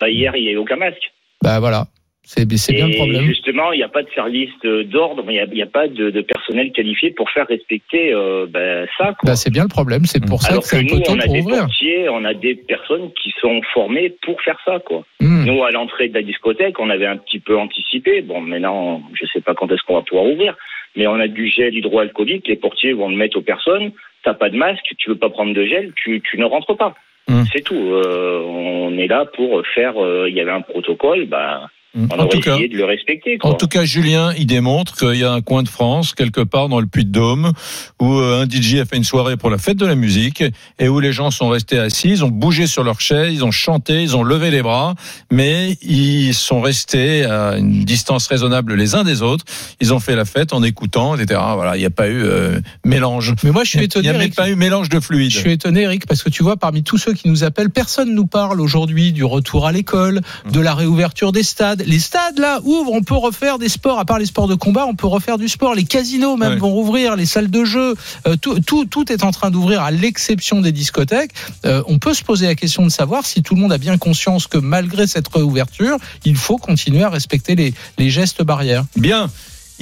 Bah, 0.01 0.09
hier, 0.09 0.35
il 0.37 0.45
n'y 0.45 0.49
a 0.49 0.53
eu 0.53 0.57
aucun 0.57 0.77
masque. 0.77 1.13
Bah 1.43 1.59
voilà, 1.59 1.87
c'est 2.25 2.47
bien 2.47 2.89
le 2.89 2.95
problème. 2.97 3.25
justement, 3.25 3.73
il 3.73 3.79
n'y 3.79 3.83
a 3.83 3.89
pas 3.89 4.03
de 4.03 4.11
service 4.14 4.51
d'ordre, 4.62 5.25
il 5.29 5.49
n'y 5.53 5.62
a, 5.62 5.66
pas 5.66 5.89
de, 5.89 6.11
de 6.11 6.20
personnel 6.20 6.70
qualifié 6.73 7.11
pour 7.11 7.29
faire 7.31 7.47
respecter 7.49 8.12
euh, 8.12 8.47
ben, 8.49 8.87
ça. 8.97 9.14
Bah 9.25 9.35
c'est 9.37 9.51
bien 9.51 9.64
le 9.64 9.68
problème, 9.68 10.05
c'est 10.05 10.25
pour 10.25 10.41
ça 10.41 10.53
Alors 10.53 10.62
que 10.62 10.77
nous, 10.77 11.01
on 11.09 11.18
a 11.18 11.27
des 11.27 11.43
portiers, 11.43 12.09
on 12.09 12.25
a 12.25 12.35
des 12.35 12.55
personnes 12.55 13.11
qui 13.20 13.33
sont 13.41 13.61
formées 13.75 14.14
pour 14.23 14.41
faire 14.43 14.59
ça. 14.64 14.79
quoi. 14.79 15.05
Hmm. 15.20 15.45
Nous, 15.47 15.64
à 15.64 15.70
l'entrée 15.73 16.09
de 16.09 16.14
la 16.14 16.23
discothèque, 16.23 16.79
on 16.79 16.91
avait 16.91 17.07
un 17.07 17.16
petit 17.16 17.41
peu 17.41 17.57
anticipé. 17.59 18.23
Bon, 18.23 18.41
maintenant, 18.41 19.03
je 19.14 19.25
ne 19.25 19.29
sais 19.29 19.41
pas 19.41 19.55
quand 19.55 19.70
est-ce 19.73 19.83
qu'on 19.83 19.95
va 19.95 20.03
pouvoir 20.03 20.27
ouvrir, 20.27 20.57
mais 20.97 21.07
on 21.09 21.14
a 21.18 21.27
du 21.29 21.49
gel 21.49 21.75
hydroalcoolique. 21.75 22.47
Les 22.47 22.57
portiers 22.57 22.93
vont 22.93 23.09
le 23.09 23.16
mettre 23.16 23.37
aux 23.39 23.43
personnes. 23.43 23.93
T'as 24.23 24.35
pas 24.35 24.49
de 24.51 24.57
masque, 24.57 24.85
tu 24.99 25.11
veux 25.11 25.18
pas 25.18 25.31
prendre 25.31 25.53
de 25.53 25.64
gel, 25.64 25.93
tu, 25.97 26.23
tu 26.23 26.39
ne 26.39 26.45
rentres 26.45 26.77
pas. 26.77 26.95
Hmm. 27.29 27.43
C'est 27.53 27.62
tout. 27.62 27.75
Euh, 27.75 28.41
on 28.47 28.97
est 28.97 29.09
là 29.09 29.25
pour 29.27 29.62
faire. 29.75 29.95
euh, 30.03 30.27
Il 30.29 30.37
y 30.37 30.41
avait 30.41 30.51
un 30.53 30.61
protocole. 30.61 31.27
Bah, 31.27 31.68
On 31.95 32.07
En 32.09 32.18
aurait 32.20 32.28
tout 32.30 32.40
cas- 32.40 32.55
essayé 32.55 32.68
de 32.68 32.76
le 32.76 32.84
respecter. 32.86 33.36
Quoi. 33.38 33.51
En 33.51 33.55
tout 33.55 33.66
cas, 33.68 33.84
Julien, 33.84 34.32
il 34.38 34.47
démontre 34.47 34.97
qu'il 34.97 35.14
y 35.20 35.24
a 35.24 35.32
un 35.32 35.43
coin 35.43 35.62
de 35.62 35.68
France, 35.68 36.14
quelque 36.14 36.40
part 36.40 36.68
dans 36.70 36.80
le 36.80 36.86
Puy-de-Dôme, 36.86 37.53
où 38.01 38.14
euh, 38.18 38.43
un 38.43 38.47
DJ 38.49 38.76
a 38.80 38.84
fait 38.86 38.97
une 38.97 39.05
soirée 39.05 39.36
pour 39.36 39.51
la 39.51 39.59
fête 39.59 39.76
de 39.76 39.84
la 39.84 39.95
musique 39.95 40.43
et 40.78 40.88
où 40.88 41.01
les 41.01 41.12
gens 41.12 41.30
sont 41.30 41.49
restés 41.51 41.78
assis, 41.78 42.09
ils 42.09 42.24
ont 42.24 42.28
bougé 42.30 42.66
sur 42.66 42.82
leur 42.82 43.01
chaise, 43.01 43.32
ils 43.34 43.45
ont 43.45 43.51
chanté, 43.51 44.03
ils 44.03 44.16
ont 44.16 44.22
levé 44.22 44.51
les 44.51 44.62
bras, 44.62 44.95
mais 45.30 45.76
ils 45.82 46.32
sont 46.34 46.62
restés 46.62 47.24
à 47.24 47.57
une 47.59 47.84
distance 47.84 48.26
raisonnable 48.26 48.74
les 48.74 48.95
uns 48.95 49.05
des 49.05 49.20
autres. 49.20 49.45
Ils 49.80 49.93
ont 49.93 50.01
fait 50.01 50.16
la 50.16 50.24
fête 50.24 50.55
en 50.55 50.62
écoutant, 50.62 51.14
etc. 51.16 51.40
Voilà, 51.55 51.76
il 51.76 51.80
n'y 51.80 51.86
a 51.86 51.90
pas 51.90 52.09
eu 52.09 52.22
euh, 52.22 52.59
mélange. 52.86 53.34
Mais 53.45 53.51
moi, 53.51 53.64
je 53.64 53.70
suis 53.70 53.78
Il 53.80 53.84
étonné. 53.84 54.05
n'y 54.05 54.09
a 54.09 54.12
même 54.12 54.20
Eric. 54.22 54.34
pas 54.34 54.49
eu 54.49 54.57
mélange 54.57 54.88
de 54.88 54.99
fluides. 55.01 55.30
Je 55.32 55.38
suis 55.40 55.53
étonné, 55.53 55.82
Eric, 55.82 56.07
parce 56.07 56.22
que 56.22 56.30
tu 56.30 56.43
vois, 56.43 56.57
parmi 56.57 56.82
tous 56.82 56.97
ceux 56.99 57.12
qui 57.12 57.28
nous 57.28 57.45
appellent, 57.45 57.70
personne 57.70 58.14
nous 58.14 58.26
parle 58.26 58.61
aujourd'hui 58.62 59.12
du 59.12 59.24
retour 59.24 59.66
à 59.66 59.72
l'école, 59.72 60.20
de 60.51 60.61
la 60.61 60.74
réouverture 60.74 61.32
des 61.32 61.43
stades. 61.43 61.82
Les 61.87 61.99
stades, 61.99 62.39
là, 62.39 62.61
ouvrent, 62.64 62.93
on 62.93 63.03
peut 63.03 63.14
refaire 63.16 63.59
des 63.59 63.68
sports, 63.68 63.99
à 63.99 64.05
part 64.05 64.18
les 64.18 64.26
sports 64.26 64.49
de 64.49 64.55
combat, 64.55 64.87
on 64.87 64.95
peut 64.95 65.07
refaire 65.07 65.39
du 65.39 65.49
sport. 65.49 65.74
Les 65.74 65.85
casinos, 65.85 66.37
même, 66.37 66.53
Ouais. 66.55 66.59
vont 66.59 66.70
rouvrir, 66.72 67.16
les 67.16 67.26
salles 67.26 67.51
de 67.51 67.64
jeu, 67.64 67.95
euh, 68.26 68.37
tout, 68.37 68.61
tout, 68.61 68.85
tout 68.85 69.11
est 69.12 69.24
en 69.24 69.30
train 69.30 69.51
d'ouvrir, 69.51 69.83
à 69.83 69.91
l'exception 69.91 70.61
des 70.61 70.72
discothèques. 70.72 71.33
Euh, 71.64 71.83
on 71.87 71.99
peut 71.99 72.14
se 72.14 72.22
poser 72.24 72.47
la 72.47 72.55
question 72.55 72.83
de 72.85 72.89
savoir 72.91 73.24
si 73.26 73.43
tout 73.43 73.55
le 73.55 73.61
monde 73.61 73.72
a 73.72 73.78
bien 73.78 73.99
conscience 73.99 74.47
que 74.47 74.59
malgré 74.59 75.07
cette 75.07 75.28
réouverture, 75.28 75.97
il 76.24 76.37
faut 76.37 76.59
continuer 76.59 77.03
à 77.03 77.09
respecter 77.11 77.55
les, 77.55 77.74
les 77.99 78.11
gestes 78.11 78.43
barrières. 78.43 78.85
Bien. 78.97 79.30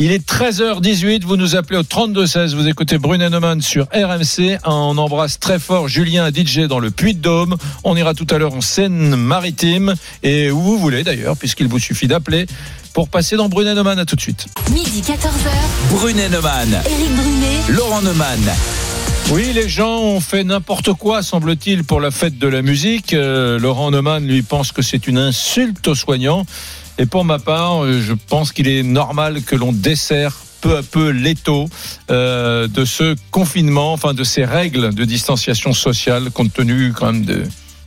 Il 0.02 0.12
est 0.12 0.26
13h18, 0.26 1.24
vous 1.24 1.36
nous 1.36 1.56
appelez 1.56 1.78
au 1.78 1.82
3216, 1.82 2.54
vous 2.54 2.66
écoutez 2.66 2.96
Brunet 2.96 3.28
Neumann 3.28 3.60
sur 3.60 3.84
RMC. 3.92 4.56
On 4.64 4.96
embrasse 4.96 5.38
très 5.38 5.58
fort 5.58 5.88
Julien 5.88 6.30
DJ 6.30 6.60
dans 6.60 6.78
le 6.78 6.90
Puy-de-Dôme. 6.90 7.58
On 7.84 7.94
ira 7.98 8.14
tout 8.14 8.26
à 8.30 8.38
l'heure 8.38 8.54
en 8.54 8.62
Seine-Maritime 8.62 9.94
et 10.22 10.50
où 10.50 10.58
vous 10.58 10.78
voulez 10.78 11.04
d'ailleurs, 11.04 11.36
puisqu'il 11.36 11.68
vous 11.68 11.78
suffit 11.78 12.08
d'appeler 12.08 12.46
pour 12.94 13.10
passer 13.10 13.36
dans 13.36 13.50
Brunet 13.50 13.74
Neumann. 13.74 13.98
À 13.98 14.06
tout 14.06 14.16
de 14.16 14.22
suite. 14.22 14.46
Midi 14.72 15.02
14h, 15.02 15.90
Brunet 15.90 16.30
Neumann, 16.30 16.80
Éric 16.86 17.14
Brunet, 17.16 17.58
Laurent 17.68 18.00
Neumann. 18.00 18.40
Oui, 19.32 19.52
les 19.52 19.68
gens 19.68 19.98
ont 19.98 20.20
fait 20.20 20.44
n'importe 20.44 20.94
quoi, 20.94 21.22
semble-t-il, 21.22 21.84
pour 21.84 22.00
la 22.00 22.10
fête 22.10 22.38
de 22.38 22.48
la 22.48 22.62
musique. 22.62 23.12
Euh, 23.12 23.58
Laurent 23.58 23.90
Neumann, 23.90 24.26
lui, 24.26 24.40
pense 24.40 24.72
que 24.72 24.80
c'est 24.80 25.06
une 25.06 25.18
insulte 25.18 25.86
aux 25.88 25.94
soignants. 25.94 26.46
Et 27.00 27.06
pour 27.06 27.24
ma 27.24 27.38
part, 27.38 27.82
euh, 27.82 27.98
je 27.98 28.12
pense 28.12 28.52
qu'il 28.52 28.68
est 28.68 28.82
normal 28.82 29.42
que 29.42 29.56
l'on 29.56 29.72
dessert 29.72 30.36
peu 30.60 30.76
à 30.76 30.82
peu 30.82 31.08
l'étau 31.08 31.66
euh, 32.10 32.68
de 32.68 32.84
ce 32.84 33.16
confinement, 33.30 33.94
enfin 33.94 34.12
de 34.12 34.22
ces 34.22 34.44
règles 34.44 34.94
de 34.94 35.06
distanciation 35.06 35.72
sociale, 35.72 36.30
compte 36.30 36.52
tenu 36.52 36.92
quand 36.92 37.14
même 37.14 37.24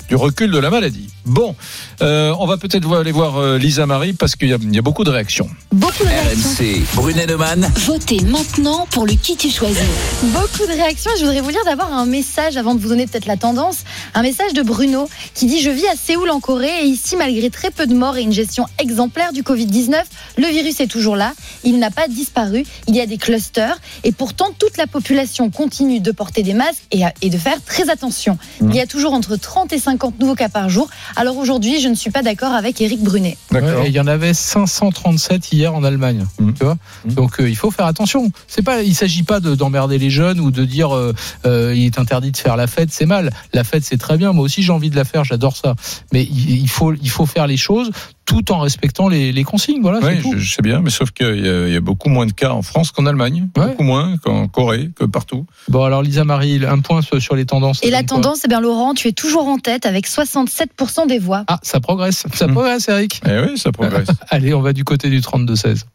du 0.10 0.16
recul 0.16 0.50
de 0.50 0.58
la 0.58 0.72
maladie. 0.72 1.13
Bon, 1.26 1.56
euh, 2.02 2.34
on 2.40 2.46
va 2.46 2.58
peut-être 2.58 2.94
aller 2.98 3.14
voir 3.14 3.38
euh, 3.38 3.58
Lisa 3.58 3.86
Marie 3.86 4.12
parce 4.14 4.36
qu'il 4.36 4.50
y, 4.50 4.54
a- 4.54 4.58
il 4.62 4.76
y 4.76 4.78
a 4.78 4.82
beaucoup 4.82 5.06
de 5.06 5.10
réactions. 5.10 5.50
Beaucoup 5.72 6.04
de 6.04 6.10
réactions. 6.10 6.50
RMC, 6.60 6.82
Brunet 6.96 7.26
Neumann. 7.28 7.72
votez 7.86 8.20
maintenant 8.22 8.86
pour 8.92 9.06
le 9.06 9.14
qui 9.14 9.38
tu 9.38 9.50
choisis. 9.50 9.78
Beaucoup 10.24 10.68
de 10.68 10.74
réactions. 10.74 11.12
Je 11.18 11.24
voudrais 11.24 11.40
vous 11.40 11.50
lire 11.50 11.64
d'abord 11.66 11.94
un 11.94 12.06
message 12.06 12.58
avant 12.58 12.76
de 12.76 12.82
vous 12.82 12.90
donner 12.90 13.08
peut-être 13.08 13.26
la 13.26 13.38
tendance. 13.38 13.78
Un 14.14 14.22
message 14.22 14.54
de 14.54 14.62
Bruno 14.64 15.08
qui 15.34 15.46
dit 15.46 15.62
Je 15.62 15.70
vis 15.70 15.88
à 15.88 15.96
Séoul 15.96 16.30
en 16.30 16.42
Corée 16.42 16.82
et 16.84 16.88
ici, 16.88 17.16
malgré 17.16 17.50
très 17.50 17.72
peu 17.72 17.88
de 17.88 17.94
morts 17.94 18.18
et 18.18 18.22
une 18.22 18.34
gestion 18.34 18.66
exemplaire 18.80 19.32
du 19.32 19.44
Covid-19, 19.44 19.96
le 20.38 20.48
virus 20.48 20.82
est 20.82 20.88
toujours 20.88 21.16
là. 21.16 21.32
Il 21.64 21.80
n'a 21.80 21.90
pas 21.92 22.10
disparu. 22.10 22.66
Il 22.88 22.96
y 22.98 23.02
a 23.02 23.06
des 23.06 23.18
clusters 23.18 23.80
et 24.04 24.12
pourtant, 24.12 24.50
toute 24.60 24.76
la 24.78 24.88
population 24.88 25.50
continue 25.50 26.02
de 26.02 26.12
porter 26.12 26.44
des 26.44 26.54
masques 26.54 26.84
et, 26.92 27.06
à- 27.06 27.14
et 27.22 27.30
de 27.30 27.38
faire 27.38 27.64
très 27.66 27.90
attention. 27.90 28.38
Il 28.62 28.76
y 28.76 28.82
a 28.82 28.88
toujours 28.88 29.14
entre 29.14 29.38
30 29.38 29.72
et 29.72 29.80
50 29.80 30.20
nouveaux 30.20 30.36
cas 30.36 30.50
par 30.50 30.68
jour. 30.70 30.90
Alors 31.16 31.38
aujourd'hui, 31.38 31.80
je 31.82 31.88
ne 31.88 31.96
suis 31.96 32.12
pas 32.12 32.22
d'accord 32.24 32.54
avec 32.54 32.82
Éric 32.82 33.02
Brunet. 33.04 33.38
Ouais, 33.52 33.62
et 33.86 33.88
il 33.88 33.94
y 33.94 34.00
en 34.00 34.08
avait 34.08 34.34
537 34.34 35.52
hier 35.52 35.74
en 35.74 35.84
Allemagne. 35.84 36.26
Mhm. 36.40 36.54
Tu 36.54 36.64
vois 36.64 36.78
Donc 37.06 37.40
euh, 37.40 37.50
il 37.50 37.56
faut 37.56 37.72
faire 37.72 37.86
attention. 37.86 38.32
C'est 38.48 38.62
pas, 38.62 38.82
il 38.82 38.96
s'agit 38.96 39.24
pas 39.24 39.40
de- 39.40 39.56
d'emmerder 39.56 39.98
les 39.98 40.10
jeunes 40.10 40.40
ou 40.40 40.52
de 40.52 40.66
dire 40.66 40.96
euh, 40.96 41.14
euh, 41.46 41.74
il 41.76 41.86
est 41.86 42.00
interdit 42.00 42.32
de 42.32 42.38
faire 42.38 42.56
la 42.58 42.68
fête, 42.68 42.90
c'est 42.92 43.06
mal. 43.06 43.32
La 43.54 43.64
fête 43.64 43.84
c'est 43.84 43.98
très 43.98 44.18
bien. 44.18 44.34
Moi 44.34 44.44
aussi 44.46 44.64
j'ai 44.64 44.72
envie 44.72 44.90
de 44.90 44.96
la 44.96 45.06
faire, 45.06 45.24
j'adore 45.24 45.56
ça. 45.56 45.76
Mais 46.12 46.24
il, 46.24 46.62
il 46.62 46.70
faut, 46.70 46.94
il 46.94 47.10
faut 47.10 47.26
faire 47.26 47.48
les 47.48 47.58
choses 47.58 47.92
tout 48.26 48.52
en 48.52 48.60
respectant 48.60 49.10
les, 49.10 49.32
les 49.32 49.44
consignes. 49.44 49.82
Voilà. 49.82 50.00
Oui, 50.02 50.22
tout. 50.22 50.34
je, 50.34 50.40
je 50.40 50.54
sais 50.54 50.62
bien, 50.62 50.82
mais 50.82 50.90
sauf 50.90 51.12
qu'il 51.12 51.26
y, 51.28 51.48
a- 51.50 51.68
il 51.68 51.74
y 51.74 51.76
a 51.76 51.82
beaucoup 51.82 52.10
moins 52.10 52.26
de 52.26 52.32
cas 52.32 52.52
en 52.52 52.62
France 52.62 52.92
qu'en 52.92 53.06
Allemagne, 53.06 53.48
Ouais. 53.58 53.68
beaucoup 53.68 53.84
moins 53.84 54.18
qu'en 54.18 54.48
Corée, 54.48 54.90
que 54.96 55.06
partout. 55.06 55.46
Bon 55.68 55.84
alors 55.84 56.02
Lisa 56.02 56.24
Marie, 56.24 56.62
un 56.66 56.80
point 56.80 57.02
sur 57.02 57.36
les 57.36 57.46
tendances. 57.46 57.80
Et 57.84 57.90
la 57.92 58.04
tendance, 58.04 58.42
eh 58.46 58.48
bien 58.48 58.62
Laurent, 58.62 58.94
tu 58.94 59.08
es 59.08 59.12
toujours 59.12 59.48
en 59.48 59.58
tête 59.58 59.86
avec 59.86 60.08
67% 60.08 61.08
des 61.08 61.20
voix. 61.20 61.44
Ah, 61.48 61.60
ça 61.64 61.80
progresse, 61.80 62.26
ça 62.34 62.48
Mhm. 62.48 62.54
progresse, 62.54 62.88
Eric. 62.90 63.22
Eh 63.28 63.40
oui, 63.52 63.58
ça 63.58 63.72
progresse. 63.72 64.08
Allez, 64.30 64.54
on 64.54 64.62
va 64.62 64.74
du 64.74 64.84
côté 64.84 65.10
du 65.10 65.20
32-16. 65.20 65.86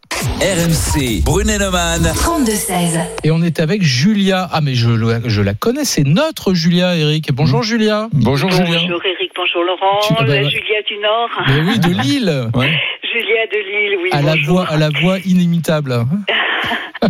RMC, 0.40 1.22
Brunet 1.24 1.58
Neumann. 1.58 2.02
32-16. 2.14 2.98
Et 3.24 3.30
on 3.30 3.42
est 3.42 3.60
avec 3.60 3.82
Julia. 3.82 4.48
Ah, 4.52 4.60
mais 4.60 4.74
je, 4.74 4.88
je 5.26 5.42
la 5.42 5.54
connais, 5.54 5.84
c'est 5.84 6.04
notre 6.04 6.54
Julia, 6.54 6.96
Eric. 6.96 7.32
Bonjour, 7.32 7.62
Julia. 7.62 8.08
Bonjour 8.12 8.50
Julien. 8.50 8.80
Bonjour 8.82 9.00
Eric, 9.04 9.30
bonjour 9.36 9.62
Laurent, 9.64 9.98
Tu- 10.06 10.14
ah 10.16 10.22
bah, 10.22 10.26
la 10.34 10.42
bah. 10.42 10.48
Julia 10.48 10.82
du 10.88 10.96
Nord. 11.02 11.28
Mais 11.48 11.60
oui, 11.70 11.78
de 11.78 12.02
Lille. 12.02 12.17
Ouais. 12.24 12.72
Julia 13.12 13.46
de 13.46 13.58
Lille, 13.58 13.98
oui. 14.02 14.10
À 14.12 14.22
la 14.22 14.34
voix, 14.46 14.66
à 14.68 14.76
la 14.76 14.88
voix 14.90 15.18
inimitable. 15.24 15.92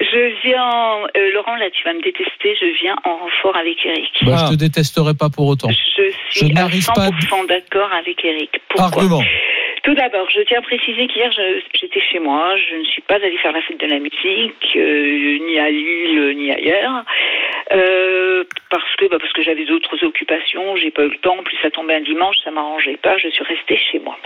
Je 0.00 0.46
viens, 0.46 1.06
euh, 1.16 1.32
Laurent, 1.34 1.56
là 1.56 1.66
tu 1.72 1.82
vas 1.84 1.92
me 1.92 2.00
détester, 2.02 2.54
je 2.60 2.66
viens 2.82 2.94
en 3.04 3.16
renfort 3.16 3.56
avec 3.56 3.74
Eric. 3.84 4.10
Bah, 4.22 4.36
Ah. 4.38 4.46
je 4.46 4.52
te 4.52 4.58
détesterai 4.58 5.14
pas 5.14 5.28
pour 5.28 5.46
autant. 5.48 5.68
Je 5.70 6.02
Je 6.30 6.38
suis 6.38 6.50
à 6.50 6.54
n'arrive 6.54 6.86
pas 6.94 7.08
100% 7.08 7.46
d'accord 7.48 7.90
avec 7.92 8.24
Eric. 8.24 8.50
Pourquoi 8.68 8.86
Argument. 9.02 9.22
Tout 9.84 9.92
d'abord, 9.92 10.30
je 10.30 10.40
tiens 10.40 10.60
à 10.60 10.62
préciser 10.62 11.06
qu'hier, 11.08 11.30
j'étais 11.74 12.00
chez 12.00 12.18
moi. 12.18 12.56
Je 12.56 12.76
ne 12.76 12.84
suis 12.84 13.02
pas 13.02 13.16
allée 13.16 13.36
faire 13.36 13.52
la 13.52 13.60
fête 13.60 13.78
de 13.78 13.86
la 13.86 13.98
musique, 13.98 14.76
euh, 14.76 15.38
ni 15.46 15.58
à 15.58 15.68
Lille, 15.68 16.32
ni 16.38 16.50
ailleurs. 16.50 17.04
Euh, 17.70 18.44
parce 18.70 18.96
que, 18.96 19.04
bah, 19.08 19.18
parce 19.20 19.32
que 19.34 19.42
j'avais 19.42 19.66
d'autres 19.66 20.02
occupations. 20.02 20.74
J'ai 20.76 20.90
pas 20.90 21.02
eu 21.02 21.10
le 21.10 21.18
temps. 21.18 21.38
En 21.38 21.42
plus, 21.42 21.58
ça 21.60 21.70
tombait 21.70 21.96
un 21.96 22.00
dimanche, 22.00 22.36
ça 22.42 22.50
m'arrangeait 22.50 22.96
pas. 22.96 23.18
Je 23.18 23.28
suis 23.28 23.44
restée 23.44 23.76
chez 23.76 23.98
moi. 23.98 24.16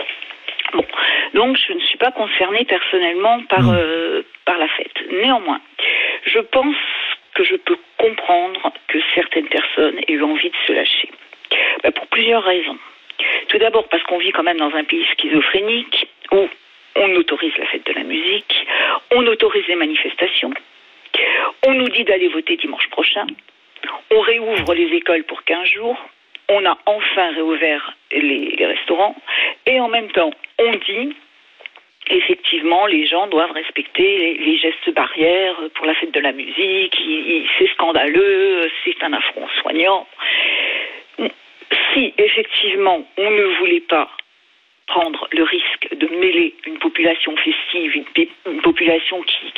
Bon. 0.73 0.85
Donc, 1.33 1.57
je 1.57 1.73
ne 1.73 1.81
suis 1.81 1.97
pas 1.97 2.11
concernée 2.11 2.63
personnellement 2.63 3.41
par, 3.49 3.69
euh, 3.69 4.21
par 4.45 4.57
la 4.57 4.67
fête. 4.69 4.95
Néanmoins, 5.11 5.59
je 6.25 6.39
pense 6.39 6.77
que 7.33 7.43
je 7.43 7.57
peux 7.57 7.77
comprendre 7.97 8.71
que 8.87 8.99
certaines 9.13 9.47
personnes 9.47 9.99
aient 10.07 10.13
eu 10.13 10.23
envie 10.23 10.51
de 10.51 10.57
se 10.67 10.71
lâcher. 10.71 11.09
Bah, 11.83 11.91
pour 11.91 12.07
plusieurs 12.07 12.43
raisons. 12.43 12.77
Tout 13.47 13.57
d'abord 13.57 13.87
parce 13.87 14.03
qu'on 14.03 14.17
vit 14.17 14.31
quand 14.31 14.43
même 14.43 14.57
dans 14.57 14.73
un 14.75 14.83
pays 14.83 15.05
schizophrénique 15.17 16.07
où 16.31 16.47
on 16.95 17.15
autorise 17.15 17.55
la 17.57 17.65
fête 17.67 17.85
de 17.85 17.93
la 17.93 18.03
musique, 18.03 18.67
on 19.11 19.25
autorise 19.27 19.65
les 19.67 19.75
manifestations, 19.75 20.51
on 21.65 21.73
nous 21.73 21.89
dit 21.89 22.03
d'aller 22.03 22.27
voter 22.27 22.57
dimanche 22.57 22.87
prochain, 22.89 23.25
on 24.11 24.19
réouvre 24.21 24.73
les 24.73 24.95
écoles 24.95 25.23
pour 25.23 25.43
15 25.43 25.67
jours, 25.69 25.97
on 26.49 26.65
a 26.65 26.77
enfin 26.85 27.31
réouvert 27.33 27.93
les, 28.11 28.55
restaurants, 28.65 29.15
et 29.65 29.79
en 29.79 29.87
même 29.87 30.11
temps, 30.11 30.31
on 30.57 30.71
dit 30.75 31.15
effectivement, 32.11 32.87
les 32.87 33.05
gens 33.05 33.27
doivent 33.27 33.51
respecter 33.51 34.35
les, 34.39 34.57
gestes 34.57 34.89
barrières 34.95 35.57
pour 35.75 35.85
la 35.85 35.93
fête 35.93 36.11
de 36.11 36.19
la 36.19 36.31
musique. 36.31 36.99
C'est 37.57 37.67
scandaleux, 37.73 38.67
c'est 38.83 39.03
un 39.03 39.13
affront 39.13 39.45
aux 39.45 39.61
soignants. 39.61 40.07
Si 41.93 42.13
effectivement 42.17 43.05
on 43.17 43.31
ne 43.31 43.57
voulait 43.59 43.81
pas 43.81 44.09
prendre 44.87 45.27
le 45.31 45.43
risque 45.43 45.87
de 45.95 46.07
mêler 46.07 46.55
une 46.65 46.79
population 46.79 47.35
festive, 47.37 47.95
une, 47.95 48.61
population 48.61 49.21
qui, 49.21 49.53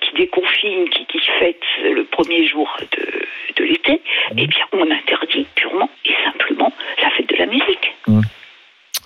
qui, 0.00 0.14
déconfine, 0.16 0.88
qui, 0.88 1.06
qui 1.06 1.20
fête 1.38 1.62
le 1.84 2.04
premier 2.04 2.46
jour 2.46 2.76
de, 2.90 3.26
de 3.56 3.64
l'été, 3.64 4.00
eh 4.36 4.46
bien 4.46 4.66
on 4.72 4.90
interdit 4.90 5.46
purement 5.54 5.90
et 6.04 6.14
simplement 6.24 6.72
la 7.00 7.10
fête 7.10 7.28
de 7.28 7.36
la 7.36 7.46
musique. 7.46 7.94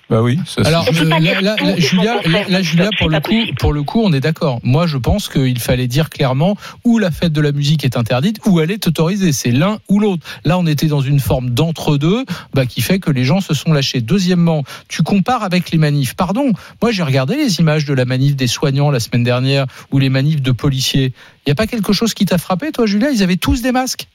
Bah 0.09 0.23
oui, 0.23 0.39
ça 0.47 0.63
c'est- 0.63 0.69
Alors, 0.69 0.87
euh, 0.89 1.05
là, 1.41 1.57
Julia, 1.79 2.21
là, 2.49 2.63
Julia, 2.63 2.91
pour 2.97 3.09
le 3.11 3.21
coup, 3.21 3.55
pour 3.59 3.73
le 3.73 3.83
coup, 3.83 4.01
on 4.05 4.13
est 4.13 4.21
d'accord. 4.21 4.61
Moi, 4.63 4.87
je 4.87 4.99
pense 4.99 5.29
qu'il 5.29 5.59
fallait 5.59 5.89
dire 5.89 6.11
clairement 6.11 6.57
où 6.85 6.99
la 6.99 7.11
fête 7.11 7.33
de 7.33 7.41
la 7.41 7.51
musique 7.51 7.85
est 7.85 7.97
interdite, 7.97 8.39
où 8.47 8.61
elle 8.61 8.71
est 8.71 8.87
autorisée. 8.87 9.33
C'est 9.33 9.51
l'un 9.51 9.79
ou 9.89 9.99
l'autre. 9.99 10.25
Là, 10.45 10.59
on 10.59 10.67
était 10.67 10.87
dans 10.87 11.01
une 11.01 11.19
forme 11.19 11.51
d'entre-deux, 11.51 12.25
bah, 12.55 12.67
qui 12.67 12.83
fait 12.83 13.01
que 13.01 13.11
les 13.11 13.25
gens 13.25 13.41
se 13.41 13.53
sont 13.53 13.73
lâchés. 13.73 14.01
Deuxièmement, 14.01 14.63
tu 14.87 15.03
compares 15.03 15.43
avec 15.43 15.73
les 15.73 15.79
manifs. 15.79 16.15
Pardon, 16.15 16.53
moi, 16.81 16.93
j'ai 16.93 17.03
regardé 17.03 17.35
les 17.37 17.59
images 17.59 17.85
de 17.85 17.93
la 17.93 18.05
manif 18.05 18.37
des 18.37 18.47
soignants 18.47 18.93
la 18.93 19.01
semaine 19.01 19.25
dernière 19.25 19.67
ou 19.91 19.99
les 19.99 20.09
manifs 20.09 20.41
de 20.41 20.53
policiers. 20.53 21.13
Il 21.47 21.51
y 21.51 21.53
a 21.53 21.57
pas 21.57 21.67
quelque 21.67 21.93
chose 21.93 22.15
qui 22.15 22.27
t'a 22.27 22.39
frappé, 22.39 22.71
toi, 22.71 22.87
Julia? 22.87 23.11
Ils 23.11 23.25
avaient 23.25 23.37
tous 23.37 23.61
des 23.61 23.73
masques. 23.73 24.07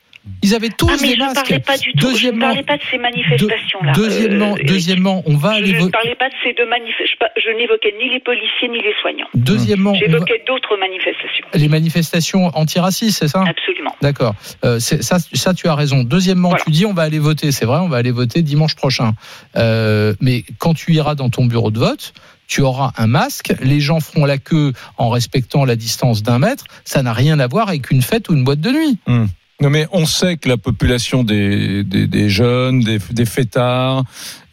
Ils 0.44 0.54
avaient 0.54 0.70
tous 0.70 0.88
ah 0.88 0.98
mais 1.02 1.08
des 1.10 1.14
je 1.16 1.20
ne 1.20 1.26
masques. 1.26 1.36
parlais 1.36 1.60
pas 1.60 1.78
du 1.78 1.94
tout, 1.94 2.16
je 2.16 2.28
ne 2.28 2.40
parlais 2.40 2.62
pas 2.64 2.78
de 2.78 2.84
ces 2.92 2.98
manifestations-là. 3.00 3.92
deuxièmement, 3.94 4.54
Euh, 4.56 4.64
deuxièmement, 4.66 5.24
on 5.26 5.36
va 5.36 5.54
je 5.54 5.58
aller 5.58 5.74
ne 5.74 5.80
voter. 5.80 5.92
parlais 5.92 6.16
pas 6.16 6.30
de 6.30 6.36
ces 6.44 6.54
deux 6.54 6.68
manifestations. 6.70 7.18
Je, 7.38 7.42
je 7.52 7.58
n'évoquais 7.58 7.94
ni 8.00 8.10
les 8.14 8.20
policiers 8.20 8.70
ni 8.70 8.78
les 8.82 8.94
soignants. 9.02 9.26
Deuxièmement, 9.34 9.94
va- 9.94 9.98
J'évoquais 9.98 10.44
d'autres 10.48 10.78
manifestations. 10.78 11.46
les 11.54 11.68
manifestations 11.68 12.52
antiracistes, 12.56 13.18
c'est 13.20 13.28
ça? 13.28 13.44
Absolument. 13.48 13.96
D'accord. 14.02 14.36
Euh, 14.64 14.80
ça, 14.80 15.18
ça, 15.20 15.54
tu 15.56 15.68
as 15.68 15.76
raison. 15.76 16.04
Deuxièmement, 16.04 16.50
Voilà. 16.50 16.64
tu 16.66 16.72
dis 16.72 16.86
on 16.86 16.94
va 16.94 17.02
aller 17.04 17.20
voter. 17.20 17.52
C'est 17.52 17.66
vrai, 17.66 17.80
on 17.80 17.88
va 17.90 17.98
aller 17.98 18.12
voter 18.12 18.44
dimanche 18.44 18.76
prochain. 18.76 19.14
Euh, 19.58 20.14
mais 20.22 20.44
quand 20.60 20.74
tu 20.76 20.94
iras 20.94 21.16
dans 21.16 21.30
ton 21.30 21.46
bureau 21.46 21.72
de 21.72 21.80
vote, 21.80 22.14
tu 22.48 22.62
auras 22.62 22.92
un 22.98 23.08
masque, 23.08 23.54
les 23.62 23.80
gens 23.80 24.00
feront 24.02 24.26
la 24.26 24.38
queue 24.38 24.74
en 24.98 25.10
respectant 25.10 25.66
la 25.66 25.76
distance 25.76 26.22
d'un 26.22 26.38
mètre. 26.38 26.66
Ça 26.86 27.02
n'a 27.02 27.14
rien 27.14 27.40
à 27.40 27.48
voir 27.48 27.70
avec 27.70 27.90
une 27.92 28.02
fête 28.02 28.30
ou 28.30 28.34
une 28.34 28.44
boîte 28.44 28.60
de 28.62 28.70
nuit. 28.72 28.98
Hum. 29.08 29.28
Non 29.62 29.70
mais 29.70 29.88
on 29.92 30.08
sait 30.08 30.38
que 30.38 30.50
la 30.50 30.58
population 30.58 31.24
des, 31.24 31.84
des, 31.84 32.08
des 32.08 32.30
jeunes, 32.30 32.80
des, 32.80 32.98
des 33.12 33.26
fêtards, 33.26 34.04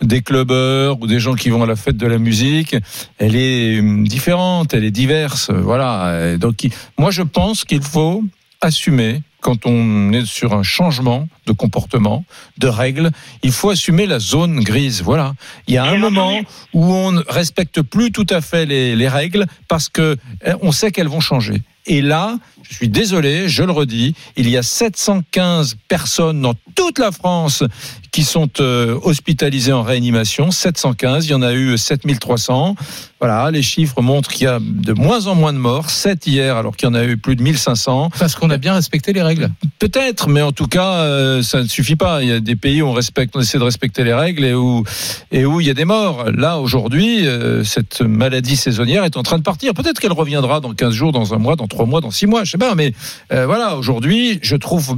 des 0.03 0.21
clubbeurs 0.21 1.01
ou 1.01 1.07
des 1.07 1.19
gens 1.19 1.35
qui 1.35 1.49
vont 1.49 1.63
à 1.63 1.67
la 1.67 1.77
fête 1.77 1.97
de 1.97 2.07
la 2.07 2.19
musique, 2.19 2.77
elle 3.17 3.35
est 3.35 3.81
hum, 3.81 4.07
différente, 4.07 4.75
elle 4.75 4.85
est 4.85 4.91
diverse. 4.91 5.51
Voilà. 5.51 6.33
Et 6.35 6.39
Donc 6.39 6.69
moi 6.99 7.11
je 7.11 7.23
pense 7.23 7.65
qu'il 7.65 7.83
faut 7.83 8.23
assumer 8.61 9.23
quand 9.41 9.67
on 9.67 10.13
est 10.13 10.27
sur 10.27 10.53
un 10.53 10.63
changement 10.63 11.27
de 11.47 11.53
comportement, 11.53 12.25
de 12.59 12.69
règles, 12.69 13.11
il 13.43 13.53
faut 13.53 13.71
assumer 13.71 14.05
la 14.07 14.19
zone 14.19 14.61
grise. 14.61 15.03
Voilà. 15.03 15.35
Il 15.69 15.75
y 15.75 15.79
a 15.79 15.85
un 15.85 15.97
moment 15.97 16.39
où 16.75 16.85
on 16.85 17.13
ne 17.13 17.23
respecte 17.29 17.81
plus 17.81 18.11
tout 18.11 18.27
à 18.29 18.41
fait 18.41 18.67
les, 18.67 18.95
les 18.97 19.09
règles 19.09 19.47
parce 19.69 19.89
que 19.89 20.17
eh, 20.45 20.53
on 20.61 20.73
sait 20.73 20.91
qu'elles 20.91 21.09
vont 21.09 21.21
changer. 21.21 21.63
Et 21.89 22.03
là, 22.03 22.39
je 22.63 22.75
suis 22.75 22.89
désolé, 22.89 23.49
je 23.49 23.63
le 23.63 23.73
redis, 23.73 24.15
il 24.37 24.49
y 24.49 24.59
a 24.59 24.63
715 24.63 25.77
personnes 25.89 26.43
dans 26.43 26.55
toute 26.75 26.99
la 26.99 27.11
France 27.11 27.65
qui 28.11 28.25
sont 28.25 28.49
euh, 28.61 28.99
hospitalisées 29.03 29.73
en 29.73 29.83
réanimation. 29.83 30.51
715, 30.51 31.27
il 31.27 31.31
y 31.31 31.35
en 31.35 31.43
a 31.43 31.53
eu 31.53 31.77
7300. 31.77 32.75
Voilà, 33.21 33.51
les 33.51 33.63
chiffres 33.63 34.01
montrent 34.01 34.31
qu'il 34.31 34.45
y 34.45 34.47
a 34.47 34.61
de 34.61 34.93
moins 34.93 35.27
en 35.27 35.35
moins 35.35 35.53
de 35.53 35.59
morts. 35.59 35.91
7 35.91 36.27
hier, 36.27 36.57
alors 36.57 36.77
qu'il 36.77 36.89
y 36.89 36.91
en 36.91 36.95
a 36.95 37.05
eu 37.05 37.17
plus 37.17 37.35
de 37.35 37.43
1500. 37.43 38.11
Parce 38.19 38.37
qu'on 38.37 38.51
a 38.51 38.59
bien 38.59 38.75
respecté 38.75 39.13
les 39.13 39.23
règles. 39.23 39.51
Peut-être, 39.79 40.29
mais 40.29 40.41
en 40.41 40.53
tout 40.53 40.69
cas, 40.69 41.01
euh, 41.01 41.43
ça 41.43 41.63
ne 41.63 41.67
suffit 41.67 41.97
pas. 41.97 42.23
Il 42.23 42.29
y 42.29 42.33
a 42.33 42.41
des 42.41 42.55
pays 42.55 42.81
où 42.81 42.87
on 42.87 42.93
respecte, 42.93 43.35
on 43.37 43.41
essaie 43.41 43.59
de 43.59 43.65
respecter 43.65 44.05
les 44.05 44.15
règles 44.15 44.45
et 44.45 44.55
où 44.55 44.85
et 45.33 45.45
où 45.45 45.61
il 45.61 45.67
y 45.67 45.71
a 45.71 45.75
des 45.75 45.85
morts. 45.85 46.31
Là, 46.31 46.59
aujourd'hui, 46.59 47.27
euh, 47.27 47.65
cette 47.65 48.03
maladie 48.03 48.57
saisonnière 48.57 49.05
est 49.05 49.17
en 49.17 49.23
train 49.23 49.39
de 49.39 49.43
partir. 49.43 49.75
Peut-être 49.75 49.99
qu'elle 50.01 50.13
reviendra 50.13 50.61
dans 50.61 50.73
15 50.73 50.95
jours, 50.95 51.13
dans 51.13 51.35
un 51.35 51.39
mois, 51.39 51.57
dans 51.57 51.67
trois 51.67 51.87
mois, 51.87 52.01
dans 52.01 52.13
six 52.13 52.27
mois, 52.27 52.45
je 52.45 52.53
sais 52.53 52.59
pas. 52.59 52.75
Mais 52.75 52.93
voilà, 53.31 53.77
aujourd'hui, 53.77 54.39
je 54.43 54.57
trouve, 54.57 54.97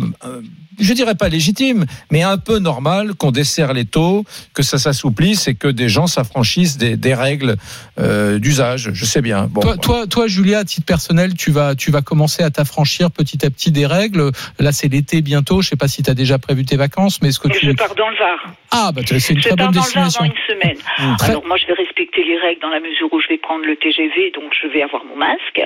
je 0.80 0.92
dirais 0.92 1.14
pas 1.14 1.28
légitime, 1.28 1.84
mais 2.10 2.22
un 2.22 2.38
peu 2.38 2.58
normal 2.58 3.14
qu'on 3.14 3.30
desserre 3.30 3.72
les 3.72 3.84
taux, 3.84 4.24
que 4.54 4.62
ça 4.62 4.78
s'assouplisse 4.78 5.46
et 5.48 5.54
que 5.54 5.68
des 5.68 5.88
gens 5.88 6.06
s'affranchissent 6.06 6.78
des, 6.78 6.96
des 6.96 7.14
règles 7.14 7.56
euh, 7.98 8.38
d'usage. 8.38 8.90
Je 8.92 9.04
sais 9.04 9.20
bien. 9.22 9.46
Bon, 9.50 9.60
toi, 9.60 9.76
toi, 9.76 10.06
toi, 10.06 10.26
Julia, 10.26 10.58
à 10.60 10.64
titre 10.64 10.86
personnel, 10.86 11.34
tu 11.34 11.50
vas, 11.50 11.74
tu 11.74 11.90
vas 11.90 12.02
commencer 12.02 12.42
à 12.42 12.50
t'affranchir 12.50 13.10
petit 13.10 13.44
à 13.44 13.50
petit 13.50 13.70
des 13.70 13.86
règles. 13.86 14.30
Là, 14.58 14.72
c'est 14.72 14.88
l'été 14.88 15.22
bientôt. 15.22 15.62
Je 15.62 15.68
sais 15.68 15.76
pas 15.76 15.88
si 15.88 16.02
tu 16.02 16.10
as 16.10 16.14
déjà 16.14 16.38
prévu 16.38 16.64
tes 16.64 16.76
vacances, 16.76 17.20
mais 17.22 17.28
est-ce 17.28 17.40
que 17.40 17.48
Et 17.48 17.52
tu. 17.52 17.66
je 17.66 17.72
pars 17.72 17.94
dans 17.94 18.08
le 18.08 18.16
Var. 18.16 18.38
Ah, 18.72 18.90
bah, 18.94 19.02
c'est 19.06 19.30
une 19.30 19.38
je 19.38 19.48
très 19.48 19.56
pars 19.56 19.66
bonne 19.70 19.74
dans 19.74 19.80
le 19.86 19.92
Var 19.94 20.04
destination. 20.04 20.24
dans 20.24 20.30
une 20.30 20.42
semaine. 20.48 20.76
Mmh. 20.98 21.16
Très- 21.18 21.30
Alors 21.30 21.46
moi, 21.46 21.56
je 21.56 21.66
vais 21.66 21.74
respecter 21.74 22.22
les 22.24 22.38
règles 22.38 22.60
dans 22.60 22.68
la 22.70 22.80
mesure 22.80 23.08
où 23.12 23.20
je 23.20 23.28
vais 23.28 23.38
prendre 23.38 23.64
le 23.64 23.76
TGV, 23.76 24.32
donc 24.34 24.52
je 24.60 24.68
vais 24.68 24.82
avoir 24.82 25.04
mon 25.04 25.16
masque. 25.16 25.60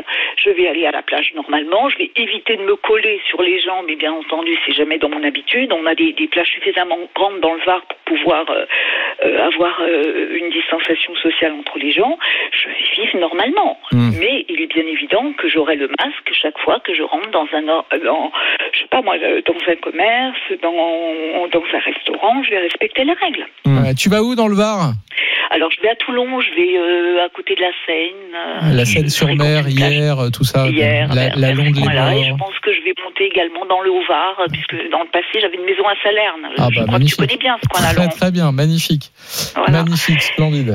Je 0.44 0.50
vais 0.50 0.68
aller 0.68 0.86
à 0.86 0.90
la 0.92 1.02
plage 1.02 1.32
normalement. 1.34 1.88
Je 1.90 1.98
vais 1.98 2.10
éviter 2.16 2.56
de 2.56 2.62
me 2.62 2.76
coller 2.76 3.20
sur 3.28 3.42
les 3.42 3.60
gens, 3.62 3.82
mais 3.86 3.96
bien 3.96 4.12
entendu, 4.12 4.50
c'est 4.66 4.74
jamais 4.74 4.98
dans 5.05 5.11
mon 5.11 5.22
habitude. 5.22 5.70
On 5.72 5.86
a 5.86 5.94
des, 5.94 6.12
des 6.12 6.28
plages 6.28 6.48
suffisamment 6.48 6.98
grandes 7.14 7.40
dans 7.40 7.55
le 7.55 7.61
Var 7.66 7.82
pour 7.90 7.98
pouvoir 8.16 8.44
euh, 8.48 8.64
euh, 9.24 9.46
avoir 9.50 9.80
euh, 9.80 10.38
une 10.40 10.50
distanciation 10.50 11.14
sociale 11.16 11.52
entre 11.52 11.78
les 11.78 11.92
gens. 11.92 12.18
Je 12.52 12.68
vais 12.68 12.84
vivre 12.96 13.18
normalement. 13.18 13.78
Mmh. 13.92 14.11
Mais 14.18 14.46
il 14.48 14.61
est 14.62 14.66
bien 14.76 14.86
évident 14.86 15.32
que 15.38 15.48
j'aurai 15.48 15.76
le 15.76 15.88
masque 15.88 16.30
chaque 16.32 16.59
fois 16.64 16.80
que 16.80 16.94
je 16.94 17.02
rentre 17.02 17.30
dans 17.30 17.46
un, 17.52 17.62
dans, 17.62 17.84
je 18.72 18.78
sais 18.80 18.88
pas 18.90 19.02
moi, 19.02 19.16
dans 19.18 19.72
un 19.72 19.76
commerce, 19.76 20.44
dans, 20.62 21.48
dans 21.48 21.64
un 21.78 21.82
restaurant. 21.90 22.42
Je 22.42 22.50
vais 22.50 22.59
respecter 22.59 23.05
les 23.05 23.12
règles. 23.12 23.46
Ouais, 23.66 23.94
tu 23.94 24.09
vas 24.09 24.22
où 24.22 24.34
dans 24.34 24.48
le 24.48 24.57
Var? 24.57 24.92
Alors 25.55 25.70
je 25.70 25.80
vais 25.80 25.88
à 25.90 25.94
Toulon, 25.94 26.40
je 26.40 26.50
vais 26.55 26.76
euh, 26.76 27.24
à 27.24 27.28
côté 27.28 27.55
de 27.55 27.61
la 27.61 27.70
Seine. 27.86 28.34
euh, 28.34 28.76
La 28.76 28.84
je 28.84 28.90
Seine-sur-Mer, 28.90 29.68
hier, 29.68 30.16
tout 30.36 30.42
ça. 30.44 30.66
Hier, 30.66 31.09
la, 31.14 31.28
la 31.36 31.52
Londe 31.52 31.76
les 31.76 31.82
coin-là. 31.82 32.16
Et 32.16 32.24
je 32.24 32.34
pense 32.34 32.59
que 32.59 32.72
je 32.72 32.80
vais 32.82 32.92
monter 33.05 33.26
également 33.26 33.64
dans 33.66 33.80
le 33.80 33.90
Haut-Var, 33.90 34.40
euh, 34.40 34.46
puisque 34.52 34.74
dans 34.90 35.02
le 35.02 35.09
passé 35.11 35.38
j'avais 35.40 35.55
une 35.57 35.64
maison 35.64 35.86
à 35.86 35.94
Salerne. 36.02 36.48
Ah, 36.59 36.68
je 36.72 36.80
bah, 36.80 36.86
crois 36.86 36.98
magnifique. 36.98 37.16
que 37.18 37.22
tu 37.22 37.28
connais 37.28 37.38
bien 37.38 37.57
ce 37.62 37.68
coin-là. 37.68 37.94
Très, 37.94 38.09
très 38.18 38.30
bien, 38.32 38.50
magnifique. 38.52 39.12
Magnifique, 39.70 40.22
splendide. 40.22 40.74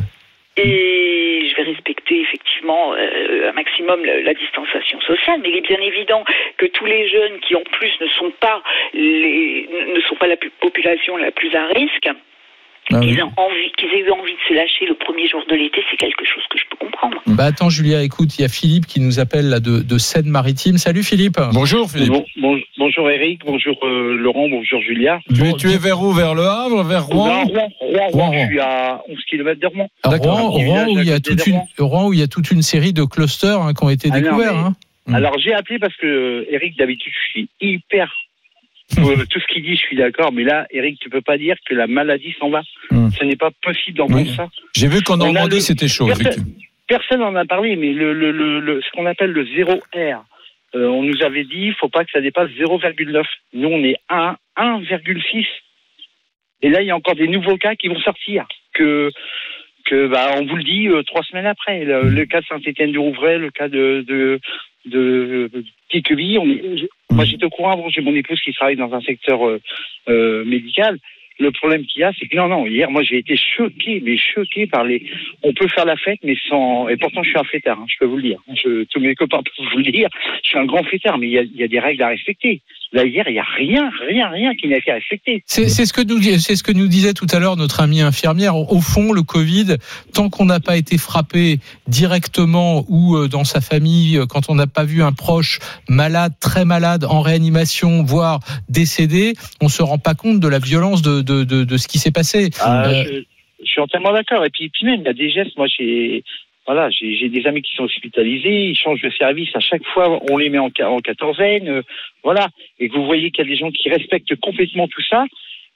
Et 0.57 1.47
je 1.49 1.55
vais 1.55 1.63
respecter 1.71 2.21
effectivement 2.21 2.93
euh, 2.93 3.49
un 3.49 3.53
maximum 3.53 4.03
la, 4.03 4.21
la 4.21 4.33
distanciation 4.33 4.99
sociale, 5.01 5.39
mais 5.41 5.49
il 5.51 5.57
est 5.57 5.67
bien 5.67 5.79
évident 5.79 6.23
que 6.57 6.65
tous 6.67 6.85
les 6.85 7.07
jeunes 7.09 7.39
qui 7.47 7.55
en 7.55 7.63
plus 7.71 7.91
ne 8.01 8.07
sont 8.19 8.31
pas 8.39 8.61
les 8.93 9.67
ne 9.95 10.01
sont 10.01 10.15
pas 10.15 10.27
la 10.27 10.35
pu- 10.37 10.51
population 10.59 11.15
la 11.17 11.31
plus 11.31 11.53
à 11.55 11.65
risque, 11.67 12.09
Ah 12.91 12.99
qu'ils 12.99 13.17
aient 13.19 13.21
envie 13.21 13.71
qu'ils 13.77 13.89
aient 13.89 14.01
eu 14.01 14.11
envie 14.11 14.33
de 14.33 14.37
se 14.47 14.53
lâcher 14.53 14.85
le 14.87 14.95
premier 14.95 15.27
jour 15.27 15.41
de 15.49 15.55
l'été, 15.55 15.79
c'est 15.91 15.97
quelque 15.97 16.25
chose 16.25 16.43
que 16.49 16.57
je 16.57 16.63
peux 16.69 16.77
comprendre. 16.77 17.21
Bah 17.27 17.45
attends, 17.45 17.69
Julia, 17.69 18.01
écoute, 18.03 18.37
il 18.37 18.41
y 18.41 18.45
a 18.45 18.49
Philippe 18.49 18.87
qui 18.87 18.99
nous 18.99 19.19
appelle 19.19 19.49
là 19.49 19.59
de, 19.59 19.81
de 19.81 19.97
Seine-Maritime. 19.97 20.77
Salut 20.77 21.03
Philippe. 21.03 21.39
Bonjour 21.53 21.89
Philippe. 21.89 22.09
Bon- 22.09 22.25
bon- 22.37 22.59
bonjour 22.77 23.09
Eric, 23.09 23.41
bonjour 23.45 23.75
euh, 23.83 24.17
Laurent, 24.17 24.49
bonjour 24.49 24.81
Julia. 24.81 25.19
Tu 25.33 25.47
es, 25.47 25.53
tu 25.53 25.69
es 25.69 25.77
vers 25.77 26.01
où? 26.01 26.11
Vers 26.13 26.33
le 26.35 26.43
Havre? 26.43 26.83
Vers 26.83 27.05
Rouen? 27.05 27.43
Rouen, 27.43 27.45
Rouen, 27.45 27.67
Rouen, 27.79 28.07
Rouen, 28.11 28.25
Rouen, 28.31 28.33
je 28.43 28.47
suis 28.47 28.59
à 28.59 29.01
11 29.07 29.17
km 29.29 29.59
de 29.61 29.67
Rouen. 29.67 29.87
À 30.03 30.09
D'accord. 30.09 30.39
Rouen, 30.39 30.49
Rouen, 30.49 30.85
où 30.87 30.99
il 30.99 31.07
y 31.07 31.11
a 31.11 31.19
toute 31.19 31.45
une, 31.47 31.53
Rouen. 31.77 31.87
Rouen 31.87 32.07
où 32.07 32.13
il 32.13 32.19
y 32.19 32.23
a 32.23 32.27
toute 32.27 32.49
une 32.51 32.61
série 32.63 32.93
de 32.93 33.03
clusters 33.03 33.61
hein, 33.61 33.73
qui 33.73 33.83
ont 33.83 33.89
été 33.89 34.09
Ah 34.11 34.19
non, 34.19 34.23
découverts. 34.23 34.53
mais- 34.55 34.59
hein. 35.11 35.13
Alors 35.13 35.37
j'ai 35.39 35.53
appelé 35.53 35.79
parce 35.79 35.95
que 35.95 36.05
euh, 36.05 36.45
Eric, 36.51 36.77
d'habitude, 36.77 37.13
je 37.13 37.29
suis 37.31 37.49
hyper. 37.61 38.11
Euh, 38.97 39.25
tout 39.29 39.39
ce 39.39 39.45
qu'il 39.53 39.63
dit, 39.63 39.75
je 39.75 39.81
suis 39.81 39.95
d'accord, 39.95 40.31
mais 40.31 40.43
là, 40.43 40.65
Eric, 40.71 40.99
tu 40.99 41.09
peux 41.09 41.21
pas 41.21 41.37
dire 41.37 41.55
que 41.67 41.75
la 41.75 41.87
maladie 41.87 42.35
s'en 42.39 42.49
va. 42.49 42.61
Ce 42.91 43.23
n'est 43.23 43.35
pas 43.35 43.51
possible 43.61 43.97
d'entendre 43.97 44.21
Oui. 44.27 44.33
ça. 44.35 44.47
J'ai 44.75 44.87
vu 44.87 45.01
qu'en 45.01 45.17
Normandie 45.17 45.55
le- 45.57 45.61
c'était 45.61 45.87
chaud. 45.87 46.07
Personne-. 46.07 46.45
Personne 46.87 47.19
n'en 47.19 47.35
a 47.35 47.45
parlé, 47.45 47.75
mais 47.75 47.93
le, 47.93 48.13
le, 48.13 48.31
le, 48.31 48.59
le- 48.59 48.81
ce 48.81 48.89
qu'on 48.91 49.05
appelle 49.05 49.31
le 49.31 49.45
0 49.55 49.73
R, 49.93 50.23
euh, 50.75 50.87
on 50.87 51.03
nous 51.03 51.21
avait 51.23 51.43
dit, 51.43 51.67
il 51.67 51.73
faut 51.75 51.89
pas 51.89 52.03
que 52.03 52.11
ça 52.11 52.21
dépasse 52.21 52.49
0,9. 52.51 53.23
Nous, 53.53 53.67
on 53.67 53.83
est 53.83 53.97
à 54.09 54.37
1,6. 54.57 55.45
Et 56.61 56.69
là, 56.69 56.81
il 56.81 56.87
y 56.87 56.91
a 56.91 56.95
encore 56.95 57.15
des 57.15 57.27
nouveaux 57.27 57.57
cas 57.57 57.75
qui 57.75 57.87
vont 57.89 57.99
sortir. 57.99 58.47
Que, 58.73 59.09
que 59.85 60.07
bah, 60.07 60.31
on 60.37 60.45
vous 60.45 60.55
le 60.55 60.63
dit 60.63 60.87
euh, 60.87 61.03
trois 61.03 61.23
semaines 61.23 61.45
après. 61.47 61.83
Le, 61.85 62.09
le 62.09 62.25
cas 62.25 62.41
de 62.41 62.45
Saint-Étienne-du-Rouvray, 62.47 63.37
le 63.39 63.49
cas 63.51 63.67
de, 63.69 64.03
de, 64.07 64.39
de, 64.85 65.49
Piqueville, 65.89 66.39
on 66.39 66.49
est- 66.49 66.89
moi, 67.11 67.25
j'étais 67.25 67.45
au 67.45 67.49
courant. 67.49 67.89
J'ai 67.89 68.01
mon 68.01 68.15
épouse 68.15 68.39
qui 68.41 68.53
travaille 68.53 68.75
dans 68.75 68.93
un 68.93 69.01
secteur 69.01 69.45
euh, 69.47 69.59
euh, 70.07 70.45
médical. 70.45 70.97
Le 71.39 71.51
problème 71.51 71.85
qu'il 71.85 72.01
y 72.01 72.03
a, 72.03 72.11
c'est 72.19 72.27
que 72.27 72.35
non, 72.35 72.49
non, 72.49 72.65
hier, 72.67 72.91
moi, 72.91 73.01
j'ai 73.01 73.17
été 73.17 73.37
choqué, 73.37 74.01
mais 74.03 74.17
choqué 74.17 74.67
par 74.67 74.83
les. 74.83 75.09
On 75.41 75.53
peut 75.53 75.67
faire 75.69 75.85
la 75.85 75.95
fête, 75.95 76.19
mais 76.23 76.35
sans. 76.49 76.89
Et 76.89 76.97
pourtant, 76.97 77.23
je 77.23 77.29
suis 77.29 77.39
un 77.39 77.45
fêtard, 77.45 77.79
hein, 77.79 77.85
je 77.87 77.95
peux 77.99 78.05
vous 78.05 78.17
le 78.17 78.23
dire. 78.23 78.39
Tous 78.63 78.99
mes 78.99 79.15
copains 79.15 79.37
peuvent 79.57 79.67
vous 79.71 79.77
le 79.77 79.91
dire. 79.91 80.09
Je 80.43 80.49
suis 80.49 80.59
un 80.59 80.65
grand 80.65 80.83
fêtard, 80.83 81.17
mais 81.17 81.27
il 81.27 81.51
y 81.55 81.63
a, 81.63 81.67
des 81.67 81.79
règles 81.79 82.03
à 82.03 82.09
respecter. 82.09 82.61
Là, 82.91 83.05
hier, 83.05 83.23
il 83.27 83.33
n'y 83.33 83.39
a 83.39 83.45
rien, 83.55 83.89
rien, 84.07 84.29
rien 84.29 84.55
qui 84.55 84.67
n'a 84.67 84.77
été 84.77 84.91
respecté. 84.91 85.43
C'est 85.45 85.69
ce 85.69 85.93
que 85.93 86.71
nous 86.71 86.87
disait 86.87 87.13
tout 87.13 87.27
à 87.31 87.39
l'heure 87.39 87.55
notre 87.55 87.81
amie 87.81 88.01
infirmière. 88.01 88.55
Au 88.55 88.81
fond, 88.81 89.13
le 89.13 89.21
Covid, 89.21 89.77
tant 90.13 90.29
qu'on 90.29 90.45
n'a 90.45 90.59
pas 90.59 90.75
été 90.75 90.97
frappé 90.97 91.59
directement 91.87 92.83
ou 92.89 93.15
euh, 93.15 93.27
dans 93.27 93.43
sa 93.43 93.61
famille, 93.61 94.17
euh, 94.17 94.25
quand 94.25 94.49
on 94.49 94.55
n'a 94.55 94.67
pas 94.67 94.83
vu 94.83 95.03
un 95.03 95.13
proche 95.13 95.59
malade, 95.87 96.33
très 96.39 96.65
malade, 96.65 97.05
en 97.05 97.21
réanimation, 97.21 98.03
voire 98.03 98.39
décédé, 98.69 99.33
on 99.61 99.69
se 99.69 99.83
rend 99.83 99.99
pas 99.99 100.15
compte 100.15 100.39
de 100.39 100.47
la 100.47 100.59
violence 100.59 101.01
de, 101.01 101.21
de, 101.33 101.63
de 101.63 101.77
ce 101.77 101.87
qui 101.87 101.97
s'est 101.99 102.11
passé. 102.11 102.49
Ah, 102.61 102.87
Euh, 102.89 103.03
je, 103.05 103.23
je 103.65 103.69
suis 103.69 103.81
entièrement 103.81 104.13
d'accord. 104.13 104.43
Et 104.45 104.49
puis, 104.49 104.69
puis 104.69 104.85
même, 104.85 105.01
il 105.01 105.05
y 105.05 105.09
a 105.09 105.13
des 105.13 105.29
gestes. 105.29 105.57
Moi, 105.57 105.67
j'ai 105.67 106.23
voilà, 106.65 106.89
j'ai 106.91 107.29
des 107.29 107.47
amis 107.47 107.63
qui 107.63 107.73
sont 107.75 107.83
hospitalisés. 107.85 108.69
Ils 108.69 108.75
changent 108.75 109.01
de 109.01 109.09
service 109.11 109.49
à 109.55 109.59
chaque 109.59 109.83
fois. 109.87 110.21
On 110.29 110.37
les 110.37 110.49
met 110.49 110.59
en, 110.59 110.69
en 110.85 110.99
quatorzaine. 110.99 111.67
euh, 111.67 111.81
voilà. 112.23 112.47
Et 112.79 112.89
que 112.89 112.93
vous 112.95 113.05
voyez 113.05 113.31
qu'il 113.31 113.43
y 113.43 113.47
a 113.47 113.51
des 113.51 113.57
gens 113.57 113.71
qui 113.71 113.89
respectent 113.89 114.35
complètement 114.35 114.87
tout 114.87 115.01
ça. 115.09 115.25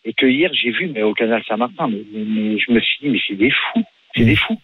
Et 0.06 0.14
que 0.14 0.26
hier, 0.28 0.52
j'ai 0.54 0.70
vu, 0.72 0.88
mais 0.94 1.02
au 1.02 1.14
canal 1.14 1.42
Saint-Martin, 1.48 1.88
mais, 1.88 2.02
mais- 2.14 2.26
mais 2.26 2.60
je 2.60 2.72
me 2.72 2.80
suis 2.82 2.98
dit, 3.02 3.10
mais 3.10 3.20
c'est 3.28 3.36
des 3.36 3.50
fous. 3.52 3.84
C'est 4.16 4.26
des 4.26 4.36
fous. 4.36 4.60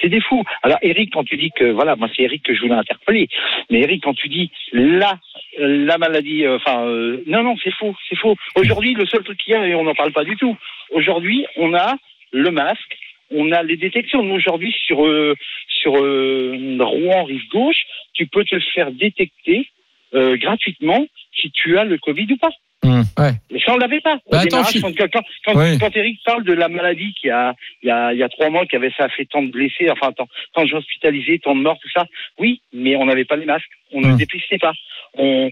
C'est 0.00 0.08
des 0.08 0.20
fous. 0.20 0.44
Alors, 0.62 0.78
Eric, 0.82 1.12
quand 1.12 1.24
tu 1.24 1.36
dis 1.36 1.50
que, 1.50 1.64
voilà, 1.72 1.96
moi, 1.96 2.08
c'est 2.14 2.22
Eric 2.22 2.42
que 2.42 2.54
je 2.54 2.60
voulais 2.60 2.74
interpeller. 2.74 3.28
Mais 3.70 3.80
Eric, 3.80 4.04
quand 4.04 4.14
tu 4.14 4.28
dis 4.28 4.50
la, 4.72 5.18
la 5.58 5.98
maladie, 5.98 6.44
euh, 6.44 6.56
enfin, 6.56 6.86
euh, 6.86 7.22
non, 7.26 7.42
non, 7.42 7.56
c'est 7.62 7.74
faux, 7.74 7.94
c'est 8.08 8.16
faux. 8.16 8.36
Aujourd'hui, 8.54 8.94
le 8.94 9.06
seul 9.06 9.24
truc 9.24 9.38
qu'il 9.38 9.54
y 9.54 9.56
a, 9.56 9.66
et 9.66 9.74
on 9.74 9.84
n'en 9.84 9.94
parle 9.94 10.12
pas 10.12 10.24
du 10.24 10.36
tout. 10.36 10.56
Aujourd'hui, 10.90 11.46
on 11.56 11.74
a 11.74 11.96
le 12.32 12.50
masque, 12.50 12.96
on 13.30 13.50
a 13.52 13.62
les 13.62 13.76
détections. 13.76 14.20
Aujourd'hui, 14.32 14.74
sur, 14.86 15.04
euh, 15.04 15.34
sur 15.68 15.96
euh, 15.96 16.76
Rouen, 16.80 17.24
rive 17.24 17.48
gauche, 17.48 17.82
tu 18.12 18.26
peux 18.26 18.44
te 18.44 18.54
le 18.54 18.60
faire 18.60 18.92
détecter 18.92 19.68
euh, 20.14 20.36
gratuitement 20.36 21.06
si 21.34 21.50
tu 21.50 21.78
as 21.78 21.84
le 21.84 21.98
Covid 21.98 22.32
ou 22.32 22.36
pas. 22.36 22.52
Ouais. 22.84 23.32
Mais 23.50 23.60
ça, 23.60 23.74
on 23.74 23.76
l'avait 23.78 24.00
pas. 24.00 24.14
Au 24.26 24.30
Bah, 24.30 24.38
attends, 24.40 24.44
démarrage, 24.48 24.72
Phil- 24.72 24.82
quand, 24.82 24.92
quand, 25.12 25.22
quand, 25.44 25.54
Ouais. 25.56 25.76
quand 25.80 25.94
Eric 25.96 26.20
parle 26.24 26.44
de 26.44 26.52
la 26.52 26.68
maladie 26.68 27.12
qui 27.20 27.28
a, 27.28 27.54
il 27.82 27.88
y 27.88 27.90
a, 27.90 28.12
il 28.12 28.18
y 28.18 28.22
a 28.22 28.28
trois 28.28 28.48
mois, 28.50 28.64
qui 28.66 28.76
avait 28.76 28.92
ça 28.96 29.04
a 29.04 29.08
fait 29.08 29.24
tant 29.26 29.42
de 29.42 29.50
blessés, 29.50 29.90
enfin, 29.90 30.12
tant, 30.12 30.28
tant 30.54 30.62
de 30.62 30.68
gens 30.68 30.78
hospitalisés, 30.78 31.38
tant 31.40 31.54
de 31.56 31.60
morts, 31.60 31.78
tout 31.82 31.90
ça. 31.92 32.06
Oui, 32.38 32.60
mais 32.72 32.94
on 32.96 33.06
n'avait 33.06 33.24
pas 33.24 33.36
les 33.36 33.46
masques. 33.46 33.68
On 33.92 34.00
ne 34.00 34.16
dépistait 34.16 34.58
pas. 34.58 34.72
On, 35.14 35.50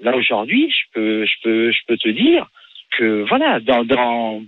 là, 0.00 0.16
aujourd'hui, 0.16 0.70
je 0.70 0.92
peux, 0.94 1.26
je 1.26 1.32
peux, 1.42 1.70
je 1.72 1.78
peux 1.86 1.96
te 1.98 2.08
dire 2.08 2.46
que, 2.98 3.24
voilà, 3.28 3.60
dans, 3.60 3.84
dans 3.84 4.42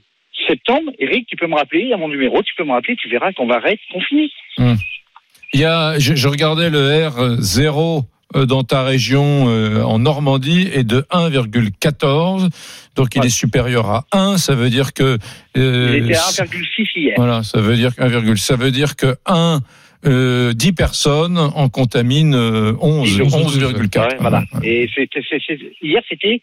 septembre, 0.47 0.91
Eric, 0.99 1.27
tu 1.29 1.37
peux 1.37 1.47
me 1.47 1.55
rappeler, 1.57 1.93
à 1.93 1.97
mon 1.99 2.09
numéro, 2.09 2.43
tu 2.43 2.55
peux 2.57 2.65
me 2.65 2.73
rappeler, 2.73 2.97
tu 2.97 3.09
verras 3.09 3.33
qu'on 3.33 3.47
va 3.47 3.59
être 3.67 3.81
confiné. 3.93 4.31
Il 4.59 5.61
y 5.61 5.65
a, 5.65 5.99
je, 5.99 6.15
je 6.15 6.29
regardais 6.29 6.69
le 6.71 6.79
R0 7.09 7.99
euh, 7.99 8.01
dans 8.35 8.65
ta 8.65 8.83
région 8.83 9.49
euh, 9.49 9.83
en 9.83 9.99
Normandie 10.01 10.69
est 10.73 10.85
de 10.85 11.03
1,14. 11.11 12.49
Donc 12.97 13.15
il 13.17 13.25
est 13.25 13.29
supérieur 13.29 13.91
à 13.91 14.05
1, 14.13 14.39
ça 14.39 14.55
veut 14.55 14.71
dire 14.71 14.93
que 14.93 15.19
euh, 15.57 15.95
Il 15.97 16.05
était 16.11 16.17
à 16.17 16.45
1,6 16.45 16.87
hier. 16.97 17.15
voilà, 17.17 17.43
ça 17.43 17.61
veut 17.61 17.77
dire 17.77 17.91
1, 17.99 18.37
ça 18.37 18.57
veut 18.57 18.71
dire 18.71 18.97
que 18.97 19.15
1 19.27 19.61
euh, 20.07 20.53
10 20.53 20.73
personnes 20.73 21.39
en 21.39 21.69
contaminent 21.69 22.37
euh, 22.37 22.73
11 22.81 23.21
11,4. 23.21 23.99
Ouais, 24.09 24.17
voilà. 24.21 24.45
Et 24.63 24.89
c'est- 24.95 25.09
c'est- 25.13 25.23
c'est- 25.31 25.43
c'est- 25.47 25.73
hier, 25.83 26.03
c'était 26.09 26.41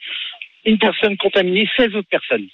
une 0.66 0.78
personne 0.80 1.16
contaminée, 1.18 1.68
16 1.78 1.94
autres 1.96 2.08
personnes. 2.10 2.48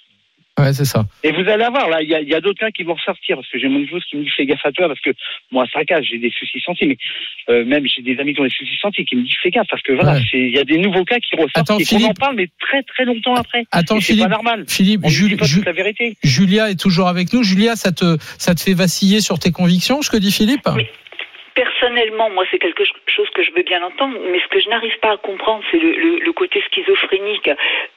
Ouais, 0.58 0.72
c'est 0.72 0.84
ça. 0.84 1.04
Et 1.22 1.30
vous 1.32 1.48
allez 1.48 1.64
avoir, 1.64 1.88
là, 1.88 2.02
il 2.02 2.08
y 2.08 2.14
a, 2.14 2.20
il 2.20 2.28
y 2.28 2.34
a 2.34 2.40
d'autres 2.40 2.58
cas 2.60 2.70
qui 2.70 2.82
vont 2.82 2.94
ressortir, 2.94 3.36
parce 3.36 3.48
que 3.48 3.58
j'ai 3.58 3.68
mon 3.68 3.80
épouse 3.80 4.04
qui 4.10 4.16
me 4.16 4.24
dit 4.24 4.30
fais 4.36 4.46
gaffe 4.46 4.64
à 4.64 4.72
toi, 4.72 4.88
parce 4.88 5.00
que 5.00 5.10
moi, 5.52 5.64
à 5.64 5.66
5 5.68 5.90
ans, 5.92 6.00
j'ai 6.02 6.18
des 6.18 6.30
soucis 6.30 6.60
santé, 6.60 6.86
mais 6.86 6.96
euh, 7.50 7.64
même 7.64 7.84
j'ai 7.86 8.02
des 8.02 8.18
amis 8.20 8.34
qui 8.34 8.40
ont 8.40 8.44
des 8.44 8.50
soucis 8.50 8.76
santé 8.80 9.04
qui 9.04 9.16
me 9.16 9.22
disent 9.22 9.36
fais 9.42 9.50
gaffe, 9.50 9.66
parce 9.70 9.82
que 9.82 9.92
voilà, 9.92 10.14
Ouais. 10.14 10.22
il 10.32 10.50
y 10.54 10.58
a 10.58 10.64
des 10.64 10.78
nouveaux 10.78 11.04
cas 11.04 11.18
qui 11.20 11.34
ressortent 11.36 11.56
Attends, 11.56 11.78
et 11.78 11.84
qu'on 11.84 11.96
en 11.96 11.98
Philippe. 12.00 12.18
parle, 12.18 12.36
mais 12.36 12.48
très 12.60 12.82
très 12.82 13.04
longtemps 13.04 13.34
après. 13.34 13.64
Attends, 13.72 14.00
Philippe. 14.00 14.24
pas 14.24 14.28
normal. 14.30 14.64
Philippe, 14.68 15.00
On 15.04 15.08
ne 15.08 15.12
Julie- 15.12 15.30
dit 15.34 15.36
pas 15.36 15.46
Ju- 15.46 15.56
toute 15.58 15.66
la 15.66 15.72
vérité. 15.72 16.16
Julia 16.24 16.70
est 16.70 16.78
toujours 16.80 17.08
avec 17.08 17.32
nous. 17.32 17.42
Julia, 17.42 17.76
ça 17.76 17.92
te, 17.92 18.16
ça 18.38 18.54
te 18.54 18.60
fait 18.60 18.74
vaciller 18.74 19.20
sur 19.20 19.38
tes 19.38 19.50
convictions, 19.52 20.02
ce 20.02 20.10
que 20.10 20.16
dit 20.16 20.32
Philippe? 20.32 20.68
Personnellement, 21.62 22.30
moi, 22.30 22.44
c'est 22.52 22.60
quelque 22.60 22.84
chose 23.08 23.28
que 23.34 23.42
je 23.42 23.50
veux 23.50 23.64
bien 23.64 23.82
entendre, 23.82 24.16
mais 24.30 24.38
ce 24.38 24.46
que 24.46 24.60
je 24.60 24.68
n'arrive 24.68 24.96
pas 25.00 25.10
à 25.12 25.16
comprendre, 25.16 25.64
c'est 25.72 25.78
le, 25.78 25.90
le- 25.90 26.18
le 26.20 26.32
côté 26.32 26.62
schizophrénique 26.70 27.48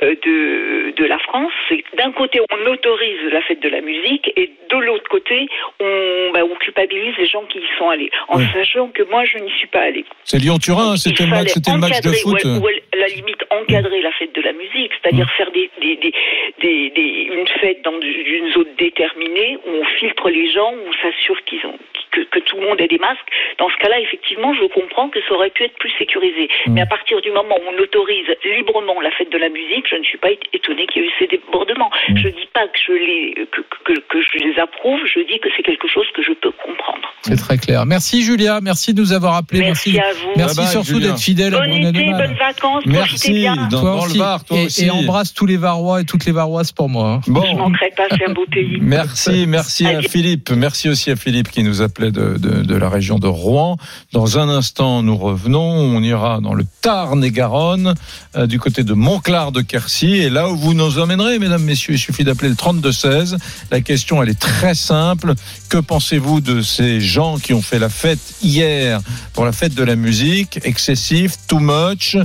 euh, 0.02 0.16
de, 0.26 0.92
de 1.00 1.06
la 1.06 1.20
France. 1.20 1.52
C'est 1.70 1.84
d'un 1.96 2.12
côté, 2.12 2.40
on 2.42 2.66
autorise 2.72 3.22
la 3.32 3.42
fête 3.44 3.60
de 3.62 3.70
la 3.70 3.82
musique, 3.82 4.32
et 4.36 4.50
de 4.68 4.78
l'autre 4.78 5.08
côté, 5.10 5.48
on, 5.80 6.32
bah, 6.34 6.40
on 6.44 6.56
culpabilise 6.56 7.14
les 7.20 7.28
gens 7.28 7.44
qui 7.46 7.60
y 7.60 7.68
sont 7.78 7.90
allés, 7.90 8.10
en 8.30 8.40
sachant 8.52 8.88
que 8.88 9.04
moi, 9.04 9.26
je 9.26 9.38
n'y 9.38 9.52
suis 9.52 9.68
pas 9.68 9.82
allée. 9.82 10.06
C'est 10.24 10.40
Lyon-Turin, 10.40 10.96
c'était 10.98 11.24
Il 11.24 11.30
le 11.30 11.36
match, 11.36 11.40
fallait 11.40 11.54
c'était 11.54 11.72
le 11.72 11.78
match 11.78 12.02
de 12.02 12.12
foot. 12.14 12.44
Ou, 12.44 12.48
à- 12.48 12.58
ou 12.62 12.68
à 12.68 12.98
la 12.98 13.08
limite 13.10 13.44
encadrer 13.52 14.02
la 14.02 14.12
fête 14.14 14.34
de 14.34 14.42
la 14.42 14.54
musique, 14.54 14.92
c'est-à-dire 15.02 15.26
Mm. 15.28 15.38
faire 15.38 15.52
des, 15.52 15.70
des, 15.82 15.96
des, 15.98 16.14
des, 16.62 16.90
des- 16.90 17.30
une 17.32 17.48
fête 17.62 17.84
dans 17.84 18.00
une 18.02 18.52
zone 18.54 18.74
déterminée 18.80 19.58
où 19.68 19.70
on 19.70 19.86
filtre 20.00 20.30
les 20.32 20.50
gens, 20.52 20.74
où 20.74 20.80
on 20.90 20.94
s'assure 20.94 21.44
qu'ils 21.46 21.64
ont 21.68 21.78
que, 22.12 22.22
que 22.30 22.40
tout 22.40 22.58
le 22.58 22.68
monde 22.68 22.80
ait 22.82 22.88
des 22.88 23.00
masques. 23.00 23.28
Dans 23.58 23.70
ce 23.70 23.78
cas-là, 23.78 24.00
effectivement, 24.00 24.54
je 24.54 24.66
comprends 24.74 25.10
que 25.10 25.20
ça 25.28 25.34
aurait 25.34 25.50
pu 25.50 25.64
être 25.64 25.78
plus 25.80 25.92
sécurisé. 25.98 26.50
Mm. 26.68 26.74
Mais 26.74 26.82
à 26.82 26.86
partir 26.86 27.22
du 27.22 27.32
moment 27.32 27.56
où 27.56 27.66
on 27.74 27.82
autorise 27.82 28.28
librement 28.58 29.00
la 29.02 29.12
fête 29.12 29.32
de 29.32 29.38
la 29.38 29.50
musique, 29.50 29.86
je 29.90 29.96
ne 29.96 30.04
suis 30.04 30.18
pas 30.18 30.30
étonnée 30.54 30.86
qu'il 30.88 31.02
y 31.02 31.06
ait 31.06 31.08
eu 31.08 31.12
ces 31.20 31.28
débordements. 31.28 31.92
Mm. 32.10 32.18
Je 32.18 32.28
dis 32.30 32.50
pas 32.54 32.68
que 32.68 32.80
je 32.88 32.94
les 32.94 33.48
que, 33.52 33.62
que, 33.86 34.00
que 34.00 34.22
je 34.22 34.44
les 34.44 34.60
approuve, 34.60 35.00
je 35.06 35.20
dis 35.22 35.40
que 35.40 35.50
c'est 35.56 35.64
quelque 35.64 35.88
chose 35.88 36.08
que 36.14 36.22
je 36.22 36.34
peux 36.34 36.52
comprendre. 36.52 37.14
C'est 37.22 37.38
très 37.38 37.58
clair. 37.58 37.86
Merci 37.86 38.22
Julia, 38.24 38.60
merci 38.62 38.94
de 38.94 39.02
nous 39.02 39.14
avoir 39.14 39.36
appelés. 39.36 39.62
Merci 39.62 40.00
à 40.00 40.12
vous. 40.14 40.32
Merci 40.36 40.56
Bye 40.58 40.66
bye, 40.66 40.84
surtout 40.84 41.00
d'être 41.00 41.20
fidèle 41.20 41.56
à 41.56 41.60
Bonne 41.60 41.70
Bruno 41.70 41.90
été, 41.90 42.12
bonnes 42.12 42.36
vacances, 42.38 42.84
profitez 42.84 42.90
Merci, 42.92 43.34
bien. 43.34 43.56
dans, 43.72 43.82
Toi 43.82 43.92
dans 43.92 44.04
aussi. 44.06 44.14
le 44.18 44.20
bar, 44.20 44.46
toi 44.46 44.58
et, 44.58 44.66
aussi. 44.66 44.86
et 44.86 44.92
embrasse 44.92 45.34
tous 45.34 45.46
les 45.46 45.58
Varois 45.58 46.02
et 46.02 46.06
toutes 46.06 46.26
les 46.26 46.32
Varoises 46.32 46.72
pour 46.72 46.90
moi. 46.90 47.08
hein. 47.08 47.22
Bon. 47.28 47.44
Je 47.46 47.56
manquerai 47.56 47.92
pas, 47.96 48.04
c'est 48.10 48.28
un 48.28 48.34
beau 48.34 48.46
pays. 48.52 48.78
Merci, 48.82 49.46
merci 49.48 49.86
à. 49.88 50.02
Philippe. 50.02 50.50
Merci 50.52 50.90
aussi 50.90 51.12
à 51.12 51.16
Philippe 51.16 51.50
qui 51.50 51.64
nous 51.64 51.82
appelait 52.02 52.12
de, 52.12 52.38
de, 52.38 52.64
de 52.64 52.76
la 52.76 52.90
région 52.90 53.20
de 53.20 53.28
Rouen. 53.28 53.78
Dans 54.12 54.38
un 54.38 54.50
instant, 54.50 55.04
nous 55.04 55.18
revenons. 55.18 55.62
On 55.62 56.02
ira 56.02 56.40
dans 56.42 56.54
le 56.54 56.66
Tarn 56.82 57.24
et 57.24 57.32
Garonne, 57.32 57.94
euh, 58.36 58.48
du 58.48 58.60
côté 58.60 58.84
de 58.84 58.94
Montclar 58.94 59.52
de 59.52 59.62
Quercy. 59.62 60.16
Et 60.16 60.30
là 60.30 60.50
où 60.50 60.56
vous 60.56 60.74
nous 60.74 61.00
emmènerez, 61.00 61.40
mesdames, 61.40 61.64
messieurs, 61.64 61.94
il 61.94 62.00
suffit 62.00 62.24
d'appeler 62.24 62.50
le 62.50 62.56
3216. 62.56 63.38
La 63.70 63.82
question, 63.82 64.22
elle 64.22 64.30
est 64.30 64.40
très 64.40 64.76
simple. 64.76 65.34
Que 65.70 65.78
pensez-vous 65.78 66.42
de 66.42 66.62
ces 66.62 67.02
gens 67.02 67.38
qui 67.38 67.54
ont 67.54 67.62
fait 67.62 67.80
la 67.80 67.90
fête 67.90 68.20
hier 68.42 69.02
pour 69.34 69.46
la 69.46 69.52
fête 69.52 69.74
de 69.74 69.84
la 69.84 69.96
musique? 69.96 70.60
Excessif, 70.64 71.36
too 71.48 71.60
much, 71.60 72.18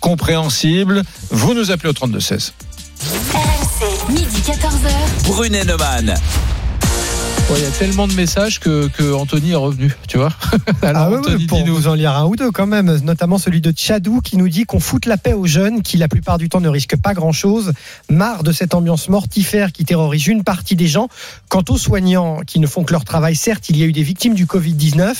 compréhensible 0.00 1.02
Vous 1.30 1.54
nous 1.54 1.70
appelez 1.70 1.90
au 1.90 1.94
3216. 1.94 2.52
RMC, 3.32 4.12
midi 4.12 4.42
14h. 4.44 5.26
Brunet 5.26 5.64
Neumann. 5.64 6.14
Ouais, 7.50 7.56
Il 7.58 7.64
y 7.64 7.66
a 7.66 7.70
tellement 7.70 8.06
de 8.06 8.12
messages 8.12 8.60
que, 8.60 8.86
que 8.86 9.12
Anthony 9.12 9.50
est 9.50 9.56
revenu, 9.56 9.92
tu 10.06 10.18
vois. 10.18 10.30
Alors, 10.82 11.02
Ah 11.02 11.10
ouais, 11.10 11.18
Anthony, 11.18 11.46
pour 11.46 11.64
vous 11.64 11.88
en 11.88 11.94
lire 11.94 12.14
un 12.14 12.24
ou 12.26 12.36
deux 12.36 12.52
quand 12.52 12.68
même, 12.68 12.96
notamment 13.02 13.38
celui 13.38 13.60
de 13.60 13.72
Tchadou 13.72 14.20
qui 14.20 14.36
nous 14.36 14.48
dit 14.48 14.66
qu'on 14.66 14.78
foute 14.78 15.06
la 15.06 15.16
paix 15.16 15.32
aux 15.32 15.46
jeunes 15.46 15.82
qui 15.82 15.96
la 15.96 16.06
plupart 16.06 16.38
du 16.38 16.48
temps 16.48 16.60
ne 16.60 16.68
risquent 16.68 16.96
pas 16.96 17.12
grand-chose, 17.12 17.72
marre 18.08 18.44
de 18.44 18.52
cette 18.52 18.72
ambiance 18.72 19.08
mortifère 19.08 19.72
qui 19.72 19.84
terrorise 19.84 20.28
une 20.28 20.44
partie 20.44 20.76
des 20.76 20.86
gens. 20.86 21.08
Quant 21.48 21.64
aux 21.68 21.76
soignants 21.76 22.42
qui 22.46 22.60
ne 22.60 22.68
font 22.68 22.84
que 22.84 22.92
leur 22.92 23.04
travail, 23.04 23.34
certes, 23.34 23.68
il 23.68 23.76
y 23.78 23.82
a 23.82 23.86
eu 23.86 23.92
des 23.92 24.04
victimes 24.04 24.34
du 24.34 24.46
Covid-19, 24.46 25.12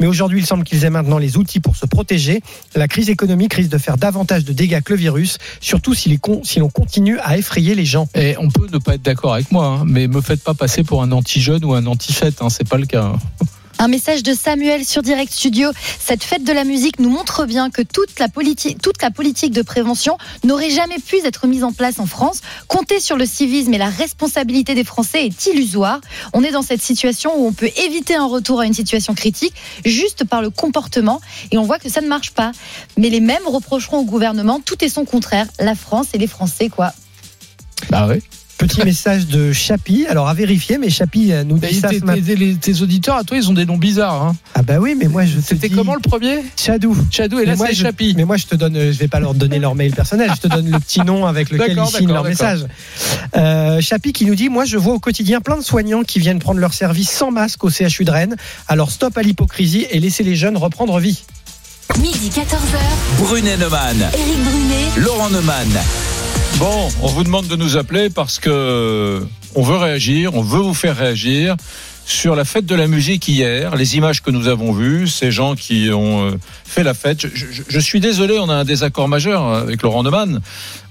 mais 0.00 0.06
aujourd'hui 0.06 0.40
il 0.40 0.46
semble 0.46 0.64
qu'ils 0.64 0.84
aient 0.84 0.90
maintenant 0.90 1.16
les 1.16 1.38
outils 1.38 1.60
pour 1.60 1.76
se 1.76 1.86
protéger. 1.86 2.42
La 2.74 2.86
crise 2.86 3.08
économique 3.08 3.54
risque 3.54 3.70
de 3.70 3.78
faire 3.78 3.96
davantage 3.96 4.44
de 4.44 4.52
dégâts 4.52 4.82
que 4.82 4.92
le 4.92 4.98
virus, 4.98 5.38
surtout 5.60 5.94
si, 5.94 6.18
l'on 6.58 6.68
continue 6.68 7.18
à 7.20 7.38
effrayer 7.38 7.74
les 7.74 7.86
gens. 7.86 8.08
Et 8.14 8.36
on 8.38 8.50
peut 8.50 8.68
ne 8.70 8.78
pas 8.78 8.96
être 8.96 9.02
d'accord 9.02 9.32
avec 9.32 9.50
moi, 9.52 9.78
hein, 9.80 9.84
mais 9.86 10.06
me 10.06 10.20
faites 10.20 10.44
pas 10.44 10.52
passer 10.52 10.84
pour 10.84 11.02
un 11.02 11.12
anti-jeune 11.12 11.64
ou 11.64 11.72
un 11.72 11.77
anti-fête, 11.86 12.42
hein, 12.42 12.48
c'est 12.50 12.68
pas 12.68 12.76
le 12.78 12.86
cas. 12.86 13.04
hein. 13.04 13.18
Un 13.80 13.86
message 13.86 14.24
de 14.24 14.34
Samuel 14.34 14.84
sur 14.84 15.02
Direct 15.02 15.32
Studio. 15.32 15.70
Cette 16.00 16.24
fête 16.24 16.42
de 16.42 16.52
la 16.52 16.64
musique 16.64 16.98
nous 16.98 17.10
montre 17.10 17.46
bien 17.46 17.70
que 17.70 17.80
toute 17.80 18.18
la, 18.18 18.28
politique, 18.28 18.82
toute 18.82 19.00
la 19.00 19.12
politique 19.12 19.52
de 19.52 19.62
prévention 19.62 20.18
n'aurait 20.42 20.70
jamais 20.70 20.98
pu 20.98 21.24
être 21.24 21.46
mise 21.46 21.62
en 21.62 21.72
place 21.72 22.00
en 22.00 22.06
France. 22.06 22.40
Compter 22.66 22.98
sur 22.98 23.16
le 23.16 23.24
civisme 23.24 23.72
et 23.72 23.78
la 23.78 23.88
responsabilité 23.88 24.74
des 24.74 24.82
Français 24.82 25.26
est 25.26 25.46
illusoire. 25.46 26.00
On 26.32 26.42
est 26.42 26.50
dans 26.50 26.62
cette 26.62 26.82
situation 26.82 27.30
où 27.40 27.46
on 27.46 27.52
peut 27.52 27.70
éviter 27.86 28.16
un 28.16 28.26
retour 28.26 28.58
à 28.58 28.66
une 28.66 28.74
situation 28.74 29.14
critique 29.14 29.54
juste 29.84 30.24
par 30.24 30.42
le 30.42 30.50
comportement 30.50 31.20
et 31.52 31.56
on 31.56 31.62
voit 31.62 31.78
que 31.78 31.88
ça 31.88 32.00
ne 32.00 32.08
marche 32.08 32.32
pas. 32.32 32.50
Mais 32.96 33.10
les 33.10 33.20
mêmes 33.20 33.46
reprocheront 33.46 33.98
au 33.98 34.04
gouvernement 34.04 34.58
tout 34.58 34.84
est 34.84 34.88
son 34.88 35.04
contraire. 35.04 35.46
La 35.60 35.76
France 35.76 36.08
et 36.14 36.18
les 36.18 36.26
Français, 36.26 36.68
quoi. 36.68 36.92
Bah 37.90 38.08
oui. 38.10 38.20
Petit 38.58 38.82
message 38.84 39.28
de 39.28 39.52
Chapi, 39.52 40.04
alors 40.08 40.28
à 40.28 40.34
vérifier, 40.34 40.78
mais 40.78 40.90
Chapi 40.90 41.32
euh, 41.32 41.44
nous 41.44 41.58
dit 41.58 41.74
ça 41.74 41.90
tes, 41.90 42.82
auditeurs, 42.82 43.14
à 43.14 43.22
toi, 43.22 43.36
ils 43.36 43.48
ont 43.48 43.52
des 43.52 43.64
noms 43.64 43.76
bizarres. 43.76 44.20
Hein. 44.20 44.36
Ah 44.54 44.62
bah 44.62 44.78
oui, 44.80 44.96
mais 44.98 45.06
moi 45.06 45.24
je 45.24 45.36
te 45.36 45.42
C'était 45.42 45.68
comment 45.68 45.94
le 45.94 46.00
premier 46.00 46.42
Chadou. 46.56 46.96
Chadou, 47.12 47.38
et 47.38 47.46
là, 47.46 47.54
moi, 47.54 47.68
c'est 47.68 47.76
Chapi. 47.76 48.14
Mais 48.16 48.24
moi, 48.24 48.36
je 48.36 48.46
te 48.46 48.56
donne, 48.56 48.76
euh, 48.76 48.92
je 48.92 48.98
vais 48.98 49.06
pas 49.06 49.20
leur 49.20 49.34
donner 49.34 49.60
leur 49.60 49.76
mail 49.76 49.94
personnel, 49.94 50.32
je 50.34 50.40
te 50.40 50.48
donne 50.48 50.68
le 50.70 50.78
petit 50.80 51.00
nom 51.02 51.24
avec 51.24 51.50
lequel 51.50 51.78
ils 51.78 51.86
signent 51.86 52.12
leur 52.12 52.24
message. 52.24 52.66
Euh, 53.36 53.80
Chapi 53.80 54.12
qui 54.12 54.26
nous 54.26 54.34
dit, 54.34 54.48
moi, 54.48 54.64
je 54.64 54.76
vois 54.76 54.94
au 54.94 54.98
quotidien 54.98 55.40
plein 55.40 55.56
de 55.56 55.62
soignants 55.62 56.02
qui 56.02 56.18
viennent 56.18 56.40
prendre 56.40 56.58
leur 56.58 56.74
service 56.74 57.10
sans 57.10 57.30
masque 57.30 57.62
au 57.62 57.70
CHU 57.70 58.04
de 58.04 58.10
Rennes. 58.10 58.36
Alors 58.66 58.90
stop 58.90 59.16
à 59.16 59.22
l'hypocrisie 59.22 59.86
et 59.88 60.00
laissez 60.00 60.24
les 60.24 60.34
jeunes 60.34 60.56
reprendre 60.56 60.98
vie. 60.98 61.22
Midi 62.00 62.30
14h. 62.30 63.22
Brunet 63.22 63.56
Neumann. 63.56 63.96
Éric 64.14 64.42
Brunet. 64.42 65.00
Laurent 65.04 65.30
Neumann. 65.30 65.68
Bon, 66.58 66.88
on 67.02 67.06
vous 67.06 67.22
demande 67.22 67.46
de 67.46 67.54
nous 67.54 67.76
appeler 67.76 68.10
parce 68.10 68.40
que 68.40 69.24
on 69.54 69.62
veut 69.62 69.76
réagir, 69.76 70.34
on 70.34 70.42
veut 70.42 70.58
vous 70.58 70.74
faire 70.74 70.96
réagir 70.96 71.56
sur 72.04 72.34
la 72.34 72.44
fête 72.44 72.66
de 72.66 72.74
la 72.74 72.88
musique 72.88 73.28
hier, 73.28 73.76
les 73.76 73.96
images 73.96 74.22
que 74.22 74.32
nous 74.32 74.48
avons 74.48 74.72
vues, 74.72 75.06
ces 75.06 75.30
gens 75.30 75.54
qui 75.54 75.90
ont 75.92 76.26
euh, 76.26 76.38
fait 76.64 76.82
la 76.82 76.94
fête. 76.94 77.26
Je, 77.32 77.78
suis 77.78 78.00
désolé, 78.00 78.40
on 78.40 78.48
a 78.48 78.54
un 78.54 78.64
désaccord 78.64 79.06
majeur 79.06 79.46
avec 79.46 79.82
Laurent 79.82 80.02
Neumann. 80.02 80.40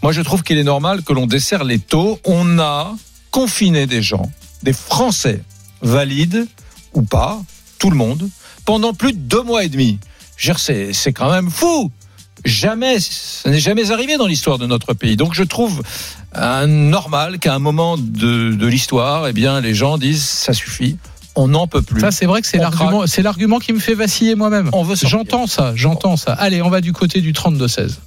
Moi, 0.02 0.14
je 0.14 0.22
trouve 0.22 0.42
qu'il 0.44 0.58
est 0.58 0.64
normal 0.64 1.02
que 1.04 1.12
l'on 1.12 1.28
desserre 1.28 1.66
les 1.66 1.80
taux. 1.80 2.18
On 2.24 2.60
a 2.60 2.96
confiné 3.32 3.88
des 3.88 4.02
gens, 4.02 4.32
des 4.64 4.74
Français, 4.74 5.42
valides 5.82 6.48
ou 6.94 7.02
pas, 7.02 7.42
tout 7.78 7.90
le 7.90 7.98
monde, 7.98 8.30
pendant 8.64 8.94
plus 8.94 9.12
de 9.12 9.20
deux 9.20 9.44
mois 9.44 9.66
et 9.66 9.70
demi. 9.70 10.00
C'est 10.38 11.14
quand 11.14 11.30
même 11.30 11.50
fou 11.50 11.92
jamais, 12.48 13.00
ça 13.00 13.50
n'est 13.50 13.60
jamais 13.60 13.92
arrivé 13.92 14.18
dans 14.18 14.28
l'histoire 14.28 14.58
de 14.58 14.66
notre 14.66 14.94
pays. 14.94 15.16
Donc 15.16 15.34
je 15.34 15.44
trouve 15.44 15.82
euh, 16.36 16.66
normal 16.66 17.40
qu'à 17.40 17.54
un 17.54 17.60
moment 17.60 17.98
de, 17.98 18.54
de 18.54 18.68
l'histoire, 18.68 19.28
eh 19.28 19.34
bien, 19.34 19.62
les 19.62 19.74
gens 19.74 19.98
disent 19.98 20.24
ça 20.24 20.54
suffit, 20.54 20.98
on 21.38 21.50
n'en 21.50 21.68
peut 21.68 21.82
plus. 21.82 22.02
Ça, 22.02 22.12
c'est 22.12 22.26
vrai 22.26 22.42
que 22.42 22.48
c'est 22.48 22.58
l'argument, 22.58 23.00
craque. 23.00 23.10
c'est 23.10 23.22
l'argument 23.22 23.60
qui 23.60 23.72
me 23.72 23.80
fait 23.80 23.94
vaciller 23.94 24.36
moi-même. 24.36 24.70
On 24.74 24.84
veut. 24.84 24.96
J'entends 25.02 25.48
ça, 25.48 25.74
j'entends 25.76 26.18
ça. 26.18 26.34
Allez, 26.34 26.62
on 26.62 26.70
va 26.70 26.82
du 26.82 26.94
côté 26.94 27.22
du 27.22 27.32
32-16. 27.32 27.98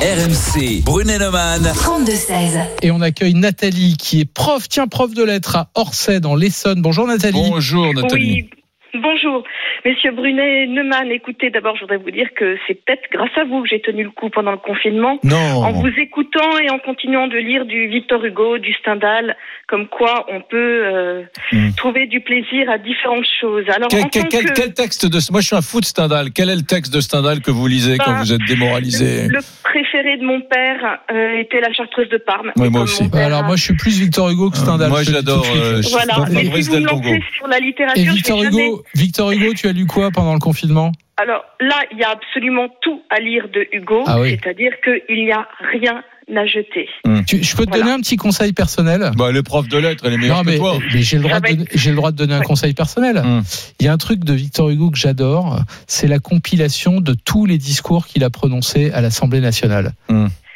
RMC. 0.00 0.82
Brunet 0.84 1.18
Neumann. 1.18 1.62
32-16. 1.62 2.64
Et 2.82 2.90
on 2.90 3.00
accueille 3.00 3.34
Nathalie, 3.34 3.96
qui 3.96 4.20
est 4.20 4.24
prof, 4.24 4.68
tiens, 4.68 4.88
prof 4.88 5.12
de 5.12 5.22
lettres 5.22 5.56
à 5.56 5.70
Orsay, 5.74 6.20
dans 6.20 6.34
l'Essonne. 6.34 6.82
Bonjour 6.82 7.06
Nathalie. 7.06 7.48
Bonjour 7.50 7.92
Nathalie. 7.94 8.46
Oui, 8.50 8.50
bonjour. 8.98 9.44
Messieurs 9.84 10.12
Brunet, 10.12 10.66
Neumann, 10.66 11.10
écoutez, 11.10 11.50
d'abord, 11.50 11.76
je 11.76 11.82
voudrais 11.82 11.96
vous 11.98 12.10
dire 12.10 12.28
que 12.36 12.56
c'est 12.66 12.74
peut-être 12.84 13.02
grâce 13.12 13.30
à 13.36 13.44
vous 13.44 13.62
que 13.62 13.68
j'ai 13.68 13.80
tenu 13.80 14.04
le 14.04 14.10
coup 14.10 14.30
pendant 14.30 14.50
le 14.52 14.58
confinement. 14.58 15.18
Non. 15.24 15.36
En 15.64 15.72
vous 15.72 15.88
écoutant 15.98 16.58
et 16.58 16.70
en 16.70 16.78
continuant 16.78 17.26
de 17.28 17.36
lire 17.38 17.64
du 17.66 17.86
Victor 17.88 18.24
Hugo, 18.24 18.58
du 18.58 18.72
Stendhal, 18.74 19.36
comme 19.66 19.86
quoi 19.88 20.26
on 20.32 20.40
peut 20.40 20.82
euh, 20.84 21.22
Hmm. 21.52 21.70
trouver 21.76 22.06
du 22.06 22.20
plaisir 22.20 22.70
à 22.70 22.78
différentes 22.78 23.26
choses. 23.40 23.64
Alors, 23.74 23.88
Quel, 23.88 24.02
en 24.04 24.08
quel- 24.08 24.22
tant 24.22 24.28
quel- 24.28 24.44
que- 24.46 24.52
quel 24.52 24.74
texte 24.74 25.06
de 25.06 25.18
moi 25.30 25.40
je 25.40 25.46
suis 25.46 25.56
un 25.56 25.62
fou 25.62 25.80
de 25.80 25.84
Stendhal. 25.86 26.28
Quel 26.34 26.50
est 26.50 26.56
le 26.56 26.62
texte 26.62 26.92
de 26.92 27.00
Stendhal 27.00 27.40
que 27.40 27.50
vous 27.50 27.66
lisez 27.66 27.98
quand 27.98 28.12
Bah, 28.12 28.18
vous 28.22 28.32
êtes 28.32 28.44
démoralisé? 28.46 29.28
Le 29.28 29.40
préféré 29.62 30.16
de 30.16 30.24
mon 30.24 30.40
père 30.40 30.98
euh, 31.12 31.38
était 31.38 31.60
la 31.60 31.72
Chartreuse 31.72 32.08
de 32.08 32.16
Parme. 32.18 32.52
Oui, 32.56 32.66
Et 32.66 32.70
moi 32.70 32.82
aussi. 32.82 33.08
père 33.08 33.26
Alors 33.26 33.40
a- 33.44 33.46
moi, 33.46 33.56
je 33.56 33.62
suis 33.62 33.76
plus 33.76 33.98
Victor 34.00 34.30
Hugo 34.30 34.50
que 34.50 34.56
Stendhal. 34.56 34.88
moi, 34.90 35.02
je 35.02 35.10
te 35.10 35.16
le 35.16 35.22
dis 35.22 35.26
j'adore, 35.26 35.46
euh, 35.56 35.80
Voilà, 35.90 36.14
mais 36.30 36.44
si 36.62 36.68
vous 36.70 36.76
me 36.76 36.86
lancez 36.86 37.22
sur 37.36 37.46
la 37.48 37.58
Et 37.58 37.60
littérature, 37.62 38.12
Victor 38.12 38.42
Hugo, 38.42 38.50
jamais 38.58 38.66
Hugo, 38.68 38.82
Victor 38.94 39.30
Hugo, 39.32 39.54
tu 39.54 39.68
as 39.68 39.72
lu 39.72 39.86
quoi 39.86 40.10
pendant 40.10 40.32
le 40.34 40.38
confinement? 40.40 40.92
Alors 41.16 41.44
là, 41.60 41.76
il 41.92 41.98
y 41.98 42.04
a 42.04 42.10
absolument 42.10 42.68
tout 42.80 43.02
à 43.10 43.20
lire 43.20 43.48
de 43.48 43.66
Hugo, 43.72 44.04
Ah 44.06 44.20
oui. 44.20 44.30
c'est-à-dire 44.42 44.72
qu'il 44.82 45.24
n'y 45.24 45.32
a 45.32 45.46
rien 45.72 46.02
à 46.36 46.46
jeter. 46.46 46.88
Tu- 47.26 47.42
Je 47.42 47.56
peux 47.56 47.64
te 47.66 47.72
donner 47.72 47.90
un 47.90 48.00
petit 48.00 48.16
conseil 48.16 48.52
personnel? 48.52 49.10
Bah, 49.16 49.32
le 49.32 49.42
prof 49.42 49.66
de 49.66 49.78
lettres, 49.78 50.04
elle 50.06 50.12
est 50.12 50.16
meilleure 50.18 50.36
Non, 50.36 50.42
mais, 50.44 50.52
que 50.54 50.58
toi. 50.58 50.78
mais 50.94 51.00
j'ai 51.02 51.16
le 51.16 51.22
droit, 51.22 51.40
de 51.40 51.48
donner, 51.48 51.64
j'ai 51.74 51.90
le 51.90 51.96
droit 51.96 52.12
de 52.12 52.16
donner 52.16 52.34
un 52.34 52.42
conseil 52.42 52.74
personnel. 52.74 53.22
Il 53.80 53.86
y 53.86 53.88
a 53.88 53.92
un 53.92 53.96
truc 53.98 54.24
de 54.24 54.32
Victor 54.34 54.68
Hugo 54.70 54.90
que 54.90 54.98
j'adore, 54.98 55.60
c'est 55.86 56.06
la 56.06 56.18
compilation 56.18 57.00
de 57.00 57.14
tous 57.14 57.46
les 57.46 57.56
discours 57.58 58.06
qu'il 58.06 58.24
a 58.24 58.30
prononcés 58.30 58.90
à 58.92 59.00
l'Assemblée 59.00 59.40
nationale. 59.40 59.92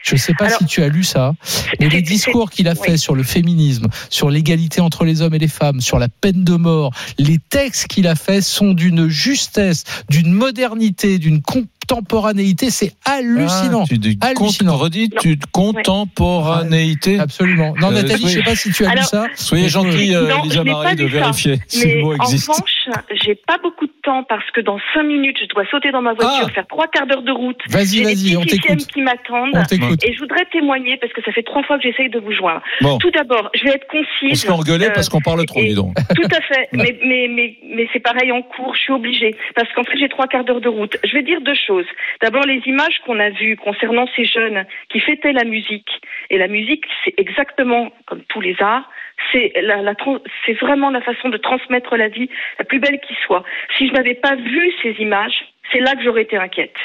Je 0.03 0.15
ne 0.15 0.19
sais 0.19 0.35
pas 0.35 0.51
si 0.51 0.65
tu 0.67 0.83
as 0.83 0.89
lu 0.89 1.05
ça, 1.05 1.35
mais 1.81 1.89
les 1.89 2.03
discours 2.03 2.51
qu'il 2.51 2.69
a 2.69 2.75
fait 2.75 2.97
sur 2.97 3.15
le 3.15 3.23
féminisme, 3.23 3.87
sur 4.11 4.31
l'égalité 4.31 4.81
entre 4.81 5.05
les 5.05 5.23
hommes 5.23 5.35
et 5.35 5.39
les 5.39 5.49
femmes, 5.49 5.81
sur 5.81 5.99
la 5.99 6.09
peine 6.09 6.45
de 6.45 6.55
mort, 6.55 6.93
les 7.19 7.39
textes 7.39 7.87
qu'il 7.87 8.07
a 8.07 8.15
fait 8.15 8.41
sont 8.41 8.73
d'une 8.73 9.09
justesse, 9.09 9.85
d'une 10.09 10.33
modernité, 10.33 11.19
d'une 11.19 11.41
contemporanéité, 11.89 12.71
c'est 12.71 12.93
hallucinant. 13.05 13.83
Ah, 13.83 13.89
tu 13.89 13.99
dis 13.99 14.19
hallucinant. 14.21 14.77
redis, 14.77 15.11
tu 15.11 15.37
contemporanéité. 15.53 17.19
Absolument. 17.19 17.75
Non, 17.81 17.89
Euh, 17.89 17.93
Nathalie, 18.03 18.13
je 18.15 18.19
soyez- 18.21 18.37
sais 18.37 18.43
pas 18.43 18.55
si 18.57 18.73
tu 18.73 18.85
as 18.85 18.89
lu 18.89 18.93
Alors, 18.93 19.05
ça. 19.05 19.27
Soyez 19.35 19.69
gentille, 19.69 20.15
euh, 20.15 20.29
Non, 20.29 20.43
Lisa 20.43 20.65
Marie, 20.65 20.97
de 20.97 21.05
vu 21.05 21.11
ça. 21.13 21.19
vérifier 21.21 21.57
si 21.67 21.87
Mais 21.87 21.95
le 21.97 22.01
mot 22.03 22.13
en 22.13 22.23
existe. 22.25 22.49
revanche, 22.51 22.89
j'ai 23.25 23.35
pas 23.35 23.59
beaucoup 23.63 23.87
de 23.87 23.93
temps 24.03 24.25
parce 24.29 24.49
que 24.53 24.61
dans 24.61 24.79
cinq 24.95 25.03
minutes, 25.05 25.37
je 25.41 25.47
dois 25.55 25.65
sauter 25.71 25.91
dans 25.93 26.03
ma 26.03 26.13
voiture, 26.15 26.51
faire 26.51 26.67
trois 26.67 26.87
quarts 26.89 27.07
d'heure 27.07 27.23
de 27.23 27.33
route. 27.33 27.59
Ah. 27.69 27.79
Vas-y, 27.79 28.03
vas-y, 28.03 28.37
on 28.37 28.43
t'écoute. 28.43 28.87
qui 28.87 29.03
m'attendent. 29.03 29.55
Et 30.03 30.13
je 30.15 30.19
voudrais 30.19 30.45
témoigner 30.53 30.97
parce 30.99 31.13
que 31.13 31.23
ça 31.25 31.33
fait 31.33 31.43
trois 31.43 31.63
fois 31.63 31.77
que 31.79 31.83
j'essaye 31.85 32.11
de 32.11 32.19
vous 32.19 32.33
joindre. 32.33 32.63
Bon. 32.81 32.99
Tout 32.99 33.11
d'abord, 33.11 33.51
je 33.55 33.65
vais 33.65 33.71
être 33.71 33.87
concise. 33.89 34.07
On 34.31 34.35
se 34.35 34.47
fait 34.47 34.53
engueuler 34.53 34.87
Euh, 34.87 34.91
parce 34.95 35.09
qu'on 35.09 35.21
parle 35.21 35.45
trop, 35.47 35.61
dis 35.61 35.75
donc. 35.75 35.95
Tout 36.15 36.29
à 36.31 36.41
fait, 36.43 36.69
mais, 36.73 36.97
mais, 37.05 37.29
mais, 37.29 37.57
mais 37.75 37.89
c'est 37.93 38.01
pareil 38.01 38.33
en 38.33 38.43
cours, 38.43 38.75
je 38.75 38.81
suis 38.81 38.93
obligée, 38.93 39.35
parce 39.55 39.69
qu'en 39.75 39.85
fait 39.85 39.97
j'ai 39.99 40.09
trois 40.09 40.27
quarts 40.27 40.45
d'heure 40.45 40.61
de 40.61 40.69
route. 40.69 40.97
Je 41.05 41.13
vais 41.13 41.23
dire 41.23 41.41
deux 41.41 41.55
choses. 41.67 41.72
D'abord 42.21 42.45
les 42.45 42.61
images 42.67 42.99
qu'on 43.05 43.19
a 43.21 43.31
vues 43.31 43.57
concernant 43.57 44.07
ces 44.17 44.25
jeunes 44.25 44.65
qui 44.89 45.01
fêtaient 45.01 45.33
la 45.33 45.45
musique, 45.45 45.91
et 46.31 46.39
la 46.39 46.49
musique 46.49 46.85
c'est 47.05 47.15
exactement 47.19 47.93
comme 48.07 48.23
tous 48.29 48.41
les 48.41 48.57
arts, 48.61 48.91
c'est 49.31 49.53
la, 49.63 49.83
la 49.83 49.95
tran- 49.95 50.23
c'est 50.45 50.55
vraiment 50.55 50.91
la 50.91 51.01
façon 51.01 51.29
de 51.29 51.37
transmettre 51.37 51.97
la 51.97 52.09
vie 52.09 52.29
la 52.59 52.65
plus 52.65 52.81
belle 52.81 53.01
qui 53.01 53.15
soit. 53.25 53.45
Si 53.77 53.89
je 53.89 53.93
n'avais 53.93 54.15
pas 54.15 54.35
vu 54.35 54.73
ces 54.83 54.95
images, 55.01 55.45
c'est 55.71 55.81
là 55.81 55.95
que 55.95 56.03
j'aurais 56.03 56.23
été 56.23 56.37
inquiète. 56.37 56.77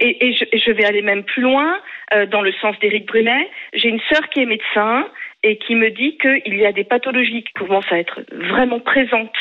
Et, 0.00 0.26
et 0.26 0.32
je, 0.32 0.44
et 0.50 0.58
je 0.58 0.70
vais 0.72 0.84
aller 0.84 1.00
même 1.00 1.22
plus 1.22 1.42
loin, 1.42 1.78
euh, 2.12 2.26
dans 2.26 2.42
le 2.42 2.52
sens 2.60 2.76
d'Éric 2.80 3.06
Brunet. 3.06 3.48
J'ai 3.72 3.88
une 3.88 4.00
sœur 4.10 4.28
qui 4.30 4.40
est 4.40 4.46
médecin 4.46 5.08
et 5.44 5.58
qui 5.58 5.76
me 5.76 5.90
dit 5.90 6.18
qu'il 6.18 6.56
y 6.56 6.66
a 6.66 6.72
des 6.72 6.82
pathologies 6.82 7.44
qui 7.44 7.52
commencent 7.52 7.92
à 7.92 8.00
être 8.00 8.20
vraiment 8.32 8.80
présentes 8.80 9.36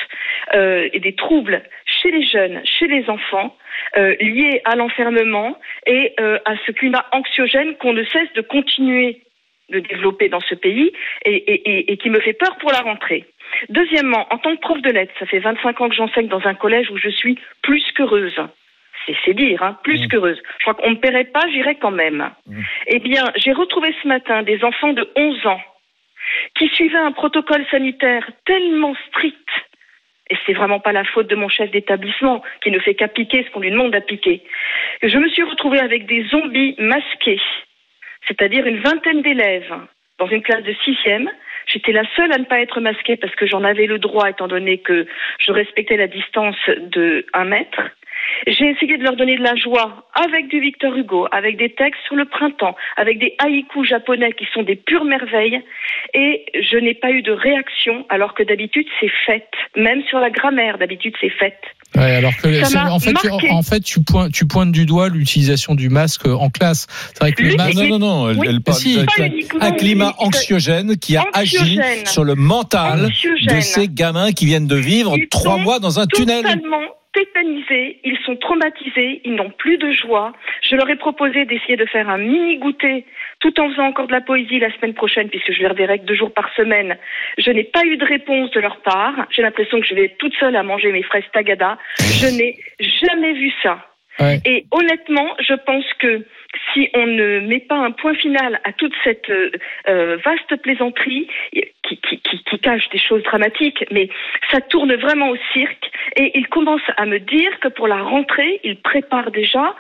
euh, 0.54 0.88
et 0.94 1.00
des 1.00 1.16
troubles 1.16 1.64
chez 2.08 2.12
les 2.12 2.26
jeunes, 2.26 2.62
chez 2.66 2.88
les 2.88 3.10
enfants, 3.10 3.56
euh, 3.98 4.16
liés 4.22 4.62
à 4.66 4.76
l'enfermement 4.76 5.58
et 5.86 6.14
euh, 6.20 6.40
à 6.46 6.56
ce 6.66 6.72
climat 6.72 7.06
anxiogène 7.12 7.76
qu'on 7.78 7.94
ne 7.94 8.04
cesse 8.06 8.32
de 8.34 8.42
continuer 8.42 9.22
de 9.70 9.80
développer 9.80 10.30
dans 10.30 10.40
ce 10.40 10.56
pays 10.56 10.94
et, 11.26 11.36
et- 11.36 11.70
et- 11.70 11.92
et 11.92 11.98
qui 11.98 12.10
me 12.10 12.22
fait 12.22 12.32
peur 12.34 12.56
pour 12.58 12.72
la 12.72 12.80
rentrée. 12.80 13.26
Deuxièmement, 13.70 14.26
en 14.32 14.38
tant 14.38 14.56
que 14.56 14.62
prof 14.62 14.82
de 14.82 14.90
lettres, 14.92 15.14
ça 15.20 15.26
fait 15.26 15.40
25 15.40 15.82
ans 15.82 15.90
que 15.90 15.96
j'enseigne 15.96 16.28
dans 16.30 16.46
un 16.48 16.54
collège 16.56 16.90
où 16.90 16.98
je 16.98 17.10
suis 17.10 17.38
plus 17.62 17.84
qu'heureuse. 17.96 18.40
C'est- 19.26 19.34
dire, 19.34 19.62
hein, 19.64 19.78
plus 19.84 20.08
qu'heureuse. 20.08 20.42
Je 20.60 20.64
crois 20.64 20.74
qu'on 20.76 20.90
ne 20.90 20.96
me 20.96 21.00
paierait 21.00 21.26
pas, 21.26 21.44
j'irais 21.52 21.76
quand 21.76 21.92
même. 21.92 22.30
Eh 22.88 23.00
bien, 23.00 23.24
j'ai 23.36 23.52
retrouvé 23.54 23.94
ce 24.02 24.08
matin 24.08 24.44
des 24.44 24.64
enfants 24.64 24.94
de 24.94 25.10
11 25.18 25.46
ans 25.46 25.62
qui 26.56 26.68
suivaient 26.70 26.98
un 26.98 27.12
protocole 27.12 27.66
sanitaire 27.72 28.30
tellement 28.46 28.96
strict 29.08 29.48
et 30.30 30.36
c'est 30.46 30.54
vraiment 30.54 30.80
pas 30.80 30.92
la 30.92 31.04
faute 31.04 31.28
de 31.28 31.36
mon 31.36 31.50
chef 31.50 31.72
d'établissement 31.72 32.44
qui 32.62 32.72
ne 32.72 32.80
fait 32.80 32.96
qu'appliquer 32.96 33.44
ce 33.44 33.52
qu'on 33.52 33.62
lui 33.62 33.72
demande 33.72 33.92
d'appliquer. 33.92 34.42
que 35.02 35.08
Je 35.08 35.18
me 35.18 35.30
suis 35.30 35.44
retrouvée 35.44 35.80
avec 35.80 36.06
des 36.06 36.24
zombies 36.26 36.76
masqués, 36.78 37.42
c'est-à-dire 38.28 38.66
une 38.66 38.80
vingtaine 38.80 39.22
d'élèves 39.22 39.74
dans 40.20 40.28
une 40.28 40.42
classe 40.42 40.64
de 40.64 40.74
sixième. 40.84 41.30
J'étais 41.68 41.92
la 41.92 42.04
seule 42.16 42.32
à 42.32 42.38
ne 42.38 42.46
pas 42.46 42.62
être 42.62 42.80
masquée 42.80 43.18
parce 43.18 43.36
que 43.36 43.46
j'en 43.46 43.64
avais 43.64 43.88
le 43.88 44.00
droit 44.00 44.30
étant 44.30 44.48
donné 44.48 44.80
que 44.80 45.06
je 45.40 45.52
respectais 45.52 45.98
la 45.98 46.08
distance 46.08 46.58
de 46.68 47.26
un 47.34 47.46
mètre. 47.46 47.82
J'ai 48.48 48.66
essayé 48.70 48.98
de 48.98 49.04
leur 49.04 49.16
donner 49.16 49.38
de 49.38 49.44
la 49.44 49.56
joie 49.56 50.08
avec 50.14 50.48
du 50.50 50.60
Victor 50.60 50.96
Hugo, 50.96 51.28
avec 51.32 51.58
des 51.58 51.70
textes 51.70 52.02
sur 52.06 52.16
le 52.16 52.26
printemps, 52.26 52.76
avec 52.96 53.20
des 53.20 53.36
haïkus 53.40 53.88
japonais 53.88 54.32
qui 54.34 54.46
sont 54.54 54.64
des 54.64 54.76
pures 54.76 55.06
merveilles. 55.06 55.62
Et 56.14 56.46
je 56.54 56.78
n'ai 56.78 56.94
pas 56.94 57.12
eu 57.12 57.22
de 57.22 57.32
réaction 57.32 58.06
alors 58.10 58.34
que 58.34 58.44
d'habitude 58.44 58.88
c'est 59.00 59.12
fait. 59.26 59.48
Même 59.76 60.02
sur 60.10 60.20
la 60.20 60.30
grammaire, 60.30 60.78
d'habitude 60.78 61.14
c'est 61.20 61.30
fait. 61.30 61.58
Ouais, 61.96 62.16
alors 62.16 62.36
que 62.36 62.54
Ça 62.66 62.92
en 62.92 63.00
fait, 63.00 63.14
tu- 63.14 63.30
marqué. 63.30 63.50
en 63.50 63.62
fait, 63.62 63.80
tu 63.80 64.02
pointes, 64.04 64.32
tu 64.34 64.46
pointes 64.46 64.72
du 64.74 64.86
doigt 64.86 65.08
l'utilisation 65.10 65.74
du 65.74 65.90
masque 65.90 66.28
en 66.28 66.50
classe. 66.50 66.86
C'est 67.14 67.20
vrai 67.20 67.32
que 67.32 67.42
le 67.44 67.52
Non, 67.52 67.56
masque. 67.58 67.76
non, 67.78 67.88
non, 67.88 68.00
non, 68.00 68.30
elle, 68.30 68.38
Oui. 68.40 68.48
elle 68.50 68.62
parle 68.62 68.78
Si. 68.78 68.98
d'un- 69.60 69.72
climat 69.72 70.14
anxiogène 70.20 70.98
qui 70.98 71.16
a 71.16 71.24
agi 71.34 71.58
Anxiogène. 71.58 72.06
sur 72.06 72.24
le 72.26 72.36
mental 72.36 73.06
Anxiogène. 73.06 73.56
de 73.56 73.62
ces 73.62 73.88
gamins 73.88 74.32
qui 74.34 74.46
viennent 74.46 74.68
de 74.68 74.76
vivre 74.76 75.16
Ils 75.18 75.28
trois 75.30 75.58
mois 75.58 75.80
dans 75.80 76.00
un 76.00 76.06
tunnel. 76.08 76.44
Tétanisés, 77.18 78.00
ils 78.04 78.20
sont 78.28 78.36
traumatisés, 78.36 79.22
ils 79.26 79.34
n'ont 79.34 79.50
plus 79.50 79.80
de 79.80 79.92
joie. 79.92 80.34
Je 80.62 80.76
leur 80.76 80.88
ai 80.88 80.98
proposé 80.98 81.46
d'essayer 81.46 81.76
de 81.76 81.88
faire 81.88 82.08
un 82.10 82.20
mini 82.20 82.60
goûter 82.60 83.06
tout 83.40 83.60
en 83.60 83.72
faisant 83.72 83.88
encore 83.88 84.06
de 84.06 84.12
la 84.12 84.22
poésie 84.22 84.60
la 84.60 84.72
semaine 84.76 84.94
prochaine 84.94 85.28
puisque 85.28 85.52
je 85.52 85.58
les 85.58 85.68
reverrai 85.68 85.98
que 85.98 86.06
deux 86.06 86.14
jours 86.14 86.32
par 86.32 86.54
semaine. 86.54 86.96
Je 87.40 87.50
n'ai 87.50 87.64
pas 87.64 87.84
eu 87.86 87.98
de 87.98 88.06
réponse 88.06 88.52
de 88.52 88.60
leur 88.60 88.82
part. 88.82 89.26
J'ai 89.32 89.42
l'impression 89.42 89.80
que 89.80 89.88
je 89.88 89.96
vais 89.96 90.16
toute 90.20 90.36
seule 90.36 90.56
à 90.56 90.62
manger 90.62 90.92
mes 90.92 91.02
fraises 91.02 91.24
tagada. 91.34 91.80
Je 91.98 92.28
n'ai 92.38 92.56
jamais 92.80 93.34
vu 93.34 93.52
ça. 93.64 93.84
Et 94.20 94.66
honnêtement, 94.72 95.36
je 95.40 95.54
pense 95.54 95.86
que 96.00 96.26
si 96.74 96.90
on 96.94 97.06
ne 97.06 97.40
met 97.42 97.60
pas 97.60 97.76
un 97.76 97.92
point 97.92 98.16
final 98.16 98.60
à 98.64 98.74
toute 98.74 98.94
cette 99.04 99.30
euh, 99.30 99.52
euh, 99.88 100.18
vaste 100.24 100.62
plaisanterie 100.62 101.28
qui, 101.84 102.60
cache 102.62 102.90
des 102.90 103.00
choses 103.00 103.24
dramatiques, 103.24 103.86
mais 103.92 104.10
ça 104.52 104.60
tourne 104.62 104.94
vraiment 104.96 105.30
au 105.30 105.38
cirque. 105.54 105.92
Et 106.16 106.38
ils 106.38 106.48
commencent 106.48 106.82
à 106.98 107.06
me 107.06 107.20
dire 107.20 107.60
que 107.60 107.68
pour 107.68 107.88
la 107.88 108.02
rentrée, 108.02 108.60
ils 108.64 108.82
préparent 108.82 109.32
déjà 109.32 109.76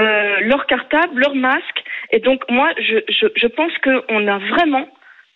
euh, 0.00 0.36
leur 0.40 0.66
cartable, 0.66 1.20
leur 1.20 1.34
masque. 1.34 1.82
Et 2.10 2.18
donc 2.18 2.42
moi, 2.48 2.70
je, 2.78 2.98
je, 3.08 3.26
je 3.36 3.46
pense 3.46 3.72
qu'on 3.78 4.26
a 4.26 4.38
vraiment 4.38 4.88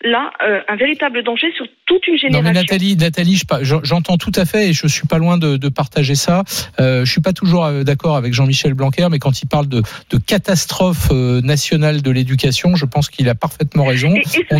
là 0.07 0.31
euh, 0.47 0.61
un 0.69 0.77
véritable 0.77 1.23
danger 1.23 1.49
sur 1.57 1.67
toute 1.87 2.07
une 2.07 2.15
Non 2.15 2.19
génération. 2.19 2.49
mais 2.53 2.53
Nathalie, 2.53 2.97
Nathalie, 2.97 3.41
j'entends 3.83 4.17
tout 4.17 4.33
à 4.35 4.45
fait 4.45 4.69
et 4.69 4.73
je 4.73 4.87
suis 4.87 5.07
pas 5.07 5.19
loin 5.19 5.39
de, 5.39 5.57
de 5.57 5.69
partager 5.69 6.15
ça. 6.15 6.43
Euh, 6.81 7.05
je 7.05 7.11
suis 7.11 7.21
pas 7.21 7.33
toujours 7.33 7.65
euh, 7.65 7.83
d'accord 7.85 8.17
avec 8.17 8.33
Jean-Michel 8.35 8.75
Blanquer, 8.75 9.07
mais 9.11 9.19
quand 9.19 9.43
il 9.43 9.47
parle 9.47 9.69
de, 9.69 9.83
de 10.11 10.19
catastrophe 10.19 11.09
euh, 11.13 11.41
nationale 11.43 12.03
de 12.03 12.11
l'éducation, 12.11 12.77
je 12.77 12.85
pense 12.87 13.09
qu'il 13.09 13.29
a 13.29 13.35
parfaitement 13.35 13.85
raison. 13.85 14.15
Et- 14.15 14.23
et 14.41 14.47
on 14.51 14.59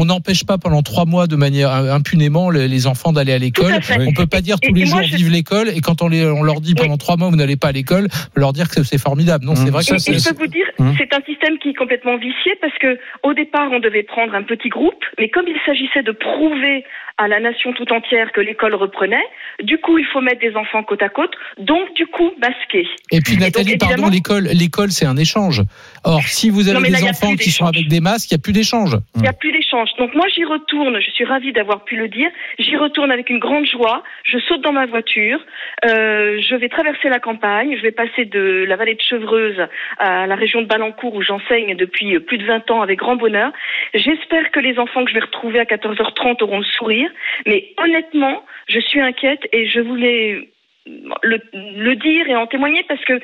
oui. 0.00 0.04
n'empêche 0.06 0.44
pas 0.44 0.58
pendant 0.58 0.82
trois 0.82 1.04
mois 1.04 1.26
de 1.26 1.36
manière 1.36 1.70
euh, 1.72 1.92
impunément 1.92 2.50
les, 2.50 2.68
les 2.68 2.86
enfants 2.86 3.12
d'aller 3.12 3.32
à 3.32 3.38
l'école. 3.38 3.72
On 4.06 4.12
peut 4.12 4.26
pas 4.26 4.40
dire 4.40 4.56
Et- 4.62 4.68
tous 4.68 4.74
les 4.74 4.82
et 4.82 4.90
moi, 4.90 5.02
jours 5.02 5.10
je- 5.12 5.16
vive 5.16 5.30
l'école 5.30 5.68
et 5.70 5.80
quand 5.80 6.02
on, 6.02 6.08
les, 6.08 6.24
on 6.26 6.42
leur 6.42 6.60
dit 6.60 6.74
pendant 6.74 6.96
trois 6.96 7.16
mois 7.16 7.28
vous 7.30 7.36
n'allez 7.36 7.56
pas 7.56 7.68
à 7.68 7.72
l'école, 7.72 8.08
leur 8.34 8.52
dire 8.52 8.68
que 8.68 8.82
c'est 8.82 8.98
formidable. 8.98 9.44
Non, 9.44 9.54
c'est 9.56 9.70
vrai 9.70 9.82
que 9.84 9.98
ça, 9.98 10.12
et 10.12 10.18
je 10.18 10.28
peux 10.30 10.44
vous 10.44 10.46
dire, 10.46 10.66
Hum. 10.78 10.94
c'est 10.98 11.12
un 11.14 11.22
système 11.24 11.56
qui 11.58 11.70
est 11.70 11.74
complètement 11.74 12.16
vicié 12.18 12.52
parce 12.60 12.76
que 12.78 12.98
au 13.22 13.32
départ, 13.32 13.68
on 13.72 13.80
devait 13.80 14.02
prendre 14.02 14.34
un 14.34 14.42
petit 14.42 14.65
groupe, 14.68 15.04
mais 15.18 15.28
comme 15.28 15.46
il 15.48 15.56
s'agissait 15.64 16.02
de 16.02 16.12
prouver 16.12 16.84
à 17.18 17.28
la 17.28 17.40
nation 17.40 17.72
tout 17.72 17.90
entière 17.92 18.30
que 18.32 18.40
l'école 18.40 18.74
reprenait, 18.74 19.24
du 19.62 19.78
coup, 19.78 19.96
il 19.98 20.04
faut 20.04 20.20
mettre 20.20 20.40
des 20.40 20.54
enfants 20.54 20.82
côte 20.82 21.02
à 21.02 21.08
côte, 21.08 21.32
donc 21.58 21.94
du 21.94 22.06
coup, 22.06 22.30
masquer. 22.38 22.86
Et 23.10 23.20
puis 23.20 23.38
Nathalie, 23.38 23.76
donc, 23.76 23.88
pardon, 23.88 24.10
l'école, 24.10 24.90
c'est 24.90 25.06
un 25.06 25.16
échange. 25.16 25.62
Or, 26.06 26.22
si 26.22 26.50
vous 26.50 26.68
avez 26.68 26.78
Non, 26.78 26.84
là, 26.84 27.00
des 27.00 27.04
enfants 27.04 27.34
qui 27.34 27.50
sont 27.50 27.66
avec 27.66 27.88
des 27.88 28.00
masques, 28.00 28.30
il 28.30 28.34
n'y 28.34 28.40
a 28.40 28.42
plus 28.42 28.52
d'échange. 28.52 28.96
Il 29.16 29.22
n'y 29.22 29.28
a 29.28 29.32
plus 29.32 29.50
d'échange. 29.50 29.90
Donc 29.98 30.14
moi, 30.14 30.26
j'y 30.28 30.44
retourne. 30.44 31.00
Je 31.00 31.10
suis 31.10 31.24
ravie 31.24 31.52
d'avoir 31.52 31.82
pu 31.82 31.96
le 31.96 32.06
dire. 32.06 32.30
J'y 32.60 32.76
retourne 32.76 33.10
avec 33.10 33.28
une 33.28 33.40
grande 33.40 33.66
joie. 33.66 34.04
Je 34.22 34.38
saute 34.38 34.60
dans 34.60 34.72
ma 34.72 34.86
voiture. 34.86 35.40
Euh, 35.84 36.40
je 36.40 36.54
vais 36.54 36.68
traverser 36.68 37.08
la 37.08 37.18
campagne. 37.18 37.76
Je 37.76 37.82
vais 37.82 37.90
passer 37.90 38.24
de 38.24 38.64
la 38.68 38.76
vallée 38.76 38.94
de 38.94 39.02
Chevreuse 39.02 39.66
à 39.98 40.28
la 40.28 40.36
région 40.36 40.62
de 40.62 40.66
Balancourt 40.66 41.12
où 41.12 41.22
j'enseigne 41.22 41.74
depuis 41.74 42.14
euh, 42.14 42.20
plus 42.20 42.38
de 42.38 42.46
20 42.46 42.70
ans 42.70 42.82
avec 42.82 43.00
grand 43.00 43.16
bonheur. 43.16 43.52
J'espère 43.92 44.52
que 44.52 44.60
les 44.60 44.78
enfants 44.78 45.04
que 45.04 45.10
je 45.10 45.14
vais 45.16 45.24
retrouver 45.24 45.58
à 45.58 45.64
14h30 45.64 46.40
auront 46.44 46.60
le 46.60 46.64
sourire. 46.64 47.10
Mais 47.46 47.74
honnêtement, 47.78 48.44
je 48.68 48.78
suis 48.78 49.00
inquiète 49.00 49.42
et 49.52 49.66
je 49.68 49.80
voulais 49.80 50.48
le, 50.86 51.40
le 51.52 51.96
dire 51.96 52.28
et 52.28 52.36
en 52.36 52.46
témoigner 52.46 52.84
parce 52.86 53.04
que 53.04 53.20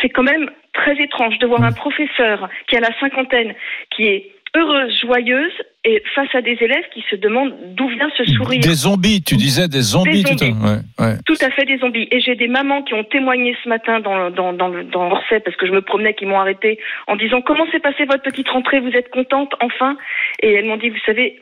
c'est 0.00 0.08
quand 0.08 0.22
même 0.22 0.48
très 0.72 0.96
étrange 1.02 1.38
de 1.38 1.46
voir 1.46 1.62
un 1.62 1.72
professeur 1.72 2.48
qui 2.68 2.76
a 2.76 2.80
la 2.80 2.90
cinquantaine, 3.00 3.54
qui 3.94 4.06
est 4.06 4.30
heureuse, 4.54 5.00
joyeuse, 5.00 5.52
et 5.84 6.02
face 6.14 6.28
à 6.34 6.42
des 6.42 6.56
élèves 6.60 6.84
qui 6.92 7.02
se 7.10 7.16
demandent 7.16 7.54
d'où 7.74 7.88
vient 7.88 8.10
ce 8.16 8.24
sourire. 8.24 8.60
Des 8.60 8.74
zombies, 8.74 9.22
tu 9.22 9.36
disais 9.36 9.66
des 9.66 9.80
zombies. 9.80 10.22
Des 10.22 10.28
tout 10.28 10.44
à- 10.44 10.46
zombies. 10.46 10.52
ouais, 10.66 11.04
ouais. 11.06 11.14
Tout 11.24 11.36
à 11.40 11.50
fait 11.50 11.64
des 11.64 11.78
zombies. 11.78 12.06
Et 12.10 12.20
j'ai 12.20 12.34
des 12.34 12.48
mamans 12.48 12.82
qui 12.82 12.92
ont 12.94 13.02
témoigné 13.04 13.56
ce 13.64 13.68
matin 13.68 14.00
dans, 14.00 14.30
dans, 14.30 14.52
dans, 14.52 14.68
le- 14.68 14.84
dans 14.84 15.10
Orsay 15.10 15.40
parce 15.40 15.56
que 15.56 15.66
je 15.66 15.72
me 15.72 15.80
promenais, 15.80 16.12
qui 16.14 16.26
m'ont 16.26 16.38
arrêté 16.38 16.78
en 17.06 17.16
disant 17.16 17.40
comment 17.40 17.66
s'est 17.72 17.80
passée 17.80 18.04
votre 18.04 18.22
petite 18.22 18.48
rentrée, 18.50 18.80
vous 18.80 18.90
êtes 18.92 19.08
contente 19.10 19.54
enfin 19.60 19.96
Et 20.42 20.52
elles 20.52 20.66
m'ont 20.66 20.76
dit, 20.76 20.90
vous 20.90 21.00
savez, 21.06 21.40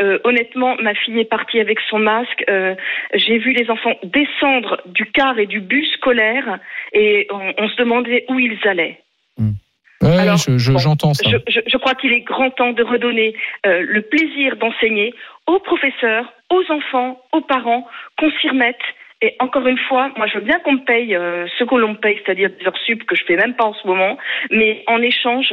Euh, 0.00 0.18
honnêtement, 0.24 0.76
ma 0.80 0.94
fille 0.94 1.18
est 1.18 1.28
partie 1.28 1.58
avec 1.60 1.78
son 1.90 1.98
masque. 1.98 2.44
Euh, 2.48 2.74
J'ai 3.14 3.38
vu 3.38 3.52
les 3.52 3.68
enfants 3.70 3.94
descendre 4.04 4.80
du 4.86 5.06
car 5.06 5.38
et 5.38 5.46
du 5.46 5.60
bus 5.60 5.90
scolaire 5.94 6.58
et 6.92 7.26
on, 7.32 7.52
on 7.58 7.68
se 7.68 7.76
demandait 7.76 8.24
où 8.28 8.38
ils 8.38 8.58
allaient. 8.64 9.00
Ouais, 10.00 10.16
Alors, 10.16 10.36
je- 10.36 10.56
je- 10.58 10.72
bon, 10.72 10.78
j'entends 10.78 11.12
ça. 11.14 11.28
Je, 11.28 11.36
je- 11.52 11.60
je 11.66 11.76
crois 11.76 11.94
qu'il 11.96 12.12
est 12.12 12.20
grand 12.20 12.50
temps 12.50 12.72
de 12.72 12.84
redonner 12.84 13.34
euh, 13.66 13.84
le 13.86 14.02
plaisir 14.02 14.56
d'enseigner 14.56 15.12
aux 15.48 15.58
professeurs, 15.58 16.32
aux 16.50 16.62
enfants, 16.70 17.20
aux 17.32 17.40
parents, 17.40 17.84
qu'on 18.16 18.30
s'y 18.40 18.48
remette. 18.48 18.78
Et 19.22 19.34
encore 19.40 19.66
une 19.66 19.78
fois, 19.88 20.12
moi 20.16 20.28
je 20.28 20.34
veux 20.38 20.44
bien 20.44 20.60
qu'on 20.60 20.74
me 20.74 20.84
paye 20.84 21.16
euh, 21.16 21.48
ce 21.58 21.64
que 21.64 21.74
l'on 21.74 21.88
me 21.94 21.96
paye, 21.96 22.20
c'est-à-dire 22.24 22.50
des 22.50 22.64
heures 22.64 22.76
sup 22.86 23.02
que 23.04 23.16
je 23.16 23.24
fais 23.24 23.34
même 23.34 23.54
pas 23.54 23.64
en 23.64 23.74
ce 23.74 23.84
moment, 23.88 24.16
mais 24.52 24.84
en 24.86 25.02
échange, 25.02 25.52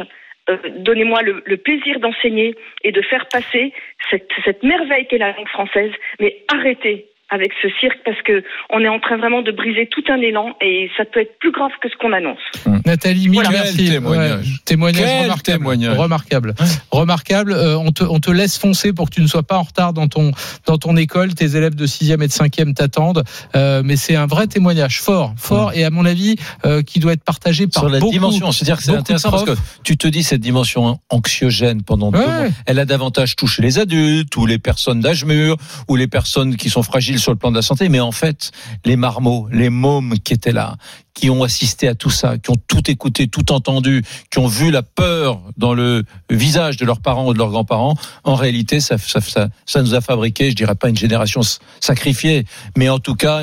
euh, 0.50 0.58
donnez-moi 0.78 1.22
le, 1.24 1.44
le 1.46 1.58
plaisir 1.58 2.00
d'enseigner 2.00 2.56
et 2.84 2.92
de 2.92 3.02
faire 3.02 3.28
passer 3.28 3.74
cette, 4.10 4.30
cette 4.44 4.64
merveille 4.64 5.08
qu'est 5.08 5.18
la 5.18 5.34
langue 5.34 5.48
française, 5.48 5.92
mais 6.20 6.44
arrêtez 6.48 7.08
avec 7.36 7.52
ce 7.62 7.68
cirque 7.80 7.98
parce 8.04 8.22
que 8.24 8.44
on 8.72 8.80
est 8.82 8.88
en 8.90 9.00
train 9.00 9.18
vraiment 9.18 9.42
de 9.44 9.52
briser 9.52 9.88
tout 9.92 10.04
un 10.10 10.20
élan 10.22 10.56
et 10.62 10.90
ça 10.98 11.04
peut 11.06 11.20
être 11.22 11.38
plus 11.40 11.52
grave 11.52 11.72
que 11.82 11.90
ce 11.90 11.96
qu'on 11.98 12.12
annonce. 12.14 12.40
Nathalie, 12.86 13.28
mille 13.30 13.36
Voilà. 13.36 13.50
merci. 13.52 13.90
Témoignage. 13.90 14.40
Ouais, 14.40 14.54
témoignage 14.66 15.02
Quel 15.06 15.22
remarquable. 15.24 15.58
témoignage. 15.60 15.98
Remarquable. 15.98 16.56
Remarquable. 16.92 17.52
Euh, 17.54 17.78
on, 17.78 17.92
te, 17.92 18.04
on 18.04 18.20
te 18.20 18.32
laisse 18.32 18.58
foncer 18.58 18.94
pour 18.94 19.10
que 19.10 19.16
tu 19.16 19.22
ne 19.22 19.28
sois 19.28 19.44
pas 19.44 19.58
en 19.58 19.64
retard 19.64 19.94
dans 19.94 20.08
ton, 20.08 20.32
dans 20.66 20.78
ton 20.78 20.96
école. 20.98 21.34
Tes 21.36 21.56
élèves 21.56 21.76
de 21.76 21.86
6e 21.86 22.14
et 22.24 22.28
de 22.28 22.32
5e 22.32 22.74
t'attendent. 22.74 23.24
Euh, 23.56 23.82
mais 23.84 23.96
c'est 23.96 24.16
un 24.16 24.26
vrai 24.28 24.48
témoignage 24.48 25.02
fort, 25.02 25.34
fort 25.38 25.74
et 25.74 25.84
à 25.84 25.90
mon 25.90 26.06
avis, 26.06 26.36
euh, 26.66 26.82
qui 26.82 27.00
doit 27.00 27.14
être 27.14 27.24
partagé 27.24 27.68
par 27.68 27.84
sur 27.84 27.90
la 27.90 28.00
beaucoup, 28.00 28.12
dimension. 28.12 28.52
C'est-à-dire 28.52 28.78
que 28.78 28.84
c'est 28.84 28.96
intéressant 28.96 29.32
parce 29.32 29.44
que 29.46 29.56
tu 29.84 29.98
te 29.98 30.08
dis 30.08 30.24
cette 30.24 30.42
dimension 30.42 31.00
anxiogène 31.10 31.84
pendant 31.84 32.12
deux 32.12 32.20
Ouais. 32.20 32.26
mois, 32.26 32.48
elle 32.66 32.80
a 32.80 32.86
davantage 32.86 33.36
touché 33.36 33.62
les 33.62 33.78
adultes 33.80 34.36
ou 34.38 34.46
les 34.46 34.58
personnes 34.58 35.00
d'âge 35.02 35.26
mûr 35.26 35.58
ou 35.88 35.96
les 35.96 36.08
personnes 36.08 36.56
qui 36.56 36.70
sont 36.70 36.84
fragiles 36.84 37.20
sur 37.26 37.32
le 37.32 37.38
plan 37.40 37.50
de 37.50 37.56
la 37.56 37.64
santé. 37.64 37.90
Mais 37.90 38.00
en 38.00 38.12
fait, 38.12 38.52
les 38.86 38.96
marmots, 38.96 39.48
les 39.52 39.70
mômes 39.70 40.14
qui 40.24 40.34
étaient 40.34 40.52
là, 40.52 40.78
qui 41.16 41.30
ont 41.30 41.44
assisté 41.44 41.88
à 41.88 41.96
tout 41.96 42.12
ça, 42.12 42.38
qui 42.38 42.52
ont 42.52 42.58
tout 42.68 42.92
écouté, 42.92 43.28
tout 43.28 43.52
entendu, 43.52 44.04
qui 44.30 44.38
ont 44.38 44.48
vu 44.48 44.70
la 44.70 44.84
peur 44.84 45.42
dans 45.58 45.74
le 45.74 46.04
visage 46.30 46.78
de 46.78 46.86
leurs 46.86 47.00
parents 47.00 47.28
ou 47.28 47.34
de 47.34 47.40
leurs 47.40 47.50
grands-parents, 47.50 47.96
en 48.26 48.36
réalité, 48.36 48.80
ça, 48.82 48.98
ça, 49.00 49.82
nous 49.82 49.96
a 49.96 50.02
fabriqué, 50.02 50.52
je 50.52 50.56
dirais 50.56 50.76
pas 50.76 50.90
une 50.90 50.98
génération 50.98 51.42
sacrifiée, 51.80 52.46
mais 52.78 52.90
en 52.90 53.00
tout 53.00 53.16
cas 53.16 53.42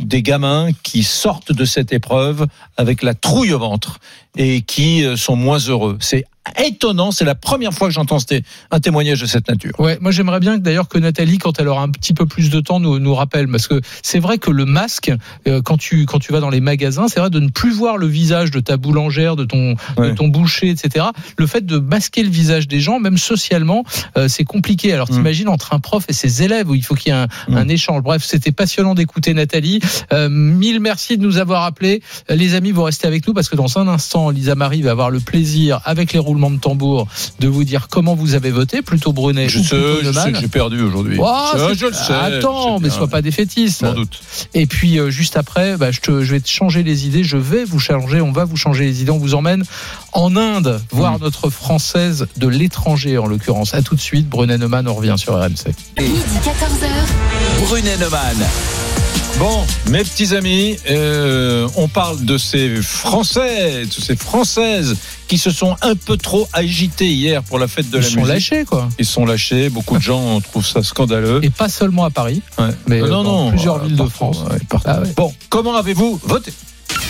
des 0.00 0.22
gamins 0.22 0.70
qui 0.82 1.02
sortent 1.02 1.52
de 1.52 1.64
cette 1.64 1.92
épreuve 1.92 2.46
avec 2.76 3.02
la 3.02 3.14
trouille 3.14 3.52
au 3.52 3.58
ventre 3.58 4.00
et 4.36 4.62
qui 4.62 5.04
euh, 5.04 5.16
sont 5.16 5.36
moins 5.36 5.58
heureux. 5.58 5.98
C'est 6.00 6.24
étonnant, 6.58 7.10
c'est 7.10 7.24
la 7.24 7.34
première 7.34 7.72
fois 7.72 7.88
que 7.88 7.94
j'entends 7.94 8.18
un 8.70 8.80
témoignage 8.80 9.20
de 9.20 9.26
cette 9.26 9.48
nature. 9.48 9.78
Ouais, 9.78 9.98
moi 10.00 10.10
j'aimerais 10.10 10.40
bien 10.40 10.58
d'ailleurs 10.58 10.88
que 10.88 10.98
Nathalie, 10.98 11.38
quand 11.38 11.58
elle 11.60 11.68
aura 11.68 11.82
un 11.82 11.90
petit 11.90 12.14
peu 12.14 12.26
plus 12.26 12.50
de 12.50 12.60
temps, 12.60 12.80
nous, 12.80 12.98
nous 12.98 13.14
rappelle, 13.14 13.48
parce 13.48 13.68
que 13.68 13.80
c'est 14.02 14.18
vrai 14.18 14.38
que 14.38 14.50
le 14.50 14.64
masque, 14.64 15.12
euh, 15.46 15.60
quand 15.62 15.76
tu 15.76 16.06
quand 16.06 16.18
tu 16.18 16.32
vas 16.32 16.40
dans 16.40 16.50
les 16.50 16.60
magasins, 16.60 17.08
c'est 17.10 17.20
vrai 17.20 17.30
de 17.30 17.40
ne 17.40 17.48
plus 17.48 17.72
voir 17.72 17.96
le 17.96 18.06
visage 18.06 18.50
de 18.50 18.60
ta 18.60 18.76
boulangère, 18.76 19.36
de 19.36 19.44
ton 19.44 19.74
de 19.98 20.10
ton 20.12 20.28
boucher, 20.28 20.70
etc. 20.70 21.06
Le 21.36 21.46
fait 21.46 21.64
de 21.66 21.78
masquer 21.78 22.22
le 22.22 22.30
visage 22.30 22.68
des 22.68 22.80
gens, 22.80 23.00
même 23.00 23.18
socialement, 23.18 23.84
euh, 24.16 24.28
c'est 24.28 24.44
compliqué. 24.44 24.92
Alors 24.92 25.08
t'imagines 25.08 25.48
entre 25.48 25.74
un 25.74 25.80
prof 25.80 26.04
et 26.08 26.12
ses 26.12 26.42
élèves 26.42 26.68
où 26.70 26.74
il 26.74 26.82
faut 26.84 26.94
qu'il 26.94 27.12
y 27.12 27.16
ait 27.16 27.18
un, 27.18 27.28
un 27.54 27.68
échange. 27.68 28.02
Bref, 28.02 28.22
c'était 28.24 28.52
passionnant 28.52 28.94
d'écouter 28.94 29.34
Nathalie. 29.34 29.80
Euh, 30.12 30.28
mille 30.30 30.80
merci 30.80 31.18
de 31.18 31.22
nous 31.22 31.38
avoir 31.38 31.64
appelés, 31.64 32.02
Euh, 32.30 32.36
les 32.36 32.54
amis. 32.54 32.70
Vous 32.70 32.82
restez 32.84 33.06
avec 33.06 33.26
nous 33.26 33.34
parce 33.34 33.48
que 33.48 33.56
dans 33.56 33.78
un 33.78 33.88
instant, 33.88 34.30
Lisa 34.30 34.54
Marie 34.54 34.82
va 34.82 34.92
avoir 34.92 35.10
le 35.10 35.18
plaisir, 35.20 35.80
avec 35.84 36.12
les 36.12 36.18
roulements 36.18 36.50
de 36.50 36.58
tambour, 36.58 37.08
de 37.40 37.48
vous 37.48 37.64
dire 37.64 37.88
comment 37.88 38.14
vous 38.14 38.34
avez 38.34 38.50
voté, 38.50 38.82
plutôt 38.82 39.12
Brunet 39.12 39.48
Je 39.48 39.58
ou 39.58 39.64
sais, 39.64 39.76
plutôt 39.76 40.02
je 40.04 40.12
sais 40.12 40.32
que 40.32 40.38
j'ai 40.38 40.48
perdu 40.48 40.80
aujourd'hui. 40.80 41.16
Oh, 41.20 41.50
je, 41.74 41.86
le 41.86 41.92
sais. 41.92 42.12
Attends, 42.12 42.78
mais 42.78 42.90
sois 42.90 43.08
pas 43.08 43.22
défaitiste. 43.22 43.80
Sans 43.80 43.94
doute. 43.94 44.20
Et 44.54 44.66
puis 44.66 44.98
euh, 44.98 45.10
juste 45.10 45.36
après, 45.36 45.76
bah, 45.76 45.90
je, 45.90 46.00
te, 46.00 46.22
je 46.22 46.32
vais 46.32 46.40
te 46.40 46.48
changer 46.48 46.82
les 46.82 46.99
idées. 47.06 47.24
Je 47.24 47.36
vais 47.36 47.64
vous 47.64 47.78
changer. 47.78 48.20
On 48.20 48.32
va 48.32 48.44
vous 48.44 48.56
changer 48.56 48.84
les 48.84 49.02
idées. 49.02 49.10
On 49.10 49.18
vous 49.18 49.34
emmène 49.34 49.64
en 50.12 50.36
Inde 50.36 50.80
voir 50.90 51.18
Hmm. 51.18 51.22
notre 51.22 51.50
française 51.50 52.26
de 52.36 52.48
l'étranger 52.48 53.18
en 53.18 53.26
l'occurrence. 53.26 53.74
À 53.74 53.82
tout 53.82 53.94
de 53.94 54.00
suite. 54.00 54.28
Brunet 54.28 54.58
Neumann, 54.58 54.86
on 54.88 54.94
revient 54.94 55.14
sur 55.16 55.34
RMC. 55.34 55.74
Midi 55.98 56.12
14h. 56.44 57.64
Brunet 57.66 57.96
Neumann. 57.98 58.36
Bon, 59.38 59.64
mes 59.88 60.02
petits 60.02 60.34
amis, 60.34 60.76
euh, 60.90 61.66
on 61.76 61.88
parle 61.88 62.24
de 62.24 62.36
ces 62.36 62.82
Français, 62.82 63.86
de 63.86 63.90
ces 63.92 64.14
Françaises 64.16 64.96
qui 65.28 65.38
se 65.38 65.50
sont 65.50 65.76
un 65.82 65.94
peu 65.94 66.16
trop 66.18 66.46
agités 66.52 67.06
hier 67.08 67.42
pour 67.44 67.58
la 67.58 67.66
fête 67.68 67.88
de 67.90 67.98
Ils 67.98 68.02
la 68.02 68.06
sont 68.08 68.16
musique. 68.16 68.28
lâchés, 68.34 68.64
quoi. 68.64 68.88
Ils 68.98 69.06
sont 69.06 69.24
lâchés. 69.24 69.70
Beaucoup 69.70 69.96
de 69.96 70.02
gens 70.02 70.40
trouvent 70.52 70.66
ça 70.66 70.82
scandaleux. 70.82 71.40
Et 71.42 71.48
pas 71.50 71.68
seulement 71.70 72.04
à 72.04 72.10
Paris, 72.10 72.42
Ouais. 72.58 72.66
mais 72.86 73.00
Euh, 73.00 73.08
dans 73.08 73.50
plusieurs 73.50 73.76
euh, 73.76 73.86
villes 73.86 73.96
de 73.96 74.06
France. 74.08 74.38
ouais. 74.50 74.58
Ah 74.84 75.00
ouais. 75.00 75.08
Bon, 75.16 75.32
comment 75.48 75.74
avez-vous 75.76 76.20
voté? 76.24 76.52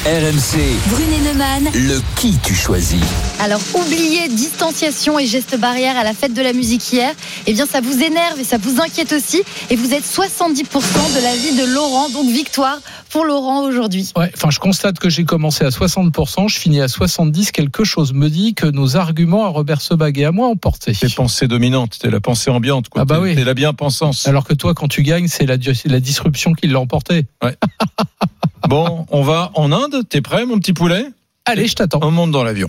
RMC, 0.06 0.56
Brunet 0.88 1.18
Neumann. 1.30 1.68
le 1.74 2.00
qui 2.16 2.38
tu 2.38 2.54
choisis. 2.54 3.02
Alors, 3.38 3.60
oubliez 3.74 4.28
distanciation 4.30 5.18
et 5.18 5.26
gestes 5.26 5.60
barrières 5.60 5.98
à 5.98 6.04
la 6.04 6.14
fête 6.14 6.32
de 6.32 6.40
la 6.40 6.54
musique 6.54 6.90
hier. 6.90 7.12
Eh 7.46 7.52
bien, 7.52 7.66
ça 7.66 7.82
vous 7.82 8.02
énerve 8.02 8.40
et 8.40 8.44
ça 8.44 8.56
vous 8.56 8.80
inquiète 8.80 9.12
aussi. 9.12 9.42
Et 9.68 9.76
vous 9.76 9.92
êtes 9.92 10.04
70% 10.04 10.64
de 10.64 11.22
la 11.22 11.36
vie 11.36 11.54
de 11.54 11.74
Laurent. 11.74 12.08
Donc, 12.08 12.30
victoire 12.30 12.78
pour 13.10 13.26
Laurent 13.26 13.62
aujourd'hui. 13.64 14.10
Ouais, 14.16 14.30
enfin, 14.34 14.48
je 14.48 14.58
constate 14.58 14.98
que 14.98 15.10
j'ai 15.10 15.24
commencé 15.24 15.66
à 15.66 15.68
60%, 15.68 16.48
je 16.48 16.58
finis 16.58 16.80
à 16.80 16.86
70%. 16.86 17.50
Quelque 17.50 17.84
chose 17.84 18.14
me 18.14 18.30
dit 18.30 18.54
que 18.54 18.64
nos 18.66 18.96
arguments 18.96 19.44
à 19.44 19.48
Robert 19.48 19.82
Sebag 19.82 20.18
et 20.18 20.24
à 20.24 20.32
moi 20.32 20.48
ont 20.48 20.56
porté. 20.56 20.92
Tes 20.92 21.10
pensées 21.10 21.46
dominantes, 21.46 21.98
t'es 22.00 22.08
la 22.08 22.20
pensée 22.20 22.48
ambiante, 22.48 22.88
quoi. 22.88 23.02
Ah 23.02 23.04
bah 23.04 23.20
oui. 23.20 23.34
T'es 23.34 23.44
la 23.44 23.52
bien-pensance. 23.52 24.26
Alors 24.26 24.44
que 24.44 24.54
toi, 24.54 24.72
quand 24.72 24.88
tu 24.88 25.02
gagnes, 25.02 25.28
c'est 25.28 25.44
la, 25.44 25.56
la 25.84 26.00
disruption 26.00 26.54
qui 26.54 26.68
l'a 26.68 26.80
emporté. 26.80 27.26
Bon, 28.70 29.04
on 29.10 29.22
va 29.22 29.50
en 29.56 29.72
Inde. 29.72 30.08
T'es 30.08 30.20
prêt, 30.20 30.46
mon 30.46 30.60
petit 30.60 30.72
poulet? 30.72 31.04
Allez, 31.44 31.66
je 31.66 31.74
t'attends. 31.74 31.98
On 32.04 32.12
monte 32.12 32.30
dans 32.30 32.44
l'avion. 32.44 32.68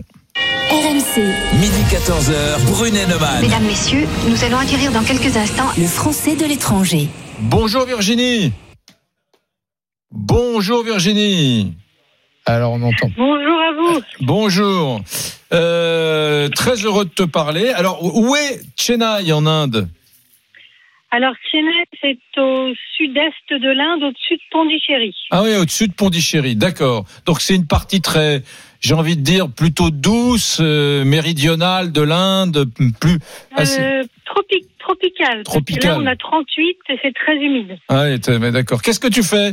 RMC. 0.72 1.22
Midi 1.60 1.84
14h, 1.92 2.66
Brunet 2.72 3.06
Neumann. 3.06 3.40
Mesdames, 3.40 3.66
Messieurs, 3.66 4.08
nous 4.28 4.44
allons 4.44 4.58
acquérir 4.58 4.92
dans 4.92 5.04
quelques 5.04 5.38
instants 5.38 5.70
le 5.78 5.86
français 5.86 6.36
de 6.36 6.44
l'étranger. 6.46 7.08
Bonjour 7.42 7.86
Virginie. 7.86 8.52
Bonjour 10.10 10.84
Virginie. 10.84 11.76
Alors, 12.48 12.72
on 12.72 12.82
entend. 12.82 13.12
Bonjour 13.16 13.60
à 13.60 13.72
vous. 13.78 14.02
Bonjour. 14.22 15.02
Euh, 15.54 16.50
très 16.50 16.78
heureux 16.78 17.06
de 17.06 17.12
te 17.12 17.22
parler. 17.22 17.70
Alors, 17.70 18.00
où 18.04 18.36
est 18.36 18.60
Chennai 18.76 19.32
en 19.32 19.46
Inde? 19.46 19.88
Alors, 21.14 21.34
Chennai, 21.52 21.84
c'est 22.02 22.18
au 22.40 22.74
sud-est 22.96 23.50
de 23.62 23.70
l'Inde, 23.70 24.04
au-dessus 24.04 24.36
de 24.36 24.42
Pondichéry. 24.50 25.14
Ah 25.32 25.44
oui, 25.44 25.56
au-dessus 25.58 25.88
de 25.90 25.94
Pondichéry, 25.94 26.56
d'accord. 26.56 27.04
Donc 27.26 27.42
c'est 27.42 27.54
une 27.56 27.68
partie 27.68 28.00
très, 28.02 28.44
j'ai 28.80 28.94
envie 28.94 29.18
de 29.18 29.22
dire, 29.22 29.48
plutôt 29.50 29.90
douce, 29.92 30.60
euh, 30.62 31.04
méridionale 31.04 31.92
de 31.92 32.02
l'Inde, 32.02 32.66
plus... 33.02 33.18
assez- 33.56 33.82
Euh, 33.82 34.04
tropi- 34.26 34.66
tropical. 34.80 35.28
parce 35.28 35.40
que 35.40 35.44
Tropical. 35.52 35.92
Là, 35.92 36.00
on 36.00 36.06
a 36.06 36.16
38 36.16 36.78
et 36.90 37.00
c'est 37.02 37.14
très 37.14 37.36
humide. 37.36 37.78
Ah 37.90 38.06
oui, 38.06 38.52
d'accord. 38.52 38.82
Qu'est-ce 38.82 39.00
que 39.02 39.10
tu 39.10 39.22
fais? 39.24 39.52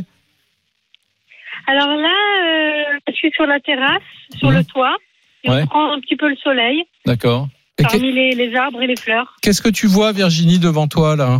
Alors 1.67 1.89
là, 1.89 2.15
euh, 2.45 2.99
je 3.09 3.13
suis 3.13 3.31
sur 3.31 3.45
la 3.45 3.59
terrasse, 3.59 4.01
sur 4.37 4.49
le 4.49 4.63
toit, 4.63 4.95
et 5.43 5.49
Mmh. 5.49 5.53
Ouais. 5.53 5.61
on 5.63 5.67
prend 5.67 5.91
un 5.93 5.99
petit 5.99 6.15
peu 6.15 6.29
le 6.29 6.35
soleil 6.37 6.83
D'accord. 7.05 7.47
Parmi 7.83 8.11
les, 8.11 8.31
les 8.31 8.55
arbres 8.55 8.81
et 8.81 8.87
les 8.87 8.95
fleurs. 8.95 9.35
Qu'est-ce 9.41 9.61
que 9.61 9.69
tu 9.69 9.87
vois, 9.87 10.11
Virginie, 10.11 10.59
devant 10.59 10.87
toi, 10.87 11.15
là 11.15 11.39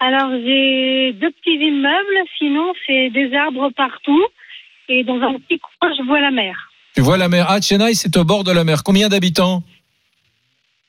Alors, 0.00 0.30
j'ai 0.44 1.12
deux 1.14 1.30
petits 1.30 1.56
immeubles, 1.58 2.28
sinon, 2.38 2.72
c'est 2.86 3.10
des 3.10 3.34
arbres 3.34 3.70
partout. 3.76 4.24
Et 4.88 5.04
dans 5.04 5.16
un 5.20 5.34
petit 5.34 5.58
coin, 5.58 5.90
je 5.98 6.02
vois 6.06 6.20
la 6.20 6.30
mer. 6.30 6.54
Tu 6.94 7.02
vois 7.02 7.18
la 7.18 7.28
mer. 7.28 7.46
Ah, 7.48 7.60
Chennai, 7.60 7.94
c'est 7.94 8.16
au 8.16 8.24
bord 8.24 8.44
de 8.44 8.52
la 8.52 8.64
mer. 8.64 8.82
Combien 8.84 9.08
d'habitants 9.08 9.62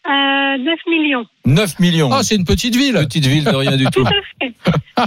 Euh, 0.08 0.58
9 0.58 0.80
millions. 0.88 1.26
9 1.46 1.80
millions. 1.80 2.10
Ah, 2.12 2.24
c'est 2.24 2.36
une 2.36 2.46
petite 2.46 2.76
ville. 2.76 2.94
Petite 2.94 3.26
ville 3.26 3.44
de 3.44 3.50
rien 3.56 3.76
du 3.76 3.84
tout. 3.92 4.04
Tout 4.04 4.08
à 4.08 4.12
fait. 4.42 4.54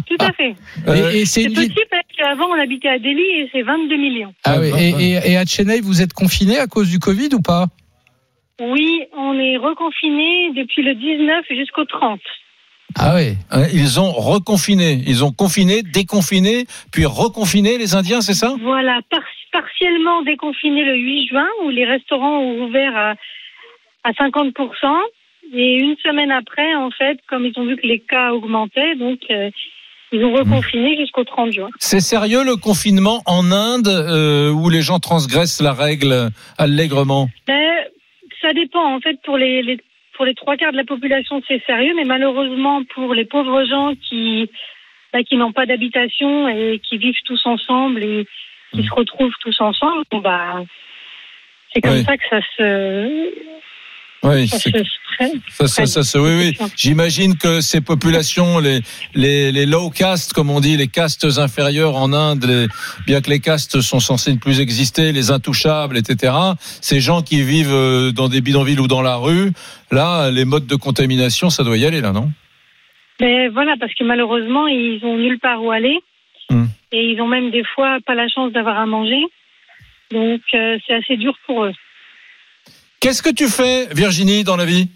Tout 0.07 0.17
à 0.25 0.33
fait. 0.33 0.55
Euh, 0.89 1.11
Et, 1.13 1.21
et 1.21 1.27
c'est 1.27 1.45
une 1.45 1.55
petit 1.55 1.73
parce 1.91 2.03
qu'avant, 2.17 2.47
on 2.51 2.61
habitait 2.61 2.89
à 2.89 2.99
Delhi 2.99 3.23
et 3.23 3.49
c'est 3.53 3.63
22 3.63 3.97
millions. 3.97 4.35
Ah 4.45 4.59
oui. 4.61 4.69
Et, 4.79 4.91
et- 4.91 5.31
et 5.33 5.37
à 5.39 5.45
Chennai, 5.47 5.81
vous 5.81 6.03
êtes 6.03 6.13
confiné 6.13 6.59
à 6.59 6.67
cause 6.67 6.91
du 6.91 6.99
Covid 6.99 7.31
ou 7.35 7.41
pas? 7.41 7.67
Oui, 8.70 9.02
on 9.16 9.39
est 9.39 9.56
reconfiné 9.56 10.51
depuis 10.55 10.82
le 10.82 10.94
19 10.94 11.44
jusqu'au 11.51 11.84
30. 11.84 12.20
Ah 12.98 13.14
oui. 13.16 13.34
Hein, 13.51 13.64
Ils 13.72 13.98
ont 14.01 14.12
reconfiné. 14.12 15.01
Ils 15.06 15.24
ont 15.24 15.32
confiné, 15.32 15.82
déconfiné, 15.82 16.66
puis 16.93 17.06
reconfiné 17.06 17.78
les 17.78 17.94
Indiens, 17.94 18.20
c'est 18.20 18.34
ça? 18.34 18.55
Voilà, 18.62 19.01
par- 19.10 19.20
partiellement 19.51 20.22
déconfiné 20.22 20.84
le 20.84 20.97
8 20.97 21.28
juin 21.28 21.48
où 21.64 21.70
les 21.70 21.84
restaurants 21.86 22.39
ont 22.40 22.64
ouvert 22.66 22.94
à, 22.97 23.14
à 24.05 24.12
50%. 24.12 24.52
Et 25.55 25.76
une 25.78 25.97
semaine 26.02 26.30
après, 26.30 26.74
en 26.74 26.90
fait, 26.90 27.18
comme 27.28 27.44
ils 27.47 27.52
ont 27.59 27.64
vu 27.66 27.76
que 27.76 27.86
les 27.86 27.98
cas 28.01 28.32
augmentaient, 28.32 28.94
donc 28.97 29.18
euh, 29.30 29.51
ils 30.12 30.24
ont 30.24 30.32
reconfiné 30.32 30.97
jusqu'au 30.98 31.24
30 31.24 31.52
juin. 31.52 31.68
C'est 31.78 32.01
sérieux 32.01 32.44
le 32.44 32.56
confinement 32.56 33.22
en 33.26 33.51
Inde 33.51 33.89
euh, 33.89 34.51
où 34.51 34.68
les 34.70 34.82
gens 34.82 34.98
transgressent 34.98 35.60
la 35.62 35.72
règle 35.72 36.28
allègrement? 36.59 37.28
Ben, 37.47 37.70
ça 38.43 38.52
dépend. 38.52 38.94
En 38.94 39.01
fait, 39.01 39.20
pour 39.23 39.39
les, 39.39 39.62
les 39.62 39.78
pour 40.14 40.27
les 40.27 40.35
trois 40.35 40.56
quarts 40.56 40.73
de 40.73 40.77
la 40.77 40.85
population, 40.85 41.43
c'est 41.48 41.64
sérieux, 41.64 41.94
mais 41.97 42.05
malheureusement, 42.05 42.85
pour 42.85 43.14
les 43.14 43.24
pauvres 43.24 43.64
gens 43.64 43.94
qui, 43.94 44.51
bah, 45.12 45.23
qui 45.23 45.36
n'ont 45.36 45.52
pas 45.52 45.66
d'habitation 45.66 46.48
et 46.48 46.81
qui 46.86 46.98
vivent 46.98 47.23
tous 47.24 47.44
ensemble 47.47 48.02
et 48.05 48.27
qui 48.73 48.85
se 48.85 48.93
retrouvent 48.93 49.35
tous 49.40 49.59
ensemble, 49.60 50.05
bon, 50.10 50.19
bah, 50.19 50.62
c'est 51.73 51.81
comme 51.81 52.02
ça 52.02 52.16
que 52.16 52.28
ça 52.28 52.40
se. 52.56 53.32
Oui, 54.24 54.49
ça 54.49 54.59
Ça, 55.51 55.69
ça, 55.69 55.86
ça, 55.86 56.03
ça, 56.03 56.20
oui, 56.20 56.31
oui. 56.59 56.66
J'imagine 56.77 57.36
que 57.36 57.61
ces 57.61 57.81
populations, 57.81 58.59
les, 58.59 58.81
les, 59.15 59.53
les 59.53 59.66
low 59.66 59.90
castes, 59.90 60.32
comme 60.32 60.51
on 60.51 60.61
dit, 60.61 60.77
les 60.77 60.89
castes 60.89 61.27
inférieures 61.39 61.97
en 61.97 62.12
Inde, 62.12 62.44
les- 62.44 62.66
bien 63.07 63.20
que 63.20 63.31
les 63.31 63.40
castes 63.40 63.81
sont 63.81 64.01
censées 64.01 64.32
ne 64.32 64.39
plus 64.39 64.61
exister, 64.61 65.12
les 65.12 65.31
intouchables, 65.31 65.97
etc. 65.99 66.32
Ces 66.81 67.01
gens 67.01 67.23
qui 67.23 67.43
vivent 67.43 67.73
euh, 67.73 68.11
dans 68.12 68.28
des 68.28 68.40
bidonvilles 68.40 68.81
ou 68.81 68.89
dans 68.89 69.03
la 69.03 69.16
rue, 69.16 69.53
là, 69.90 70.31
les 70.31 70.44
modes 70.44 70.66
de 70.66 70.77
contamination, 70.77 71.51
ça 71.51 71.62
doit 71.62 71.77
y 71.77 71.85
aller, 71.85 72.01
là, 72.01 72.12
non? 72.12 72.31
Mais 73.20 73.49
voilà, 73.49 73.74
parce 73.78 73.94
que 73.94 74.05
malheureusement, 74.05 74.66
ils 74.66 75.01
ont 75.05 75.16
nulle 75.16 75.39
part 75.39 75.62
où 75.62 75.70
aller. 75.70 75.99
Hmm. 76.51 76.65
Et 76.90 77.11
ils 77.11 77.20
ont 77.20 77.28
même 77.28 77.51
des 77.51 77.65
fois 77.74 77.99
pas 78.05 78.15
la 78.15 78.28
chance 78.28 78.53
d'avoir 78.53 78.78
à 78.78 78.86
manger. 78.86 79.23
Donc, 80.11 80.40
euh, 80.55 80.78
c'est 80.86 80.94
assez 80.94 81.16
dur 81.16 81.35
pour 81.47 81.65
eux. 81.65 81.73
Qu'est-ce 83.03 83.20
que 83.20 83.35
tu 83.35 83.49
fais, 83.49 83.93
Virginie, 83.93 84.45
dans 84.45 84.55
la 84.55 84.65
vie? 84.65 84.89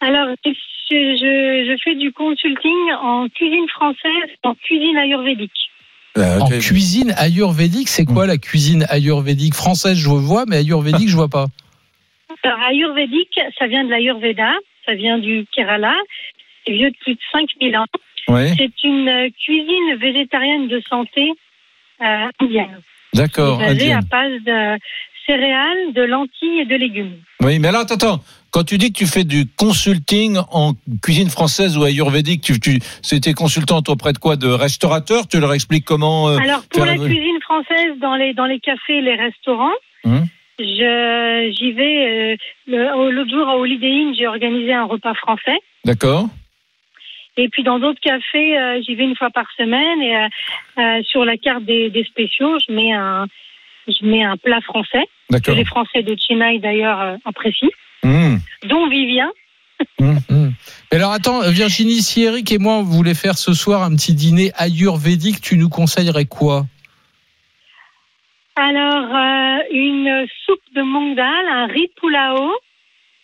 Alors, 0.00 0.28
je, 0.44 0.52
je, 0.90 1.66
je 1.68 1.76
fais 1.82 1.96
du 1.96 2.12
consulting 2.12 2.92
en 3.02 3.28
cuisine 3.28 3.68
française, 3.70 4.30
en 4.44 4.54
cuisine 4.54 4.96
ayurvédique. 4.96 5.50
En 6.16 6.48
cuisine 6.48 7.12
ayurvédique, 7.18 7.88
c'est 7.88 8.04
quoi 8.04 8.28
la 8.28 8.38
cuisine 8.38 8.86
ayurvédique 8.88 9.54
française? 9.54 9.98
Je 9.98 10.08
vois, 10.08 10.44
mais 10.46 10.58
ayurvédique, 10.58 11.08
je 11.08 11.16
vois 11.16 11.28
pas. 11.28 11.46
Alors, 12.44 12.60
ayurvédique, 12.60 13.36
ça 13.58 13.66
vient 13.66 13.82
de 13.82 13.90
l'ayurveda, 13.90 14.52
ça 14.86 14.94
vient 14.94 15.18
du 15.18 15.44
Kerala, 15.52 15.96
c'est 16.64 16.72
vieux 16.72 16.90
de 16.92 16.96
plus 17.00 17.14
de 17.14 17.20
5000 17.32 17.76
ans. 17.78 17.86
C'est 18.28 18.84
une 18.84 19.08
euh, 19.08 19.28
cuisine 19.44 19.96
végétarienne 19.98 20.68
de 20.68 20.80
santé 20.88 21.32
euh, 22.00 22.28
indienne. 22.40 22.80
D'accord. 23.12 23.60
à 23.60 23.72
base 23.74 24.42
de 24.44 24.78
céréales, 25.26 25.92
de 25.92 26.02
lentilles 26.02 26.60
et 26.60 26.64
de 26.64 26.76
légumes. 26.76 27.12
Oui, 27.42 27.58
mais 27.58 27.68
alors, 27.68 27.82
attends, 27.82 27.94
attends. 27.94 28.20
Quand 28.52 28.64
tu 28.64 28.78
dis 28.78 28.90
que 28.92 28.98
tu 28.98 29.06
fais 29.06 29.24
du 29.24 29.44
consulting 29.58 30.38
en 30.50 30.72
cuisine 31.02 31.28
française 31.28 31.76
ou 31.76 31.84
ayurvédique, 31.84 32.40
tu, 32.42 32.58
tu, 32.58 32.78
c'était 33.02 33.34
consultante 33.34 33.88
auprès 33.90 34.12
de 34.14 34.18
quoi? 34.18 34.36
De 34.36 34.48
restaurateurs? 34.48 35.28
Tu 35.28 35.38
leur 35.40 35.52
expliques 35.52 35.84
comment 35.84 36.28
euh, 36.30 36.38
Alors 36.38 36.62
pour 36.70 36.84
la 36.86 36.94
cuisine 36.96 37.40
française 37.42 37.98
dans 38.00 38.14
les 38.16 38.32
dans 38.32 38.46
les 38.46 38.60
cafés, 38.60 38.98
et 38.98 39.02
les 39.02 39.14
restaurants, 39.16 39.74
Hum? 40.04 40.24
je 40.58 41.52
j'y 41.58 41.72
vais. 41.72 42.32
euh, 42.32 42.36
le- 42.68 42.94
au- 42.94 43.10
L'autre 43.10 43.30
jour 43.30 43.46
à 43.48 43.56
Holiday 43.58 43.90
Inn, 43.90 44.14
j'ai 44.16 44.26
organisé 44.26 44.72
un 44.72 44.84
repas 44.84 45.14
français. 45.14 45.58
D'accord. 45.84 46.28
Et 47.36 47.48
puis 47.50 47.62
dans 47.62 47.78
d'autres 47.78 48.00
cafés, 48.00 48.56
euh, 48.58 48.80
j'y 48.86 48.94
vais 48.94 49.04
une 49.04 49.16
fois 49.16 49.28
par 49.30 49.44
semaine. 49.58 50.00
Et 50.00 50.16
euh, 50.16 50.28
euh, 50.78 51.02
sur 51.10 51.24
la 51.26 51.36
carte 51.36 51.64
des, 51.64 51.90
des 51.90 52.04
spéciaux, 52.04 52.56
je 52.66 52.72
mets 52.72 52.92
un 52.92 53.26
je 53.88 54.06
mets 54.06 54.22
un 54.24 54.36
plat 54.36 54.60
français. 54.62 55.04
D'accord. 55.30 55.54
Que 55.54 55.58
les 55.58 55.64
Français 55.64 56.02
de 56.02 56.16
Chennai 56.18 56.58
d'ailleurs 56.60 57.00
euh, 57.00 57.16
apprécient, 57.24 57.68
Hum. 58.04 58.40
dont 58.68 58.88
Vivien. 58.88 59.30
Hum. 60.00 60.18
Mais 60.90 60.96
alors 60.98 61.12
attends, 61.12 61.40
Virginie, 61.50 62.00
si 62.00 62.22
Eric 62.22 62.50
et 62.52 62.58
moi 62.58 62.74
on 62.74 62.82
voulait 62.82 63.14
faire 63.14 63.36
ce 63.36 63.52
soir 63.52 63.82
un 63.82 63.94
petit 63.94 64.14
dîner 64.14 64.50
ayurvédique, 64.56 65.40
tu 65.40 65.56
nous 65.58 65.68
conseillerais 65.68 66.24
quoi? 66.26 66.66
Alors 68.56 69.04
euh, 69.14 69.58
une 69.70 70.26
soupe 70.46 70.60
de 70.74 71.14
dal, 71.14 71.26
un 71.52 71.66
riz 71.66 71.88
pulao 72.00 72.52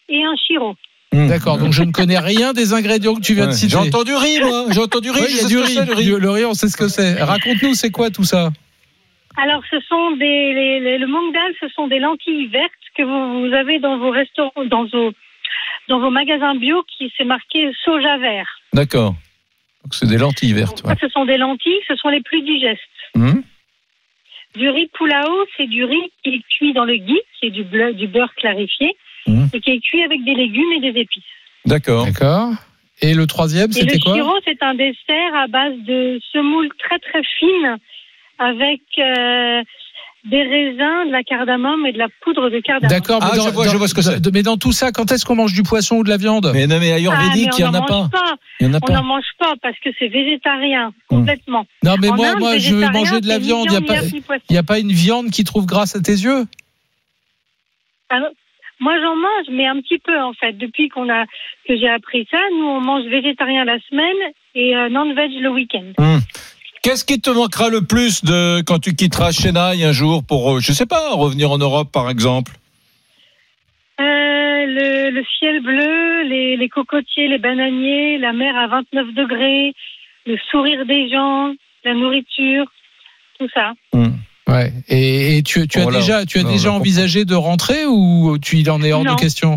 et 0.09 0.23
un 0.25 0.35
chiro. 0.37 0.75
D'accord, 1.13 1.59
donc 1.59 1.73
je 1.73 1.83
ne 1.83 1.93
connais 1.93 2.19
rien 2.19 2.53
des 2.55 2.73
ingrédients 2.73 3.15
que 3.15 3.21
tu 3.21 3.35
viens 3.35 3.47
de 3.47 3.53
citer. 3.53 3.71
j'ai 3.73 3.77
entendu 3.77 4.15
riz, 4.15 4.41
moi. 4.41 4.65
J'ai 4.71 4.81
entendu 4.81 5.11
riz, 5.11 5.21
Ouais, 5.21 5.27
je 5.29 5.33
il 5.33 5.37
y 5.37 5.41
a 5.41 5.43
sais 5.43 5.49
du 5.49 5.55
ce 5.55 5.81
que 5.87 5.95
riz. 5.95 6.15
riz. 6.15 6.21
Le 6.21 6.31
riz, 6.31 6.45
on 6.47 6.55
sait 6.55 6.69
ce 6.69 6.77
que 6.77 6.89
c'est. 6.89 7.23
Raconte-nous, 7.23 7.75
c'est 7.75 7.91
quoi 7.91 8.09
tout 8.11 8.25
ça? 8.25 8.51
Alors, 9.37 9.63
ce 9.71 9.81
sont 9.81 10.13
des 10.17 10.53
les- 10.55 10.81
les- 10.81 10.99
le 10.99 11.07
mong 11.07 11.33
dal, 11.33 11.53
ce 11.61 11.69
sont 11.69 11.87
des 11.89 11.99
lentilles 11.99 12.47
vertes 12.49 12.73
que 12.97 13.03
vous, 13.03 13.49
vous 13.49 13.55
avez 13.55 13.79
dans 13.79 13.99
vos 13.99 14.11
restaurants, 14.11 14.65
dans 14.67 14.85
vos 14.85 15.13
dans 15.89 15.99
vos 16.01 16.11
magasins 16.11 16.55
bio, 16.55 16.83
qui 16.97 17.13
c'est 17.17 17.25
marqué 17.25 17.73
soja 17.85 18.17
vert. 18.19 18.49
D'accord. 18.73 19.15
Donc 19.85 19.95
c'est 19.95 20.07
des 20.07 20.19
lentilles 20.19 20.53
vertes. 20.53 20.83
ouais. 20.85 20.95
Ce 21.01 21.09
sont 21.09 21.25
des 21.25 21.39
lentilles, 21.39 21.81
ce 21.89 21.97
sont 21.97 22.09
les 22.09 22.21
plus 22.21 22.43
digestes. 22.43 22.81
Hum. 23.17 23.43
Du 24.55 24.69
riz 24.69 24.89
pulao, 24.93 25.47
c'est 25.57 25.67
du 25.67 25.85
riz 25.85 26.13
qui 26.23 26.35
est 26.35 26.43
cuit 26.57 26.73
dans 26.75 26.85
le 26.85 26.97
ghee, 26.97 27.21
qui 27.41 27.47
est 27.47 27.51
du, 27.51 27.65
bleu- 27.65 27.95
du 27.95 28.07
beurre 28.07 28.35
clarifié, 28.35 28.95
Mhm. 29.27 29.49
et 29.55 29.61
qui 29.61 29.71
est 29.71 29.81
cuit 29.81 30.03
avec 30.03 30.23
des 30.25 30.35
légumes 30.35 30.73
et 30.77 30.81
des 30.81 31.01
épices. 31.01 31.25
D'accord. 31.65 32.05
D'accord. 32.07 32.51
Et 33.01 33.15
le 33.15 33.27
troisième, 33.27 33.69
le 33.69 33.73
c'était 33.73 33.99
quoi? 33.99 34.15
chiro, 34.15 34.33
c'est 34.45 34.63
un 34.63 34.75
dessert 34.75 35.35
à 35.35 35.47
base 35.49 35.75
de 35.79 36.21
semoule 36.33 36.69
très 36.79 36.99
très 36.99 37.23
fine, 37.39 37.79
avec 38.43 38.81
euh, 38.99 39.63
des 40.25 40.43
raisins, 40.43 41.07
de 41.07 41.11
la 41.13 41.23
cardamome 41.25 41.85
et 41.87 41.93
de 41.93 41.99
la 41.99 42.07
poudre 42.23 42.49
de 42.51 42.61
cardamome. 42.61 42.91
D'accord, 42.97 43.21
mais, 43.23 43.29
Ah, 43.33 43.37
dans, 43.37 43.45
je 43.47 43.51
vois- 43.51 43.67
je 43.67 43.73
dans- 43.73 43.79
vois 43.79 43.89
ce 43.89 43.95
que 43.95 44.03
c'est. 44.03 44.21
de- 44.21 44.31
mais 44.31 44.43
dans 44.43 44.57
tout 44.57 44.71
ça, 44.73 44.93
quand 44.93 45.11
est-ce 45.11 45.25
qu'on 45.25 45.35
mange 45.35 45.53
du 45.53 45.63
poisson 45.63 45.97
ou 45.97 46.05
de 46.05 46.09
la 46.09 46.17
viande? 46.17 46.51
Mais 46.55 46.67
non, 46.67 46.79
mais 46.79 46.93
Ah, 46.93 46.97
ayurvédique, 46.97 47.51
mais 47.53 47.57
il 47.59 47.61
y 47.61 47.65
on 47.65 47.69
en 47.69 47.75
a 47.75 47.83
pas. 47.83 47.99
mange 48.03 48.11
pas. 48.11 48.35
Il 48.61 48.67
y 48.67 48.71
en 48.71 48.75
a 48.75 48.77
On 48.77 48.81
pas. 48.87 48.93
n'en 48.93 49.03
mange 49.05 49.25
pas 49.39 49.55
parce 49.61 49.77
que 49.81 49.91
c'est 49.99 50.07
végétarien, 50.09 50.93
complètement. 51.09 51.67
Non, 51.83 51.95
mais 52.01 52.09
En 52.11 52.15
moi, 52.17 52.29
Inde, 52.29 52.39
moi, 52.39 52.59
je 52.59 52.75
veux 52.75 52.89
manger 52.91 53.21
de 53.21 53.27
la 53.27 53.39
viande. 53.41 53.67
Il 53.67 53.71
n'y 53.73 53.77
a, 54.59 54.63
pas- 54.63 54.75
a 54.75 54.79
une 54.79 54.93
viande 54.93 55.31
qui 55.31 55.43
trouve 55.45 55.67
grâce 55.67 55.97
à 55.97 56.01
tes 56.01 56.13
yeux? 56.13 56.45
Alors, 58.11 58.29
moi, 58.79 58.95
j'en 59.01 59.17
mange, 59.17 59.47
mais 59.51 59.67
un 59.67 59.81
petit 59.81 59.99
peu 59.99 60.17
en 60.21 60.33
fait. 60.35 60.53
Depuis 60.53 60.89
qu'on 60.89 61.09
a 61.09 61.25
que 61.67 61.77
j'ai 61.77 61.89
appris 61.89 62.27
ça, 62.31 62.39
nous 62.59 62.67
on 62.67 62.81
mange 62.81 63.05
végétarien 63.07 63.65
la 63.65 63.79
semaine 63.91 64.33
et 64.55 64.77
euh, 64.77 64.89
non-veg 64.89 65.31
le 65.41 65.51
week-end. 65.51 65.93
Hum. 65.99 66.21
Qu'est-ce 66.83 67.05
qui 67.05 67.21
te 67.21 67.31
manquera 67.31 67.69
le 67.69 67.83
plus 67.83 68.25
de 68.25 68.61
quand 68.67 68.81
tu 68.81 68.95
quitteras 68.95 69.31
Chennai 69.31 69.85
un 69.85 69.93
jour 69.93 70.25
pour, 70.25 70.55
euh, 70.57 70.61
je 70.61 70.73
sais 70.73 70.87
pas, 70.87 71.15
revenir 71.15 71.51
en 71.53 71.59
Europe 71.59 71.93
par 71.93 72.11
exemple? 72.11 72.53
Euh, 74.01 74.05
le, 74.67 75.11
le 75.11 75.23
ciel 75.39 75.63
bleu, 75.63 76.23
les, 76.29 76.57
les 76.57 76.69
cocotiers, 76.69 77.29
les 77.29 77.39
bananiers, 77.39 78.19
la 78.19 78.33
mer 78.33 78.57
à 78.57 78.67
29 78.67 79.15
degrés, 79.15 79.75
le 80.27 80.37
sourire 80.51 80.85
des 80.87 81.09
gens, 81.09 81.53
la 81.85 81.95
nourriture, 81.95 82.65
tout 83.39 83.49
ça. 83.55 83.75
Ouais. 84.49 84.73
Et, 84.89 85.37
et 85.39 85.43
tu, 85.45 85.69
tu 85.69 85.79
as 85.79 85.83
Voilà. 85.85 86.01
déjà, 86.01 86.27
tu 86.27 86.39
as 86.41 86.43
Non, 86.43 86.51
déjà 86.51 86.73
envisagé 86.73 87.25
de 87.25 87.35
rentrer 87.37 87.87
ou 87.87 88.39
tu 88.43 88.57
il 88.59 88.69
en 88.71 88.83
est 88.83 88.93
hors 88.93 89.05
Non. 89.05 89.15
de 89.15 89.21
question? 89.21 89.55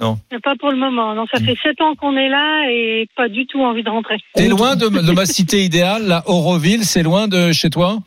Non. 0.00 0.18
Pas 0.42 0.54
pour 0.60 0.70
le 0.70 0.76
moment. 0.76 1.14
Non, 1.14 1.24
ça 1.32 1.40
fait 1.40 1.56
sept 1.62 1.80
ans 1.80 1.94
qu'on 1.94 2.16
est 2.16 2.28
là 2.28 2.70
et 2.70 3.08
pas 3.16 3.28
du 3.28 3.46
tout 3.46 3.60
envie 3.62 3.82
de 3.82 3.88
rentrer. 3.88 4.18
T'es 4.34 4.48
loin 4.48 4.76
de, 4.76 4.88
de 4.88 5.12
ma 5.12 5.24
cité 5.24 5.64
idéale, 5.64 6.02
la 6.06 6.22
Auroville, 6.28 6.84
c'est 6.84 7.02
loin 7.02 7.28
de 7.28 7.52
chez 7.52 7.70
toi? 7.70 7.98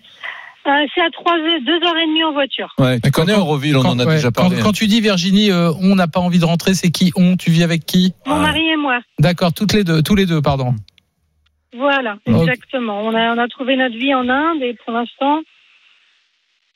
Euh, 0.68 0.72
c'est 0.94 1.02
à 1.02 1.10
trois 1.10 1.34
heures, 1.34 1.61
deux 1.66 1.88
heures 1.88 1.98
et 1.98 2.06
demie 2.06 2.24
en 2.24 2.32
voiture. 2.34 2.76
Ouais, 2.78 2.99
tu 2.99 3.10
connais 3.10 3.34
Auroville, 3.34 3.76
on 3.78 3.82
Quand- 3.82 3.91
en 3.95 3.99
a 3.99 4.06
ouais, 4.06 4.16
déjà 4.18 4.30
parlé. 4.30 4.57
quand 4.61 4.72
tu 4.74 4.86
dis 4.86 5.02
Virginie, 5.02 5.49
euh, 5.49 5.72
on 5.82 5.95
n'a 5.95 6.07
pas 6.07 6.20
envie 6.20 6.38
de 6.38 6.45
rentrer, 6.45 6.76
c'est 6.76 6.91
qui 6.91 7.11
on? 7.16 7.38
Tu 7.38 7.49
vis 7.49 7.64
avec 7.64 7.86
qui? 7.88 8.14
Mon 8.28 8.38
mari 8.40 8.68
et 8.70 8.76
moi. 8.78 8.99
D'accord, 9.18 9.52
toutes 9.53 9.74
les 9.74 9.84
deux, 9.84 10.03
tous 10.03 10.14
les 10.16 10.28
deux, 10.28 10.41
pardon. 10.44 10.76
Voilà, 11.76 12.18
Ok. 12.28 12.41
exactement. 12.41 13.02
On 13.02 13.16
a, 13.16 13.34
on 13.34 13.38
a 13.40 13.48
trouvé 13.48 13.78
notre 13.78 13.98
vie 13.98 14.14
en 14.14 14.28
Inde 14.30 14.61
et 14.61 14.76
pour 14.86 14.94
l'instant, 14.94 15.40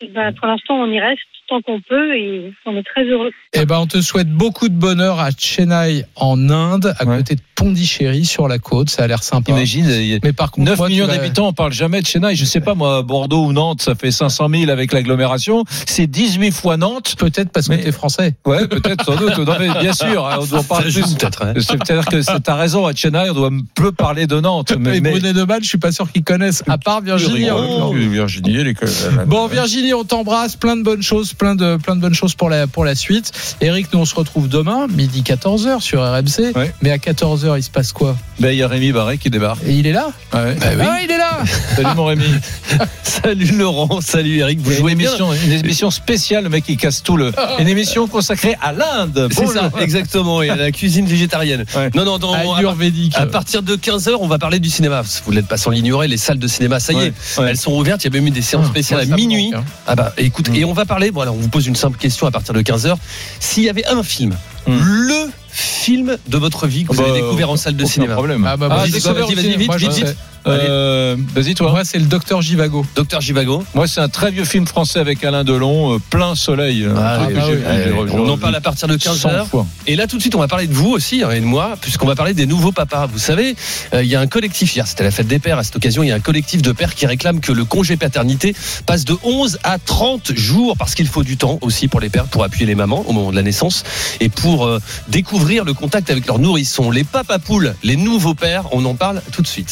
eh 0.02 0.07
ben, 0.07 0.34
pour 0.34 0.48
l'instant, 0.48 0.76
on 0.76 0.88
y 0.90 0.99
reste 0.99 1.19
tant 1.49 1.61
qu'on 1.61 1.80
peut 1.82 2.15
et 2.15 2.52
on 2.65 2.76
est 2.78 2.84
très 2.84 3.03
heureux. 3.06 3.32
Eh 3.53 3.65
ben, 3.65 3.78
on 3.80 3.88
te 3.88 4.02
souhaite 4.02 4.30
beaucoup 4.30 4.70
de 4.70 4.74
bonheur 4.74 5.20
à 5.20 5.30
Chennai, 5.38 6.06
en 6.15 6.49
Inde, 6.49 6.94
à 6.99 7.06
côté 7.06 7.36
de 7.36 7.41
Pondichéry, 7.56 8.26
sur 8.26 8.48
la 8.48 8.60
côte. 8.60 8.90
Ça 8.90 9.03
a 9.03 9.07
l'air 9.07 9.24
sympa. 9.24 9.52
Imagine, 9.52 10.20
Mais 10.24 10.34
par 10.34 10.52
contre, 10.52 10.65
9 10.70 10.78
moi, 10.78 10.88
tu 10.88 10.94
millions 10.94 11.07
vas- 11.07 11.18
d'habitants, 11.18 11.48
on 11.48 11.53
parle 11.53 11.72
jamais 11.74 12.02
de 12.02 12.07
Chennai. 12.07 12.36
Je 12.36 12.45
sais 12.45 12.60
pas, 12.61 12.74
moi, 12.76 13.02
Bordeaux 13.03 13.45
ou 13.45 13.53
Nantes, 13.53 13.82
ça 13.82 13.95
fait 13.95 14.11
500 14.11 14.49
000 14.49 14.70
avec 14.72 14.91
l'agglomération. 14.94 15.64
C'est 15.86 16.07
18 16.07 16.52
fois 16.52 16.78
Nantes. 16.78 17.15
Peut-être 17.18 17.52
parce 17.52 17.68
que 17.68 17.74
Mais- 17.74 17.84
t'es 17.84 17.91
français. 17.91 18.34
Ouais, 18.45 18.68
peut-être, 18.68 19.06
sans 19.06 19.15
doute. 19.15 19.38
Non, 19.38 19.53
mais 19.60 19.70
bien 19.80 19.94
sûr, 19.94 20.26
hein, 20.28 20.38
on 20.41 20.45
doit 20.45 20.64
parler 20.64 20.91
peut-être, 20.91 21.44
hein. 21.44 21.53
Peut-être 21.53 22.10
que 22.10 22.22
c'est- 22.22 22.40
t'as 22.41 22.56
raison, 22.56 22.86
à 22.86 22.94
Chennai, 22.94 23.30
on 23.30 23.34
doit 23.34 23.49
peu 23.76 23.91
parler 23.91 24.28
de 24.28 24.40
Nantes. 24.40 24.74
Mais, 24.80 24.98
Et 24.98 25.02
mais- 25.02 25.11
Brunet 25.11 25.34
de 25.34 25.44
Mal, 25.44 25.61
je 25.64 25.68
suis 25.70 25.78
pas 25.78 25.91
sûr 25.91 26.11
qu'ils 26.11 26.24
connaissent, 26.24 26.64
à 26.68 26.78
part 26.78 27.02
Virginie. 27.02 27.48
Oh, 27.52 27.91
Virginie, 27.94 28.56
elle 28.57 28.68
est 28.70 28.74
que- 28.74 28.86
Bon 29.26 29.48
Virginie, 29.48 29.94
on 29.94 30.03
t'embrasse, 30.03 30.56
plein 30.56 30.76
de 30.76 30.84
bonnes 30.84 31.03
choses, 31.03 31.34
plein 31.44 31.56
de 31.56 31.76
plein 31.76 31.98
de 31.98 31.99
bonnes 31.99 32.14
choses 32.14 32.36
pour 32.36 32.49
la 32.49 32.68
pour 32.68 32.86
la 32.86 32.95
suite. 32.95 33.34
Eric, 33.60 33.88
nous 33.91 33.99
on 33.99 34.06
se 34.06 34.15
retrouve 34.15 34.48
demain 34.48 34.88
midi 34.88 35.24
14h 35.24 35.82
sur 35.82 36.02
RMC. 36.02 36.53
Mais 36.82 36.90
à 36.90 36.95
14h, 36.98 37.57
il 37.57 37.64
se 37.64 37.70
passe 37.70 37.91
quoi? 37.91 38.15
Ben, 38.40 38.52
il 38.52 38.57
y 38.60 38.64
a 38.64 38.68
Rémi 38.70 38.94
Barré 38.94 39.18
qui 39.18 39.30
débarque. 39.30 39.61
Et 39.65 39.74
il 39.74 39.86
est 39.86 39.91
là? 39.91 40.07
Ouais. 40.34 40.56
Ah, 40.61 40.99
il 41.03 41.11
est 41.11 41.18
là. 41.18 41.40
Salut 41.76 41.95
mon 41.98 42.06
Rémi. 42.06 42.24
Salut 43.03 43.57
Laurent, 43.57 44.02
salut 44.02 44.40
Eric, 44.40 44.60
vous 44.61 44.72
Une 44.72 44.78
jouez 44.78 44.95
bien. 44.95 45.07
émission, 45.10 45.34
une 45.34 45.52
émission 45.52 45.91
spéciale, 45.91 46.44
le 46.45 46.49
mec 46.49 46.64
qui 46.65 46.78
casse 46.78 47.03
tout 47.03 47.15
le. 47.15 47.32
Une 47.60 47.68
émission 47.68 48.07
consacrée 48.07 48.56
à 48.61 48.74
l'Inde. 48.74 49.28
C'est 49.32 49.44
Bon, 49.45 49.52
ça, 49.52 49.70
exactement, 49.80 50.41
et 50.41 50.49
à 50.49 50.56
la 50.56 50.72
cuisine 50.72 51.06
végétarienne. 51.06 51.64
Non, 51.94 52.06
non, 52.06 52.18
dans, 52.18 52.34
Ayurvédique. 52.34 53.14
À, 53.15 53.26
partir 53.28 53.61
de 53.61 53.76
15h, 53.76 54.15
on 54.20 54.28
va 54.28 54.40
parler 54.40 54.60
du 54.60 54.70
cinéma. 54.70 55.03
Vous 55.26 55.34
n'êtes 55.34 55.48
pas 55.48 55.57
sans 55.57 55.70
l'ignorer, 55.70 56.07
les 56.07 56.18
salles 56.18 56.40
de 56.40 56.48
cinéma, 56.48 56.80
ça 56.80 56.94
y 56.94 56.95
est, 56.95 56.99
Ouais, 56.99 57.14
ouais. 57.38 57.49
elles 57.52 57.57
sont 57.57 57.74
ouvertes. 57.74 58.03
Il 58.03 58.11
y 58.14 58.18
a 58.18 58.20
même 58.20 58.28
eu 58.28 58.32
des 58.32 58.41
séances 58.41 58.65
Ah, 58.68 58.72
spéciales 58.72 59.02
à 59.02 59.15
minuit. 59.15 59.52
manque, 59.52 59.61
hein. 59.61 59.65
Ah 59.88 59.95
bah, 59.95 60.14
écoute, 60.18 60.49
et 60.53 60.65
on 60.65 60.74
va 60.74 60.86
parler, 60.86 61.11
voilà, 61.23 61.31
on 61.37 61.41
vous 61.41 61.47
pose 61.47 61.67
une 61.67 61.75
simple 61.75 61.97
question 61.97 62.27
à 62.27 62.31
partir 62.31 62.53
de 62.53 62.61
15h. 62.61 62.95
S'il 63.39 63.63
y 63.63 63.69
avait 63.69 63.85
un 63.85 64.03
film, 64.03 64.35
le 64.67 65.29
film 65.49 66.17
de 66.27 66.37
votre 66.37 66.67
vie 66.67 66.83
que 66.83 66.91
vous 66.93 67.01
Bah, 67.01 67.07
avez 67.09 67.21
découvert 67.21 67.49
en 67.49 67.55
salle 67.55 67.77
de 67.77 67.85
cinéma 67.85 68.15
problème. 68.15 68.45
Ah, 68.45 68.57
bah, 68.57 68.67
Ah, 68.69 68.83
quoi, 69.01 69.13
vas-y, 69.13 69.35
vas-y, 69.35 69.55
vite, 69.55 69.67
moi, 69.67 69.77
je 69.77 69.85
vite, 69.87 69.95
sais. 69.95 70.05
vite. 70.05 70.17
Euh, 70.48 71.15
Vas-y, 71.34 71.53
toi. 71.56 71.72
Moi, 71.72 71.84
c'est 71.86 71.99
le 71.99 72.06
docteur 72.06 72.41
Givago. 72.41 72.86
Docteur 72.95 73.22
Givago. 73.22 73.64
Moi, 73.74 73.88
c'est 73.88 74.02
un 74.02 74.10
très 74.10 74.32
vieux 74.32 74.45
film 74.45 74.65
français 74.68 74.99
avec 74.99 75.24
Alain 75.24 75.44
Delon, 75.44 75.95
euh, 75.95 75.99
plein 76.10 76.36
soleil. 76.36 76.88
Ah, 76.95 77.28
oui, 77.28 77.34
oui. 77.36 77.64
Allez, 77.65 77.91
revu 77.91 78.11
on 78.14 78.30
en 78.30 78.38
parle 78.38 78.56
à 78.56 78.61
partir 78.61 78.88
de 78.88 78.95
15 78.95 79.18
100 79.20 79.30
heures. 79.30 79.48
fois. 79.48 79.65
Et 79.88 79.95
là, 79.95 80.07
tout 80.07 80.18
de 80.18 80.22
suite, 80.22 80.36
on 80.36 80.40
va 80.40 80.48
parler 80.48 80.68
de 80.68 80.74
vous 80.74 80.90
aussi, 80.90 81.22
et 81.22 81.40
de 81.40 81.45
moi, 81.45 81.76
puisqu'on 81.80 82.07
va 82.07 82.15
parler 82.15 82.34
des 82.34 82.45
nouveaux 82.45 82.72
papas. 82.72 83.06
Vous 83.07 83.20
savez, 83.20 83.56
euh, 83.94 84.03
il 84.03 84.10
y 84.10 84.15
a 84.15 84.20
un 84.20 84.28
collectif, 84.28 84.76
hier, 84.76 84.88
c'était 84.88 85.03
la 85.03 85.11
fête 85.11 85.28
des 85.28 85.40
pères. 85.40 85.57
À 85.57 85.64
cette 85.64 85.76
occasion, 85.76 86.03
il 86.03 86.10
y 86.10 86.11
a 86.11 86.15
un 86.15 86.20
collectif 86.20 86.61
de 86.61 86.72
pères 86.72 86.95
qui 86.95 87.06
réclame 87.06 87.40
que 87.40 87.52
le 87.52 87.65
congé 87.65 87.98
paternité 87.98 88.56
passe 88.86 89.06
de 89.06 89.15
11 89.24 89.60
à 89.64 89.78
30 89.80 90.34
jours, 90.36 90.76
parce 90.78 90.95
qu'il 90.95 91.07
faut 91.07 91.24
du 91.24 91.38
temps 91.38 91.57
aussi 91.61 91.88
pour 91.88 91.99
les 91.99 92.10
pères, 92.10 92.26
pour 92.26 92.44
appuyer 92.44 92.65
les 92.65 92.76
mamans 92.76 93.03
au 93.07 93.14
moment 93.14 93.32
de 93.32 93.36
la 93.36 93.44
naissance, 93.44 93.84
et 94.20 94.30
pour 94.30 94.65
euh, 94.65 94.80
découvrir 95.07 95.64
le 95.65 95.74
contact 95.74 96.10
avec 96.10 96.28
leurs 96.28 96.40
nourrissons. 96.40 96.91
Les 96.91 97.03
papapoules, 97.03 97.76
les 97.84 97.95
nouveaux 97.95 98.34
pères, 98.34 98.65
on 98.72 98.84
en 98.86 98.95
parle 98.95 99.22
tout 99.32 99.41
de 99.41 99.48
suite. 99.48 99.72